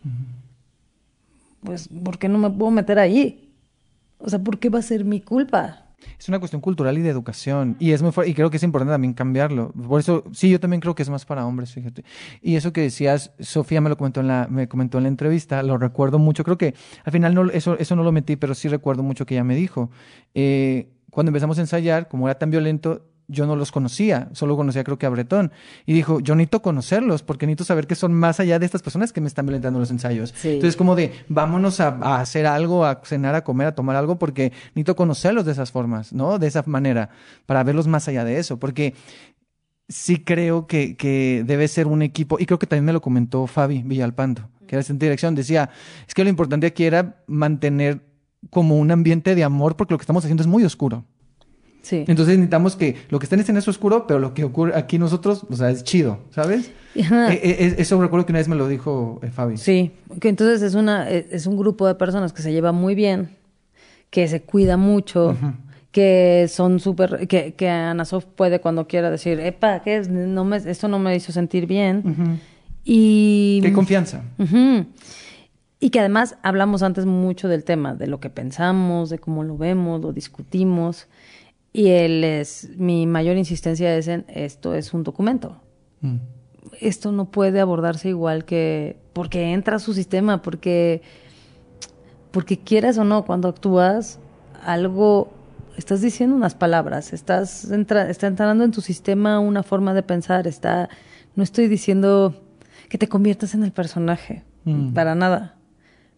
Pues, 1.63 1.89
¿por 1.89 2.19
qué 2.19 2.29
no 2.29 2.39
me 2.39 2.51
puedo 2.51 2.71
meter 2.71 2.99
ahí? 2.99 3.51
O 4.19 4.29
sea, 4.29 4.39
¿por 4.39 4.59
qué 4.59 4.69
va 4.71 4.79
a 4.79 4.83
ser 4.83 5.05
mi 5.05 5.21
culpa? 5.21 5.84
Es 6.19 6.29
una 6.29 6.39
cuestión 6.39 6.61
cultural 6.61 6.97
y 6.99 7.03
de 7.03 7.11
educación. 7.11 7.77
Y 7.79 7.93
es 7.93 8.03
muy 8.03 8.13
y 8.27 8.35
creo 8.35 8.51
que 8.51 8.57
es 8.57 8.63
importante 8.63 8.93
también 8.93 9.15
cambiarlo. 9.15 9.73
Por 9.73 10.01
eso, 10.01 10.25
sí, 10.33 10.51
yo 10.51 10.61
también 10.61 10.81
creo 10.81 10.95
que 10.95 11.03
es 11.03 11.11
más 11.11 11.25
para 11.25 11.47
hombres, 11.47 11.73
fíjate. 11.73 12.05
Y 12.41 12.57
eso 12.57 12.73
que 12.73 12.83
decías, 12.83 13.33
Sofía 13.41 13.81
me 13.81 13.89
lo 13.89 13.97
comentó 13.97 14.21
en 14.21 14.29
la, 14.29 14.47
me 14.51 14.69
comentó 14.69 14.99
en 14.99 15.05
la 15.05 15.09
entrevista, 15.09 15.63
lo 15.63 15.79
recuerdo 15.79 16.19
mucho. 16.19 16.45
Creo 16.45 16.59
que 16.59 16.75
al 17.05 17.13
final 17.13 17.35
no, 17.35 17.51
eso, 17.51 17.79
eso 17.79 17.97
no 17.97 18.03
lo 18.03 18.13
metí, 18.13 18.37
pero 18.37 18.55
sí 18.55 18.69
recuerdo 18.69 19.03
mucho 19.03 19.27
que 19.27 19.35
ella 19.35 19.45
me 19.45 19.57
dijo. 19.57 19.91
Eh, 20.35 20.89
cuando 21.11 21.31
empezamos 21.31 21.59
a 21.59 21.61
ensayar, 21.61 22.09
como 22.09 22.29
era 22.29 22.39
tan 22.39 22.51
violento, 22.51 23.07
yo 23.29 23.47
no 23.47 23.57
los 23.57 23.73
conocía, 23.73 24.29
solo 24.33 24.57
conocía 24.57 24.85
creo 24.85 24.99
que 24.99 25.07
a 25.07 25.09
Bretón. 25.09 25.53
Y 25.87 25.93
dijo, 25.93 26.21
yo 26.21 26.35
necesito 26.35 26.63
conocerlos 26.63 27.23
porque 27.23 27.47
necesito 27.47 27.65
saber 27.65 27.87
que 27.87 27.95
son 27.95 28.13
más 28.13 28.41
allá 28.41 28.59
de 28.59 28.67
estas 28.67 28.83
personas 28.83 29.13
que 29.13 29.21
me 29.21 29.29
están 29.29 29.47
violentando 29.47 29.79
en 29.79 29.81
los 29.83 29.91
ensayos. 29.91 30.35
Sí. 30.37 30.51
Entonces 30.51 30.77
como 30.77 30.95
de, 30.97 31.13
vámonos 31.29 31.81
a, 31.81 31.89
a 31.89 32.21
hacer 32.21 32.47
algo, 32.47 32.85
a 32.85 33.01
cenar, 33.05 33.35
a 33.35 33.45
comer, 33.45 33.69
a 33.69 33.75
tomar 33.75 33.97
algo, 33.97 34.19
porque 34.19 34.53
necesito 34.69 34.97
conocerlos 34.97 35.45
de 35.45 35.53
esas 35.53 35.71
formas, 35.71 36.13
¿no? 36.13 36.39
De 36.39 36.47
esa 36.47 36.63
manera, 36.67 37.11
para 37.47 37.63
verlos 37.65 37.87
más 37.87 38.09
allá 38.09 38.25
de 38.25 38.39
eso. 38.39 38.59
Porque 38.59 38.95
sí 39.89 40.19
creo 40.19 40.67
que, 40.67 40.97
que 40.97 41.45
debe 41.47 41.69
ser 41.69 41.87
un 41.87 42.03
equipo, 42.03 42.39
y 42.39 42.47
creo 42.47 42.59
que 42.59 42.67
también 42.67 42.85
me 42.85 42.93
lo 42.93 43.01
comentó 43.01 43.47
Fabi 43.47 43.83
Villalpando, 43.83 44.49
que 44.67 44.77
era 44.77 44.85
dirección, 44.95 45.35
decía, 45.35 45.71
es 46.07 46.15
que 46.15 46.25
lo 46.25 46.31
importante 46.31 46.67
aquí 46.67 46.85
era 46.85 47.23
mantener 47.27 48.01
como 48.51 48.79
un 48.79 48.91
ambiente 48.91 49.35
de 49.35 49.45
amor, 49.45 49.77
porque 49.77 49.95
lo 49.95 49.99
que 49.99 50.03
estamos 50.03 50.25
haciendo 50.25 50.43
es 50.43 50.47
muy 50.47 50.65
oscuro. 50.65 51.05
Sí. 51.85 52.05
Entonces 52.09 52.37
necesitamos 52.37 52.77
que 52.77 52.97
lo 53.11 53.19
que 53.19 53.27
está 53.27 53.37
en 53.37 53.43
escena 53.43 53.59
es 53.59 53.69
oscuro, 53.69 54.07
pero 54.07 54.19
lo 54.19 54.33
que 54.33 54.43
ocurre 54.43 54.75
aquí 54.75 54.99
nosotros, 54.99 55.45
o 55.51 55.55
sea, 55.55 55.69
es 55.71 55.85
chido, 55.85 56.19
¿sabes? 56.31 56.73
Ajá. 57.01 57.33
Eh, 57.33 57.41
eh, 57.43 57.75
eso 57.79 58.01
recuerdo 58.01 58.25
que 58.25 58.33
una 58.33 58.39
vez 58.39 58.49
me 58.49 58.57
lo 58.57 58.67
dijo 58.69 59.21
eh, 59.23 59.31
Fabi. 59.31 59.59
Sí, 59.59 59.93
que 60.19 60.31
entonces 60.31 60.63
es 60.63 60.75
una 60.75 61.11
eh, 61.11 61.27
es 61.31 61.47
un 61.47 61.59
grupo 61.59 61.87
de 61.87 61.95
personas 61.95 62.33
que 62.33 62.41
se 62.41 62.53
lleva 62.53 62.73
muy 62.73 62.95
bien, 62.95 63.37
que 64.09 64.27
se 64.29 64.41
cuida 64.41 64.79
mucho, 64.79 65.37
que 65.93 66.47
son 66.49 66.81
súper 66.81 67.29
que 67.29 67.53
que 67.53 67.69
Ana 67.69 68.07
Sof 68.07 68.25
puede 68.25 68.61
cuando 68.61 68.87
quiera 68.87 69.11
decir, 69.11 69.39
"Epa, 69.39 69.83
¿qué 69.83 69.99
es? 69.99 70.09
No 70.09 70.45
me 70.45 70.57
esto 70.57 70.89
no 70.89 70.99
me 70.99 71.15
hizo 71.15 71.33
sentir 71.33 71.67
bien." 71.67 72.41
Y 72.83 73.61
Qué 73.63 73.73
confianza. 73.73 74.23
Y 75.85 75.91
que 75.91 76.01
además 76.01 76.37
hablamos 76.43 76.83
antes 76.83 77.05
mucho 77.05 77.47
del 77.47 77.63
tema, 77.63 77.95
de 77.95 78.07
lo 78.07 78.19
que 78.19 78.31
pensamos, 78.31 79.11
de 79.11 79.19
cómo 79.19 79.45
lo 79.45 79.59
vemos, 79.59 80.01
lo 80.01 80.15
discutimos. 80.15 81.09
Y 81.77 81.89
él 81.89 82.23
es, 82.23 82.71
mi 82.77 83.05
mayor 83.07 83.37
insistencia 83.37 83.95
es 83.97 84.07
en 84.07 84.25
esto 84.29 84.75
es 84.75 84.95
un 84.95 85.03
documento. 85.03 85.61
Mm. 86.01 86.19
Esto 86.81 87.11
no 87.11 87.27
puede 87.33 87.61
abordarse 87.61 88.09
igual 88.09 88.45
que 88.45 88.97
porque 89.13 89.53
entra 89.53 89.77
a 89.77 89.79
su 89.81 89.93
sistema, 89.93 90.41
porque 90.41 91.03
porque 92.31 92.59
quieras 92.59 92.97
o 92.97 93.05
no, 93.05 93.25
cuando 93.25 93.49
actúas 93.49 94.21
algo 94.65 95.33
estás 95.77 96.01
diciendo 96.01 96.37
unas 96.37 96.55
palabras, 96.55 97.13
estás 97.13 97.69
entra, 97.71 98.09
está 98.09 98.29
entrando 98.29 98.63
en 98.63 98.71
tu 98.71 98.81
sistema 98.81 99.41
una 99.41 99.65
forma 99.65 99.95
de 99.95 100.05
pensar, 100.05 100.47
está 100.47 100.89
no 101.35 101.43
estoy 101.43 101.67
diciendo 101.67 102.41
que 102.89 102.99
te 102.99 103.09
conviertas 103.09 103.55
en 103.55 103.65
el 103.65 103.73
personaje, 103.73 104.45
Mm. 104.65 104.95
para 104.95 105.15
nada. 105.17 105.57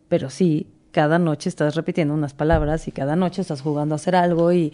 Pero 0.09 0.28
sí, 0.30 0.68
cada 0.92 1.18
noche 1.18 1.48
estás 1.48 1.74
repitiendo 1.74 2.14
unas 2.14 2.34
palabras 2.34 2.86
y 2.88 2.92
cada 2.92 3.16
noche 3.16 3.40
estás 3.42 3.61
jugando 3.62 3.94
a 3.94 3.96
hacer 3.96 4.14
algo 4.14 4.52
y, 4.52 4.72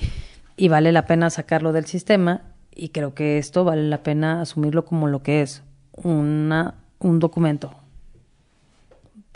y 0.57 0.69
vale 0.69 0.93
la 0.93 1.07
pena 1.07 1.31
sacarlo 1.31 1.73
del 1.73 1.87
sistema 1.87 2.43
y 2.75 2.89
creo 2.91 3.15
que 3.15 3.39
esto 3.39 3.65
vale 3.65 3.83
la 3.89 4.03
pena 4.03 4.41
asumirlo 4.41 4.85
como 4.85 5.09
lo 5.09 5.23
que 5.23 5.43
es, 5.43 5.63
una, 5.93 6.75
un 6.99 7.19
documento 7.19 7.75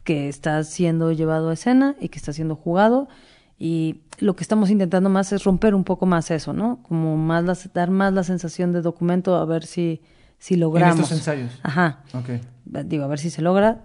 que 0.04 0.28
está 0.28 0.62
siendo 0.64 1.12
llevado 1.12 1.50
a 1.50 1.54
escena 1.54 1.96
y 2.00 2.08
que 2.08 2.18
está 2.18 2.32
siendo 2.32 2.54
jugado 2.54 3.08
y 3.58 4.00
lo 4.18 4.36
que 4.36 4.44
estamos 4.44 4.70
intentando 4.70 5.10
más 5.10 5.32
es 5.32 5.44
romper 5.44 5.74
un 5.74 5.82
poco 5.84 6.06
más 6.06 6.30
eso, 6.30 6.52
¿no? 6.52 6.78
Como 6.82 7.16
más 7.16 7.44
las- 7.44 7.72
dar 7.72 7.90
más 7.90 8.12
la 8.12 8.22
sensación 8.22 8.72
de 8.72 8.82
documento 8.82 9.34
a 9.36 9.44
ver 9.44 9.64
si, 9.64 10.00
si 10.38 10.56
logramos. 10.56 10.96
En 10.96 11.02
estos 11.02 11.18
ensayos. 11.18 11.58
Ajá 11.62 12.02
digo, 12.84 13.04
a 13.04 13.08
ver 13.08 13.18
si 13.18 13.30
se 13.30 13.42
logra, 13.42 13.80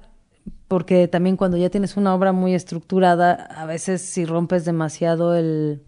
porque 0.67 1.07
también 1.07 1.37
cuando 1.37 1.55
ya 1.57 1.69
tienes 1.69 1.97
una 1.97 2.13
obra 2.15 2.31
muy 2.33 2.53
estructurada, 2.55 3.33
a 3.33 3.65
veces 3.65 4.01
si 4.01 4.25
rompes 4.25 4.65
demasiado 4.65 5.35
el, 5.35 5.81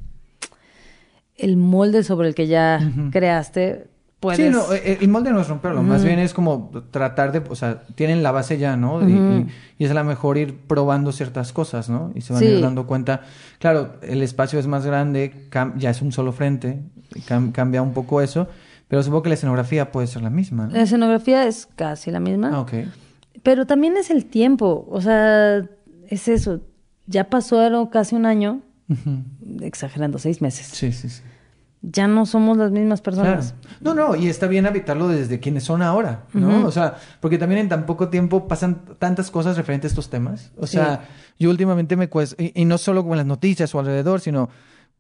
el 1.38 1.58
molde 1.58 2.04
sobre 2.04 2.28
el 2.28 2.36
que 2.36 2.48
ya 2.48 2.80
Ujú. 2.82 3.12
creaste, 3.12 3.88
puedes... 4.20 4.38
Sí, 4.40 4.50
no, 4.50 4.72
eh, 4.74 5.00
el 5.02 5.08
molde 5.10 5.32
no 5.32 5.42
es 5.42 5.48
romperlo, 5.48 5.82
más 5.84 6.04
bien 6.06 6.20
es 6.20 6.34
como 6.34 6.72
tratar 6.92 7.32
de, 7.32 7.42
o 7.50 7.56
sea, 7.56 7.84
tienen 7.96 8.24
la 8.24 8.32
base 8.32 8.58
ya, 8.58 8.78
¿no? 8.78 9.08
Y- 9.08 9.14
y, 9.14 9.48
y 9.80 9.86
es 9.86 9.92
a 9.92 9.96
lo 9.96 10.04
mejor 10.04 10.38
ir 10.38 10.58
probando 10.68 11.12
ciertas 11.12 11.52
cosas, 11.52 11.90
¿no? 11.90 12.12
Y 12.16 12.22
se 12.22 12.34
van 12.34 12.44
a 12.44 12.46
ir 12.46 12.62
dando 12.62 12.86
cuenta. 12.88 13.22
Claro, 13.60 13.96
el 14.02 14.22
espacio 14.22 14.60
es 14.60 14.68
más 14.68 14.86
grande, 14.86 15.50
ya 15.78 15.90
es 15.90 16.02
un 16.02 16.12
solo 16.12 16.32
frente, 16.32 16.80
cam- 17.28 17.52
cambia 17.52 17.82
un 17.82 17.94
poco 17.94 18.22
eso, 18.22 18.48
pero 18.88 19.02
supongo 19.04 19.24
que 19.24 19.30
la 19.30 19.36
escenografía 19.36 19.92
puede 19.92 20.08
ser 20.08 20.22
la 20.22 20.30
misma. 20.30 20.68
¿no? 20.68 20.74
La 20.74 20.84
escenografía 20.84 21.46
es 21.48 21.68
casi 21.76 22.12
la 22.12 22.20
misma, 22.20 22.52
Ah, 22.54 22.60
ok. 22.62 22.74
pero 23.42 23.66
también 23.66 23.98
es 23.98 24.10
el 24.12 24.26
tiempo, 24.26 24.88
o 24.90 25.02
sea, 25.02 25.64
es 26.08 26.28
eso, 26.28 26.62
ya 27.08 27.26
pasó 27.30 27.90
casi 27.92 28.16
un 28.16 28.26
año, 28.26 28.62
Exagerando, 29.62 30.20
seis 30.20 30.42
meses, 30.42 30.68
Sí, 30.68 30.92
sí, 30.92 31.10
sí. 31.10 31.22
ya 31.82 32.08
no 32.08 32.26
somos 32.26 32.58
las 32.58 32.72
mismas 32.72 33.02
Claro. 33.02 33.22
personas. 33.22 33.56
No, 33.82 33.94
no, 33.94 34.16
y 34.16 34.28
está 34.28 34.48
bien 34.48 34.66
habitarlo 34.66 35.08
desde 35.08 35.40
quienes 35.40 35.64
son 35.64 35.82
ahora, 35.82 36.26
¿no? 36.34 36.60
Ujú. 36.60 36.68
O 36.68 36.72
sea, 36.72 36.96
porque 37.20 37.38
también 37.38 37.62
en 37.62 37.70
tan 37.70 37.86
poco 37.86 38.10
tiempo 38.10 38.48
pasan 38.48 38.82
tantas 39.00 39.32
cosas 39.32 39.58
referentes 39.58 39.92
a 39.92 39.94
estos 39.94 40.10
temas. 40.10 40.52
O 40.58 40.68
sea, 40.68 41.08
yo 41.40 41.50
últimamente 41.50 41.96
me 41.96 42.08
cuesta, 42.10 42.42
y, 42.42 42.52
y 42.62 42.66
no 42.66 42.78
solo 42.78 43.06
con 43.06 43.18
las 43.18 43.26
noticias 43.26 43.74
o 43.76 43.80
alrededor, 43.80 44.22
sino 44.22 44.50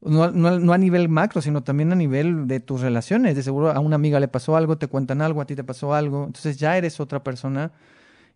no, 0.01 0.29
no- 0.31 0.59
no 0.59 0.73
a 0.73 0.77
nivel 0.77 1.07
macro, 1.07 1.41
sino 1.41 1.63
también 1.63 1.91
a 1.93 1.95
nivel 1.95 2.47
de 2.47 2.59
tus 2.59 2.81
relaciones. 2.81 3.35
De 3.37 3.43
seguro 3.43 3.71
a 3.71 3.79
una 3.79 3.95
amiga 3.95 4.19
le 4.19 4.27
pasó 4.27 4.57
algo, 4.57 4.77
te 4.77 4.87
cuentan 4.87 5.21
algo, 5.21 5.39
a 5.41 5.45
ti 5.45 5.55
te 5.55 5.63
pasó 5.63 5.93
algo. 5.93 6.25
Entonces 6.25 6.57
ya 6.57 6.77
eres 6.77 6.99
otra 6.99 7.23
persona 7.23 7.71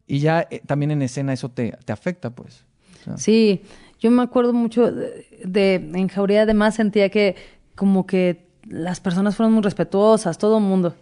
y 0.08 0.20
ya 0.20 0.48
eh, 0.50 0.62
también 0.66 0.92
en 0.92 1.02
escena 1.02 1.34
eso 1.34 1.50
te, 1.50 1.78
te 1.84 1.92
afecta, 1.92 2.30
pues. 2.30 2.64
O 3.02 3.04
sea, 3.04 3.18
Sí, 3.18 3.62
yo 4.00 4.12
me 4.12 4.24
acuerdo 4.24 4.54
mucho 4.54 4.92
de, 4.92 5.26
de 5.44 5.76
en 5.76 6.08
Jauría 6.08 6.44
además 6.44 6.76
sentía 6.76 7.10
que 7.10 7.36
como 7.76 8.06
que 8.06 8.48
las 8.70 9.00
personas 9.00 9.36
fueron 9.36 9.54
muy 9.54 9.64
respetuosas, 9.64 10.38
todo 10.38 10.58
el 10.58 10.64
mundo. 10.64 10.96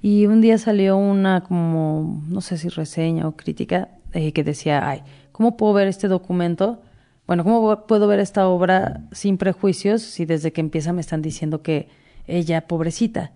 Y 0.00 0.26
un 0.26 0.40
día 0.40 0.58
salió 0.58 0.96
una 0.96 1.42
como, 1.42 2.22
no 2.28 2.40
sé 2.40 2.58
si 2.58 2.68
reseña 2.68 3.28
o 3.28 3.36
crítica, 3.36 3.88
eh, 4.12 4.32
que 4.32 4.42
decía, 4.42 4.88
ay, 4.88 5.02
¿cómo 5.30 5.56
puedo 5.56 5.72
ver 5.74 5.86
este 5.86 6.08
documento? 6.08 6.82
Bueno, 7.26 7.44
¿cómo 7.44 7.86
puedo 7.86 8.08
ver 8.08 8.18
esta 8.18 8.48
obra 8.48 9.02
sin 9.12 9.38
prejuicios 9.38 10.02
si 10.02 10.24
desde 10.24 10.52
que 10.52 10.60
empieza 10.60 10.92
me 10.92 11.00
están 11.00 11.22
diciendo 11.22 11.62
que 11.62 11.88
ella, 12.26 12.66
pobrecita? 12.66 13.30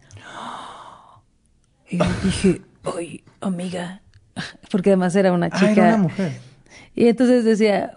Y 1.89 1.99
dije, 2.25 2.63
ay, 2.97 3.23
amiga, 3.41 4.03
porque 4.71 4.91
además 4.91 5.15
era 5.15 5.33
una 5.33 5.51
chica. 5.51 5.67
Ah, 5.69 5.73
era 5.73 5.89
una 5.95 5.99
mujer. 5.99 6.41
Y 6.97 7.07
entonces 7.07 7.45
decía, 7.45 7.97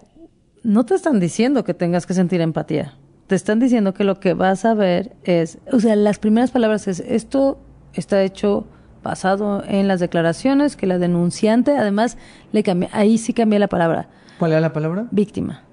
no 0.63 0.85
te 0.85 0.95
están 0.95 1.19
diciendo 1.19 1.63
que 1.63 1.73
tengas 1.73 2.05
que 2.05 2.13
sentir 2.13 2.41
empatía. 2.41 2.95
Te 3.27 3.35
están 3.35 3.59
diciendo 3.59 3.93
que 3.93 4.03
lo 4.03 4.19
que 4.19 4.33
vas 4.33 4.65
a 4.65 4.73
ver 4.73 5.15
es, 5.23 5.59
o 5.71 5.79
sea, 5.79 5.95
las 5.95 6.19
primeras 6.19 6.51
palabras 6.51 6.87
es, 6.87 6.99
esto 7.01 7.59
está 7.93 8.21
hecho 8.23 8.65
basado 9.03 9.63
en 9.67 9.87
las 9.87 9.99
declaraciones 9.99 10.75
que 10.75 10.87
la 10.87 10.97
denunciante, 10.97 11.77
además, 11.77 12.17
le 12.51 12.63
cambié, 12.63 12.89
ahí 12.91 13.17
sí 13.17 13.33
cambié 13.33 13.59
la 13.59 13.67
palabra, 13.67 14.09
¿Cuál 14.39 14.51
era 14.51 14.61
la 14.61 14.73
palabra? 14.73 15.07
víctima. 15.11 15.63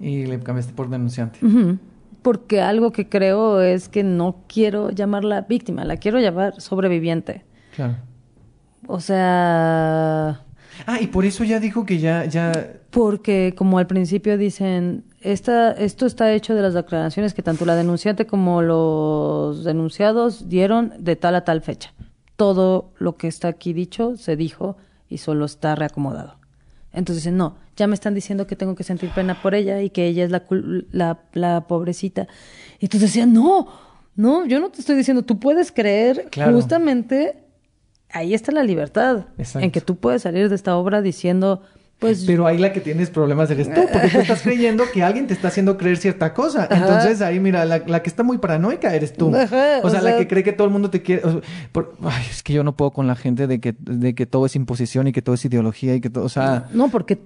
Y 0.00 0.26
le 0.26 0.40
cambiaste 0.40 0.72
por 0.72 0.88
denunciante. 0.90 1.38
Porque 2.22 2.60
algo 2.60 2.92
que 2.92 3.08
creo 3.08 3.60
es 3.60 3.88
que 3.88 4.02
no 4.02 4.36
quiero 4.48 4.90
llamarla 4.90 5.42
víctima, 5.42 5.84
la 5.84 5.96
quiero 5.96 6.18
llamar 6.18 6.60
sobreviviente. 6.60 7.44
Claro. 7.74 7.96
O 8.86 9.00
sea, 9.00 10.41
Ah, 10.86 11.00
y 11.00 11.06
por 11.08 11.24
eso 11.24 11.44
ya 11.44 11.60
dijo 11.60 11.84
que 11.86 11.98
ya, 11.98 12.24
ya. 12.24 12.52
porque 12.90 13.54
como 13.56 13.78
al 13.78 13.86
principio 13.86 14.36
dicen, 14.38 15.04
esta, 15.20 15.72
esto 15.72 16.06
está 16.06 16.32
hecho 16.32 16.54
de 16.54 16.62
las 16.62 16.74
declaraciones 16.74 17.34
que 17.34 17.42
tanto 17.42 17.64
la 17.64 17.76
denunciante 17.76 18.26
como 18.26 18.62
los 18.62 19.64
denunciados 19.64 20.48
dieron 20.48 20.92
de 20.98 21.16
tal 21.16 21.34
a 21.34 21.44
tal 21.44 21.60
fecha. 21.62 21.92
Todo 22.36 22.92
lo 22.98 23.16
que 23.16 23.28
está 23.28 23.48
aquí 23.48 23.72
dicho 23.72 24.16
se 24.16 24.36
dijo 24.36 24.76
y 25.08 25.18
solo 25.18 25.44
está 25.44 25.74
reacomodado. 25.74 26.36
Entonces 26.92 27.22
dicen, 27.24 27.36
no, 27.36 27.56
ya 27.76 27.86
me 27.86 27.94
están 27.94 28.14
diciendo 28.14 28.46
que 28.46 28.56
tengo 28.56 28.74
que 28.74 28.84
sentir 28.84 29.10
pena 29.10 29.40
por 29.40 29.54
ella 29.54 29.80
y 29.80 29.90
que 29.90 30.06
ella 30.06 30.24
es 30.24 30.30
la, 30.30 30.42
la, 30.90 31.20
la 31.32 31.60
pobrecita. 31.66 32.26
Y 32.80 32.86
entonces 32.86 33.10
decían, 33.10 33.32
no, 33.32 33.68
no, 34.16 34.44
yo 34.46 34.60
no 34.60 34.70
te 34.70 34.80
estoy 34.80 34.96
diciendo, 34.96 35.22
tú 35.22 35.38
puedes 35.38 35.72
creer 35.72 36.28
Claro. 36.30 36.52
justamente, 36.52 37.41
ahí 38.12 38.34
está 38.34 38.52
la 38.52 38.62
libertad, 38.64 39.26
Exacto. 39.38 39.64
en 39.64 39.70
que 39.70 39.80
tú 39.80 39.96
puedes 39.96 40.22
salir 40.22 40.48
de 40.48 40.54
esta 40.54 40.76
obra 40.76 41.02
diciendo, 41.02 41.62
pues 41.98 42.24
Pero 42.26 42.46
ahí 42.48 42.58
la 42.58 42.72
que 42.72 42.80
tienes 42.80 43.10
problemas 43.10 43.48
eres 43.52 43.72
tú, 43.72 43.80
porque 43.92 44.08
tú 44.08 44.18
estás 44.18 44.42
creyendo 44.42 44.82
que 44.92 45.04
alguien 45.04 45.28
te 45.28 45.34
está 45.34 45.48
haciendo 45.48 45.76
creer 45.78 45.98
cierta 45.98 46.34
cosa. 46.34 46.66
Entonces 46.68 47.20
ahí, 47.22 47.38
mira, 47.38 47.64
la, 47.64 47.78
la 47.86 48.02
que 48.02 48.08
está 48.10 48.24
muy 48.24 48.38
paranoica 48.38 48.92
eres 48.92 49.12
tú. 49.12 49.32
Ajá, 49.34 49.78
o, 49.82 49.86
o 49.86 49.90
sea, 49.90 50.02
la 50.02 50.16
que 50.16 50.26
cree 50.26 50.42
que 50.42 50.52
todo 50.52 50.66
el 50.66 50.72
mundo 50.72 50.90
te 50.90 51.00
quiere. 51.00 51.22
o 51.24 51.30
sea, 51.30 51.40
por- 51.70 51.94
ay, 52.02 52.24
es 52.28 52.42
que 52.42 52.52
yo 52.54 52.64
no 52.64 52.74
puedo 52.76 52.90
con 52.90 53.06
la 53.06 53.14
gente 53.14 53.46
de 53.46 53.60
que, 53.60 53.76
de 53.78 54.16
que 54.16 54.26
todo 54.26 54.46
es 54.46 54.56
imposición 54.56 55.06
y 55.06 55.12
que 55.12 55.22
todo 55.22 55.36
es 55.36 55.44
ideología 55.44 55.94
y 55.94 56.00
que 56.00 56.10
todo. 56.10 56.24
O 56.24 56.28
sea. 56.28 56.66
No, 56.72 56.88
porque 56.88 57.20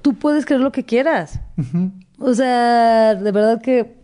tú 0.00 0.14
puedes 0.14 0.46
creer 0.46 0.62
lo 0.62 0.72
que 0.72 0.84
quieras. 0.84 1.40
ujú. 1.58 1.90
O 2.18 2.32
sea, 2.34 3.14
de 3.14 3.32
verdad 3.32 3.60
que 3.60 4.00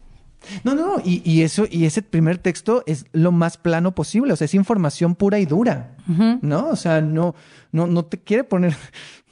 No, 0.64 0.74
no, 0.74 0.96
no. 0.96 1.03
Y, 1.05 1.22
y 1.24 1.42
eso, 1.42 1.66
y 1.70 1.84
ese 1.84 2.03
primer 2.03 2.38
texto 2.38 2.82
es 2.86 3.07
lo 3.12 3.32
más 3.32 3.57
plano 3.57 3.94
posible. 3.94 4.32
O 4.32 4.36
sea, 4.36 4.44
es 4.46 4.55
información 4.55 5.14
pura 5.14 5.38
y 5.38 5.46
dura. 5.46 5.96
¿No? 6.40 6.68
O 6.68 6.76
sea, 6.76 7.01
no, 7.01 7.34
no, 7.72 7.86
no 7.86 8.05
te 8.05 8.18
quiere 8.18 8.44
poner. 8.44 8.74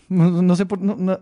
No, 0.08 0.40
no 0.40 0.54
sé 0.54 0.66
por. 0.66 0.80
no- 0.80 0.94
no, 0.96 1.18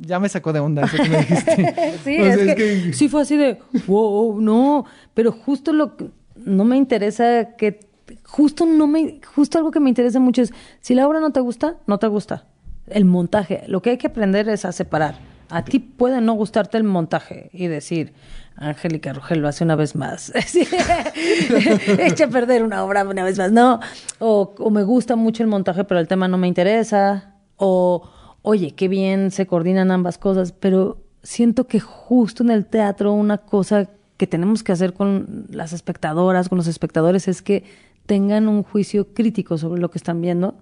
ya 0.00 0.18
me 0.18 0.28
sacó 0.28 0.52
de 0.52 0.58
onda 0.58 0.82
eso 0.82 0.96
que 0.96 1.08
me 1.08 1.18
dijiste. 1.18 1.74
sí, 2.04 2.18
O 2.18 2.24
sea, 2.24 2.34
es, 2.34 2.54
que, 2.56 2.92
sí 2.92 3.08
fue 3.08 3.22
así 3.22 3.36
de, 3.36 3.60
wow, 3.86 4.40
no, 4.40 4.86
pero 5.14 5.30
justo 5.30 5.72
lo 5.72 5.96
que 5.96 6.10
no 6.44 6.64
me 6.64 6.76
interesa 6.76 7.54
que 7.56 7.78
justo 8.24 8.66
no 8.66 8.88
me 8.88 9.20
justo 9.24 9.58
algo 9.58 9.70
que 9.70 9.78
me 9.78 9.88
interesa 9.88 10.18
mucho 10.18 10.42
es 10.42 10.52
si 10.80 10.96
la 10.96 11.06
obra 11.06 11.20
no 11.20 11.30
te 11.30 11.38
gusta, 11.38 11.76
no 11.86 11.98
te 11.98 12.08
gusta. 12.08 12.46
El 12.88 13.04
montaje, 13.04 13.62
lo 13.68 13.82
que 13.82 13.90
hay 13.90 13.98
que 13.98 14.08
aprender 14.08 14.48
es 14.48 14.64
a 14.64 14.72
separar. 14.72 15.20
A 15.48 15.64
ti 15.64 15.78
puede 15.78 16.20
no 16.20 16.32
gustarte 16.32 16.76
el 16.76 16.82
montaje 16.82 17.50
y 17.52 17.68
decir, 17.68 18.12
Angélica 18.60 19.12
Rogel 19.12 19.40
lo 19.40 19.48
hace 19.48 19.64
una 19.64 19.76
vez 19.76 19.94
más. 19.94 20.32
Echa 21.98 22.24
a 22.24 22.28
perder 22.28 22.62
una 22.62 22.84
obra 22.84 23.04
una 23.04 23.24
vez 23.24 23.38
más. 23.38 23.52
No. 23.52 23.80
O, 24.18 24.54
o 24.58 24.70
me 24.70 24.82
gusta 24.82 25.16
mucho 25.16 25.42
el 25.42 25.48
montaje, 25.48 25.84
pero 25.84 26.00
el 26.00 26.08
tema 26.08 26.28
no 26.28 26.38
me 26.38 26.48
interesa. 26.48 27.34
O, 27.56 28.08
oye, 28.42 28.72
qué 28.72 28.88
bien 28.88 29.30
se 29.30 29.46
coordinan 29.46 29.90
ambas 29.90 30.18
cosas. 30.18 30.52
Pero 30.52 30.98
siento 31.22 31.66
que 31.66 31.80
justo 31.80 32.42
en 32.42 32.50
el 32.50 32.66
teatro 32.66 33.12
una 33.12 33.38
cosa 33.38 33.88
que 34.16 34.26
tenemos 34.26 34.62
que 34.64 34.72
hacer 34.72 34.92
con 34.92 35.46
las 35.50 35.72
espectadoras, 35.72 36.48
con 36.48 36.58
los 36.58 36.66
espectadores, 36.66 37.28
es 37.28 37.40
que 37.40 37.64
tengan 38.06 38.48
un 38.48 38.64
juicio 38.64 39.14
crítico 39.14 39.58
sobre 39.58 39.80
lo 39.80 39.90
que 39.90 39.98
están 39.98 40.20
viendo. 40.20 40.56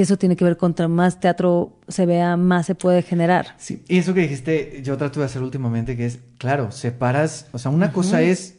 Que 0.00 0.04
eso 0.04 0.16
tiene 0.16 0.34
que 0.34 0.46
ver 0.46 0.56
contra 0.56 0.88
más 0.88 1.20
teatro 1.20 1.76
se 1.86 2.06
vea, 2.06 2.38
más 2.38 2.64
se 2.64 2.74
puede 2.74 3.02
generar. 3.02 3.48
Sí, 3.58 3.84
y 3.86 3.98
eso 3.98 4.14
que 4.14 4.22
dijiste, 4.22 4.80
yo 4.82 4.96
trato 4.96 5.20
de 5.20 5.26
hacer 5.26 5.42
últimamente, 5.42 5.94
que 5.94 6.06
es, 6.06 6.20
claro, 6.38 6.70
separas, 6.72 7.48
o 7.52 7.58
sea, 7.58 7.70
una 7.70 7.92
cosa 7.92 8.22
es 8.22 8.56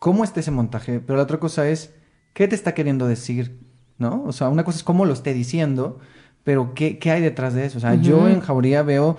cómo 0.00 0.24
está 0.24 0.40
ese 0.40 0.50
montaje, 0.50 0.98
pero 0.98 1.16
la 1.18 1.22
otra 1.22 1.38
cosa 1.38 1.68
es 1.68 1.92
qué 2.32 2.48
te 2.48 2.56
está 2.56 2.74
queriendo 2.74 3.06
decir, 3.06 3.60
¿no? 3.98 4.24
O 4.24 4.32
sea, 4.32 4.48
una 4.48 4.64
cosa 4.64 4.78
es 4.78 4.82
cómo 4.82 5.04
lo 5.04 5.12
esté 5.12 5.32
diciendo, 5.32 6.00
pero 6.42 6.74
qué, 6.74 6.98
qué 6.98 7.12
hay 7.12 7.20
detrás 7.22 7.54
de 7.54 7.66
eso. 7.66 7.78
O 7.78 7.80
sea, 7.80 7.94
yo 7.94 8.28
en 8.28 8.40
Jauría 8.40 8.82
veo 8.82 9.16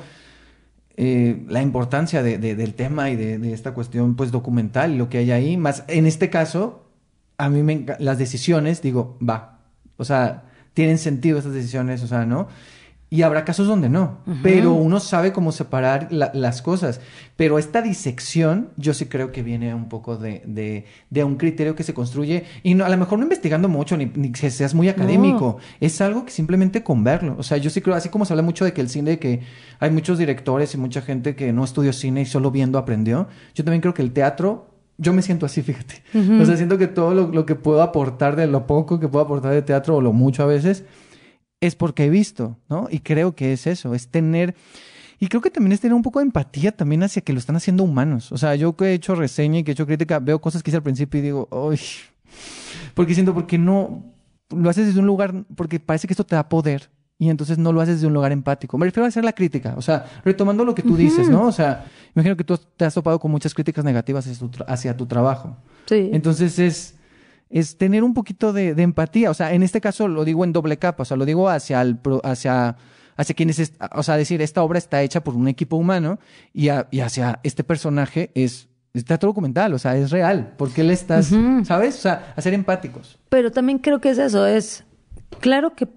eh, 0.97 1.45
la 1.47 1.61
importancia 1.61 2.21
de- 2.21 2.37
de- 2.37 2.55
del 2.57 2.73
tema 2.73 3.09
y 3.11 3.15
de, 3.15 3.37
de 3.39 3.53
esta 3.53 3.73
cuestión, 3.73 4.17
pues, 4.17 4.31
documental 4.31 4.91
y 4.93 4.97
lo 4.97 5.07
que 5.07 5.19
hay 5.19 5.31
ahí, 5.31 5.55
más 5.55 5.85
en 5.87 6.05
este 6.05 6.29
caso, 6.29 6.83
a 7.37 7.47
mí 7.49 7.63
me 7.63 7.85
las 7.99 8.17
decisiones, 8.17 8.81
digo, 8.81 9.17
va, 9.25 9.59
o 9.95 10.03
sea, 10.03 10.43
tienen 10.73 10.97
sentido 10.97 11.39
esas 11.39 11.53
decisiones, 11.53 12.01
o 12.03 12.07
sea, 12.07 12.25
¿no? 12.25 12.47
Y 13.13 13.23
habrá 13.23 13.43
casos 13.43 13.67
donde 13.67 13.89
no, 13.89 14.19
pero 14.41 14.71
uno 14.71 15.01
sabe 15.01 15.33
cómo 15.33 15.51
separar 15.51 16.07
la- 16.11 16.31
las 16.33 16.61
cosas. 16.61 17.01
Pero 17.35 17.59
esta 17.59 17.81
disección, 17.81 18.69
yo 18.77 18.93
sí 18.93 19.07
creo 19.07 19.33
que 19.33 19.43
viene 19.43 19.75
un 19.75 19.89
poco 19.89 20.15
de, 20.15 20.41
de, 20.45 20.85
de 21.09 21.23
un 21.25 21.35
criterio 21.35 21.75
que 21.75 21.83
se 21.83 21.93
construye, 21.93 22.45
y 22.63 22.73
no, 22.73 22.85
a 22.85 22.89
lo 22.89 22.95
mejor 22.95 23.19
no 23.19 23.25
investigando 23.25 23.67
mucho, 23.67 23.97
ni, 23.97 24.05
ni 24.15 24.31
que 24.31 24.49
seas 24.49 24.73
muy 24.73 24.87
académico, 24.87 25.57
es 25.81 25.99
algo 25.99 26.23
que 26.23 26.31
simplemente 26.31 26.83
con 26.85 27.03
verlo. 27.03 27.35
O 27.37 27.43
sea, 27.43 27.57
yo 27.57 27.69
sí 27.69 27.81
creo, 27.81 27.95
así 27.97 28.07
como 28.07 28.23
se 28.23 28.31
habla 28.31 28.43
mucho 28.43 28.63
de 28.63 28.71
que 28.71 28.79
el 28.79 28.87
cine, 28.87 29.19
que 29.19 29.41
hay 29.81 29.89
muchos 29.91 30.17
directores 30.17 30.73
y 30.73 30.77
mucha 30.77 31.01
gente 31.01 31.35
que 31.35 31.51
no 31.51 31.65
estudió 31.65 31.91
cine 31.91 32.21
y 32.21 32.25
solo 32.25 32.49
viendo 32.49 32.77
aprendió, 32.79 33.27
yo 33.53 33.65
también 33.65 33.81
creo 33.81 33.93
que 33.93 34.03
el 34.03 34.13
teatro 34.13 34.70
yo 34.97 35.13
me 35.13 35.21
siento 35.21 35.45
así, 35.45 35.61
fíjate. 35.61 36.03
O 36.41 36.45
sea, 36.45 36.57
siento 36.57 36.77
que 36.77 36.87
todo 36.87 37.13
lo, 37.13 37.27
lo 37.27 37.45
que 37.45 37.55
puedo 37.55 37.81
aportar 37.81 38.35
de 38.35 38.47
lo 38.47 38.67
poco 38.67 38.99
que 38.99 39.07
puedo 39.07 39.25
aportar 39.25 39.53
de 39.53 39.61
teatro 39.61 39.95
o 39.95 40.01
lo 40.01 40.13
mucho 40.13 40.43
a 40.43 40.45
veces 40.45 40.83
es 41.59 41.75
porque 41.75 42.05
he 42.05 42.09
visto, 42.09 42.57
¿no? 42.69 42.87
Y 42.89 42.99
creo 42.99 43.35
que 43.35 43.53
es 43.53 43.67
eso, 43.67 43.93
es 43.95 44.09
tener... 44.09 44.55
Y 45.19 45.27
creo 45.27 45.41
que 45.41 45.51
también 45.51 45.73
es 45.73 45.79
tener 45.79 45.93
un 45.93 46.01
poco 46.01 46.19
de 46.19 46.25
empatía 46.25 46.71
también 46.71 47.03
hacia 47.03 47.21
que 47.21 47.31
lo 47.31 47.37
están 47.37 47.55
haciendo 47.55 47.83
humanos. 47.83 48.31
O 48.31 48.37
sea, 48.37 48.55
yo 48.55 48.75
que 48.75 48.85
he 48.85 48.93
hecho 48.93 49.13
reseña 49.13 49.59
y 49.59 49.63
que 49.63 49.71
he 49.71 49.73
hecho 49.73 49.85
crítica, 49.85 50.19
veo 50.19 50.41
cosas 50.41 50.63
que 50.63 50.71
hice 50.71 50.77
al 50.77 50.83
principio 50.83 51.19
y 51.19 51.23
digo, 51.23 51.47
¡ay! 51.51 51.79
Porque 52.95 53.13
siento, 53.13 53.33
porque 53.35 53.59
no 53.59 54.03
lo 54.49 54.69
haces 54.69 54.87
desde 54.87 54.99
un 54.99 55.05
lugar, 55.05 55.45
porque 55.55 55.79
parece 55.79 56.07
que 56.07 56.13
esto 56.13 56.25
te 56.25 56.35
da 56.35 56.49
poder 56.49 56.89
y 57.21 57.29
entonces 57.29 57.59
no 57.59 57.71
lo 57.71 57.81
haces 57.81 57.97
desde 57.97 58.07
un 58.07 58.13
lugar 58.13 58.31
empático. 58.31 58.79
Me 58.79 58.87
refiero 58.87 59.05
a 59.05 59.09
hacer 59.09 59.23
la 59.23 59.33
crítica, 59.33 59.75
o 59.77 59.81
sea, 59.83 60.05
retomando 60.25 60.65
lo 60.65 60.73
que 60.73 60.81
tú 60.81 60.95
dices, 60.97 61.29
¿no? 61.29 61.43
O 61.45 61.51
sea, 61.51 61.85
imagino 62.15 62.35
que 62.35 62.43
tú 62.43 62.57
te 62.75 62.83
has 62.83 62.95
topado 62.95 63.19
con 63.19 63.29
muchas 63.29 63.53
críticas 63.53 63.85
negativas 63.85 64.25
hacia 64.25 64.39
tu, 64.39 64.49
tra- 64.49 64.65
hacia 64.67 64.97
tu 64.97 65.05
trabajo. 65.05 65.55
Sí. 65.85 66.09
Entonces 66.13 66.57
es, 66.57 66.95
es 67.51 67.77
tener 67.77 68.03
un 68.03 68.15
poquito 68.15 68.53
de, 68.53 68.73
de 68.73 68.81
empatía. 68.81 69.29
O 69.29 69.35
sea, 69.35 69.53
en 69.53 69.61
este 69.61 69.79
caso 69.81 70.07
lo 70.07 70.25
digo 70.25 70.43
en 70.45 70.51
doble 70.51 70.77
capa. 70.77 71.03
O 71.03 71.05
sea, 71.05 71.15
lo 71.15 71.25
digo 71.25 71.47
hacia 71.47 71.79
el 71.83 71.99
hacia, 72.23 72.75
hacia 73.15 73.35
quienes, 73.35 73.71
o 73.93 74.01
sea, 74.01 74.17
decir, 74.17 74.41
esta 74.41 74.63
obra 74.63 74.79
está 74.79 75.03
hecha 75.03 75.23
por 75.23 75.35
un 75.35 75.47
equipo 75.47 75.75
humano 75.77 76.17
y, 76.53 76.69
a- 76.69 76.87
y 76.89 77.01
hacia 77.01 77.39
este 77.43 77.63
personaje 77.63 78.31
es, 78.33 78.67
es 78.95 79.05
teatro 79.05 79.29
documental. 79.29 79.75
O 79.75 79.77
sea, 79.77 79.95
es 79.95 80.09
real. 80.09 80.55
¿Por 80.57 80.71
qué 80.71 80.83
le 80.83 80.93
estás, 80.93 81.31
sabes? 81.65 81.99
O 81.99 82.01
sea, 82.01 82.33
a 82.35 82.41
ser 82.41 82.55
empáticos. 82.55 83.19
Pero 83.29 83.51
también 83.51 83.77
creo 83.77 84.01
que 84.01 84.09
es 84.09 84.17
eso, 84.17 84.47
es 84.47 84.85
claro 85.39 85.75
que 85.75 85.87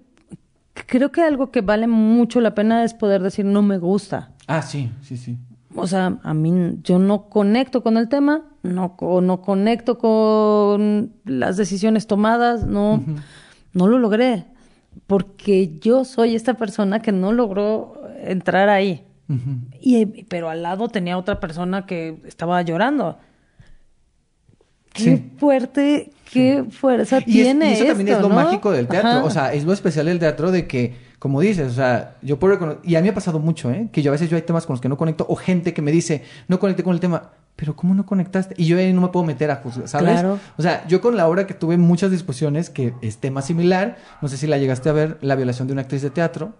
creo 0.85 1.11
que 1.11 1.21
algo 1.21 1.51
que 1.51 1.61
vale 1.61 1.87
mucho 1.87 2.41
la 2.41 2.55
pena 2.55 2.83
es 2.83 2.93
poder 2.93 3.21
decir 3.21 3.45
no 3.45 3.61
me 3.61 3.77
gusta. 3.77 4.31
Ah, 4.47 4.61
sí, 4.61 4.91
sí, 5.01 5.17
sí. 5.17 5.37
O 5.75 5.87
sea, 5.87 6.19
a 6.23 6.33
mí 6.33 6.79
yo 6.83 6.99
no 6.99 7.27
conecto 7.27 7.83
con 7.83 7.97
el 7.97 8.07
tema, 8.07 8.43
no, 8.63 8.95
no 9.21 9.41
conecto 9.41 9.97
con 9.97 11.11
las 11.25 11.57
decisiones 11.57 12.07
tomadas, 12.07 12.65
no, 12.65 13.03
no 13.73 13.87
lo 13.87 13.99
logré. 13.99 14.45
Porque 15.07 15.77
yo 15.79 16.05
soy 16.05 16.35
esta 16.35 16.53
persona 16.53 17.01
que 17.01 17.11
no 17.11 17.33
logró 17.33 18.01
entrar 18.23 18.69
ahí. 18.69 19.03
Y, 19.81 20.05
pero 20.25 20.49
al 20.49 20.61
lado 20.63 20.87
tenía 20.87 21.17
otra 21.17 21.39
persona 21.39 21.85
que 21.85 22.21
estaba 22.25 22.61
llorando. 22.61 23.17
Qué 24.95 25.03
Sí. 25.03 25.23
fuerte, 25.37 26.11
qué 26.31 26.63
fuerza 26.69 27.17
Y, 27.17 27.19
es- 27.19 27.25
tiene 27.45 27.69
y 27.71 27.73
eso 27.73 27.85
también 27.85 28.07
es 28.15 28.21
lo 28.21 28.29
¿no? 28.29 28.35
mágico 28.35 28.71
del 28.71 28.87
teatro. 28.87 29.09
Ajá. 29.09 29.23
O 29.25 29.29
sea, 29.29 29.53
es 29.53 29.63
lo 29.65 29.73
especial 29.73 30.05
del 30.07 30.19
teatro 30.19 30.51
de 30.51 30.65
que, 30.67 30.95
como 31.19 31.41
dices, 31.41 31.69
o 31.71 31.75
sea, 31.75 32.15
yo 32.21 32.39
puedo 32.39 32.53
reconocer, 32.53 32.81
y 32.83 32.95
a 32.95 32.99
mí 32.99 33.03
me 33.03 33.09
ha 33.09 33.13
pasado 33.13 33.39
mucho, 33.39 33.69
¿eh? 33.71 33.89
Que 33.91 34.01
yo 34.01 34.11
a 34.11 34.13
veces 34.13 34.29
yo 34.29 34.35
hay 34.37 34.41
temas 34.43 34.65
con 34.65 34.73
los 34.75 34.81
que 34.81 34.89
no 34.89 34.97
conecto, 34.97 35.25
o 35.29 35.35
gente 35.35 35.73
que 35.73 35.81
me 35.81 35.91
dice, 35.91 36.23
no 36.47 36.59
conecté 36.59 36.83
con 36.83 36.93
el 36.93 36.99
tema, 36.99 37.31
pero 37.57 37.75
¿cómo 37.75 37.93
no 37.93 38.05
conectaste? 38.05 38.55
Y 38.57 38.65
yo 38.65 38.77
ahí 38.77 38.91
no 38.93 39.01
me 39.01 39.07
puedo 39.09 39.25
meter 39.25 39.51
a 39.51 39.57
juzgar, 39.57 39.87
¿sabes? 39.87 40.11
Claro. 40.13 40.39
O 40.57 40.61
sea, 40.61 40.85
yo 40.87 41.01
con 41.01 41.15
la 41.17 41.27
obra 41.27 41.45
que 41.47 41.53
tuve 41.53 41.77
muchas 41.77 42.09
discusiones, 42.11 42.69
que 42.69 42.93
es 43.01 43.17
tema 43.17 43.41
similar, 43.41 43.97
no 44.21 44.27
sé 44.27 44.37
si 44.37 44.47
la 44.47 44.57
llegaste 44.57 44.89
a 44.89 44.93
ver, 44.93 45.17
la 45.21 45.35
violación 45.35 45.67
de 45.67 45.73
una 45.73 45.81
actriz 45.83 46.01
de 46.01 46.09
teatro. 46.09 46.53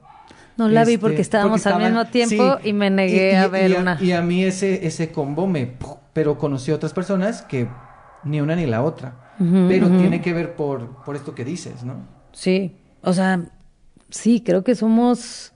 No 0.58 0.70
la 0.70 0.86
vi 0.86 0.94
Este, 0.94 1.02
porque 1.02 1.22
estábamos 1.22 1.66
al 1.66 1.74
estaban- 1.74 1.92
mismo 1.94 2.06
tiempo 2.12 2.58
y 2.64 2.72
me 2.72 2.90
negué 2.90 3.36
a 3.36 3.48
ver 3.50 3.72
y 3.72 3.74
una. 3.74 3.98
Y 4.02 4.14
a 4.14 4.22
mí 4.22 4.44
ese, 4.46 4.88
ese 4.88 5.12
combo 5.12 5.48
me... 5.48 5.72
Pero 6.14 6.38
conocí 6.38 6.72
a 6.72 6.76
otras 6.76 6.94
personas 6.94 7.42
que 7.42 7.68
ni 8.26 8.42
una 8.42 8.56
ni 8.56 8.66
la 8.66 8.84
otra. 8.84 9.22
Pero 9.38 9.90
tiene 9.90 10.22
que 10.22 10.34
ver 10.34 10.56
por, 10.56 11.04
por 11.04 11.16
esto 11.16 11.36
que 11.36 11.44
dices, 11.44 11.84
¿no? 11.84 11.96
Sí, 12.32 12.78
o 13.02 13.12
sea, 13.12 13.42
sí, 14.10 14.42
creo 14.42 14.64
que 14.64 14.76
somos 14.76 15.52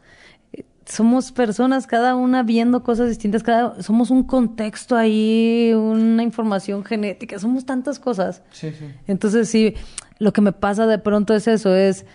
somos 0.86 1.32
personas 1.32 1.86
cada 1.86 2.16
una 2.16 2.42
viendo 2.42 2.82
cosas 2.82 3.10
distintas, 3.10 3.44
cada 3.44 3.82
somos 3.84 4.10
un 4.10 4.24
contexto 4.24 4.96
ahí, 4.96 5.72
una 5.74 6.24
información 6.24 6.84
genética, 6.84 7.38
somos 7.38 7.66
tantas 7.66 8.00
cosas. 8.00 8.42
Sí, 8.50 8.72
sí. 8.72 8.86
Entonces 9.06 9.50
sí, 9.50 9.76
lo 10.18 10.34
que 10.34 10.42
me 10.42 10.52
pasa 10.52 10.88
de 10.88 10.98
pronto 10.98 11.36
es 11.36 11.48
eso, 11.48 11.76
es 11.76 12.06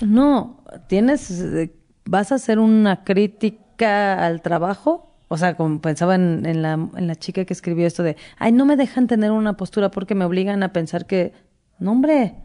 no, 0.00 0.64
tienes 0.88 1.30
eh, 1.30 1.74
vas 2.06 2.32
a 2.32 2.36
hacer 2.36 2.58
una 2.58 3.04
crítica 3.04 4.24
al 4.24 4.40
trabajo, 4.40 5.13
o 5.34 5.36
sea, 5.36 5.56
como 5.56 5.80
pensaba 5.80 6.14
en, 6.14 6.46
en 6.46 6.62
la, 6.62 6.74
en 6.74 7.08
la 7.08 7.16
chica 7.16 7.44
que 7.44 7.52
escribió 7.52 7.88
esto 7.88 8.04
de, 8.04 8.16
ay, 8.38 8.52
no 8.52 8.66
me 8.66 8.76
dejan 8.76 9.08
tener 9.08 9.32
una 9.32 9.56
postura 9.56 9.90
porque 9.90 10.14
me 10.14 10.24
obligan 10.24 10.62
a 10.62 10.72
pensar 10.72 11.06
que, 11.06 11.32
no 11.80 11.90
hombre, 11.90 12.36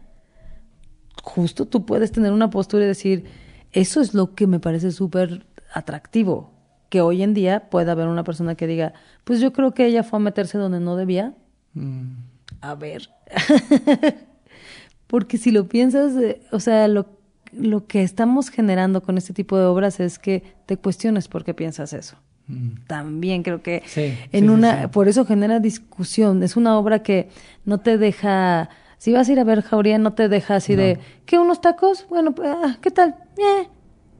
justo 1.21 1.67
tú 1.67 1.85
puedes 1.85 2.11
tener 2.11 2.31
una 2.31 2.49
postura 2.49 2.85
y 2.85 2.87
decir, 2.87 3.25
eso 3.73 4.01
es 4.01 4.15
lo 4.15 4.33
que 4.33 4.47
me 4.47 4.59
parece 4.59 4.91
súper 4.91 5.45
atractivo, 5.71 6.51
que 6.89 7.01
hoy 7.01 7.21
en 7.21 7.35
día 7.35 7.69
pueda 7.69 7.91
haber 7.91 8.07
una 8.07 8.23
persona 8.23 8.55
que 8.55 8.65
diga, 8.65 8.93
pues 9.23 9.39
yo 9.39 9.53
creo 9.53 9.75
que 9.75 9.85
ella 9.85 10.01
fue 10.01 10.17
a 10.17 10.23
meterse 10.23 10.57
donde 10.57 10.79
no 10.79 10.95
debía. 10.95 11.35
Mm, 11.75 12.13
A 12.61 12.73
ver. 12.73 13.11
Porque 15.05 15.37
si 15.37 15.51
lo 15.51 15.67
piensas, 15.67 16.15
eh, 16.15 16.41
o 16.51 16.59
sea, 16.59 16.87
lo, 16.87 17.05
lo 17.51 17.85
que 17.85 18.01
estamos 18.01 18.49
generando 18.49 19.03
con 19.03 19.19
este 19.19 19.33
tipo 19.33 19.59
de 19.59 19.65
obras 19.65 19.99
es 19.99 20.17
que 20.17 20.41
te 20.65 20.77
cuestiones 20.77 21.27
por 21.27 21.43
qué 21.43 21.53
piensas 21.53 21.93
eso. 21.93 22.17
Mm. 22.49 22.85
También 22.87 23.43
creo 23.43 23.61
que 23.61 23.83
Sí, 23.85 24.13
en 24.31 24.43
sí, 24.45 24.49
una, 24.49 24.81
sí. 24.83 24.87
por 24.87 25.07
eso 25.07 25.25
genera 25.25 25.59
discusión. 25.59 26.43
Es 26.43 26.57
una 26.57 26.77
obra 26.77 26.99
que 27.03 27.29
no 27.65 27.77
te 27.77 27.97
deja, 27.97 28.69
si 28.97 29.13
vas 29.13 29.29
a 29.29 29.31
ir 29.31 29.39
a 29.39 29.43
ver 29.45 29.61
Jauría, 29.61 29.97
no 29.97 30.13
te 30.13 30.27
deja 30.27 30.55
así 30.55 30.75
No. 30.75 30.81
de, 30.81 30.99
¿qué 31.25 31.39
unos 31.39 31.61
tacos? 31.61 32.05
Bueno, 32.09 32.33
pues, 32.33 32.49
ah, 32.53 32.77
¿qué 32.81 32.91
tal? 32.91 33.15
Eh. 33.37 33.67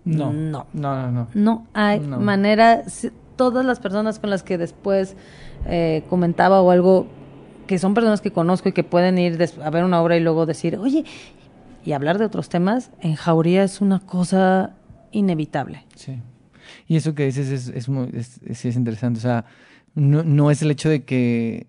No. 0.06 0.32
No. 0.32 0.66
No, 0.74 0.96
no, 0.96 1.12
no. 1.12 1.28
No 1.34 1.68
hay 1.74 2.00
No. 2.00 2.20
manera. 2.20 2.84
Todas 3.36 3.66
las 3.66 3.80
personas 3.80 4.20
con 4.20 4.30
las 4.30 4.44
que 4.44 4.58
después 4.58 5.16
eh, 5.66 6.04
comentaba 6.10 6.62
o 6.62 6.72
algo, 6.72 7.08
que 7.68 7.78
son 7.80 7.94
personas 7.94 8.22
que 8.22 8.32
conozco 8.32 8.70
y 8.70 8.72
que 8.74 8.84
pueden 8.84 9.18
ir 9.18 9.38
a 9.64 9.70
ver 9.70 9.84
una 9.84 10.02
obra 10.02 10.18
y 10.18 10.20
luego 10.20 10.46
decir, 10.46 10.78
oye, 10.78 11.04
y 11.86 11.92
hablar 11.94 12.18
de 12.18 12.26
otros 12.26 12.50
temas, 12.50 12.92
en 13.00 13.16
Jauría 13.16 13.64
es 13.64 13.80
una 13.82 14.00
cosa 14.00 14.72
inevitable. 15.12 15.86
Sí. 15.96 16.20
Y 16.90 16.98
eso 16.98 17.14
que 17.14 17.24
dices 17.26 17.48
es, 17.50 17.68
es, 17.70 17.88
muy, 17.88 18.10
es, 18.14 18.42
es- 18.44 18.76
interesante. 18.76 19.20
O 19.20 19.22
sea, 19.22 19.46
no, 19.94 20.24
no 20.24 20.50
es 20.50 20.62
el 20.64 20.72
hecho 20.72 20.90
de 20.90 21.06
que. 21.06 21.68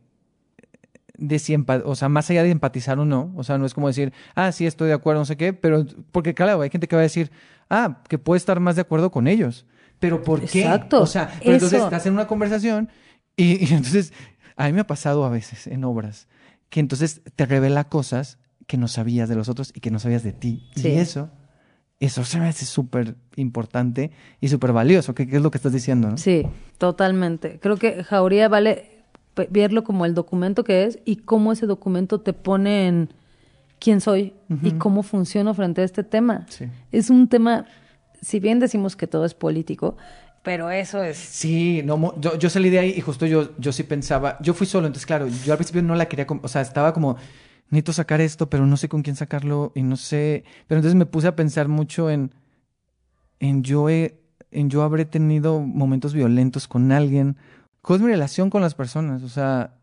De 1.19 1.39
si 1.39 1.55
o 1.85 1.95
sea, 1.95 2.09
más 2.09 2.31
allá 2.31 2.43
de 2.43 2.51
empatizar 2.51 2.99
o 2.99 3.05
no, 3.05 3.31
o 3.37 3.45
sea, 3.45 3.59
no 3.59 3.67
es 3.67 3.75
como 3.75 3.89
decir, 3.89 4.15
ah, 4.35 4.51
sí, 4.53 4.65
estoy 4.65 4.89
de 4.89 4.95
acuerdo, 4.95 5.21
no 5.21 5.27
sé 5.27 5.37
qué, 5.37 5.53
pero, 5.53 5.85
porque 6.11 6.33
claro, 6.33 6.63
hay 6.63 6.71
gente 6.71 6.89
que 6.89 6.97
va 6.97 7.01
a 7.01 7.03
decir, 7.03 7.31
ah, 7.69 8.03
que 8.09 8.17
puede 8.17 8.39
estar 8.39 8.59
más 8.59 8.77
de 8.77 8.81
acuerdo 8.81 9.11
con 9.11 9.29
ellos, 9.29 9.67
pero 9.99 10.23
¿por 10.23 10.41
qué? 10.41 10.63
Exacto, 10.63 11.03
O 11.03 11.07
sea, 11.07 11.31
pero 11.41 11.53
entonces 11.53 11.83
estás 11.83 12.07
en 12.07 12.15
una 12.15 12.27
conversación 12.27 12.89
y, 13.37 13.63
y 13.63 13.75
entonces, 13.75 14.15
a 14.57 14.67
mí 14.69 14.73
me 14.73 14.81
ha 14.81 14.87
pasado 14.87 15.27
a 15.27 15.29
veces 15.29 15.67
en 15.67 15.85
obras, 15.85 16.27
que 16.71 16.81
entonces 16.81 17.21
te 17.37 17.45
revela 17.45 17.85
cosas 17.91 18.39
que 18.67 18.79
no 18.79 18.89
sabías 18.89 19.29
de 19.29 19.35
los 19.35 19.51
otros 19.51 19.73
y 19.75 19.81
que 19.81 19.91
no 19.91 19.99
sabías 19.99 20.23
de 20.23 20.33
ti. 20.33 20.71
Sí. 20.75 20.89
Y 20.89 20.93
eso, 20.93 21.31
eso 22.01 22.25
se 22.25 22.41
me 22.41 22.49
hace 22.49 22.65
súper 22.65 23.15
importante 23.37 24.11
y 24.41 24.49
súper 24.49 24.73
valioso, 24.73 25.15
que, 25.15 25.29
que 25.29 25.37
es 25.37 25.43
lo 25.43 25.51
que 25.51 25.59
estás 25.59 25.73
diciendo, 25.73 26.11
¿no? 26.11 26.17
Sí, 26.17 26.47
totalmente. 26.79 27.61
Creo 27.61 27.77
que 27.77 28.03
Jauría 28.03 28.49
vale 28.49 29.05
verlo 29.51 29.85
como 29.85 30.07
el 30.07 30.15
documento 30.15 30.65
que 30.65 30.85
es 30.85 30.99
y 31.05 31.17
cómo 31.17 31.53
ese 31.53 31.67
documento 31.67 32.21
te 32.21 32.33
pone 32.33 32.89
en 32.89 33.11
quién 33.79 34.01
soy 34.01 34.35
y 34.63 34.73
cómo 34.73 35.03
funciono 35.03 35.55
frente 35.55 35.83
a 35.83 35.85
este 35.85 36.03
tema. 36.03 36.47
Sí. 36.49 36.67
Es 36.91 37.11
un 37.11 37.29
tema, 37.29 37.67
si 38.21 38.41
bien 38.41 38.59
decimos 38.59 38.97
que 38.97 39.07
todo 39.07 39.25
es 39.25 39.35
político, 39.35 39.97
pero 40.43 40.71
eso 40.71 41.03
es... 41.03 41.19
Sí, 41.19 41.83
no, 41.85 42.19
yo, 42.19 42.39
yo 42.39 42.49
salí 42.49 42.71
de 42.71 42.79
ahí 42.79 42.95
y 42.97 43.01
justo 43.03 43.27
yo, 43.27 43.51
yo 43.59 43.73
sí 43.73 43.83
pensaba, 43.83 44.39
yo 44.41 44.55
fui 44.55 44.67
solo, 44.67 44.87
entonces 44.87 45.07
claro, 45.07 45.29
yo 45.29 45.53
al 45.53 45.59
principio 45.59 45.83
no 45.83 45.95
la 45.95 46.07
quería, 46.07 46.27
o 46.29 46.49
sea, 46.49 46.63
estaba 46.63 46.95
como, 46.95 47.17
necesito 47.71 47.93
sacar 47.93 48.21
esto, 48.21 48.51
pero 48.51 48.67
no 48.67 48.77
sé 48.77 48.89
con 48.89 49.03
quién 49.03 49.17
sacarlo 49.17 49.73
y 49.75 49.83
no 49.83 49.97
sé, 49.97 50.45
pero 50.69 50.79
entonces 50.81 50.97
me 50.97 51.07
puse 51.07 51.29
a 51.29 51.37
pensar 51.37 51.69
mucho 51.69 52.11
en, 52.11 52.33
en 53.39 53.63
yo, 53.63 53.89
he- 53.89 54.19
en 54.51 54.71
yo 54.71 54.83
habré 54.83 55.05
tenido 55.05 55.61
momentos 55.61 56.13
violentos 56.13 56.69
con 56.69 56.91
alguien, 56.93 57.37
¿cuál 57.83 57.99
es 58.01 58.05
mi 58.05 58.11
relación 58.13 58.51
con 58.51 58.61
las 58.63 58.75
personas? 58.75 59.23
O 59.23 59.29
sea, 59.29 59.75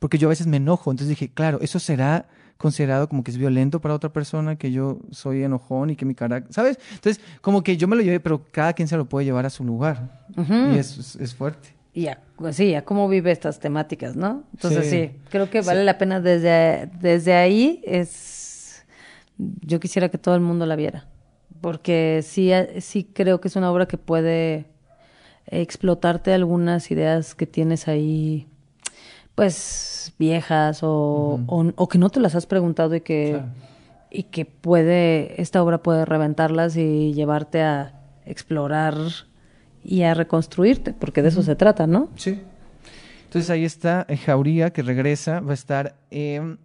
porque 0.00 0.18
yo 0.18 0.28
a 0.28 0.30
veces 0.30 0.46
me 0.46 0.56
enojo, 0.58 0.90
entonces 0.90 1.08
dije, 1.10 1.30
claro, 1.32 1.58
eso 1.62 1.78
será 1.78 2.28
considerado 2.56 3.08
como 3.08 3.22
que 3.22 3.30
es 3.30 3.38
violento 3.38 3.80
para 3.80 3.94
otra 3.94 4.12
persona, 4.12 4.56
que 4.56 4.72
yo 4.72 4.98
soy 5.12 5.44
enojón 5.44 5.90
y 5.90 5.96
que 5.96 6.04
mi 6.04 6.14
carácter, 6.16 6.52
¿sabes? 6.52 6.78
Entonces, 6.92 7.22
como 7.40 7.62
que 7.62 7.76
yo 7.76 7.86
me 7.86 7.94
lo 7.94 8.02
llevé, 8.02 8.18
pero 8.18 8.44
cada 8.50 8.72
quien 8.72 8.88
se 8.88 8.96
lo 8.96 9.08
puede 9.08 9.24
llevar 9.26 9.46
a 9.46 9.50
su 9.50 9.62
lugar. 9.64 10.24
Y 10.74 10.78
eso 10.78 11.00
es, 11.00 11.14
es 11.16 11.34
fuerte. 11.36 11.74
Y 11.98 12.06
a, 12.06 12.20
pues 12.36 12.54
sí, 12.54 12.74
a 12.76 12.84
cómo 12.84 13.08
vive 13.08 13.32
estas 13.32 13.58
temáticas, 13.58 14.14
¿no? 14.14 14.44
Entonces 14.52 14.88
Sí. 14.88 15.08
sí, 15.08 15.20
creo 15.30 15.50
que 15.50 15.62
vale 15.62 15.84
la 15.84 15.98
pena 15.98 16.20
desde, 16.20 16.88
desde 17.00 17.34
ahí 17.34 17.82
es... 17.84 18.86
Yo 19.36 19.80
quisiera 19.80 20.08
que 20.08 20.18
todo 20.18 20.36
el 20.36 20.40
mundo 20.40 20.64
la 20.66 20.76
viera, 20.76 21.06
porque 21.60 22.20
sí, 22.22 22.50
sí 22.80 23.02
creo 23.12 23.40
que 23.40 23.48
es 23.48 23.56
una 23.56 23.72
obra 23.72 23.86
que 23.86 23.98
puede 23.98 24.66
explotarte 25.46 26.32
algunas 26.32 26.90
ideas 26.92 27.34
que 27.34 27.46
tienes 27.46 27.88
ahí, 27.88 28.46
pues 29.34 30.12
viejas 30.18 30.82
o, 30.82 31.40
o, 31.46 31.72
o 31.74 31.88
que 31.88 31.98
no 31.98 32.10
te 32.10 32.20
las 32.20 32.34
has 32.34 32.46
preguntado 32.46 32.94
y 32.94 33.00
que, 33.00 33.30
Claro. 33.30 33.46
y 34.10 34.22
que 34.24 34.44
puede, 34.44 35.40
esta 35.40 35.62
obra 35.62 35.82
puede 35.82 36.04
reventarlas 36.04 36.76
y 36.76 37.12
llevarte 37.14 37.62
a 37.62 37.94
explorar 38.26 38.94
y 39.84 40.02
a 40.02 40.14
reconstruirte, 40.14 40.92
porque 40.92 41.22
de 41.22 41.28
eso 41.28 41.42
se 41.42 41.56
trata, 41.56 41.86
¿no? 41.86 42.08
Sí. 42.16 42.40
Entonces 43.24 43.50
ahí 43.50 43.64
está 43.64 44.06
eh, 44.08 44.16
Jauría, 44.16 44.70
que 44.70 44.82
regresa, 44.82 45.40
va 45.40 45.50
a 45.50 45.54
estar 45.54 45.96
eh, 46.10 46.56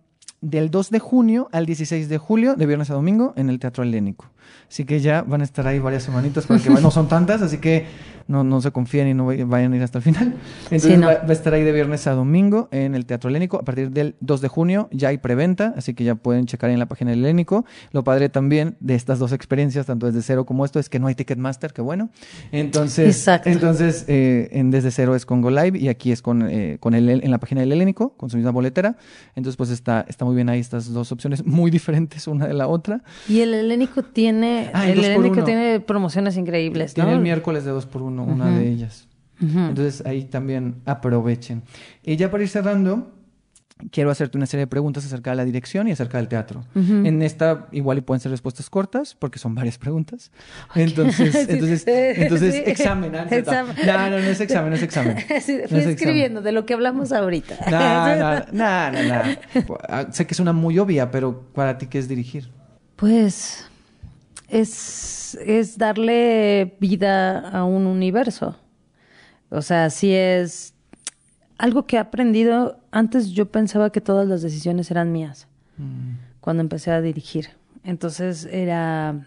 del 0.42 0.72
2 0.72 0.92
de 0.92 1.00
junio 1.00 1.50
al 1.52 1.66
16 1.66 2.10
de 2.10 2.18
julio, 2.18 2.56
de 2.56 2.66
viernes 2.66 2.90
a 2.90 2.94
domingo, 2.94 3.34
en 3.36 3.50
el 3.50 3.60
Teatro 3.60 3.84
Helénico. 3.84 4.30
Así 4.70 4.86
que 4.86 5.00
ya 5.00 5.22
van 5.22 5.42
a 5.42 5.44
estar 5.44 5.68
ahí 5.68 5.80
varias 5.80 6.04
semanitas, 6.04 6.46
porque 6.46 6.70
no 6.70 6.92
son 6.92 7.08
tantas, 7.08 7.42
así 7.42 7.60
que 7.60 7.86
no, 8.28 8.44
no 8.44 8.62
se 8.62 8.72
confíen 8.72 9.08
y 9.08 9.14
no 9.14 9.26
vay- 9.28 9.44
vayan 9.48 9.74
a 9.74 9.76
ir 9.78 9.84
hasta 9.84 9.98
el 10.00 10.04
final. 10.04 10.34
Entonces 10.66 10.84
Sí, 10.92 10.98
no. 10.98 11.08
va, 11.08 11.14
va 11.16 11.30
a 11.30 11.34
estar 11.34 11.54
ahí 11.54 11.64
de 11.64 11.72
viernes 11.72 12.08
a 12.08 12.12
domingo 12.14 12.70
en 12.72 12.96
el 12.96 13.06
Teatro 13.06 13.30
Helénico. 13.30 13.58
A 13.60 13.64
partir 13.64 13.92
del 13.92 14.16
2 14.22 14.42
de 14.42 14.48
junio 14.48 14.88
ya 14.92 15.10
hay 15.10 15.18
preventa, 15.18 15.74
así 15.78 15.94
que 15.94 16.04
ya 16.04 16.16
pueden 16.16 16.46
checar 16.46 16.70
ahí 16.70 16.74
en 16.74 16.80
la 16.80 16.86
página 16.88 17.12
del 17.12 17.20
Helénico. 17.20 17.66
Lo 17.92 18.04
padre 18.04 18.30
también 18.30 18.76
de 18.80 18.96
estas 18.96 19.20
dos 19.20 19.32
experiencias, 19.32 19.86
tanto 19.86 20.06
desde 20.06 20.22
cero 20.22 20.46
como 20.46 20.66
esto, 20.66 20.80
es 20.80 20.90
que 20.90 21.00
no 21.00 21.08
hay 21.08 21.16
Ticketmaster, 21.16 21.74
que 21.74 21.82
bueno. 21.82 22.10
Entonces, 22.52 23.08
Exacto. 23.16 23.50
entonces 23.50 24.06
eh, 24.08 24.50
en 24.52 24.72
Desde 24.72 24.92
Cero 24.92 25.16
es 25.16 25.26
con 25.26 25.42
Go 25.42 25.50
Live 25.50 25.78
y 25.80 25.88
aquí 25.90 26.12
es 26.12 26.22
con, 26.22 26.48
eh, 26.50 26.78
con 26.80 26.94
el, 26.94 27.10
en 27.10 27.32
la 27.32 27.38
página 27.40 27.62
del 27.62 27.72
Helénico, 27.72 28.14
con 28.18 28.30
su 28.30 28.38
misma 28.38 28.52
boletera. 28.52 28.96
Entonces, 29.36 29.58
pues 29.58 29.70
está, 29.70 30.06
está 30.08 30.26
muy 30.26 30.36
bien 30.36 30.50
ahí 30.50 30.60
estas 30.60 30.92
dos 30.94 31.12
opciones, 31.12 31.46
muy 31.46 31.72
diferentes 31.72 32.28
una 32.28 32.48
de 32.48 32.54
la 32.54 32.68
otra. 32.68 33.02
Y 33.28 33.40
el 33.42 33.54
helénico 33.54 34.04
tiene, 34.04 34.70
Ah, 34.74 34.90
el 34.90 35.04
helénico 35.04 35.44
tiene 35.44 35.80
promociones 35.80 36.38
increíbles, 36.38 36.96
¿no? 36.98 37.04
Tiene 37.04 37.18
el 37.18 37.24
miércoles 37.24 37.64
de 37.66 37.72
2 37.72 37.86
por 37.88 38.02
1 38.02 38.13
una 38.20 38.46
Ujú. 38.50 38.56
de 38.60 38.70
ellas. 38.70 39.08
Ujú. 39.42 39.60
Entonces 39.60 40.06
ahí 40.06 40.26
también 40.26 40.76
aprovechen. 40.86 41.64
Y 42.04 42.16
ya 42.16 42.30
para 42.30 42.44
ir 42.44 42.50
cerrando, 42.50 43.12
quiero 43.92 44.12
hacerte 44.12 44.38
una 44.38 44.46
serie 44.46 44.62
de 44.62 44.68
preguntas 44.68 45.06
acerca 45.06 45.32
de 45.32 45.36
la 45.36 45.44
dirección 45.44 45.88
y 45.88 45.92
acerca 45.92 46.18
del 46.20 46.28
teatro. 46.28 46.64
Ujú. 46.76 47.06
En 47.06 47.22
esta 47.24 47.68
igual 47.72 47.98
y 47.98 48.02
pueden 48.02 48.22
ser 48.22 48.32
respuestas 48.32 48.70
cortas, 48.70 49.16
porque 49.16 49.40
son 49.40 49.56
varias 49.56 49.78
preguntas. 49.78 50.32
Entonces, 50.76 51.32
Sí. 51.34 51.46
entonces, 51.50 51.84
entonces 51.88 52.56
Sí. 52.56 52.62
examen. 52.68 53.14
Examen. 53.16 53.76
No, 53.86 53.94
no, 53.98 54.10
no 54.12 54.18
es 54.18 54.40
examen, 54.40 54.70
no 54.70 54.76
es 54.76 54.84
examen. 54.84 55.18
Sí, 55.28 55.28
No 55.28 55.40
fui 55.42 55.54
es 55.56 55.62
examen. 55.72 55.90
escribiendo 55.90 56.42
de 56.42 56.52
lo 56.52 56.66
que 56.66 56.74
hablamos 56.76 57.12
ahorita. 57.12 57.58
No, 57.70 58.16
no, 58.16 58.46
no, 58.54 58.92
no, 58.92 59.24
no. 60.06 60.14
Sé 60.14 60.28
que 60.28 60.34
es 60.34 60.40
una 60.40 60.54
muy 60.54 60.78
obvia, 60.80 61.10
pero 61.12 61.42
para 61.54 61.78
ti, 61.78 61.88
¿qué 61.88 61.98
es 62.00 62.08
dirigir? 62.08 62.52
Pues 62.96 63.68
es, 64.62 65.36
es 65.46 65.78
darle 65.78 66.76
vida 66.80 67.50
a 67.50 67.64
un 67.66 67.86
universo. 67.88 68.56
O 69.50 69.62
sea, 69.62 69.90
sí 69.90 70.14
es 70.14 70.74
algo 71.58 71.86
que 71.86 71.96
he 71.96 72.00
aprendido. 72.00 72.78
Antes 72.92 73.32
yo 73.32 73.48
pensaba 73.52 73.92
que 73.92 74.02
todas 74.02 74.28
las 74.28 74.42
decisiones 74.42 74.92
eran 74.92 75.12
mías 75.12 75.48
cuando 76.40 76.62
empecé 76.62 76.92
a 76.92 77.02
dirigir. 77.02 77.50
Entonces 77.84 78.46
era, 78.46 79.26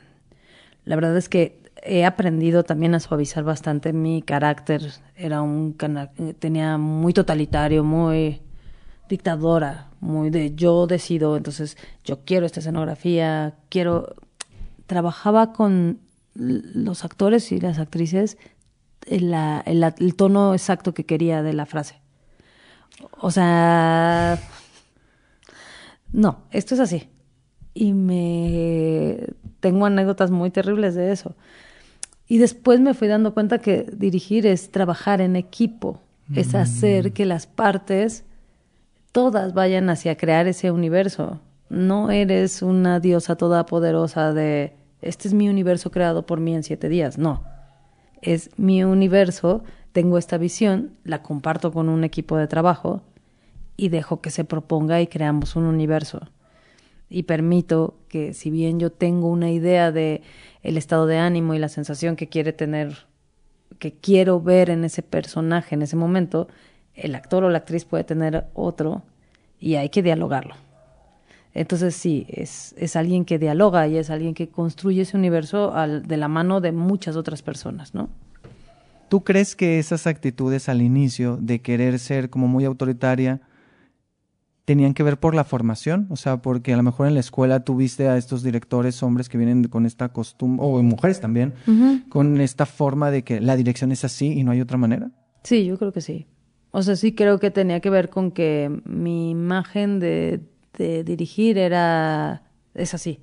la 0.85 0.95
verdad 0.95 1.17
es 1.17 1.29
que 1.29 1.61
he 1.83 2.05
aprendido 2.05 2.63
también 2.63 2.95
a 2.95 3.01
suavizar 3.01 3.43
bastante 3.45 3.93
mi 3.93 4.23
carácter. 4.23 4.83
Era 5.17 5.43
un, 5.43 5.73
cana- 5.73 6.11
tenía 6.39 6.79
muy 6.79 7.13
totalitario, 7.13 7.85
muy 7.85 8.41
dictadora, 9.09 9.89
muy 10.01 10.31
de 10.31 10.55
yo 10.55 10.87
decido, 10.87 11.37
entonces 11.37 11.77
yo 12.05 12.21
quiero 12.25 12.45
esta 12.45 12.59
escenografía, 12.61 13.55
quiero, 13.69 14.15
trabajaba 14.87 15.53
con 15.53 16.01
los 16.35 17.05
actores 17.05 17.51
y 17.53 17.61
las 17.61 17.79
actrices 17.79 18.37
el, 19.07 19.35
el, 19.65 19.85
el 19.85 20.15
tono 20.17 20.53
exacto 20.53 20.95
que 20.95 21.05
quería 21.05 21.43
de 21.43 21.53
la 21.53 21.67
frase. 21.67 22.01
O 23.21 23.31
sea, 23.31 24.39
no, 26.13 26.39
esto 26.51 26.75
es 26.75 26.81
así. 26.81 27.09
Y 27.75 27.93
me 27.93 29.19
tengo 29.61 29.87
anécdotas 29.87 30.31
muy 30.31 30.51
terribles 30.51 30.95
de 30.95 31.13
eso. 31.13 31.35
Y 32.29 32.39
después 32.39 32.81
me 32.81 32.95
fui 32.95 33.09
dando 33.09 33.35
cuenta 33.35 33.59
que 33.59 33.87
dirigir 33.93 34.47
es 34.47 34.71
trabajar 34.71 35.21
en 35.21 35.37
equipo, 35.37 36.01
es 36.35 36.55
mm. 36.55 36.57
hacer 36.57 37.13
que 37.13 37.25
las 37.25 37.47
partes 37.47 38.25
todas 39.13 39.55
vayan 39.55 39.89
hacia 39.91 40.17
crear 40.17 40.49
ese 40.49 40.71
universo. 40.71 41.41
No 41.69 42.11
eres 42.11 42.63
una 42.63 43.01
diosa 43.01 43.37
todopoderosa 43.37 44.33
de 44.33 44.77
este 45.03 45.29
es 45.29 45.35
mi 45.35 45.49
universo 45.49 45.91
creado 45.91 46.27
por 46.27 46.41
mí 46.41 46.55
en 46.55 46.63
siete 46.63 46.89
días. 46.89 47.19
No. 47.19 47.45
Es 48.23 48.51
mi 48.57 48.83
universo, 48.83 49.63
tengo 49.93 50.19
esta 50.19 50.39
visión, 50.39 50.97
la 51.05 51.23
comparto 51.23 51.73
con 51.73 51.89
un 51.89 52.03
equipo 52.05 52.37
de 52.37 52.47
trabajo 52.47 53.03
y 53.77 53.89
dejo 53.89 54.21
que 54.21 54.31
se 54.31 54.45
proponga 54.45 55.01
y 55.01 55.07
creamos 55.07 55.55
un 55.55 55.65
universo. 55.65 56.29
Y 57.09 57.25
permito 57.25 57.99
que 58.09 58.35
si 58.35 58.51
bien 58.51 58.81
yo 58.81 58.91
tengo 58.91 59.29
una 59.29 59.51
idea 59.51 59.93
de 59.93 60.23
el 60.63 60.77
estado 60.77 61.07
de 61.07 61.19
ánimo 61.19 61.55
y 61.55 61.59
la 61.59 61.69
sensación 61.69 62.17
que 62.17 62.29
quiere 62.29 62.53
tener, 62.53 63.07
que 63.79 63.93
quiero 63.93 64.41
ver 64.41 64.71
en 64.71 64.83
ese 64.85 65.03
personaje 65.03 65.75
en 65.75 65.83
ese 65.83 65.95
momento, 65.95 66.49
el 66.95 67.15
actor 67.15 67.45
o 67.45 67.51
la 67.51 67.59
actriz 67.59 67.85
puede 67.85 68.03
tener 68.03 68.47
otro 68.55 69.03
y 69.61 69.77
hay 69.77 69.91
que 69.91 70.03
dialogarlo. 70.03 70.66
Entonces 71.57 71.97
sí, 71.97 72.27
es, 72.29 72.75
es 72.77 72.97
alguien 72.97 73.25
que 73.25 73.39
dialoga 73.39 73.89
y 73.89 73.97
es 73.97 74.11
alguien 74.11 74.35
que 74.35 74.49
construye 74.49 75.01
ese 75.01 75.17
universo 75.17 75.75
al, 75.75 76.07
de 76.07 76.19
la 76.19 76.29
mano 76.29 76.61
de 76.61 76.71
muchas 76.71 77.17
otras 77.17 77.41
personas, 77.41 77.95
¿no? 77.95 78.11
¿Tú 79.09 79.25
crees 79.25 79.57
que 79.57 79.79
esas 79.79 80.07
actitudes 80.07 80.69
al 80.69 80.83
inicio 80.83 81.39
de 81.41 81.63
querer 81.63 81.99
ser 81.99 82.29
como 82.29 82.47
muy 82.47 82.67
autoritaria 82.67 83.41
tenían 84.67 84.93
que 84.93 85.03
ver 85.03 85.19
por 85.19 85.35
la 85.35 85.45
formación, 85.45 86.09
o 86.11 86.17
sea, 86.17 86.43
porque 86.43 86.75
a 86.75 86.77
lo 86.77 86.83
mejor 86.83 87.07
en 87.07 87.15
la 87.15 87.21
escuela 87.21 87.61
tuviste 87.61 88.07
a 88.09 88.19
estos 88.19 88.43
directores 88.43 89.03
hombres 89.03 89.31
que 89.31 89.39
vienen 89.39 89.65
con 89.65 89.87
esta 89.87 90.11
costumbre, 90.11 90.63
o 90.63 90.83
mujeres 90.83 91.21
también, 91.21 91.55
con 92.11 92.39
esta 92.41 92.67
forma 92.67 93.11
de 93.11 93.23
que 93.23 93.41
la 93.41 93.57
dirección 93.57 93.93
es 93.93 94.05
así 94.05 94.33
y 94.33 94.45
no 94.45 94.51
hay 94.51 94.61
otra 94.61 94.77
manera. 94.77 95.11
Sí, 95.45 95.65
yo 95.65 95.79
creo 95.79 95.93
que 95.93 96.03
sí. 96.03 96.27
O 96.73 96.83
sea, 96.83 96.97
sí 96.97 97.15
creo 97.15 97.39
que 97.39 97.51
tenía 97.51 97.81
que 97.81 97.89
ver 97.89 98.11
con 98.11 98.33
que 98.33 98.83
mi 98.85 99.31
imagen 99.31 100.01
de, 100.01 100.41
dirigir 100.77 101.59
era, 101.59 102.43
es 102.75 102.95
así. 102.95 103.21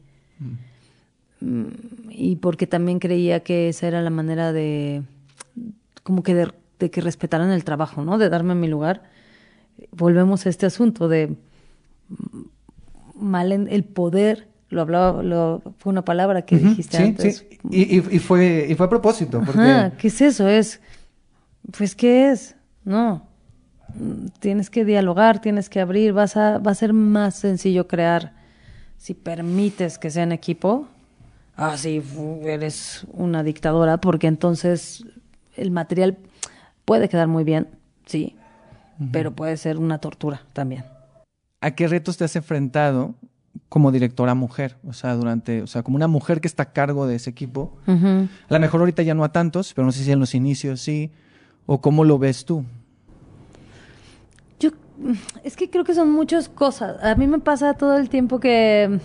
Mm, 1.39 1.67
y 2.09 2.35
porque 2.37 2.67
también 2.67 2.99
creía 2.99 3.41
que 3.41 3.69
esa 3.69 3.87
era 3.87 4.01
la 4.01 4.09
manera 4.09 4.51
de, 4.53 5.03
como 6.03 6.23
que 6.23 6.33
de, 6.35 6.51
de 6.79 6.91
que 6.91 7.01
respetaran 7.01 7.51
el 7.51 7.63
trabajo, 7.63 8.03
¿no? 8.03 8.17
De 8.17 8.29
darme 8.29 8.55
mi 8.55 8.67
lugar 8.67 9.03
volvemos 9.91 10.45
a 10.45 10.49
este 10.49 10.65
asunto 10.65 11.07
de 11.07 11.35
mal 13.15 13.51
en 13.51 13.67
el 13.69 13.83
poder 13.83 14.47
lo 14.69 14.81
hablaba 14.81 15.21
lo, 15.23 15.61
fue 15.77 15.91
una 15.91 16.03
palabra 16.03 16.43
que 16.43 16.57
dijiste 16.57 16.97
antes 16.97 17.45
sí. 17.49 17.59
Y, 17.69 18.15
y, 18.15 18.19
fue 18.19 18.67
y 18.69 18.75
fue 18.75 18.87
a 18.87 18.89
propósito 18.89 19.41
porque... 19.45 19.91
qué 19.97 20.07
es 20.07 20.21
eso 20.21 20.47
es 20.47 20.81
pues 21.77 21.95
qué 21.95 22.31
es 22.31 22.55
no 22.83 23.27
tienes 24.39 24.69
que 24.69 24.85
dialogar 24.85 25.39
tienes 25.39 25.69
que 25.69 25.79
abrir 25.79 26.13
vas 26.13 26.37
a 26.37 26.57
va 26.57 26.71
a 26.71 26.75
ser 26.75 26.93
más 26.93 27.35
sencillo 27.35 27.87
crear 27.87 28.33
si 28.97 29.13
permites 29.13 29.97
que 29.97 30.09
sea 30.09 30.23
en 30.23 30.31
equipo 30.31 30.87
ah 31.55 31.77
sí 31.77 32.01
eres 32.43 33.05
una 33.11 33.43
dictadora 33.43 33.97
porque 33.97 34.27
entonces 34.27 35.05
el 35.55 35.71
material 35.71 36.17
puede 36.85 37.07
quedar 37.07 37.27
muy 37.27 37.43
bien 37.43 37.67
sí 38.05 38.35
pero 39.11 39.35
puede 39.35 39.57
ser 39.57 39.77
una 39.77 39.99
tortura 39.99 40.41
también. 40.53 40.85
¿A 41.61 41.71
qué 41.71 41.87
retos 41.87 42.17
te 42.17 42.23
has 42.23 42.35
enfrentado 42.35 43.15
como 43.69 43.91
directora 43.91 44.35
mujer? 44.35 44.77
O 44.85 44.93
sea, 44.93 45.15
durante, 45.15 45.61
o 45.61 45.67
sea, 45.67 45.83
como 45.83 45.95
una 45.95 46.07
mujer 46.07 46.41
que 46.41 46.47
está 46.47 46.63
a 46.63 46.73
cargo 46.73 47.07
de 47.07 47.15
ese 47.15 47.29
equipo. 47.29 47.77
A 47.87 48.27
lo 48.49 48.59
mejor 48.59 48.81
ahorita 48.81 49.03
ya 49.03 49.13
no 49.13 49.23
a 49.23 49.31
tantos, 49.31 49.73
pero 49.73 49.85
no 49.85 49.91
sé 49.91 50.03
si 50.03 50.11
en 50.11 50.19
los 50.19 50.35
inicios 50.35 50.81
sí. 50.81 51.11
¿O 51.65 51.79
cómo 51.79 52.03
lo 52.03 52.19
ves 52.19 52.45
tú? 52.45 52.65
Es 55.43 55.55
que 55.55 55.69
creo 55.69 55.83
que 55.83 55.93
son 55.93 56.11
muchas 56.11 56.49
cosas. 56.49 57.03
A 57.03 57.15
mí 57.15 57.27
me 57.27 57.39
pasa 57.39 57.73
todo 57.73 57.97
el 57.97 58.09
tiempo 58.09 58.39
que, 58.39 58.99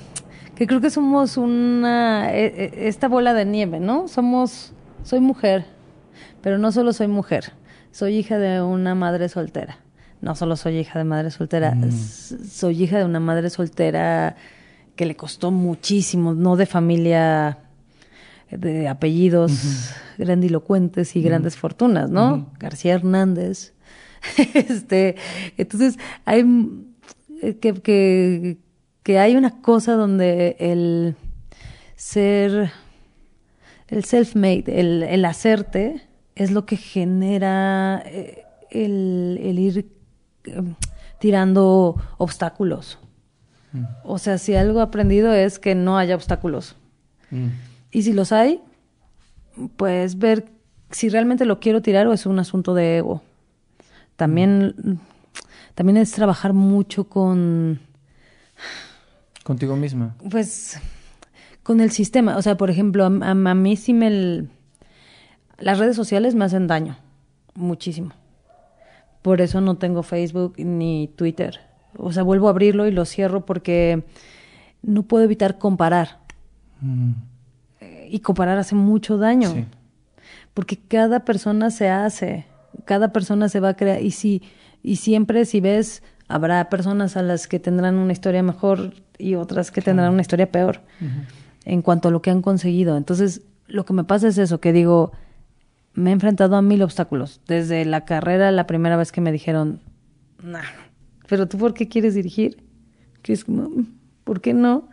que 0.54 0.66
creo 0.66 0.80
que 0.80 0.90
somos 0.90 1.36
una, 1.36 2.32
e, 2.32 2.46
e, 2.46 2.88
esta 2.88 3.08
bola 3.08 3.34
de 3.34 3.44
nieve, 3.44 3.80
¿no? 3.80 4.08
Somos, 4.08 4.72
soy 5.02 5.20
mujer, 5.20 5.66
pero 6.42 6.58
no 6.58 6.72
solo 6.72 6.92
soy 6.92 7.08
mujer 7.08 7.52
soy 7.98 8.16
hija 8.16 8.38
de 8.38 8.62
una 8.62 8.94
madre 8.94 9.28
soltera. 9.28 9.78
No 10.20 10.34
solo 10.34 10.56
soy 10.56 10.78
hija 10.78 10.98
de 10.98 11.04
madre 11.04 11.30
soltera, 11.30 11.74
mm. 11.74 11.90
soy 12.48 12.82
hija 12.82 12.98
de 12.98 13.04
una 13.04 13.20
madre 13.20 13.50
soltera 13.50 14.36
que 14.96 15.06
le 15.06 15.16
costó 15.16 15.50
muchísimo, 15.50 16.34
no 16.34 16.56
de 16.56 16.66
familia 16.66 17.58
de 18.50 18.88
apellidos 18.88 19.92
grandilocuentes 20.18 21.14
y 21.14 21.22
grandes 21.22 21.56
fortunas, 21.56 22.10
¿no? 22.10 22.50
García 22.58 22.94
Hernández. 22.94 23.74
este, 24.54 25.16
entonces 25.56 25.98
hay 26.24 26.44
eh, 27.42 27.56
que, 27.56 27.74
que, 27.74 28.58
que 29.02 29.18
hay 29.18 29.36
una 29.36 29.60
cosa 29.60 29.94
donde 29.94 30.56
el 30.58 31.16
ser 31.96 32.70
el 33.88 34.04
self-made, 34.04 34.64
el, 34.68 35.02
el 35.02 35.24
hacerte, 35.24 36.02
es 36.34 36.50
lo 36.50 36.66
que 36.66 36.76
genera 36.76 38.02
eh, 38.06 38.44
el, 38.70 39.58
ir 39.58 39.90
em, 40.44 40.74
tirando 41.18 41.96
obstáculos. 42.18 42.98
Mm. 43.72 43.84
O 44.04 44.18
sea, 44.18 44.38
si 44.38 44.54
algo 44.54 44.80
he 44.80 44.82
aprendido 44.82 45.32
es 45.32 45.58
que 45.58 45.74
no 45.74 45.98
haya 45.98 46.14
obstáculos. 46.14 46.76
Mm. 47.30 47.48
Y 47.90 48.02
si 48.02 48.12
los 48.12 48.32
hay, 48.32 48.60
pues 49.76 50.18
ver 50.18 50.44
si 50.90 51.08
realmente 51.08 51.44
lo 51.44 51.58
quiero 51.58 51.82
tirar 51.82 52.06
o 52.06 52.12
es 52.12 52.26
un 52.26 52.38
asunto 52.38 52.74
de 52.74 52.98
ego. 52.98 53.22
También, 54.18 55.00
también 55.74 55.96
es 55.96 56.12
trabajar 56.12 56.52
mucho 56.52 57.04
con... 57.04 57.80
Contigo 59.44 59.76
misma. 59.76 60.14
Pues 60.30 60.78
con 61.62 61.80
el 61.80 61.90
sistema. 61.90 62.36
O 62.36 62.42
sea, 62.42 62.58
por 62.58 62.68
ejemplo, 62.68 63.04
a, 63.04 63.30
a 63.30 63.54
mí 63.54 63.76
sí 63.76 63.94
me 63.94 64.48
las 65.58 65.78
redes 65.78 65.96
sociales 65.96 66.34
me 66.34 66.44
hacen 66.44 66.66
daño, 66.66 66.96
muchísimo. 67.54 68.10
Por 69.22 69.40
eso 69.40 69.60
no 69.60 69.76
tengo 69.76 70.02
Facebook 70.02 70.54
ni 70.58 71.12
Twitter. 71.16 71.60
O 71.96 72.12
sea, 72.12 72.24
vuelvo 72.24 72.48
a 72.48 72.50
abrirlo 72.50 72.86
y 72.86 72.90
lo 72.90 73.04
cierro 73.04 73.46
porque 73.46 74.04
no 74.82 75.04
puedo 75.04 75.24
evitar 75.24 75.58
comparar. 75.58 76.18
Mm. 76.80 77.12
Y 78.10 78.18
comparar 78.20 78.58
hace 78.58 78.74
mucho 78.74 79.16
daño. 79.16 79.66
Porque 80.54 80.76
cada 80.76 81.24
persona 81.24 81.70
se 81.70 81.88
hace, 81.88 82.46
cada 82.84 83.12
persona 83.12 83.48
se 83.48 83.60
va 83.60 83.70
a 83.70 83.76
crear. 83.76 84.02
Y, 84.02 84.10
si, 84.10 84.42
y 84.82 84.96
siempre 84.96 85.44
si 85.44 85.60
ves, 85.60 86.02
habrá 86.28 86.68
personas 86.68 87.16
a 87.16 87.22
las 87.22 87.48
que 87.48 87.58
tendrán 87.58 87.96
una 87.96 88.12
historia 88.12 88.42
mejor 88.42 88.94
y 89.18 89.34
otras 89.34 89.70
que 89.70 89.82
tendrán 89.82 90.12
una 90.12 90.22
historia 90.22 90.50
peor 90.50 90.80
en 91.64 91.82
cuanto 91.82 92.08
a 92.08 92.10
lo 92.10 92.22
que 92.22 92.30
han 92.30 92.42
conseguido. 92.42 92.96
Entonces, 92.96 93.42
lo 93.66 93.84
que 93.84 93.92
me 93.92 94.04
pasa 94.04 94.28
es 94.28 94.38
eso, 94.38 94.60
que 94.60 94.72
digo, 94.72 95.12
me 95.94 96.10
he 96.10 96.12
enfrentado 96.12 96.56
a 96.56 96.62
mil 96.62 96.82
obstáculos. 96.82 97.40
Desde 97.46 97.84
la 97.84 98.04
carrera, 98.04 98.50
la 98.52 98.66
primera 98.66 98.96
vez 98.96 99.12
que 99.12 99.20
me 99.20 99.32
dijeron, 99.32 99.80
nah, 100.42 100.62
pero 101.28 101.48
tú 101.48 101.58
por 101.58 101.74
qué 101.74 101.88
quieres 101.88 102.14
dirigir? 102.14 102.62
Que 103.22 103.32
es 103.32 103.44
como, 103.44 103.70
¿por 104.24 104.40
qué 104.40 104.54
no? 104.54 104.88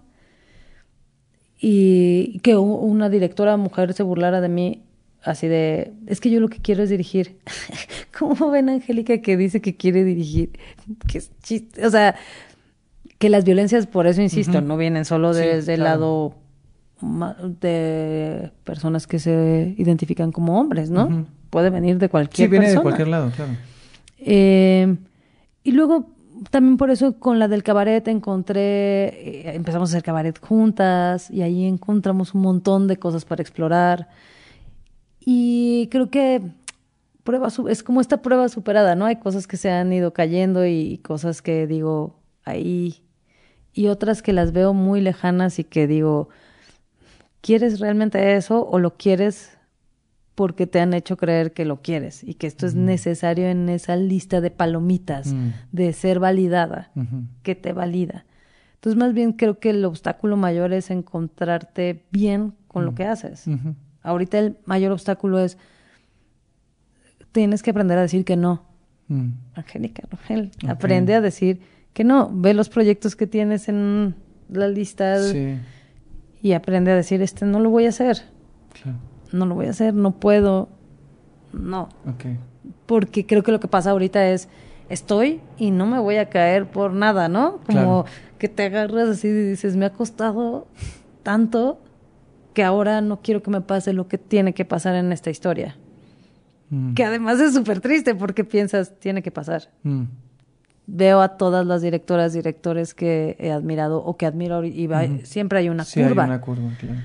Y 1.60 2.40
que 2.40 2.58
una 2.58 3.10
directora 3.10 3.56
mujer 3.58 3.94
se 3.94 4.04
burlara 4.04 4.42
de 4.42 4.50
mí 4.50 4.85
así 5.26 5.48
de, 5.48 5.94
es 6.08 6.22
que 6.22 6.30
yo 6.30 6.40
lo 6.40 6.48
que 6.48 6.60
quiero 6.60 6.84
es 6.84 6.90
dirigir. 6.90 7.38
¿Cómo 8.18 8.52
ven 8.52 8.70
Angélica 8.70 9.22
que 9.22 9.36
dice 9.38 9.62
que 9.62 9.76
quiere 9.76 10.04
dirigir? 10.04 10.52
Que 11.08 11.18
es 11.18 11.32
chiste. 11.42 11.86
O 11.86 11.90
sea, 11.90 12.16
que 13.18 13.30
las 13.30 13.44
violencias, 13.44 13.88
por 13.88 14.08
eso 14.08 14.22
insisto, 14.22 14.62
no 14.62 14.78
vienen 14.78 15.06
solo 15.06 15.34
desde 15.34 15.74
el 15.74 15.84
lado 15.84 16.36
de 17.62 18.52
personas 18.64 19.08
que 19.08 19.20
se 19.20 19.74
identifican 19.78 20.32
como 20.32 20.60
hombres, 20.60 20.90
¿no? 20.90 21.26
Puede 21.50 21.70
venir 21.70 21.98
de 21.98 22.10
cualquier 22.10 22.48
Sí, 22.48 22.52
viene 22.52 22.70
de 22.70 22.82
cualquier 22.82 23.08
lado, 23.08 23.32
claro. 23.36 23.52
Eh, 24.18 24.96
y 25.64 25.72
luego 25.72 26.10
también 26.50 26.78
por 26.78 26.90
eso 26.90 27.18
con 27.20 27.40
la 27.40 27.48
del 27.48 27.64
cabaret 27.64 28.08
encontré, 28.08 28.60
eh, 29.08 29.56
empezamos 29.56 29.90
a 29.90 29.92
hacer 29.94 30.04
cabaret 30.04 30.38
juntas 30.40 31.30
y 31.32 31.42
ahí 31.42 31.66
encontramos 31.66 32.34
un 32.34 32.42
montón 32.42 32.88
de 32.88 32.98
cosas 32.98 33.26
para 33.26 33.42
explorar. 33.42 34.10
Y 35.26 35.88
creo 35.92 36.10
que 36.12 36.42
prueba 37.24 37.48
es 37.70 37.84
como 37.84 38.00
esta 38.00 38.22
prueba 38.22 38.48
superada, 38.48 38.96
¿no? 38.96 39.06
Hay 39.06 39.16
cosas 39.16 39.48
que 39.48 39.58
se 39.58 39.72
han 39.72 39.92
ido 39.92 40.14
cayendo 40.14 40.66
y 40.66 41.00
cosas 41.00 41.42
que 41.42 41.66
digo 41.66 42.20
ahí 42.44 43.02
y 43.74 43.88
otras 43.88 44.22
que 44.22 44.32
las 44.32 44.52
veo 44.54 44.74
muy 44.74 45.02
lejanas 45.02 45.58
y 45.58 45.64
que 45.64 45.88
digo, 45.88 46.30
¿quieres 47.42 47.80
realmente 47.80 48.36
eso 48.36 48.68
o 48.70 48.80
lo 48.80 48.96
quieres 48.96 49.58
porque 50.36 50.68
te 50.68 50.80
han 50.80 50.94
hecho 50.94 51.18
creer 51.18 51.54
que 51.54 51.66
lo 51.66 51.82
quieres 51.82 52.24
y 52.24 52.36
que 52.36 52.46
esto 52.46 52.68
es 52.68 52.76
necesario 52.76 53.48
en 53.48 53.70
esa 53.70 53.96
lista 53.96 54.42
de 54.42 54.52
palomitas 54.52 55.34
Mm. 55.34 55.50
de 55.72 55.94
ser 55.94 56.20
validada, 56.20 56.92
que 57.42 57.56
te 57.56 57.74
valida? 57.74 58.26
Entonces, 58.76 59.00
más 59.00 59.14
bien 59.14 59.32
creo 59.34 59.60
que 59.60 59.72
el 59.72 59.84
obstáculo 59.86 60.38
mayor 60.38 60.72
es 60.74 60.92
encontrarte 60.92 62.04
bien 62.12 62.54
con 62.68 62.86
lo 62.86 62.94
que 62.94 63.06
haces. 63.06 63.46
Ahorita 64.06 64.40
el 64.40 64.58
mayor 64.66 64.92
obstáculo 64.92 65.40
es 65.40 65.58
tienes 67.32 67.64
que 67.64 67.72
aprender 67.72 67.98
a 67.98 68.02
decir 68.02 68.24
que 68.26 68.38
no. 68.38 68.64
Mm. 69.08 69.30
Angélica 69.56 70.04
Rogel, 70.10 70.52
aprende 70.68 71.14
a 71.16 71.22
decir 71.22 71.60
que 71.94 72.04
no. 72.04 72.30
Ve 72.34 72.54
los 72.54 72.70
proyectos 72.70 73.16
que 73.16 73.28
tienes 73.28 73.68
en 73.70 74.16
la 74.50 74.68
lista 74.68 75.22
Sí, 75.22 75.58
y 76.42 76.54
aprende 76.54 76.92
a 76.92 76.96
decir, 76.96 77.22
este 77.22 77.46
no 77.46 77.60
lo 77.60 77.70
voy 77.70 77.86
a 77.88 77.90
hacer, 77.90 78.18
claro. 78.82 78.98
no 79.32 79.46
lo 79.46 79.56
voy 79.56 79.66
a 79.66 79.72
hacer, 79.72 79.94
no 79.94 80.12
puedo, 80.20 80.70
no. 81.54 81.90
Porque 82.86 83.26
creo 83.26 83.42
que 83.44 83.52
lo 83.52 83.60
que 83.60 83.68
pasa 83.68 83.92
ahorita 83.92 84.28
es, 84.30 84.48
estoy 84.90 85.42
y 85.58 85.72
no 85.72 85.88
me 85.88 85.98
voy 86.00 86.18
a 86.18 86.30
caer 86.30 86.68
por 86.70 86.94
nada, 86.94 87.28
¿no? 87.28 87.54
Como 87.66 88.04
Claro. 88.04 88.06
que 88.38 88.48
te 88.50 88.64
agarras 88.64 89.10
así 89.10 89.28
y 89.28 89.32
dices, 89.32 89.76
me 89.76 89.86
ha 89.86 89.94
costado 89.94 90.68
tanto 91.24 91.82
que 92.56 92.64
ahora 92.64 93.02
no 93.02 93.22
quiero 93.22 93.44
que 93.44 93.52
me 93.52 93.62
pase 93.62 93.94
lo 93.94 94.08
que 94.08 94.18
tiene 94.18 94.54
que 94.56 94.66
pasar 94.66 94.96
en 94.96 95.12
esta 95.12 95.30
historia. 95.30 95.76
Mm. 96.72 96.96
Que 96.96 97.04
además 97.04 97.40
es 97.40 97.54
súper 97.54 97.80
triste 97.82 98.16
porque 98.16 98.44
piensas, 98.44 98.98
tiene 99.00 99.22
que 99.22 99.30
pasar. 99.30 99.70
Mm. 99.84 100.06
Veo 100.88 101.22
a 101.22 101.38
todas 101.38 101.66
las 101.66 101.82
directoras, 101.84 102.34
directores 102.34 102.94
que 102.96 103.36
he 103.40 103.52
admirado 103.52 104.04
o 104.04 104.18
que 104.18 104.26
admiro 104.26 104.64
y 104.66 104.88
va- 104.88 105.06
siempre 105.24 105.60
hay 105.60 105.70
una 105.70 105.84
Sí, 105.84 106.00
hay 106.02 106.08
curva. 106.08 106.26
una 106.26 106.42
curva, 106.42 106.72
claro. 106.80 107.02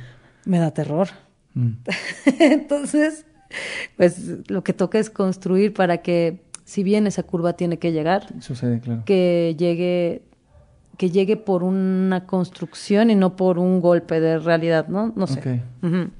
Me 0.47 0.59
da 0.59 0.71
terror. 0.71 1.09
Mm. 1.55 1.73
Entonces, 2.41 3.27
pues 3.97 4.49
lo 4.49 4.63
que 4.65 4.73
toca 4.73 4.99
es 4.99 5.11
construir 5.11 5.75
para 5.75 5.99
que, 5.99 6.43
si 6.65 6.83
bien 6.85 7.07
esa 7.07 7.23
curva 7.23 7.55
tiene 7.55 7.79
que 7.79 7.93
llegar, 7.93 8.27
Sucede, 8.41 8.81
claro. 8.81 9.03
que 9.05 9.57
llegue 9.59 10.23
que 11.01 11.09
llegue 11.09 11.39
por 11.39 11.63
una 11.65 12.27
construcción 12.27 13.09
y 13.09 13.15
no 13.15 13.35
por 13.35 13.59
un 13.59 13.81
golpe 13.81 14.21
de 14.21 14.39
realidad, 14.39 14.89
¿no? 14.89 15.15
No 15.17 15.27
sé. 15.27 15.63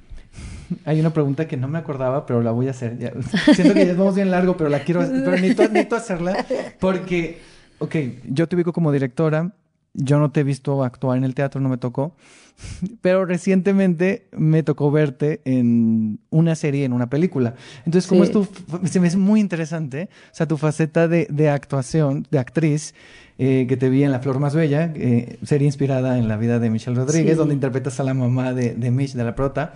Hay 0.87 0.99
una 1.01 1.13
pregunta 1.13 1.47
que 1.47 1.59
no 1.59 1.69
me 1.69 1.77
acordaba, 1.77 2.25
pero 2.25 2.41
la 2.43 2.51
voy 2.51 2.69
a 2.69 2.71
hacer. 2.71 2.97
Ya- 2.97 3.13
Siento 3.55 3.75
que 3.75 3.85
ya 3.87 3.93
vamos 3.93 4.15
bien 4.15 4.31
largo, 4.31 4.57
pero 4.57 4.71
la 4.71 4.81
quiero, 4.83 5.01
pero 5.01 5.33
necesito, 5.33 5.65
necesito 5.69 5.97
hacerla 5.97 6.47
porque, 6.79 7.41
ok, 7.79 7.95
yo 8.25 8.49
te 8.49 8.57
ubico 8.57 8.73
como 8.73 8.91
directora, 8.91 9.53
yo 9.93 10.19
no 10.19 10.31
te 10.31 10.41
he 10.41 10.45
visto 10.45 10.83
actuar 10.83 11.19
en 11.19 11.25
el 11.25 11.35
teatro, 11.35 11.61
no 11.61 11.69
me 11.69 11.77
tocó, 11.77 12.15
pero 13.03 13.27
recientemente 13.27 14.29
me 14.33 14.63
tocó 14.63 14.91
verte 14.91 15.43
en 15.45 16.21
una 16.31 16.55
serie, 16.55 16.87
en 16.87 16.95
una 16.95 17.11
película. 17.11 17.55
Entonces, 17.85 18.09
como 18.09 18.25
Sí. 18.25 18.31
es 18.31 18.33
tu, 18.33 18.49
se 18.87 18.99
me 19.01 19.09
hace 19.09 19.19
muy 19.19 19.41
interesante, 19.41 20.09
o 20.33 20.35
sea, 20.35 20.47
tu 20.49 20.57
faceta 20.57 21.07
de, 21.07 21.27
de 21.29 21.51
actuación, 21.51 22.27
de 22.31 22.39
actriz, 22.39 22.95
eh, 23.43 23.65
que 23.67 23.77
te 23.79 23.89
vi 23.89 24.05
en 24.05 24.13
La 24.13 24.21
Flor 24.21 24.39
Más 24.39 24.55
Bella, 24.55 24.93
eh, 24.95 25.39
serie 25.43 25.65
inspirada 25.67 26.19
en 26.19 26.29
la 26.29 26.37
vida 26.37 26.59
de 26.59 26.69
Michelle 26.69 26.95
Rodríguez, 26.97 27.33
Sí. 27.33 27.37
donde 27.39 27.55
interpretas 27.55 27.99
a 27.99 28.05
la 28.05 28.13
mamá 28.13 28.53
de, 28.53 28.75
de 28.75 28.91
Mitch, 28.91 29.15
de 29.15 29.25
la 29.25 29.35
prota. 29.35 29.73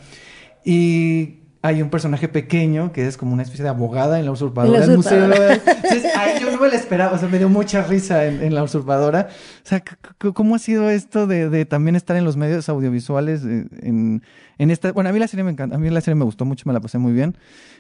Y 0.65 1.41
hay 1.63 1.81
un 1.81 1.89
personaje 1.89 2.29
pequeño 2.29 2.93
que 2.93 3.07
es 3.07 3.17
como 3.17 3.33
una 3.33 3.43
especie 3.43 3.63
de 3.63 3.71
abogada 3.71 4.19
en 4.19 4.27
la 4.27 4.33
usurpadora. 4.33 4.87
La 4.87 4.97
museo. 4.97 5.25
Entonces, 5.25 6.05
ahí 6.17 6.39
yo 6.41 6.51
no 6.51 6.61
me 6.61 6.69
lo 6.69 6.75
esperaba, 6.75 7.13
o 7.13 7.19
sea, 7.19 7.29
me 7.29 7.39
dio 7.39 7.49
mucha 7.49 7.83
risa 7.83 8.27
en, 8.27 8.43
en 8.43 8.55
la 8.55 8.63
usurpadora. 8.63 9.29
O 9.31 9.67
sea, 9.67 9.83
¿cómo 10.35 10.57
ha 10.57 10.59
sido 10.59 10.91
esto 10.91 11.27
de, 11.27 11.49
de 11.49 11.65
también 11.65 11.97
estar 11.97 12.17
en 12.17 12.25
los 12.25 12.37
medios 12.37 12.69
audiovisuales? 12.69 13.43
eh, 13.47 13.65
En, 13.81 14.23
en 14.59 14.71
esta, 14.71 14.93
bueno, 14.93 15.11
a 15.11 15.13
mí 15.13 15.19
la 15.19 15.29
serie 15.29 15.45
me 15.45 15.51
encanta, 15.51 15.77
a 15.77 15.79
mí 15.79 15.91
la 15.91 16.01
serie 16.01 16.15
me 16.15 16.25
gustó 16.25 16.45
mucho, 16.45 16.65
me 16.67 16.73
la 16.73 16.81
pasé 16.81 16.99
muy 16.99 17.13
bien. 17.13 17.37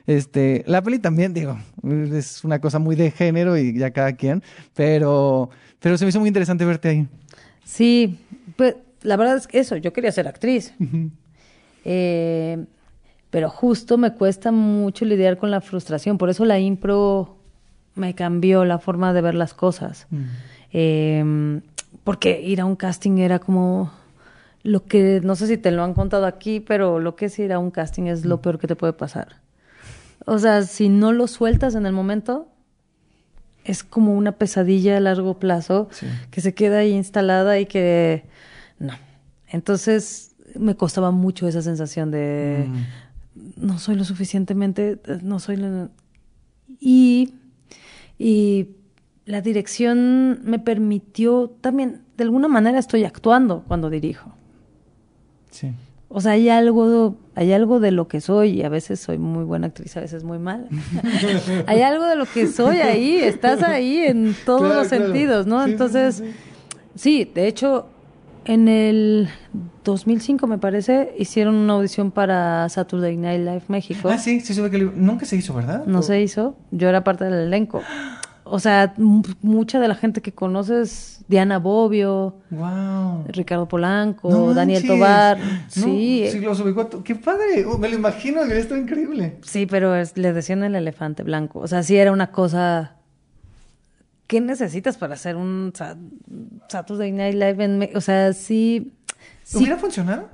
Este, 0.06 0.64
la 0.66 0.82
peli 0.82 0.98
también, 0.98 1.34
digo, 1.34 1.58
es 1.82 2.44
una 2.44 2.60
cosa 2.60 2.78
muy 2.78 2.96
de 2.96 3.10
género 3.10 3.56
y 3.56 3.78
ya 3.78 3.92
cada 3.92 4.14
quien, 4.14 4.42
pero, 4.74 5.50
pero 5.80 5.96
se 5.96 6.04
me 6.04 6.10
hizo 6.10 6.20
muy 6.20 6.28
interesante 6.28 6.64
verte 6.64 6.88
ahí. 6.88 7.08
Sí, 7.64 8.18
pues 8.56 8.76
la 9.02 9.16
verdad 9.16 9.36
es 9.36 9.46
que 9.46 9.58
eso, 9.58 9.76
yo 9.76 9.92
quería 9.92 10.12
ser 10.12 10.28
actriz. 10.28 10.74
Eh, 11.84 12.64
pero 13.30 13.50
justo 13.50 13.98
me 13.98 14.12
cuesta 14.12 14.52
mucho 14.52 15.04
lidiar 15.04 15.36
con 15.38 15.50
la 15.50 15.60
frustración, 15.60 16.18
por 16.18 16.30
eso 16.30 16.44
la 16.44 16.58
impro 16.58 17.36
me 17.94 18.14
cambió 18.14 18.64
la 18.64 18.78
forma 18.78 19.12
de 19.12 19.20
ver 19.20 19.34
las 19.34 19.54
cosas. 19.54 20.06
Eh, 20.72 21.60
porque 22.02 22.40
ir 22.40 22.60
a 22.60 22.64
un 22.64 22.76
casting 22.76 23.18
era 23.18 23.38
como 23.38 23.92
lo 24.64 24.84
que, 24.86 25.20
no 25.22 25.36
sé 25.36 25.46
si 25.46 25.56
te 25.58 25.70
lo 25.70 25.84
han 25.84 25.94
contado 25.94 26.26
aquí, 26.26 26.58
pero 26.58 26.98
lo 26.98 27.14
que 27.14 27.26
es 27.26 27.38
ir 27.38 27.52
a 27.52 27.58
un 27.60 27.70
casting 27.70 28.04
es 28.04 28.24
lo 28.24 28.40
peor 28.40 28.58
que 28.58 28.66
te 28.66 28.74
puede 28.74 28.94
pasar. 28.94 29.36
O 30.26 30.38
sea, 30.38 30.62
si 30.62 30.88
no 30.88 31.12
lo 31.12 31.26
sueltas 31.26 31.74
en 31.74 31.84
el 31.86 31.92
momento, 31.92 32.48
es 33.64 33.84
como 33.84 34.14
una 34.14 34.32
pesadilla 34.32 34.96
a 34.96 35.00
largo 35.00 35.38
plazo 35.38 35.88
Sí. 35.92 36.06
que 36.30 36.40
se 36.40 36.54
queda 36.54 36.78
ahí 36.78 36.92
instalada 36.92 37.58
y 37.60 37.66
que 37.66 38.24
no. 38.78 38.94
Entonces 39.48 40.34
me 40.58 40.74
costaba 40.76 41.10
mucho 41.10 41.46
esa 41.46 41.60
sensación 41.62 42.10
de 42.10 42.66
no 43.56 43.78
soy 43.78 43.96
lo 43.96 44.04
suficientemente, 44.04 44.98
no 45.22 45.40
soy 45.40 45.56
lo... 45.56 45.90
Y, 46.80 47.34
y 48.18 48.68
la 49.26 49.40
dirección 49.42 50.40
me 50.44 50.58
permitió 50.58 51.50
también, 51.60 52.00
de 52.16 52.24
alguna 52.24 52.48
manera 52.48 52.78
estoy 52.78 53.04
actuando 53.04 53.62
cuando 53.68 53.90
dirijo. 53.90 54.32
Sí. 55.54 55.72
O 56.08 56.20
sea, 56.20 56.32
hay 56.32 56.48
algo, 56.48 57.16
hay 57.34 57.52
algo 57.52 57.80
de 57.80 57.90
lo 57.90 58.06
que 58.08 58.20
soy, 58.20 58.50
y 58.50 58.62
a 58.62 58.68
veces 58.68 59.00
soy 59.00 59.18
muy 59.18 59.42
buena 59.44 59.68
actriz, 59.68 59.96
a 59.96 60.00
veces 60.00 60.22
muy 60.22 60.38
mala. 60.38 60.66
hay 61.66 61.82
algo 61.82 62.04
de 62.06 62.16
lo 62.16 62.26
que 62.26 62.46
soy 62.46 62.76
ahí, 62.78 63.16
estás 63.16 63.62
ahí 63.62 63.98
en 63.98 64.34
todos 64.44 64.60
Claro, 64.62 64.74
los 64.80 64.88
claro. 64.88 65.04
sentidos, 65.06 65.46
¿no? 65.46 65.64
Sí, 65.64 65.70
Entonces, 65.72 66.16
sí, 66.16 66.24
sí, 66.94 67.30
de 67.34 67.48
hecho, 67.48 67.86
en 68.44 68.68
el 68.68 69.28
2005, 69.84 70.46
me 70.46 70.58
parece, 70.58 71.14
hicieron 71.18 71.54
una 71.56 71.72
audición 71.74 72.10
para 72.10 72.68
Saturday 72.68 73.16
Night 73.16 73.40
Live 73.40 73.62
México. 73.68 74.08
Ah, 74.08 74.18
sí, 74.18 74.40
sí, 74.40 74.54
sube 74.54 74.70
que 74.70 74.78
nunca 74.78 75.24
se 75.26 75.36
hizo, 75.36 75.52
¿verdad? 75.54 75.84
No 75.86 76.00
O- 76.00 76.02
se 76.02 76.20
hizo, 76.20 76.54
yo 76.70 76.88
era 76.88 77.02
parte 77.02 77.24
del 77.24 77.34
elenco. 77.46 77.82
O 78.46 78.58
sea, 78.58 78.92
mucha 79.40 79.80
de 79.80 79.88
la 79.88 79.94
gente 79.94 80.20
que 80.20 80.32
conoces, 80.32 81.24
Diana 81.28 81.58
Bobbio, 81.58 82.36
Wow. 82.50 83.24
Ricardo 83.28 83.66
Polanco, 83.66 84.28
No 84.30 84.52
Daniel. 84.52 84.86
Tobar. 84.86 85.38
No, 85.76 85.84
sí, 85.84 86.26
sí, 86.30 86.40
los 86.40 86.60
ubicó. 86.60 86.88
¡Qué 87.02 87.14
padre! 87.14 87.64
Oh, 87.66 87.78
me 87.78 87.88
lo 87.88 87.96
imagino, 87.96 88.44
que 88.46 88.58
esto 88.58 88.76
increíble. 88.76 89.38
Sí, 89.42 89.64
pero 89.66 89.94
es- 89.96 90.16
le 90.18 90.32
decían 90.34 90.62
el 90.62 90.74
elefante 90.74 91.22
blanco. 91.22 91.60
O 91.60 91.66
sea, 91.66 91.82
sí 91.82 91.96
era 91.96 92.12
una 92.12 92.30
cosa. 92.32 92.96
¿Qué 94.26 94.40
necesitas 94.40 94.96
para 94.98 95.14
hacer 95.14 95.36
un 95.36 95.72
Sa- 95.74 95.96
Saturday 96.68 97.12
Night 97.12 97.34
Live 97.34 97.64
en 97.64 97.96
O 97.96 98.00
sea, 98.00 98.32
sí. 98.34 98.92
sí. 99.42 99.56
¿Hubiera 99.58 99.76
funcionado? 99.78 100.28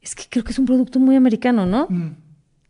Es 0.00 0.14
que 0.14 0.24
creo 0.30 0.44
que 0.44 0.52
es 0.52 0.58
un 0.58 0.66
producto 0.66 0.98
muy 1.00 1.16
americano, 1.16 1.66
¿no? 1.66 1.86
Mm. 1.90 2.14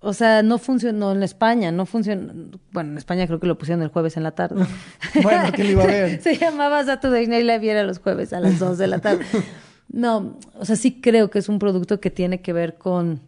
O 0.01 0.13
sea, 0.13 0.43
no 0.43 0.59
funcionó 0.59 1.13
en 1.13 1.23
España, 1.25 1.73
no 1.73 1.85
funcionó. 1.85 2.33
Bueno, 2.71 2.93
en 2.93 2.99
España 2.99 3.27
creo 3.27 3.41
que 3.41 3.49
lo 3.49 3.59
pusieron 3.59 3.83
el 3.83 3.89
jueves 3.89 4.17
en 4.17 4.23
la 4.23 4.31
tarde. 4.33 4.65
Bueno, 5.23 5.51
¿quién 5.53 5.67
lo 5.69 5.73
iba 5.73 5.83
a 5.85 5.87
ver? 5.87 6.23
Se 6.23 6.37
llamaba 6.37 6.85
Saturday 6.85 7.27
Night 7.27 7.45
Live 7.45 7.67
y 7.67 7.69
era 7.69 7.83
los 7.83 7.99
jueves 7.99 8.33
a 8.33 8.41
las 8.41 8.59
2 8.59 8.79
de 8.79 8.87
la 8.87 9.01
tarde. 9.01 9.25
No, 9.89 10.39
o 10.55 10.65
sea, 10.65 10.77
sí 10.77 11.01
creo 11.01 11.31
que 11.31 11.41
es 11.41 11.49
un 11.49 11.59
producto 11.59 11.99
que 11.99 12.11
tiene 12.11 12.41
que 12.41 12.53
ver 12.53 12.79
con 12.79 13.21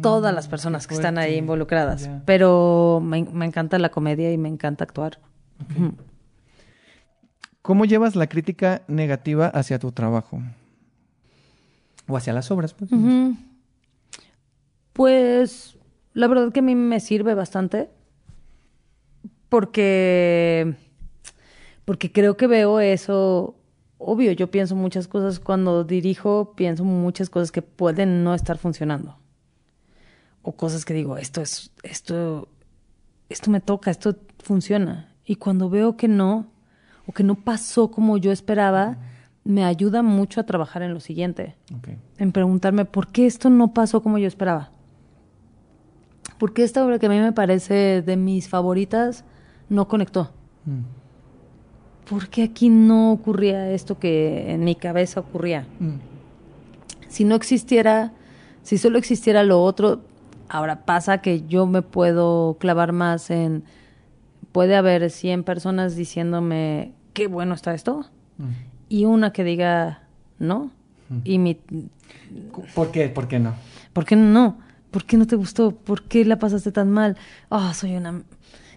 todas 0.00 0.34
las 0.34 0.48
personas 0.48 0.86
que 0.86 0.94
están 0.94 1.18
ahí 1.18 1.36
involucradas. 1.36 2.08
Pero 2.24 3.00
me, 3.02 3.24
me 3.24 3.44
encanta 3.44 3.78
la 3.78 3.90
comedia 3.90 4.32
y 4.32 4.38
me 4.38 4.48
encanta 4.48 4.84
actuar. 4.84 5.18
¿Cómo 7.62 7.84
llevas 7.84 8.16
la 8.16 8.28
crítica 8.28 8.82
negativa 8.88 9.46
hacia 9.46 9.78
tu 9.78 9.92
trabajo? 9.92 10.42
O 12.06 12.16
hacia 12.16 12.32
las 12.32 12.50
obras, 12.50 12.74
pues. 12.74 12.90
Pues 14.92 15.76
la 16.14 16.28
verdad 16.28 16.52
que 16.52 16.60
a 16.60 16.62
mí 16.62 16.74
me 16.74 17.00
sirve 17.00 17.34
bastante 17.34 17.90
porque 19.48 20.74
porque 21.84 22.10
creo 22.12 22.36
que 22.36 22.46
veo 22.46 22.80
eso 22.80 23.56
obvio, 23.98 24.32
yo 24.32 24.50
pienso 24.50 24.76
muchas 24.76 25.08
cosas 25.08 25.40
cuando 25.40 25.84
dirijo, 25.84 26.54
pienso 26.56 26.84
muchas 26.84 27.30
cosas 27.30 27.52
que 27.52 27.62
pueden 27.62 28.24
no 28.24 28.34
estar 28.34 28.58
funcionando. 28.58 29.18
O 30.42 30.52
cosas 30.52 30.84
que 30.84 30.94
digo, 30.94 31.16
esto 31.16 31.40
es 31.40 31.72
esto 31.82 32.48
esto 33.28 33.50
me 33.50 33.60
toca, 33.60 33.90
esto 33.90 34.16
funciona. 34.38 35.14
Y 35.24 35.36
cuando 35.36 35.70
veo 35.70 35.96
que 35.96 36.08
no 36.08 36.46
o 37.06 37.12
que 37.12 37.24
no 37.24 37.34
pasó 37.34 37.90
como 37.90 38.16
yo 38.18 38.30
esperaba, 38.30 38.98
me 39.42 39.64
ayuda 39.64 40.02
mucho 40.02 40.40
a 40.40 40.44
trabajar 40.44 40.82
en 40.82 40.94
lo 40.94 41.00
siguiente 41.00 41.56
en 42.18 42.32
preguntarme 42.32 42.84
por 42.84 43.08
qué 43.08 43.26
esto 43.26 43.50
no 43.50 43.74
pasó 43.74 44.02
como 44.02 44.18
yo 44.18 44.26
esperaba. 44.26 44.70
¿Por 46.38 46.52
qué 46.52 46.62
esta 46.62 46.84
obra 46.84 46.98
que 46.98 47.06
a 47.06 47.08
mí 47.08 47.18
me 47.20 47.32
parece 47.32 48.02
de 48.02 48.16
mis 48.16 48.48
favoritas 48.48 49.24
no 49.68 49.88
conectó? 49.88 50.30
Mm. 50.64 50.80
¿Por 52.08 52.28
qué 52.28 52.42
aquí 52.42 52.68
no 52.68 53.12
ocurría 53.12 53.70
esto 53.70 53.98
que 53.98 54.52
en 54.52 54.64
mi 54.64 54.74
cabeza 54.74 55.20
ocurría? 55.20 55.66
Mm. 55.78 55.94
Si 57.08 57.24
no 57.24 57.34
existiera, 57.34 58.12
si 58.62 58.76
solo 58.78 58.98
existiera 58.98 59.42
lo 59.42 59.62
otro, 59.62 60.00
ahora 60.48 60.84
pasa 60.84 61.18
que 61.18 61.46
yo 61.46 61.66
me 61.66 61.82
puedo 61.82 62.56
clavar 62.58 62.92
más 62.92 63.30
en, 63.30 63.64
puede 64.52 64.76
haber 64.76 65.10
100 65.10 65.44
personas 65.44 65.96
diciéndome, 65.96 66.92
qué 67.12 67.26
bueno 67.28 67.54
está 67.54 67.74
esto, 67.74 68.06
y 68.88 69.04
una 69.04 69.32
que 69.32 69.44
diga, 69.44 70.02
no, 70.38 70.70
y 71.22 71.38
mi... 71.38 71.58
¿Por 72.74 72.90
qué? 72.90 73.08
¿Por 73.08 73.28
qué 73.28 73.38
no? 73.38 73.54
¿Por 73.92 74.04
qué 74.04 74.16
no? 74.16 74.58
¿Por 74.94 75.06
qué 75.06 75.16
no 75.16 75.26
te 75.26 75.34
gustó? 75.34 75.72
¿Por 75.72 76.04
qué 76.04 76.24
la 76.24 76.38
pasaste 76.38 76.70
tan 76.70 76.88
mal? 76.88 77.16
Ah, 77.50 77.74
soy 77.74 77.96
una... 77.96 78.22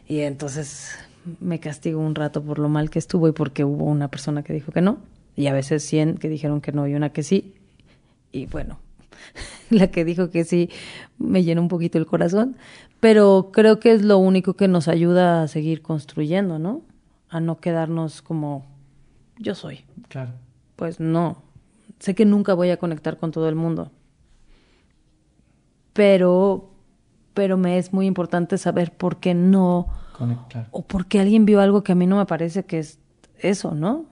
Y 0.08 0.22
entonces 0.22 0.98
me 1.40 1.60
castigo 1.60 2.00
un 2.00 2.16
rato 2.16 2.42
por 2.42 2.58
lo 2.58 2.70
mal 2.70 2.90
que 2.90 2.98
estuvo 2.98 3.28
y 3.28 3.34
porque 3.34 3.64
hubo 3.64 3.86
una 3.86 4.08
persona 4.08 4.42
que 4.42 4.52
dijo 4.52 4.72
que 4.72 4.82
no, 4.82 4.98
y 5.36 5.46
a 5.46 5.54
veces 5.54 5.84
100 5.84 6.18
que 6.18 6.28
dijeron 6.28 6.60
que 6.60 6.72
no 6.72 6.88
y 6.88 6.96
una 6.96 7.12
que 7.12 7.22
sí. 7.22 7.54
Y 8.32 8.48
bueno, 8.48 8.80
la 9.70 9.92
que 9.92 10.06
dijo 10.06 10.32
que 10.32 10.44
sí 10.44 10.72
me 11.20 11.44
llena 11.44 11.62
un 11.62 11.68
poquito 11.68 12.00
el 12.00 12.08
corazón, 12.08 12.58
pero 13.00 13.52
creo 13.54 13.80
que 13.80 13.92
es 13.92 14.02
lo 14.02 14.18
único 14.18 14.56
que 14.56 14.68
nos 14.68 14.88
ayuda 14.88 15.44
a 15.44 15.48
seguir 15.48 15.84
construyendo, 15.84 16.58
¿no? 16.58 16.82
A 17.30 17.40
no 17.42 17.60
quedarnos 17.60 18.24
como 18.24 18.66
yo 19.38 19.54
soy. 19.54 19.86
Claro. 20.08 20.32
Pues 20.78 21.00
no. 21.00 21.44
Sé 22.00 22.16
que 22.16 22.26
nunca 22.26 22.56
voy 22.56 22.72
a 22.72 22.78
conectar 22.78 23.18
con 23.18 23.32
todo 23.32 23.48
el 23.50 23.56
mundo. 23.56 23.92
Pero 25.98 26.70
pero 27.34 27.58
me 27.58 27.78
es 27.80 27.92
muy 27.92 28.06
importante 28.06 28.58
saber 28.58 28.92
por 28.92 29.18
qué 29.18 29.34
no 29.34 29.88
Conectar. 30.18 30.68
o 30.72 30.84
por 30.84 31.06
qué 31.08 31.20
alguien 31.20 31.46
vio 31.46 31.60
algo 31.60 31.84
que 31.84 31.92
a 31.92 31.96
mí 31.96 32.06
no 32.08 32.18
me 32.18 32.26
parece 32.26 32.64
que 32.66 32.80
es 32.80 33.00
eso, 33.40 33.74
¿no? 33.76 34.06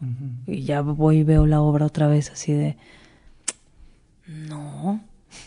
Y 0.48 0.64
ya 0.64 0.82
voy 0.82 1.18
y 1.20 1.24
veo 1.24 1.46
la 1.46 1.62
obra 1.62 1.86
otra 1.86 2.08
vez 2.08 2.30
así 2.32 2.54
de 2.54 2.76
no. 4.28 5.00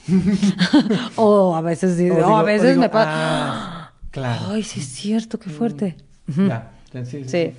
o 1.17 1.55
a 1.57 1.61
veces 1.61 1.97
sí, 1.97 2.09
O 2.11 2.37
a 2.37 2.43
o 2.43 2.45
veces 2.45 2.71
digo, 2.71 2.81
me 2.83 2.89
pasa. 2.89 3.11
ah, 3.13 3.93
claro. 4.11 4.47
Ay, 4.51 4.63
sí 4.63 4.81
es 4.81 4.87
cierto, 4.87 5.39
qué 5.39 5.51
fuerte. 5.51 5.97
Ya, 6.37 6.71
sí, 6.93 7.05
sí, 7.05 7.25
Sí. 7.25 7.29
sí. 7.29 7.53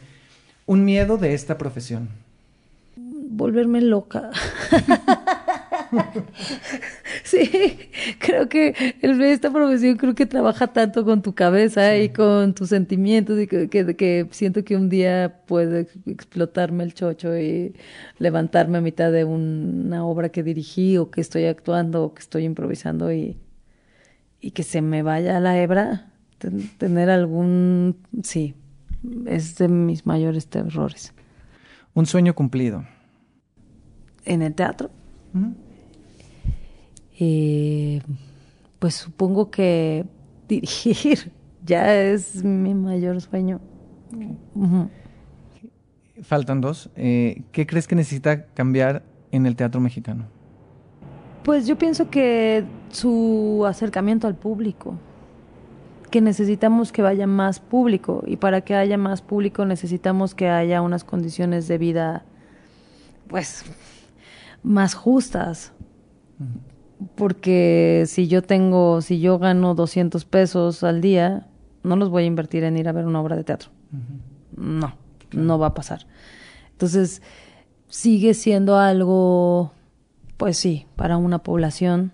Un 0.65 0.85
miedo 0.85 1.17
de 1.17 1.33
esta 1.33 1.57
profesión. 1.57 2.09
volverme 2.95 3.81
loca. 3.81 4.29
sí, 7.29 7.77
creo 8.19 8.49
que 8.49 8.73
el, 9.01 9.21
esta 9.21 9.51
profesión 9.51 9.97
creo 9.97 10.15
que 10.15 10.25
trabaja 10.25 10.67
tanto 10.67 11.05
con 11.05 11.21
tu 11.21 11.33
cabeza 11.33 11.97
y 11.97 12.09
con 12.09 12.53
tus 12.53 12.69
sentimientos 12.69 13.39
y 13.39 13.47
que, 13.47 13.69
que, 13.69 13.95
que 13.95 14.27
siento 14.31 14.63
que 14.63 14.75
un 14.75 14.89
día 14.89 15.41
puede 15.47 15.87
explotarme 16.05 16.83
el 16.83 16.93
chocho 16.93 17.37
y 17.37 17.73
levantarme 18.17 18.79
a 18.79 18.81
mitad 18.81 19.11
de 19.11 19.23
una 19.25 20.05
obra 20.05 20.29
que 20.29 20.43
dirigí 20.43 20.97
o 20.97 21.11
que 21.11 21.21
estoy 21.21 21.45
actuando 21.45 22.03
o 22.03 22.13
que 22.13 22.21
estoy 22.21 22.43
improvisando 22.45 23.11
y, 23.13 23.37
y 24.41 24.51
que 24.51 24.63
se 24.63 24.81
me 24.81 25.03
vaya 25.03 25.37
a 25.37 25.39
la 25.39 25.61
hebra, 25.61 26.11
ten- 26.37 26.69
tener 26.77 27.09
algún... 27.09 27.97
Sí, 28.23 28.55
es 29.27 29.57
de 29.57 29.67
mis 29.67 30.05
mayores 30.05 30.47
terrores. 30.47 31.13
Un 31.93 32.05
sueño 32.05 32.33
cumplido. 32.33 32.85
En 34.25 34.41
el 34.41 34.53
teatro. 34.53 34.91
Eh, 37.19 38.01
pues 38.79 38.95
supongo 38.95 39.51
que 39.51 40.05
dirigir 40.47 41.31
ya 41.65 41.93
es 41.93 42.43
mi 42.43 42.73
mayor 42.73 43.21
sueño. 43.21 43.59
Faltan 46.23 46.61
dos. 46.61 46.89
Eh, 46.95 47.43
¿Qué 47.51 47.67
crees 47.67 47.87
que 47.87 47.95
necesita 47.95 48.45
cambiar 48.47 49.03
en 49.31 49.45
el 49.45 49.55
teatro 49.55 49.79
mexicano? 49.79 50.25
Pues 51.43 51.67
yo 51.67 51.77
pienso 51.77 52.09
que 52.09 52.65
su 52.89 53.63
acercamiento 53.67 54.27
al 54.27 54.35
público, 54.35 54.95
que 56.09 56.21
necesitamos 56.21 56.91
que 56.91 57.01
vaya 57.01 57.27
más 57.27 57.59
público 57.59 58.23
y 58.25 58.37
para 58.37 58.61
que 58.61 58.75
haya 58.75 58.97
más 58.97 59.21
público 59.21 59.65
necesitamos 59.65 60.35
que 60.35 60.49
haya 60.49 60.81
unas 60.81 61.03
condiciones 61.03 61.67
de 61.67 61.77
vida 61.77 62.25
pues 63.27 63.63
más 64.63 64.95
justas. 64.95 65.71
Porque 67.15 68.03
si 68.07 68.27
yo 68.27 68.41
tengo, 68.41 69.01
si 69.01 69.19
yo 69.19 69.39
gano 69.39 69.75
200 69.75 70.25
pesos 70.25 70.83
al 70.83 71.01
día, 71.01 71.47
no 71.83 71.95
los 71.95 72.09
voy 72.09 72.23
a 72.23 72.27
invertir 72.27 72.63
en 72.63 72.77
ir 72.77 72.89
a 72.89 72.91
ver 72.91 73.05
una 73.05 73.21
obra 73.21 73.35
de 73.35 73.43
teatro. 73.43 73.69
No, 74.55 74.95
no 75.31 75.59
va 75.59 75.67
a 75.67 75.73
pasar. 75.73 76.05
Entonces, 76.71 77.21
sigue 77.87 78.33
siendo 78.33 78.77
algo, 78.77 79.71
pues 80.37 80.57
sí, 80.57 80.85
para 80.95 81.17
una 81.17 81.39
población. 81.39 82.11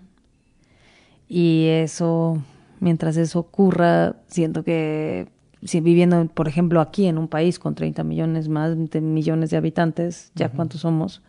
Y 1.28 1.66
eso, 1.66 2.42
mientras 2.80 3.16
eso 3.16 3.40
ocurra, 3.40 4.16
siento 4.28 4.62
que 4.62 5.28
si 5.62 5.80
viviendo, 5.80 6.26
por 6.26 6.48
ejemplo, 6.48 6.80
aquí 6.80 7.06
en 7.06 7.18
un 7.18 7.28
país 7.28 7.58
con 7.58 7.74
30 7.74 8.04
millones 8.04 8.48
más 8.48 8.76
de 8.76 9.00
millones 9.00 9.50
de 9.50 9.56
habitantes, 9.56 10.30
ya 10.34 10.48
cuántos 10.50 10.82
somos, 10.82 11.22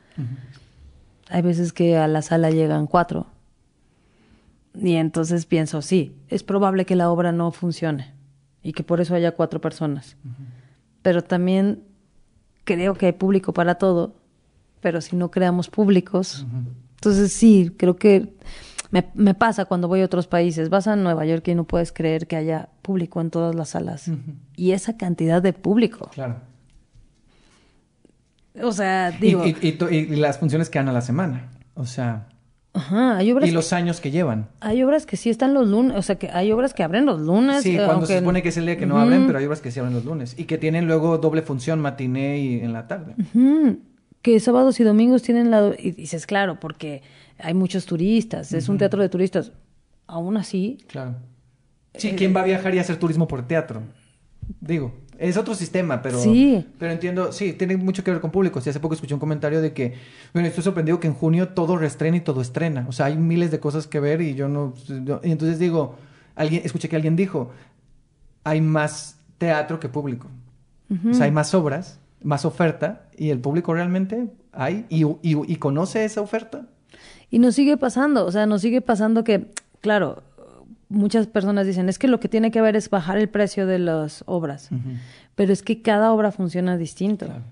hay 1.29 1.41
veces 1.41 1.73
que 1.73 1.97
a 1.97 2.07
la 2.07 2.21
sala 2.21 2.51
llegan 2.51 2.87
cuatro. 2.87 3.27
Y 4.79 4.93
entonces 4.95 5.45
pienso, 5.45 5.81
sí, 5.81 6.15
es 6.29 6.43
probable 6.43 6.85
que 6.85 6.95
la 6.95 7.09
obra 7.09 7.31
no 7.31 7.51
funcione 7.51 8.13
y 8.61 8.73
que 8.73 8.83
por 8.83 9.01
eso 9.01 9.15
haya 9.15 9.31
cuatro 9.31 9.59
personas. 9.61 10.17
Pero 11.01 11.23
también 11.23 11.83
creo 12.63 12.93
que 12.95 13.07
hay 13.07 13.11
público 13.13 13.53
para 13.53 13.75
todo, 13.75 14.15
pero 14.81 15.01
si 15.01 15.15
no 15.15 15.31
creamos 15.31 15.69
públicos, 15.69 16.45
entonces 16.95 17.33
sí, 17.33 17.71
creo 17.77 17.95
que 17.95 18.33
me, 18.91 19.05
me 19.15 19.33
pasa 19.33 19.65
cuando 19.65 19.87
voy 19.87 20.01
a 20.01 20.05
otros 20.05 20.27
países. 20.27 20.69
Vas 20.69 20.87
a 20.87 20.95
Nueva 20.95 21.25
York 21.25 21.47
y 21.47 21.55
no 21.55 21.63
puedes 21.65 21.91
creer 21.91 22.27
que 22.27 22.35
haya 22.35 22.69
público 22.81 23.19
en 23.21 23.31
todas 23.31 23.55
las 23.55 23.69
salas. 23.69 24.11
Y 24.55 24.71
esa 24.71 24.95
cantidad 24.97 25.41
de 25.41 25.53
público. 25.53 26.09
Claro. 26.13 26.35
O 28.63 28.71
sea, 28.71 29.11
digo, 29.11 29.45
y- 29.45 29.55
y 29.91 30.15
las 30.15 30.39
funciones 30.39 30.69
que 30.69 30.79
dan 30.79 30.89
a 30.89 30.93
la 30.93 31.01
semana. 31.01 31.49
O 31.75 31.85
sea, 31.85 32.27
ajá, 32.77 33.17
hay 33.17 33.31
obras 33.31 33.49
y 33.49 33.51
los 33.51 33.73
años 33.73 33.99
que 33.99 34.11
llevan. 34.11 34.47
Hay 34.61 34.81
obras 34.83 35.05
que 35.05 35.17
sí 35.17 35.29
están 35.29 35.53
los 35.53 35.67
lunes, 35.67 35.97
o 35.97 36.01
sea, 36.01 36.17
que 36.17 36.29
hay 36.29 36.51
obras 36.51 36.73
que 36.73 36.83
abren 36.83 37.05
los 37.05 37.19
lunes. 37.21 37.63
Sí, 37.63 37.71
eh, 37.71 37.75
cuando 37.77 37.93
aunque- 37.93 38.07
se 38.13 38.19
supone 38.19 38.41
que 38.41 38.49
es 38.49 38.57
el 38.57 38.65
día 38.65 38.77
que 38.77 38.85
no 38.85 38.97
abren, 38.97 39.27
pero 39.27 39.39
hay 39.39 39.45
obras 39.45 39.61
que 39.61 39.71
sí 39.71 39.79
abren 39.79 39.93
los 39.93 40.05
lunes. 40.05 40.35
Y 40.37 40.45
que 40.45 40.57
tienen 40.57 40.87
luego 40.87 41.17
doble 41.17 41.41
función, 41.41 41.79
matiné 41.79 42.39
y 42.39 42.59
en 42.61 42.73
la 42.73 42.87
tarde. 42.87 43.15
que 44.21 44.39
sábados 44.39 44.79
y 44.79 44.83
domingos 44.83 45.21
tienen 45.21 45.51
la... 45.51 45.73
Y 45.77 45.91
dices, 45.91 46.25
claro, 46.25 46.59
porque 46.59 47.01
hay 47.39 47.53
muchos 47.53 47.85
turistas, 47.85 48.51
es 48.51 48.67
un 48.67 48.77
teatro 48.77 49.01
de 49.01 49.09
turistas. 49.09 49.51
Aún 50.07 50.37
así, 50.37 50.77
Claro. 50.87 51.15
Sí, 51.95 52.11
¿quién 52.15 52.35
va 52.35 52.41
a 52.41 52.45
viajar 52.45 52.75
y 52.75 52.79
hacer 52.79 52.97
turismo 52.97 53.27
por 53.27 53.47
teatro? 53.47 53.81
Digo, 54.61 54.93
es 55.19 55.37
otro 55.37 55.55
sistema, 55.55 56.01
pero... 56.01 56.19
Sí. 56.19 56.65
Pero 56.79 56.91
entiendo, 56.91 57.31
sí, 57.31 57.53
tiene 57.53 57.77
mucho 57.77 58.03
que 58.03 58.11
ver 58.11 58.19
con 58.21 58.31
públicos. 58.31 58.65
Y 58.65 58.69
hace 58.69 58.79
poco 58.79 58.93
escuché 58.93 59.13
un 59.13 59.19
comentario 59.19 59.61
de 59.61 59.73
que, 59.73 59.93
bueno, 60.33 60.47
estoy 60.47 60.63
sorprendido 60.63 60.99
que 60.99 61.07
en 61.07 61.13
junio 61.13 61.49
todo 61.49 61.77
reestrena 61.77 62.17
y 62.17 62.21
todo 62.21 62.41
estrena. 62.41 62.85
O 62.87 62.91
sea, 62.91 63.07
hay 63.07 63.17
miles 63.17 63.51
de 63.51 63.59
cosas 63.59 63.87
que 63.87 63.99
ver 63.99 64.21
y 64.21 64.35
yo 64.35 64.47
no... 64.47 64.73
y 65.23 65.31
entonces 65.31 65.59
digo, 65.59 65.95
alguien, 66.35 66.61
escuché 66.65 66.87
que 66.89 66.95
alguien 66.95 67.15
dijo, 67.15 67.51
hay 68.43 68.61
más 68.61 69.17
teatro 69.37 69.79
que 69.79 69.89
público. 69.89 70.27
O 71.09 71.13
sea, 71.13 71.25
hay 71.25 71.31
más 71.31 71.53
obras, 71.53 71.99
más 72.23 72.45
oferta 72.45 73.03
y 73.17 73.29
el 73.31 73.39
público 73.39 73.73
realmente 73.73 74.27
hay 74.53 74.85
y, 74.89 75.03
y- 75.03 75.15
y 75.51 75.55
conoce 75.57 76.05
esa 76.05 76.21
oferta. 76.21 76.65
y 77.29 77.39
nos 77.39 77.55
sigue 77.55 77.75
pasando, 77.75 78.25
o 78.25 78.31
sea, 78.31 78.45
nos 78.45 78.61
sigue 78.61 78.79
pasando 78.81 79.23
que, 79.25 79.51
claro, 79.81 80.23
muchas 80.89 81.27
personas 81.27 81.67
dicen, 81.67 81.89
es 81.89 81.99
que 81.99 82.07
lo 82.07 82.19
que 82.19 82.29
tiene 82.29 82.51
que 82.51 82.61
ver 82.61 82.75
es 82.75 82.89
bajar 82.89 83.17
el 83.17 83.29
precio 83.29 83.65
de 83.67 83.79
las 83.79 84.23
obras, 84.25 84.69
pero 85.35 85.53
es 85.53 85.61
que 85.63 85.81
cada 85.81 86.11
obra 86.13 86.31
funciona 86.31 86.77
distinto. 86.77 87.25
Claro. 87.25 87.43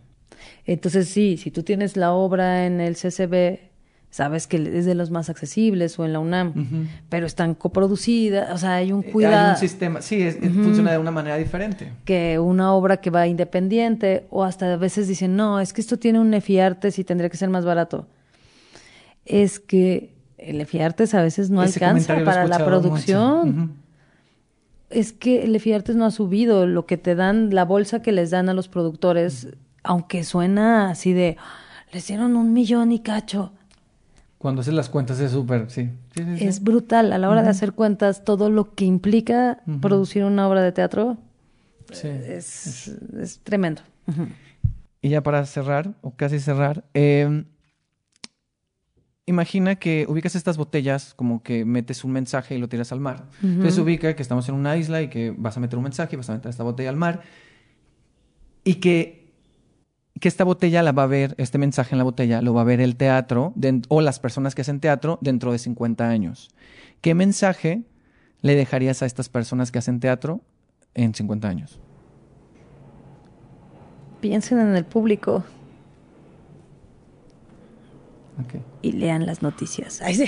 Entonces, 0.65 1.09
sí, 1.09 1.37
si 1.37 1.51
tú 1.51 1.63
tienes 1.63 1.97
la 1.97 2.11
obra 2.13 2.65
en 2.65 2.79
el 2.81 2.95
CCB, 2.95 3.59
sabes 4.09 4.47
que 4.47 4.55
es 4.77 4.85
de 4.85 4.95
los 4.95 5.11
más 5.11 5.29
accesibles 5.29 5.99
o 5.99 6.05
en 6.05 6.13
la 6.13 6.19
UNAM, 6.19 6.87
pero 7.09 7.25
están 7.25 7.53
coproducidas, 7.53 8.51
o 8.53 8.57
sea, 8.57 8.75
hay 8.75 8.91
un 8.93 9.03
Eh, 9.03 9.11
cuidado. 9.11 9.45
Hay 9.47 9.51
un 9.51 9.57
sistema, 9.57 10.01
sí, 10.01 10.21
es- 10.21 10.37
es- 10.41 10.51
funciona 10.53 10.91
de 10.93 10.97
una 10.97 11.11
manera 11.11 11.35
diferente. 11.37 11.91
que 12.05 12.39
una 12.39 12.73
obra 12.73 12.97
que 12.97 13.09
va 13.09 13.27
independiente 13.27 14.25
o 14.29 14.43
hasta 14.45 14.73
a 14.73 14.77
veces 14.77 15.07
dicen, 15.09 15.35
no, 15.35 15.59
es 15.59 15.73
que 15.73 15.81
esto 15.81 15.97
tiene 15.99 16.19
un 16.19 16.33
Efiartes 16.33 16.97
y 16.99 17.03
tendría 17.03 17.29
que 17.29 17.37
ser 17.37 17.49
más 17.49 17.65
barato. 17.65 18.07
Es 19.25 19.59
que 19.59 20.14
el 20.37 20.61
Efiartes 20.61 21.13
a 21.13 21.21
veces 21.21 21.49
no 21.49 21.63
Ese 21.63 21.83
alcanza 21.83 22.15
para 22.23 22.45
la 22.47 22.63
producción. 22.65 23.77
Es 24.89 25.13
que 25.13 25.43
el 25.43 25.55
Efiartes 25.55 25.95
no 25.95 26.05
ha 26.05 26.11
subido 26.11 26.67
lo 26.67 26.85
que 26.85 26.97
te 26.97 27.15
dan, 27.15 27.53
la 27.53 27.65
bolsa 27.65 28.01
que 28.01 28.11
les 28.11 28.29
dan 28.31 28.49
a 28.49 28.53
los 28.53 28.67
productores, 28.67 29.47
aunque 29.83 30.23
suena 30.23 30.89
así 30.91 31.13
de, 31.13 31.37
"Ah, 31.39 31.85
les 31.91 32.07
dieron 32.07 32.35
un 32.35 32.53
millón 32.53 32.91
y 32.91 32.99
cacho. 32.99 33.51
Cuando 34.37 34.61
haces 34.61 34.73
las 34.75 34.89
cuentas 34.89 35.19
es 35.19 35.31
súper, 35.31 35.71
sí. 35.71 35.89
Sí, 36.15 36.23
sí, 36.23 36.37
sí. 36.37 36.45
Es 36.45 36.61
brutal 36.63 37.11
a 37.13 37.17
la 37.17 37.29
hora 37.29 37.41
de 37.41 37.49
hacer 37.49 37.73
cuentas 37.73 38.23
todo 38.23 38.49
lo 38.51 38.75
que 38.75 38.85
implica 38.85 39.61
producir 39.81 40.23
una 40.23 40.47
obra 40.47 40.61
de 40.61 40.71
teatro. 40.71 41.17
Sí. 41.91 42.07
Es, 42.07 42.87
es 43.19 43.39
tremendo. 43.39 43.81
Y 45.01 45.09
ya 45.09 45.21
para 45.23 45.45
cerrar, 45.45 45.93
o 46.01 46.11
casi 46.11 46.39
cerrar, 46.39 46.83
eh, 46.93 47.43
imagina 49.25 49.75
que 49.75 50.05
ubicas 50.07 50.35
estas 50.35 50.57
botellas, 50.57 51.13
como 51.15 51.41
que 51.41 51.65
metes 51.65 52.03
un 52.03 52.11
mensaje 52.11 52.55
y 52.55 52.57
lo 52.59 52.69
tiras 52.69 52.91
al 52.91 52.99
mar. 52.99 53.25
Entonces 53.41 53.77
ubica 53.79 54.15
que 54.15 54.21
estamos 54.21 54.47
en 54.49 54.55
una 54.55 54.77
isla 54.77 55.01
y 55.01 55.09
que 55.09 55.33
vas 55.35 55.57
a 55.57 55.59
meter 55.59 55.77
un 55.77 55.83
mensaje 55.83 56.15
y 56.15 56.17
vas 56.17 56.29
a 56.29 56.33
meter 56.33 56.49
esta 56.49 56.63
botella 56.63 56.89
al 56.89 56.95
mar. 56.95 57.21
Y 58.63 58.75
que, 58.75 59.33
que 60.19 60.27
esta 60.27 60.43
botella 60.43 60.83
la 60.83 60.91
va 60.91 61.03
a 61.03 61.07
ver, 61.07 61.33
este 61.37 61.57
mensaje 61.57 61.93
en 61.93 61.97
la 61.97 62.03
botella 62.03 62.41
lo 62.41 62.53
va 62.53 62.61
a 62.61 62.65
ver 62.65 62.81
el 62.81 62.95
teatro 62.95 63.53
o 63.89 64.01
las 64.01 64.19
personas 64.19 64.53
que 64.53 64.61
hacen 64.61 64.79
teatro 64.79 65.17
dentro 65.21 65.51
de 65.51 65.57
50 65.57 66.07
años. 66.07 66.49
¿Qué 67.01 67.15
mensaje 67.15 67.83
le 68.41 68.55
dejarías 68.55 69.01
a 69.01 69.07
estas 69.07 69.29
personas 69.29 69.71
que 69.71 69.79
hacen 69.79 69.99
teatro 69.99 70.41
en 70.93 71.15
50 71.15 71.47
años? 71.47 71.79
Piensen 74.21 74.59
en 74.59 74.75
el 74.75 74.85
público. 74.85 75.43
Okay. 78.43 78.61
Y 78.81 78.91
lean 78.91 79.25
las 79.25 79.41
noticias. 79.41 80.01
Ay, 80.03 80.15
sí, 80.15 80.27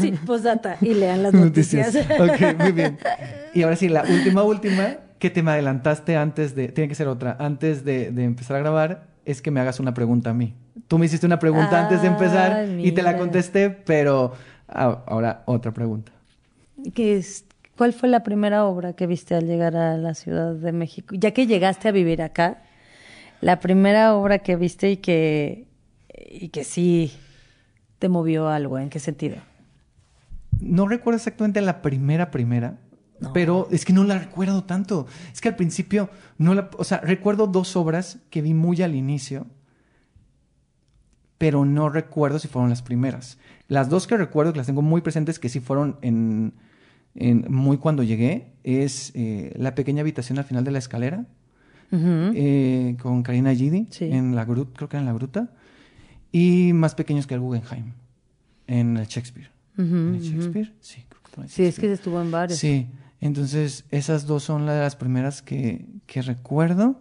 sí, 0.00 0.12
posdata. 0.26 0.76
Y 0.80 0.94
lean 0.94 1.22
las 1.22 1.32
noticias. 1.32 1.94
ok, 1.96 2.58
muy 2.58 2.72
bien. 2.72 2.98
Y 3.54 3.62
ahora 3.62 3.76
sí, 3.76 3.88
la 3.88 4.02
última, 4.02 4.42
última, 4.42 4.96
que 5.18 5.30
te 5.30 5.42
me 5.42 5.52
adelantaste 5.52 6.16
antes 6.16 6.54
de, 6.54 6.68
tiene 6.68 6.88
que 6.88 6.94
ser 6.94 7.08
otra, 7.08 7.36
antes 7.40 7.84
de, 7.84 8.10
de 8.10 8.24
empezar 8.24 8.56
a 8.56 8.60
grabar, 8.60 9.06
es 9.24 9.42
que 9.42 9.50
me 9.50 9.60
hagas 9.60 9.80
una 9.80 9.92
pregunta 9.92 10.30
a 10.30 10.34
mí. 10.34 10.54
Tú 10.88 10.98
me 10.98 11.06
hiciste 11.06 11.26
una 11.26 11.38
pregunta 11.38 11.82
antes 11.82 12.00
de 12.00 12.08
empezar 12.08 12.68
y 12.78 12.92
te 12.92 13.02
la 13.02 13.18
contesté, 13.18 13.70
pero 13.70 14.32
ah, 14.68 15.02
ahora 15.06 15.42
otra 15.46 15.72
pregunta. 15.72 16.12
¿Qué 16.94 17.16
es, 17.16 17.44
¿Cuál 17.76 17.92
fue 17.92 18.08
la 18.08 18.22
primera 18.22 18.64
obra 18.64 18.92
que 18.92 19.06
viste 19.06 19.34
al 19.34 19.46
llegar 19.46 19.76
a 19.76 19.96
la 19.96 20.14
Ciudad 20.14 20.54
de 20.54 20.72
México? 20.72 21.14
Ya 21.18 21.32
que 21.32 21.46
llegaste 21.46 21.88
a 21.88 21.92
vivir 21.92 22.22
acá, 22.22 22.62
la 23.40 23.58
primera 23.58 24.14
obra 24.14 24.38
que 24.38 24.54
viste 24.54 24.92
y 24.92 24.96
que, 24.98 25.66
y 26.30 26.50
que 26.50 26.62
sí 26.62 27.12
te 27.98 28.08
movió 28.08 28.48
algo, 28.48 28.78
¿en 28.78 28.90
qué 28.90 28.98
sentido? 28.98 29.36
No 30.60 30.88
recuerdo 30.88 31.16
exactamente 31.16 31.60
la 31.60 31.82
primera, 31.82 32.30
primera, 32.30 32.78
No. 33.20 33.32
pero 33.32 33.68
es 33.70 33.84
que 33.84 33.92
no 33.92 34.04
la 34.04 34.18
recuerdo 34.18 34.64
tanto. 34.64 35.06
Es 35.32 35.40
que 35.40 35.48
al 35.48 35.56
principio, 35.56 36.08
no 36.38 36.54
la, 36.54 36.70
o 36.78 36.84
sea, 36.84 36.98
recuerdo 37.00 37.46
dos 37.46 37.76
obras 37.76 38.18
que 38.30 38.42
vi 38.42 38.54
muy 38.54 38.80
al 38.82 38.94
inicio, 38.94 39.46
pero 41.38 41.64
no 41.64 41.88
recuerdo 41.90 42.38
si 42.38 42.48
fueron 42.48 42.70
las 42.70 42.82
primeras. 42.82 43.38
Las 43.68 43.88
dos 43.90 44.06
que 44.06 44.16
recuerdo, 44.16 44.52
que 44.52 44.58
las 44.58 44.66
tengo 44.66 44.82
muy 44.82 45.00
presentes, 45.02 45.38
que 45.38 45.48
sí 45.48 45.60
fueron 45.60 45.96
en, 46.02 46.54
en 47.14 47.44
muy 47.50 47.76
cuando 47.78 48.02
llegué, 48.02 48.52
es 48.64 49.12
eh, 49.14 49.52
La 49.56 49.74
pequeña 49.74 50.00
habitación 50.00 50.38
al 50.38 50.44
final 50.44 50.64
de 50.64 50.70
la 50.70 50.78
escalera, 50.78 51.26
eh, 51.92 52.96
con 53.00 53.22
Karina 53.22 53.54
Gidi, 53.54 53.86
Sí. 53.90 54.06
en 54.06 54.34
la 54.34 54.44
gruta, 54.44 54.72
creo 54.76 54.88
que 54.88 54.96
era 54.96 55.02
en 55.02 55.06
la 55.06 55.12
gruta, 55.12 55.50
y 56.36 56.74
Más 56.74 56.94
pequeños 56.94 57.26
que 57.26 57.32
el 57.32 57.40
Guggenheim, 57.40 57.92
en 58.66 58.98
el 58.98 59.06
Shakespeare. 59.06 59.50
¿En 59.78 60.16
el. 60.16 60.20
Shakespeare? 60.20 60.70
Sí, 60.80 61.02
creo 61.08 61.22
que 61.22 61.40
en 61.40 61.48
Sí, 61.48 61.64
es 61.64 61.78
que 61.78 61.90
estuvo 61.90 62.20
en 62.20 62.30
varios. 62.30 62.58
Sí, 62.58 62.88
entonces 63.22 63.86
esas 63.90 64.26
dos 64.26 64.42
son 64.42 64.66
las 64.66 64.96
primeras 64.96 65.40
que, 65.40 65.86
que 66.04 66.20
recuerdo. 66.20 67.00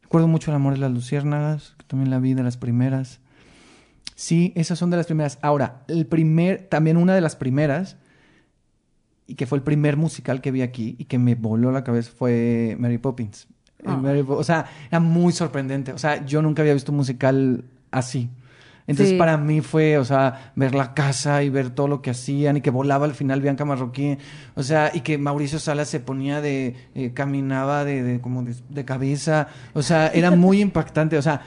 Recuerdo 0.00 0.28
mucho 0.28 0.52
El 0.52 0.56
amor 0.56 0.74
de 0.74 0.78
las 0.78 0.92
luciérnagas, 0.92 1.74
que 1.76 1.86
también 1.86 2.10
la 2.10 2.20
vi 2.20 2.34
de 2.34 2.44
las 2.44 2.56
primeras. 2.56 3.18
Sí, 4.14 4.52
esas 4.54 4.78
son 4.78 4.90
de 4.90 4.96
las 4.96 5.06
primeras. 5.06 5.40
Ahora, 5.42 5.82
el 5.88 6.06
primer, 6.06 6.68
también 6.68 6.96
una 6.98 7.16
de 7.16 7.20
las 7.20 7.34
primeras, 7.34 7.96
y 9.26 9.34
que 9.34 9.46
fue 9.46 9.58
el 9.58 9.64
primer 9.64 9.96
musical 9.96 10.40
que 10.40 10.52
vi 10.52 10.62
aquí 10.62 10.94
y 11.00 11.06
que 11.06 11.18
me 11.18 11.34
voló 11.34 11.72
la 11.72 11.82
cabeza 11.82 12.12
fue 12.16 12.76
Mary 12.78 12.98
Poppins. 12.98 13.48
Ah. 13.84 13.96
Mary 13.96 14.24
o 14.24 14.44
sea, 14.44 14.66
era 14.88 15.00
muy 15.00 15.32
sorprendente. 15.32 15.92
O 15.92 15.98
sea, 15.98 16.24
yo 16.24 16.42
nunca 16.42 16.62
había 16.62 16.74
visto 16.74 16.92
un 16.92 16.98
musical 16.98 17.64
así. 17.90 18.30
Entonces, 18.86 19.10
Sí. 19.12 19.18
para 19.18 19.36
mí 19.38 19.60
fue, 19.60 19.96
o 19.98 20.04
sea, 20.04 20.52
ver 20.56 20.74
la 20.74 20.92
casa 20.94 21.42
y 21.44 21.50
ver 21.50 21.70
todo 21.70 21.86
lo 21.88 22.02
que 22.02 22.10
hacían 22.10 22.56
y 22.56 22.60
que 22.62 22.70
volaba 22.70 23.04
al 23.06 23.14
final 23.14 23.40
Bianca 23.40 23.64
Marroquín. 23.64 24.18
O 24.56 24.62
sea, 24.64 24.90
y 24.92 25.00
que 25.02 25.18
Mauricio 25.18 25.58
Salas 25.60 25.88
se 25.88 26.00
ponía 26.00 26.40
de, 26.40 26.74
eh, 26.94 27.12
caminaba 27.14 27.84
de, 27.84 28.02
de- 28.02 28.20
como 28.20 28.42
de, 28.42 28.54
de 28.68 28.84
cabeza. 28.84 29.46
O 29.72 29.82
sea, 29.82 30.08
era 30.08 30.30
muy 30.32 30.60
impactante. 30.62 31.16
O 31.16 31.22
sea, 31.22 31.42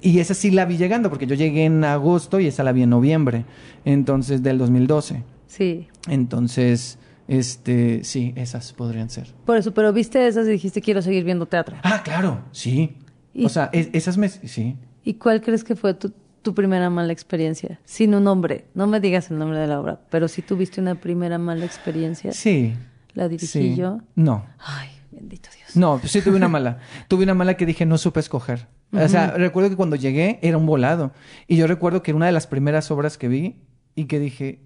y 0.00 0.20
esa 0.20 0.32
sí 0.34 0.50
la 0.52 0.64
vi 0.64 0.76
llegando 0.76 1.08
porque 1.10 1.26
yo 1.26 1.34
llegué 1.34 1.64
en 1.64 1.82
agosto 1.84 2.38
y 2.38 2.46
esa 2.46 2.62
la 2.62 2.70
vi 2.72 2.82
en 2.84 2.90
noviembre. 2.90 3.44
Entonces, 3.84 4.42
del 4.42 4.58
2012. 4.58 5.22
Sí. 5.48 5.88
Entonces, 6.08 6.98
este, 7.28 8.04
sí, 8.04 8.32
esas 8.36 8.72
podrían 8.72 9.10
ser. 9.10 9.34
Por 9.44 9.56
eso, 9.56 9.74
pero 9.74 9.92
viste 9.92 10.26
esas 10.26 10.46
y 10.46 10.50
dijiste 10.50 10.80
quiero 10.80 11.02
seguir 11.02 11.24
viendo 11.24 11.46
teatro. 11.46 11.76
Ah, 11.82 12.02
claro, 12.04 12.42
sí. 12.52 12.96
O 13.42 13.48
sea, 13.48 13.70
es- 13.72 13.88
esas 13.92 14.16
me, 14.18 14.28
sí. 14.28 14.76
¿Y 15.04 15.14
cuál 15.14 15.40
crees 15.40 15.62
que 15.64 15.76
fue 15.76 15.94
tu, 15.94 16.12
tu 16.46 16.54
primera 16.54 16.90
mala 16.90 17.12
experiencia? 17.12 17.80
Sin 17.84 18.14
un 18.14 18.22
nombre. 18.22 18.66
No 18.74 18.86
me 18.86 19.00
digas 19.00 19.32
el 19.32 19.38
nombre 19.38 19.58
de 19.58 19.66
la 19.66 19.80
obra, 19.80 19.98
pero 20.10 20.28
si 20.28 20.42
tuviste 20.42 20.80
una 20.80 20.94
primera 20.94 21.38
mala 21.38 21.64
experiencia, 21.64 22.30
Sí. 22.30 22.72
la 23.14 23.28
dirigí 23.28 23.46
sí. 23.48 23.74
yo. 23.74 23.98
No. 24.14 24.46
Ay, 24.60 24.90
bendito 25.10 25.48
Dios. 25.56 25.74
No, 25.74 26.00
sí 26.04 26.22
tuve 26.22 26.36
una 26.36 26.46
mala. 26.46 26.78
tuve 27.08 27.24
una 27.24 27.34
mala 27.34 27.54
que 27.56 27.66
dije 27.66 27.84
no 27.84 27.98
supe 27.98 28.20
escoger. 28.20 28.68
O 28.92 29.08
sea, 29.08 29.32
recuerdo 29.32 29.70
que 29.70 29.76
cuando 29.76 29.96
llegué 29.96 30.38
era 30.40 30.56
un 30.56 30.66
volado. 30.66 31.10
Y 31.48 31.56
yo 31.56 31.66
recuerdo 31.66 32.04
que 32.04 32.12
era 32.12 32.16
una 32.16 32.26
de 32.26 32.32
las 32.32 32.46
primeras 32.46 32.92
obras 32.92 33.18
que 33.18 33.26
vi 33.26 33.56
y 33.96 34.04
que 34.04 34.20
dije, 34.20 34.60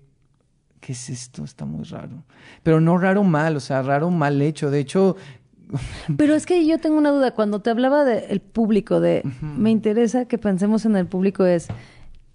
¿qué 0.81 0.93
es 0.93 1.09
esto? 1.09 1.44
Está 1.44 1.65
muy 1.65 1.85
raro. 1.85 2.24
Pero 2.62 2.82
no 2.82 2.98
raro 2.98 3.24
mal, 3.24 3.57
o 3.57 3.61
sea, 3.61 3.81
raro 3.81 4.11
mal 4.11 4.43
hecho. 4.43 4.70
De 4.70 4.81
hecho, 4.81 5.16
Pero 6.16 6.34
es 6.34 6.47
que 6.47 6.66
yo 6.66 6.78
tengo 6.78 6.97
una 6.98 7.10
duda. 7.10 7.32
Cuando 7.32 7.60
te 7.60 7.70
hablaba 7.70 8.05
del 8.05 8.40
público, 8.40 9.01
de 9.01 9.22
me 9.42 9.70
interesa 9.70 10.24
que 10.26 10.38
pensemos 10.38 10.84
en 10.86 10.97
el 10.97 11.06
público, 11.06 11.44
es. 11.44 11.68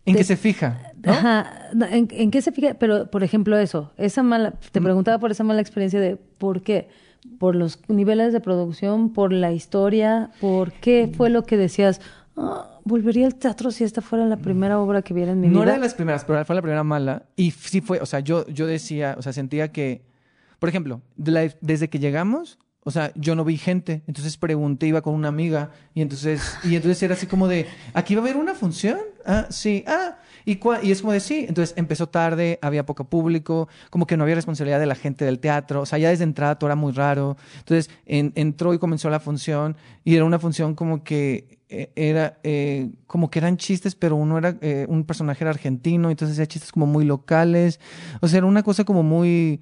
¿en 0.05 0.15
qué 0.15 0.23
se 0.23 0.37
fija? 0.37 0.79
¿no? 1.03 1.11
Ajá, 1.13 1.51
no, 1.73 1.85
¿en, 1.87 2.07
en 2.11 2.29
qué 2.31 2.41
se 2.41 2.51
fija? 2.51 2.75
Pero, 2.75 3.09
por 3.09 3.23
ejemplo, 3.23 3.57
eso, 3.57 3.91
esa 3.97 4.21
mala, 4.23 4.51
te 4.71 4.79
preguntaba 4.81 5.17
por 5.19 5.31
esa 5.31 5.43
mala 5.43 5.61
experiencia 5.61 5.99
de 5.99 6.15
por 6.15 6.61
qué, 6.61 6.89
por 7.39 7.55
los 7.55 7.79
niveles 7.87 8.31
de 8.33 8.39
producción, 8.39 9.11
por 9.13 9.33
la 9.33 9.51
historia, 9.51 10.29
por 10.39 10.71
qué 10.73 11.11
fue 11.15 11.29
lo 11.31 11.43
que 11.43 11.57
decías, 11.57 12.01
"Ah, 12.37 12.79
volvería 12.83 13.25
al 13.25 13.33
teatro 13.35 13.71
si 13.71 13.83
esta 13.83 14.01
fuera 14.01 14.25
la 14.27 14.37
primera 14.37 14.79
obra 14.79 15.01
que 15.01 15.13
viera 15.15 15.31
en 15.31 15.39
mi 15.41 15.47
No 15.47 15.53
vida. 15.53 15.63
era 15.63 15.73
de 15.73 15.79
las 15.79 15.95
primeras, 15.95 16.23
pero 16.23 16.45
fue 16.45 16.55
la 16.55 16.61
primera 16.61 16.83
mala. 16.83 17.23
Y 17.35 17.49
sí 17.51 17.81
fue, 17.81 17.99
o 17.99 18.05
sea, 18.05 18.19
yo, 18.19 18.45
yo 18.47 18.67
decía, 18.67 19.15
o 19.17 19.23
sea, 19.23 19.33
sentía 19.33 19.71
que, 19.71 20.03
por 20.59 20.69
ejemplo, 20.69 21.01
desde 21.15 21.89
que 21.89 21.97
llegamos, 21.97 22.59
o 22.87 22.91
sea, 22.91 23.11
yo 23.15 23.33
no 23.35 23.43
vi 23.43 23.57
gente. 23.57 24.03
Entonces 24.07 24.37
pregunté, 24.37 24.85
iba 24.87 25.01
con 25.01 25.15
una 25.15 25.27
amiga, 25.27 25.71
y 25.95 26.01
entonces, 26.01 26.55
y 26.63 26.75
entonces 26.75 27.01
era 27.03 27.15
así 27.15 27.25
como 27.25 27.47
de, 27.47 27.65
¿aquí 27.93 28.13
va 28.15 28.21
a 28.21 28.23
haber 28.23 28.37
una 28.37 28.53
función? 28.53 28.99
Ah, 29.25 29.47
sí, 29.49 29.83
ah. 29.87 30.17
¿Y, 30.45 30.59
y 30.83 30.91
es 30.91 31.01
como 31.01 31.11
de 31.13 31.19
sí, 31.19 31.45
entonces 31.49 31.73
empezó 31.75 32.07
tarde, 32.07 32.59
había 32.61 32.85
poco 32.85 33.05
público, 33.05 33.67
como 33.89 34.05
que 34.05 34.15
no 34.15 34.23
había 34.23 34.35
responsabilidad 34.35 34.79
de 34.79 34.85
la 34.85 34.93
gente 34.93 35.25
del 35.25 35.39
teatro, 35.39 35.81
o 35.81 35.85
sea, 35.87 35.97
ya 35.97 36.09
desde 36.09 36.23
entrada 36.23 36.59
todo 36.59 36.67
era 36.67 36.75
muy 36.75 36.93
raro. 36.93 37.35
Entonces 37.57 37.89
en- 38.05 38.31
entró 38.35 38.71
y 38.75 38.77
comenzó 38.77 39.09
la 39.09 39.19
función, 39.19 39.75
y 40.03 40.15
era 40.15 40.23
una 40.23 40.37
función 40.37 40.75
como 40.75 41.03
que 41.03 41.57
eh, 41.69 41.91
era 41.95 42.37
eh, 42.43 42.91
como 43.07 43.31
que 43.31 43.39
eran 43.39 43.57
chistes, 43.57 43.95
pero 43.95 44.15
uno 44.15 44.37
era 44.37 44.55
eh, 44.61 44.85
un 44.87 45.03
personaje 45.05 45.43
era 45.43 45.49
argentino, 45.49 46.11
entonces 46.11 46.35
hacía 46.35 46.45
chistes 46.45 46.71
como 46.71 46.85
muy 46.85 47.05
locales. 47.05 47.79
O 48.21 48.27
sea, 48.27 48.37
era 48.37 48.45
una 48.45 48.61
cosa 48.61 48.83
como 48.83 49.01
muy 49.01 49.61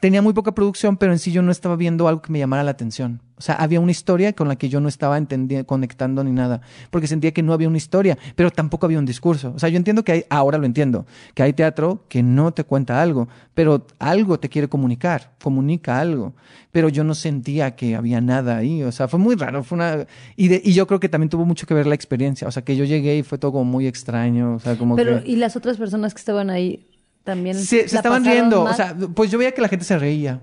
tenía 0.00 0.22
muy 0.22 0.32
poca 0.32 0.52
producción, 0.52 0.96
pero 0.96 1.12
en 1.12 1.18
sí 1.18 1.30
yo 1.32 1.42
no 1.42 1.52
estaba 1.52 1.76
viendo 1.76 2.08
algo 2.08 2.22
que 2.22 2.32
me 2.32 2.38
llamara 2.38 2.62
la 2.64 2.70
atención. 2.72 3.20
O 3.36 3.42
sea, 3.42 3.54
había 3.54 3.80
una 3.80 3.90
historia 3.90 4.34
con 4.34 4.48
la 4.48 4.56
que 4.56 4.68
yo 4.68 4.80
no 4.80 4.88
estaba 4.88 5.16
entendiendo, 5.16 5.66
conectando 5.66 6.22
ni 6.22 6.30
nada, 6.30 6.60
porque 6.90 7.06
sentía 7.06 7.32
que 7.32 7.42
no 7.42 7.54
había 7.54 7.68
una 7.68 7.78
historia, 7.78 8.18
pero 8.36 8.50
tampoco 8.50 8.84
había 8.84 8.98
un 8.98 9.06
discurso. 9.06 9.52
O 9.56 9.58
sea, 9.58 9.70
yo 9.70 9.78
entiendo 9.78 10.04
que 10.04 10.12
hay, 10.12 10.24
ahora 10.28 10.58
lo 10.58 10.66
entiendo, 10.66 11.06
que 11.34 11.42
hay 11.42 11.54
teatro 11.54 12.04
que 12.08 12.22
no 12.22 12.52
te 12.52 12.64
cuenta 12.64 13.00
algo, 13.00 13.28
pero 13.54 13.86
algo 13.98 14.38
te 14.38 14.50
quiere 14.50 14.68
comunicar, 14.68 15.32
comunica 15.42 15.98
algo, 16.00 16.34
pero 16.70 16.90
yo 16.90 17.02
no 17.02 17.14
sentía 17.14 17.76
que 17.76 17.96
había 17.96 18.20
nada 18.20 18.58
ahí. 18.58 18.82
O 18.82 18.92
sea, 18.92 19.08
fue 19.08 19.18
muy 19.18 19.36
raro, 19.36 19.64
fue 19.64 19.76
una 19.76 20.06
y, 20.36 20.48
de- 20.48 20.60
y 20.62 20.74
yo 20.74 20.86
creo 20.86 21.00
que 21.00 21.08
también 21.08 21.30
tuvo 21.30 21.46
mucho 21.46 21.66
que 21.66 21.72
ver 21.72 21.86
la 21.86 21.94
experiencia. 21.94 22.46
O 22.46 22.50
sea, 22.50 22.62
que 22.62 22.76
yo 22.76 22.84
llegué 22.84 23.16
y 23.16 23.22
fue 23.22 23.38
todo 23.38 23.52
como 23.52 23.64
muy 23.64 23.86
extraño. 23.86 24.56
O 24.56 24.58
sea, 24.58 24.76
como 24.76 24.96
Pero, 24.96 25.22
que 25.22 25.30
¿y 25.30 25.36
las 25.36 25.56
otras 25.56 25.78
personas 25.78 26.12
que 26.12 26.18
estaban 26.18 26.50
ahí 26.50 26.86
también? 27.24 27.56
se, 27.56 27.80
estaban 27.80 28.24
riendo. 28.24 28.64
mal? 28.64 28.72
O 28.72 28.76
sea, 28.76 28.96
pues 29.14 29.30
yo 29.30 29.38
veía 29.38 29.52
que 29.52 29.60
la 29.62 29.68
gente 29.68 29.84
se 29.84 29.98
reía. 29.98 30.42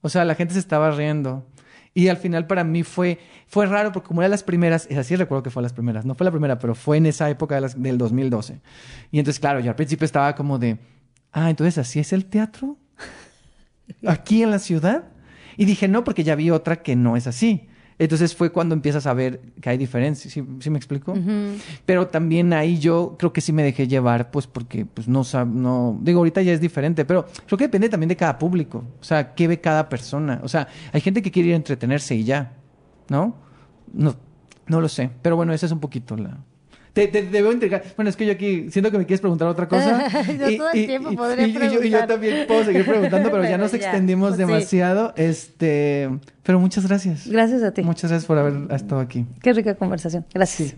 O 0.00 0.08
sea, 0.08 0.24
la 0.24 0.34
gente 0.34 0.54
se 0.54 0.60
estaba 0.60 0.90
riendo. 0.90 1.46
Y 1.94 2.08
al 2.08 2.16
final 2.16 2.46
para 2.46 2.64
mí 2.64 2.82
fue, 2.84 3.18
fue 3.46 3.66
raro 3.66 3.92
porque 3.92 4.08
como 4.08 4.22
eran 4.22 4.30
las 4.30 4.42
primeras, 4.42 4.86
es 4.88 4.96
así 4.96 5.14
recuerdo 5.14 5.42
que 5.42 5.50
fue 5.50 5.62
las 5.62 5.74
primeras, 5.74 6.06
no 6.06 6.14
fue 6.14 6.24
la 6.24 6.30
primera, 6.30 6.58
pero 6.58 6.74
fue 6.74 6.96
en 6.96 7.04
esa 7.06 7.28
época 7.28 7.54
de 7.56 7.60
las- 7.60 7.80
del 7.80 7.98
2012. 7.98 8.60
Y 9.10 9.18
entonces, 9.18 9.38
claro, 9.38 9.60
yo 9.60 9.68
al 9.70 9.76
principio 9.76 10.06
estaba 10.06 10.34
como 10.34 10.58
de, 10.58 10.78
ah, 11.32 11.50
entonces 11.50 11.76
así 11.78 12.00
es 12.00 12.12
el 12.14 12.24
teatro. 12.24 12.78
Aquí 14.06 14.42
en 14.42 14.50
la 14.50 14.58
ciudad. 14.58 15.04
Y 15.58 15.66
dije, 15.66 15.86
no, 15.86 16.02
porque 16.02 16.24
ya 16.24 16.34
vi 16.34 16.50
otra 16.50 16.76
que 16.82 16.96
no 16.96 17.14
es 17.16 17.26
así. 17.26 17.68
Entonces 18.02 18.34
fue 18.34 18.50
cuando 18.50 18.74
empiezas 18.74 19.06
a 19.06 19.14
ver 19.14 19.40
que 19.60 19.70
hay 19.70 19.78
diferencias. 19.78 20.32
¿Sí, 20.34 20.42
sí 20.60 20.70
me 20.70 20.76
explico? 20.78 21.14
Pero 21.86 22.08
también 22.08 22.52
ahí 22.52 22.78
yo 22.78 23.16
creo 23.18 23.32
que 23.32 23.40
sí 23.40 23.52
me 23.52 23.62
dejé 23.62 23.86
llevar, 23.86 24.30
pues 24.30 24.46
porque 24.46 24.84
pues 24.86 25.06
no 25.08 25.20
sab- 25.20 25.46
no 25.52 25.98
digo 26.02 26.18
ahorita 26.18 26.42
ya 26.42 26.52
es 26.52 26.60
diferente, 26.60 27.04
pero 27.04 27.26
creo 27.46 27.56
que 27.58 27.64
depende 27.64 27.88
también 27.88 28.08
de 28.08 28.16
cada 28.16 28.38
público, 28.38 28.84
o 29.00 29.04
sea, 29.04 29.34
qué 29.34 29.46
ve 29.46 29.60
cada 29.60 29.88
persona, 29.88 30.40
o 30.42 30.48
sea, 30.48 30.66
hay 30.92 31.00
gente 31.00 31.22
que 31.22 31.30
quiere 31.30 31.48
ir 31.50 31.54
a 31.54 31.56
entretenerse 31.56 32.14
y 32.16 32.24
ya, 32.24 32.54
¿no? 33.08 33.36
No 33.92 34.16
no 34.66 34.80
lo 34.80 34.88
sé, 34.88 35.10
pero 35.22 35.36
bueno, 35.36 35.52
esa 35.52 35.66
es 35.66 35.72
un 35.72 35.80
poquito 35.80 36.16
la 36.16 36.38
Te, 36.92 37.08
te, 37.08 37.22
te 37.22 37.42
veo 37.42 37.50
intrigar. 37.52 37.82
Bueno, 37.96 38.10
es 38.10 38.16
que 38.16 38.26
yo 38.26 38.32
aquí 38.32 38.70
siento 38.70 38.90
que 38.90 38.98
me 38.98 39.06
quieres 39.06 39.20
preguntar 39.22 39.48
otra 39.48 39.66
cosa. 39.66 40.08
Yo 40.38 40.56
todo 40.58 40.70
el 40.72 40.86
tiempo 40.86 41.10
y- 41.10 41.14
y 41.14 41.16
yo- 41.16 41.62
y 41.62 41.72
yo, 41.72 41.78
preguntar. 41.78 42.06
también 42.06 42.46
puedo 42.46 42.64
seguir 42.64 42.84
preguntando, 42.84 43.30
pero, 43.30 43.44
ya 43.44 43.56
nos 43.58 43.72
ya, 43.72 43.78
extendimos 43.78 44.30
pues 44.36 44.40
sí. 44.40 44.46
demasiado. 44.46 45.14
Este, 45.16 46.10
pero 46.42 46.60
muchas 46.60 46.86
gracias. 46.86 47.26
Gracias 47.28 47.62
a 47.62 47.72
ti. 47.72 47.82
Muchas 47.82 48.10
gracias 48.10 48.26
por 48.26 48.36
haber 48.36 48.70
estado 48.74 49.00
aquí. 49.00 49.24
Qué 49.40 49.52
rica 49.54 49.74
conversación. 49.74 50.26
Gracias. 50.34 50.74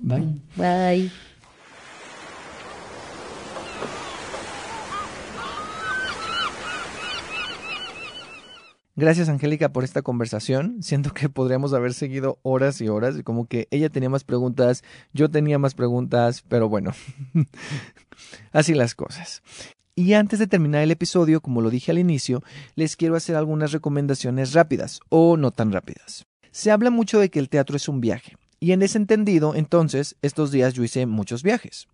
Bye. 0.00 0.40
Bye. 0.56 1.10
Gracias, 8.94 9.30
Angélica, 9.30 9.72
por 9.72 9.84
esta 9.84 10.02
conversación. 10.02 10.76
Siento 10.82 11.14
que 11.14 11.28
podríamos 11.28 11.72
haber 11.72 11.94
seguido 11.94 12.38
horas 12.42 12.80
y 12.80 12.88
horas, 12.88 13.16
y 13.18 13.22
como 13.22 13.46
que 13.46 13.68
ella 13.70 13.88
tenía 13.88 14.10
más 14.10 14.24
preguntas, 14.24 14.82
yo 15.12 15.30
tenía 15.30 15.58
más 15.58 15.74
preguntas, 15.74 16.42
pero 16.48 16.68
bueno, 16.68 16.92
así 18.52 18.74
las 18.74 18.94
cosas. 18.94 19.42
Y 19.94 20.14
antes 20.14 20.38
de 20.38 20.46
terminar 20.46 20.82
el 20.82 20.90
episodio, 20.90 21.40
como 21.40 21.60
lo 21.60 21.70
dije 21.70 21.90
al 21.90 21.98
inicio, 21.98 22.42
les 22.74 22.96
quiero 22.96 23.16
hacer 23.16 23.36
algunas 23.36 23.72
recomendaciones 23.72 24.52
rápidas 24.52 25.00
o 25.10 25.36
no 25.36 25.50
tan 25.50 25.72
rápidas. 25.72 26.24
Se 26.50 26.70
habla 26.70 26.90
mucho 26.90 27.18
de 27.18 27.30
que 27.30 27.38
el 27.38 27.48
teatro 27.48 27.76
es 27.76 27.88
un 27.88 28.00
viaje, 28.00 28.36
y 28.60 28.72
en 28.72 28.82
ese 28.82 28.98
entendido, 28.98 29.54
entonces, 29.54 30.16
estos 30.22 30.50
días 30.50 30.74
yo 30.74 30.84
hice 30.84 31.06
muchos 31.06 31.42
viajes. 31.42 31.88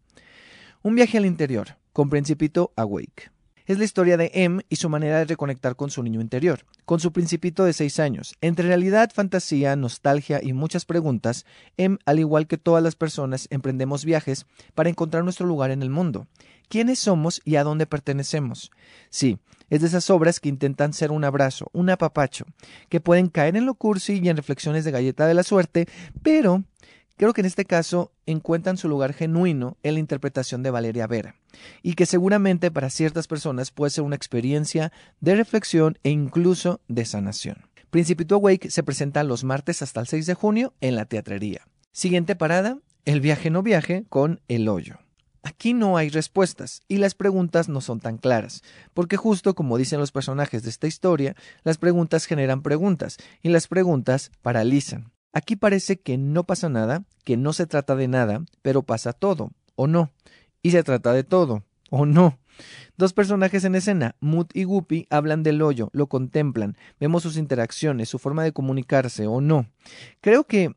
Un 0.83 0.95
viaje 0.95 1.19
al 1.19 1.27
interior, 1.27 1.77
con 1.93 2.11
Principito 2.11 2.73
Awake. 2.77 3.31
Es 3.69 3.79
la 3.79 3.85
historia 3.85 4.17
de 4.17 4.31
Em 4.33 4.61
y 4.71 4.77
su 4.77 4.89
manera 4.89 5.19
de 5.19 5.27
reconectar 5.27 5.77
con 5.77 5.91
su 5.91 6.03
niño 6.03 6.23
interior, 6.23 6.65
con 6.87 7.01
su 7.01 7.13
principito 7.13 7.67
de 7.67 7.75
6 7.75 8.01
años. 8.01 8.35
Entre 8.41 8.67
realidad, 8.67 9.11
fantasía, 9.13 9.77
nostalgia 9.77 10.41
y 10.43 10.55
muchas 10.55 10.87
preguntas, 10.87 11.45
Em, 11.77 11.99
al 12.07 12.19
igual 12.19 12.47
que 12.47 12.57
todas 12.57 12.83
las 12.83 12.97
personas, 12.97 13.47
emprendemos 13.51 14.07
viajes 14.07 14.47
para 14.75 14.89
encontrar 14.89 15.23
nuestro 15.23 15.47
lugar 15.47 15.71
en 15.71 15.83
el 15.83 15.91
mundo. 15.91 16.27
¿Quiénes 16.71 16.99
somos 16.99 17.43
y 17.45 17.57
a 17.57 17.63
dónde 17.63 17.85
pertenecemos? 17.85 18.71
Sí, 19.11 19.39
es 19.69 19.83
de 19.83 19.89
esas 19.89 20.09
obras 20.09 20.41
que 20.41 20.49
intentan 20.49 20.95
ser 20.95 21.11
un 21.11 21.25
abrazo, 21.25 21.69
un 21.75 21.91
apapacho, 21.91 22.47
que 22.89 23.01
pueden 23.01 23.29
caer 23.29 23.55
en 23.55 23.67
lo 23.67 23.75
cursi 23.75 24.19
y 24.19 24.31
en 24.31 24.39
reflexiones 24.39 24.87
de 24.87 24.93
galleta 24.93 25.27
de 25.27 25.35
la 25.35 25.43
suerte, 25.43 25.89
pero 26.23 26.65
Creo 27.19 27.33
que 27.33 27.41
en 27.41 27.47
este 27.47 27.65
caso 27.65 28.13
encuentran 28.27 28.77
su 28.77 28.89
lugar 28.89 29.13
genuino 29.13 29.77
en 29.83 29.95
la 29.95 30.01
interpretación 30.01 30.63
de 30.63 30.71
Valeria 30.71 31.09
Vera, 31.09 31.35
y 31.83 31.95
que 31.95 32.07
seguramente 32.07 32.71
para 32.71 32.91
ciertas 32.91 33.27
personas 33.27 33.71
puede 33.71 33.91
ser 33.91 34.05
una 34.05 34.17
experiencia 34.17 34.93
de 35.21 35.37
reflexión 35.37 35.99
e 36.03 36.11
incluso 36.11 36.81
de 36.89 37.05
sanación. 37.05 37.69
Principito 37.91 38.37
Awake 38.37 38.71
se 38.71 38.83
presenta 38.83 39.25
los 39.25 39.45
martes 39.45 39.83
hasta 39.83 40.01
el 40.01 40.07
6 40.07 40.27
de 40.27 40.35
junio 40.35 40.75
en 40.81 40.95
la 40.95 41.07
teatrería. 41.07 41.67
Siguiente 41.93 42.37
parada, 42.37 42.79
El 43.05 43.21
viaje 43.21 43.51
no 43.51 43.63
viaje 43.63 44.05
con 44.09 44.41
El 44.49 44.69
hoyo. 44.69 44.99
Aquí 45.43 45.73
no 45.73 45.97
hay 45.97 46.11
respuestas 46.11 46.83
y 46.89 46.99
las 46.99 47.15
preguntas 47.15 47.71
no 47.71 47.81
son 47.81 48.01
tan 48.01 48.19
claras, 48.19 48.63
porque 48.93 49.17
justo 49.17 49.55
como 49.55 49.79
dicen 49.79 49.99
los 49.99 50.13
personajes 50.13 50.63
de 50.63 50.71
esta 50.71 50.87
historia, 50.87 51.35
las 51.65 51.79
preguntas 51.79 52.27
generan 52.27 52.63
preguntas 52.63 53.17
y 53.43 53.49
las 53.49 53.67
preguntas 53.67 54.31
paralizan. 54.43 55.11
Aquí 55.33 55.57
parece 55.57 56.01
que 56.01 56.19
no 56.19 56.45
pasa 56.45 56.69
nada, 56.69 57.05
que 57.25 57.37
no 57.37 57.53
se 57.53 57.67
trata 57.67 57.97
de 57.97 58.09
nada, 58.09 58.45
pero 58.61 58.83
pasa 58.83 59.13
todo, 59.13 59.53
o 59.75 59.87
no. 59.87 60.11
Y 60.63 60.71
se 60.71 60.83
trata 60.83 61.13
de 61.13 61.25
todo, 61.25 61.65
o 61.91 62.07
no. 62.07 62.39
Dos 62.97 63.13
personajes 63.13 63.65
en 63.65 63.75
escena, 63.75 64.17
Mood 64.21 64.49
y 64.53 64.65
Guppy, 64.65 65.07
hablan 65.11 65.43
del 65.43 65.63
hoyo, 65.63 65.91
lo 65.93 66.09
contemplan, 66.09 66.77
vemos 66.99 67.23
sus 67.23 67.37
interacciones, 67.37 68.09
su 68.09 68.19
forma 68.19 68.43
de 68.43 68.53
comunicarse, 68.53 69.27
o 69.27 69.41
no. 69.41 69.69
Creo 70.21 70.45
que 70.45 70.75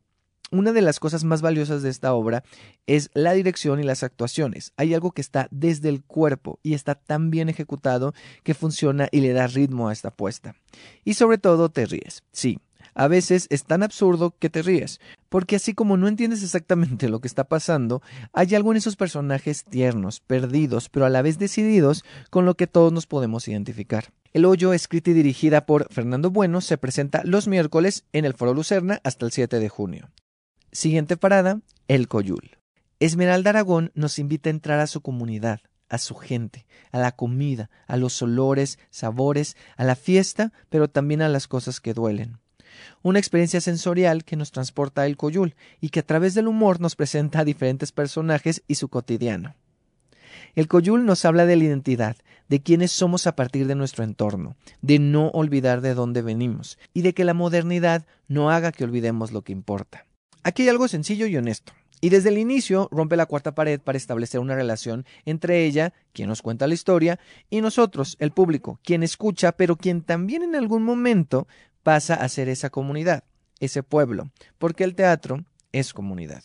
una 0.52 0.74
de 0.74 0.82
las 0.82 1.00
cosas 1.00 1.24
más 1.24 1.42
valiosas 1.42 1.82
de 1.82 1.90
esta 1.90 2.14
obra 2.14 2.44
es 2.86 3.10
la 3.14 3.32
dirección 3.32 3.80
y 3.80 3.84
las 3.84 4.04
actuaciones. 4.04 4.74
Hay 4.76 4.94
algo 4.94 5.12
que 5.12 5.22
está 5.22 5.48
desde 5.50 5.90
el 5.90 6.04
cuerpo 6.04 6.60
y 6.62 6.74
está 6.74 6.96
tan 6.96 7.32
bien 7.32 7.48
ejecutado 7.48 8.14
que 8.44 8.54
funciona 8.54 9.08
y 9.12 9.22
le 9.22 9.32
da 9.32 9.48
ritmo 9.48 9.88
a 9.88 9.94
esta 9.94 10.12
puesta. 10.12 10.56
Y 11.06 11.14
sobre 11.14 11.38
todo 11.38 11.70
te 11.70 11.86
ríes. 11.86 12.24
Sí, 12.34 12.60
a 12.94 13.08
veces 13.08 13.48
es 13.50 13.64
tan 13.64 13.82
absurdo 13.82 14.36
que 14.38 14.50
te 14.50 14.62
ríes, 14.62 15.00
porque 15.32 15.56
así 15.56 15.74
como 15.74 15.96
no 15.96 16.10
entiendes 16.10 16.44
exactamente 16.44 17.08
lo 17.08 17.22
que 17.22 17.28
está 17.30 17.46
pasando, 17.46 18.02
hay 18.34 18.54
algo 18.54 18.72
en 18.72 18.78
esos 18.78 18.98
personajes 18.98 19.64
tiernos, 19.64 20.20
perdidos, 20.20 20.90
pero 20.90 21.06
a 21.06 21.10
la 21.10 21.22
vez 21.22 21.40
decididos, 21.40 22.04
con 22.30 22.46
lo 22.46 22.56
que 22.56 22.68
todos 22.68 22.92
nos 22.92 23.08
podemos 23.08 23.48
identificar. 23.48 24.12
El 24.34 24.44
Hoyo, 24.44 24.74
escrita 24.74 25.12
y 25.12 25.14
dirigida 25.14 25.66
por 25.66 25.88
Fernando 25.90 26.32
Bueno, 26.32 26.60
se 26.60 26.78
presenta 26.78 27.22
los 27.24 27.48
miércoles 27.48 28.04
en 28.12 28.26
el 28.26 28.34
Foro 28.34 28.54
Lucerna 28.54 29.00
hasta 29.06 29.26
el 29.26 29.32
7 29.32 29.60
de 29.60 29.70
junio. 29.70 30.10
Siguiente 30.74 31.16
parada, 31.16 31.62
El 31.88 32.10
Coyul. 32.10 32.58
Esmeralda 33.00 33.52
Aragón 33.52 33.94
nos 33.96 34.20
invita 34.20 34.50
a 34.50 34.52
entrar 34.52 34.82
a 34.82 34.88
su 34.88 35.00
comunidad, 35.00 35.62
a 35.88 35.98
su 35.98 36.16
gente, 36.16 36.66
a 36.92 37.00
la 37.00 37.14
comida, 37.14 37.70
a 37.88 37.96
los 37.96 38.22
olores, 38.22 38.80
sabores, 38.90 39.56
a 39.78 39.86
la 39.86 39.96
fiesta, 39.96 40.52
pero 40.68 40.90
también 40.90 41.22
a 41.22 41.30
las 41.30 41.48
cosas 41.48 41.80
que 41.80 41.94
duelen. 41.94 42.41
Una 43.02 43.20
experiencia 43.20 43.62
sensorial 43.62 44.24
que 44.24 44.36
nos 44.36 44.52
transporta 44.52 45.02
a 45.02 45.06
El 45.06 45.18
Coyul 45.18 45.56
y 45.80 45.90
que 45.90 46.02
a 46.02 46.06
través 46.06 46.34
del 46.34 46.48
humor 46.48 46.80
nos 46.80 46.96
presenta 46.96 47.40
a 47.40 47.46
diferentes 47.46 47.92
personajes 47.92 48.64
y 48.68 48.76
su 48.76 48.90
cotidiano. 48.90 49.56
El 50.56 50.68
Coyul 50.68 51.06
nos 51.06 51.24
habla 51.26 51.46
de 51.46 51.56
la 51.56 51.64
identidad, 51.64 52.18
de 52.50 52.62
quiénes 52.62 52.92
somos 52.92 53.28
a 53.28 53.36
partir 53.36 53.68
de 53.68 53.76
nuestro 53.76 54.04
entorno, 54.04 54.56
de 54.82 55.00
no 55.00 55.30
olvidar 55.30 55.82
de 55.82 55.94
dónde 55.94 56.22
venimos 56.22 56.78
y 56.94 57.02
de 57.02 57.14
que 57.14 57.24
la 57.24 57.34
modernidad 57.34 58.06
no 58.28 58.52
haga 58.52 58.72
que 58.72 58.84
olvidemos 58.84 59.32
lo 59.32 59.44
que 59.44 59.54
importa. 59.54 60.06
Aquí 60.44 60.64
hay 60.64 60.70
algo 60.70 60.88
sencillo 60.88 61.28
y 61.28 61.38
honesto. 61.38 61.74
Y 62.04 62.10
desde 62.10 62.30
el 62.30 62.40
inicio 62.40 62.90
rompe 62.92 63.16
la 63.16 63.28
cuarta 63.28 63.54
pared 63.54 63.80
para 63.80 63.98
establecer 63.98 64.40
una 64.40 64.56
relación 64.56 65.06
entre 65.26 65.66
ella, 65.66 65.94
quien 66.14 66.30
nos 66.30 66.42
cuenta 66.42 66.66
la 66.66 66.74
historia, 66.74 67.20
y 67.52 67.62
nosotros, 67.62 68.18
el 68.20 68.32
público, 68.32 68.80
quien 68.84 69.04
escucha, 69.04 69.52
pero 69.52 69.76
quien 69.76 70.02
también 70.02 70.42
en 70.42 70.56
algún 70.56 70.82
momento 70.82 71.48
pasa 71.84 72.16
a 72.16 72.30
ser 72.30 72.50
esa 72.50 72.70
comunidad, 72.70 73.24
ese 73.60 73.84
pueblo, 73.84 74.32
porque 74.58 74.84
el 74.84 74.96
teatro 74.96 75.46
es 75.72 75.94
comunidad. 75.94 76.44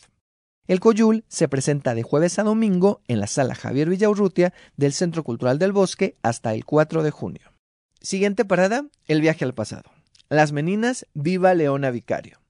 El 0.67 0.81
Coyul 0.81 1.23
se 1.29 1.47
presenta 1.47 1.95
de 1.95 2.03
jueves 2.03 2.39
a 2.39 2.43
domingo 2.43 3.01
en 3.07 3.21
la 3.21 3.27
sala 3.27 3.55
Javier 3.55 3.89
Villaurrutia 3.89 4.53
del 4.75 4.91
Centro 4.91 5.23
Cultural 5.23 5.59
del 5.59 5.71
Bosque 5.71 6.17
hasta 6.23 6.53
el 6.53 6.65
4 6.65 7.03
de 7.03 7.11
junio. 7.11 7.53
Siguiente 8.01 8.43
parada, 8.43 8.85
el 9.07 9.21
viaje 9.21 9.45
al 9.45 9.53
pasado. 9.53 9.89
Las 10.29 10.51
Meninas, 10.51 11.05
Viva 11.13 11.53
Leona 11.53 11.89
Vicario. 11.89 12.41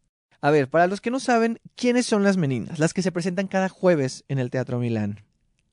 A 0.42 0.50
ver, 0.50 0.68
para 0.68 0.88
los 0.88 1.00
que 1.00 1.12
no 1.12 1.20
saben, 1.20 1.60
¿quiénes 1.76 2.08
son 2.08 2.24
las 2.24 2.38
Meninas? 2.38 2.80
Las 2.80 2.94
que 2.94 3.04
se 3.04 3.12
presentan 3.12 3.48
cada 3.48 3.70
jueves 3.70 4.24
en 4.28 4.40
el 4.40 4.50
Teatro 4.50 4.80
Milán. 4.80 5.27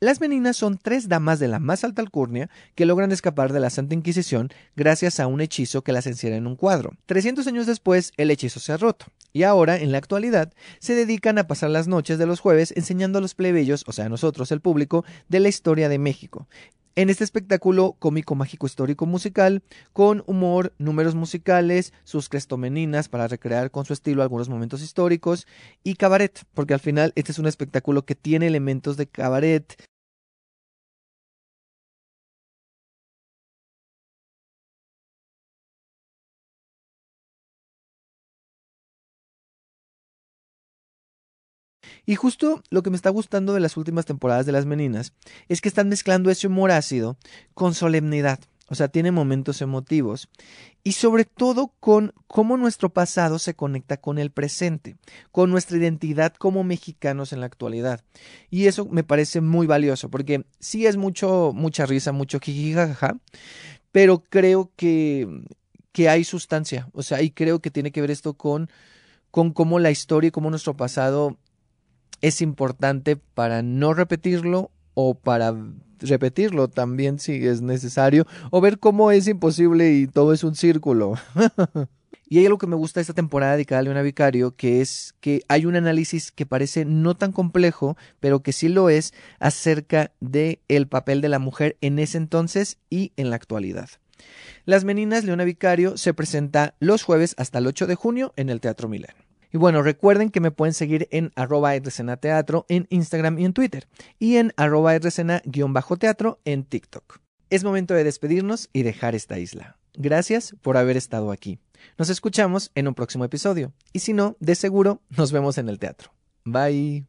Las 0.05 0.21
Meninas 0.21 0.59
son 0.59 0.77
tres 0.77 1.09
damas 1.09 1.39
de 1.39 1.49
la 1.49 1.61
más 1.61 1.83
alta 1.83 2.03
alcurnia 2.03 2.51
que 2.75 2.85
logran 2.85 3.11
escapar 3.11 3.55
de 3.55 3.61
la 3.61 3.71
Santa 3.71 3.95
Inquisición 3.95 4.51
gracias 4.77 5.19
a 5.19 5.27
un 5.27 5.41
hechizo 5.41 5.81
que 5.81 5.93
las 5.93 6.07
encierra 6.07 6.37
en 6.37 6.47
un 6.47 6.57
cuadro. 6.57 6.93
300 7.07 7.47
años 7.47 7.65
después, 7.65 8.13
el 8.19 8.31
hechizo 8.31 8.61
se 8.61 8.75
ha 8.75 8.77
roto. 8.77 9.07
Y 9.33 9.45
ahora, 9.45 9.79
en 9.79 9.93
la 9.93 9.97
actualidad, 9.97 10.53
se 10.79 10.95
dedican 10.95 11.39
a 11.39 11.47
pasar 11.47 11.71
las 11.71 11.89
noches 11.89 12.19
de 12.19 12.27
los 12.27 12.41
jueves 12.41 12.75
enseñando 12.77 13.17
a 13.17 13.23
los 13.23 13.35
plebeyos, 13.35 13.83
o 13.87 13.93
sea, 13.93 14.05
a 14.05 14.09
nosotros, 14.11 14.53
el 14.53 14.61
público, 14.61 15.07
de 15.31 15.41
la 15.41 15.49
historia 15.49 15.89
de 15.89 15.99
México. 15.99 16.49
En 16.97 17.09
este 17.09 17.25
espectáculo 17.25 17.97
cómico, 17.99 18.35
mágico, 18.35 18.67
histórico, 18.67 19.07
musical, 19.07 19.63
con 19.95 20.23
humor, 20.27 20.75
números 20.77 21.15
musicales, 21.15 21.95
sus 22.05 22.29
crestomeninas 22.29 23.09
para 23.09 23.27
recrear 23.27 23.71
con 23.71 23.87
su 23.87 23.95
estilo 23.95 24.23
algunos 24.23 24.51
momentos 24.51 24.83
históricos 24.83 25.47
y 25.83 25.95
cabaret, 25.95 26.45
porque 26.53 26.75
al 26.75 26.81
final 26.81 27.13
este 27.17 27.33
es 27.33 27.39
un 27.39 27.47
espectáculo 27.47 28.05
que 28.05 28.15
tiene 28.15 28.47
elementos 28.47 28.99
de 28.99 29.09
cabaret, 29.09 29.75
Y 42.07 42.17
justo 42.17 42.63
lo 42.71 42.83
que 42.83 42.91
me 42.91 42.97
está 42.97 43.11
gustando 43.11 43.55
de 43.55 43.61
las 43.61 43.77
últimas 43.77 44.05
temporadas 44.05 44.47
de 44.47 44.53
Las 44.53 44.67
Meninas 44.67 45.13
es 45.49 45.61
que 45.61 45.69
están 45.69 45.89
mezclando 45.89 46.31
ese 46.31 46.47
humor 46.47 46.71
ácido 46.71 47.17
con 47.55 47.75
solemnidad. 47.75 48.41
O 48.69 48.75
sea, 48.75 48.89
tiene 48.89 49.11
momentos 49.11 49.61
emotivos 49.61 50.29
y 50.83 50.93
sobre 50.93 51.27
todo 51.27 51.75
con 51.81 52.15
cómo 52.27 52.57
nuestro 52.57 52.89
pasado 52.89 53.39
se 53.39 53.55
conecta 53.55 53.99
con 53.99 54.19
el 54.19 54.31
presente, 54.31 54.97
con 55.33 55.51
nuestra 55.51 55.77
identidad 55.77 56.33
como 56.35 56.65
mexicanos 56.65 57.35
en 57.35 57.41
la 57.41 57.47
actualidad. 57.47 58.03
Y 58.51 58.67
eso 58.67 58.87
me 58.87 59.05
parece 59.05 59.43
muy 59.43 59.67
valioso 59.67 60.09
porque 60.09 60.47
sí 60.61 60.87
es 60.87 60.97
mucho, 60.97 61.53
mucha 61.55 61.85
risa, 61.85 62.13
mucho 62.13 62.41
jijijaja, 62.41 63.19
pero 63.93 64.23
creo 64.31 64.71
que, 64.77 65.29
que 65.93 66.09
hay 66.09 66.25
sustancia. 66.25 66.89
O 66.95 67.03
sea, 67.03 67.21
y 67.21 67.31
creo 67.31 67.61
que 67.61 67.71
tiene 67.71 67.93
que 67.93 68.01
ver 68.01 68.11
esto 68.11 68.33
con, 68.33 68.71
con 69.31 69.53
cómo 69.53 69.79
la 69.79 69.91
historia 69.91 70.29
y 70.29 70.31
cómo 70.31 70.49
nuestro 70.49 70.75
pasado 70.75 71.37
es 72.25 72.41
importante 72.41 73.17
para 73.17 73.61
no 73.61 73.93
repetirlo 73.93 74.71
o 74.95 75.13
para 75.13 75.55
repetirlo 76.01 76.69
también 76.69 77.19
si 77.19 77.47
es 77.47 77.61
necesario 77.61 78.27
o 78.51 78.63
ver 78.63 78.79
cómo 78.79 79.11
es 79.11 79.29
imposible 79.29 79.93
y 79.93 80.07
todo 80.07 80.33
es 80.33 80.43
un 80.43 80.55
círculo. 80.55 81.15
Y 82.27 82.39
hay 82.39 82.47
algo 82.47 82.59
que 82.59 82.67
me 82.67 82.75
gusta 82.75 82.99
de 82.99 83.03
esta 83.03 83.13
temporada 83.13 83.53
dedicada 83.53 83.81
a 83.81 83.83
Leona 83.83 84.01
Vicario, 84.01 84.57
que 84.57 84.81
es 84.81 85.15
que 85.21 85.43
hay 85.47 85.67
un 85.67 85.77
análisis 85.77 86.33
que 86.33 86.47
parece 86.47 86.87
no 86.87 87.15
tan 87.15 87.33
complejo, 87.33 87.99
pero 88.19 88.43
que 88.43 88.53
sí 88.53 88.69
lo 88.69 88.89
es, 88.89 89.13
acerca 89.39 90.11
del 90.21 90.59
el 90.69 90.89
papel 90.89 91.21
de 91.21 91.29
la 91.29 91.39
mujer 91.39 91.77
en 91.83 91.99
ese 91.99 92.17
entonces 92.17 92.79
y 92.89 93.13
en 93.17 93.29
la 93.29 93.37
actualidad. 93.37 93.91
Las 94.65 94.85
Meninas 94.85 95.25
Leona 95.25 95.45
Vicario 95.45 95.99
se 95.99 96.15
presenta 96.15 96.75
los 96.81 97.03
jueves 97.03 97.35
hasta 97.37 97.59
el 97.59 97.67
8 97.67 97.87
de 97.87 97.95
junio 97.95 98.33
en 98.37 98.49
el 98.49 98.61
Teatro 98.61 98.89
Milán. 98.89 99.15
Y 99.55 99.57
bueno, 99.57 99.83
recuerden 99.83 100.31
que 100.31 100.41
me 100.41 100.51
pueden 100.51 100.75
seguir 100.75 101.07
en 101.13 101.31
arroba 101.37 101.79
teatro 102.21 102.67
en 102.69 102.89
Instagram 102.91 103.39
y 103.39 103.45
en 103.45 103.53
Twitter, 103.53 103.87
y 104.19 104.39
en 104.39 104.53
arroba 104.57 104.99
teatro 104.99 106.41
en 106.45 106.65
TikTok. 106.65 107.21
Es 107.51 107.63
momento 107.63 107.95
de 107.95 108.03
despedirnos 108.03 108.69
y 108.73 108.83
dejar 108.83 109.15
esta 109.15 109.39
isla. 109.39 109.77
Gracias 109.93 110.57
por 110.61 110.77
haber 110.77 110.97
estado 110.97 111.31
aquí. 111.31 111.61
Nos 111.97 112.11
escuchamos 112.11 112.73
en 112.75 112.89
un 112.89 112.95
próximo 112.95 113.25
episodio, 113.25 113.73
y 113.93 114.01
si 114.01 114.13
no, 114.13 114.37
de 114.41 114.57
seguro 114.57 115.03
nos 115.11 115.31
vemos 115.31 115.57
en 115.57 115.69
el 115.69 115.79
teatro. 115.79 116.11
Bye. 116.45 117.07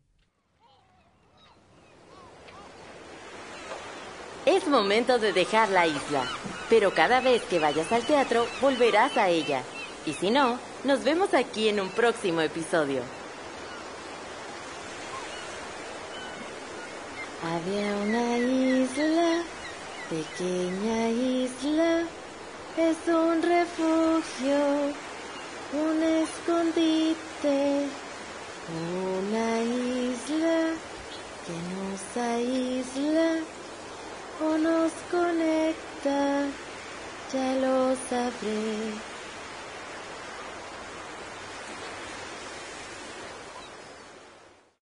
Es 4.46 4.68
momento 4.68 5.18
de 5.18 5.34
dejar 5.34 5.70
la 5.70 5.88
isla, 5.88 6.26
pero 6.70 6.94
cada 6.94 7.22
vez 7.22 7.42
que 7.46 7.58
vayas 7.58 7.92
al 7.92 8.06
teatro 8.06 8.46
volverás 8.62 9.18
a 9.18 9.30
ella. 9.30 9.64
Y 10.06 10.14
si 10.14 10.30
no, 10.30 10.60
nos 10.86 11.04
vemos 11.04 11.34
aquí 11.34 11.68
en 11.68 11.80
un 11.80 11.90
próximo 11.90 12.42
episodio. 12.42 13.02
Había 17.44 17.96
una 17.96 18.38
isla, 18.38 19.44
pequeña 20.10 21.10
isla, 21.10 22.04
es 22.78 22.98
un 23.08 23.42
refugio, 23.42 24.94
un 25.74 26.04
escondite, 26.04 27.88
una 29.20 29.62
isla 29.62 30.70
que 31.46 31.58
nos 31.74 32.26
aísla 32.26 33.40
o 34.44 34.58
nos 34.60 34.92
conecta, 35.12 36.46
ya 37.34 37.54
lo 37.56 37.96
sabré. 38.08 39.15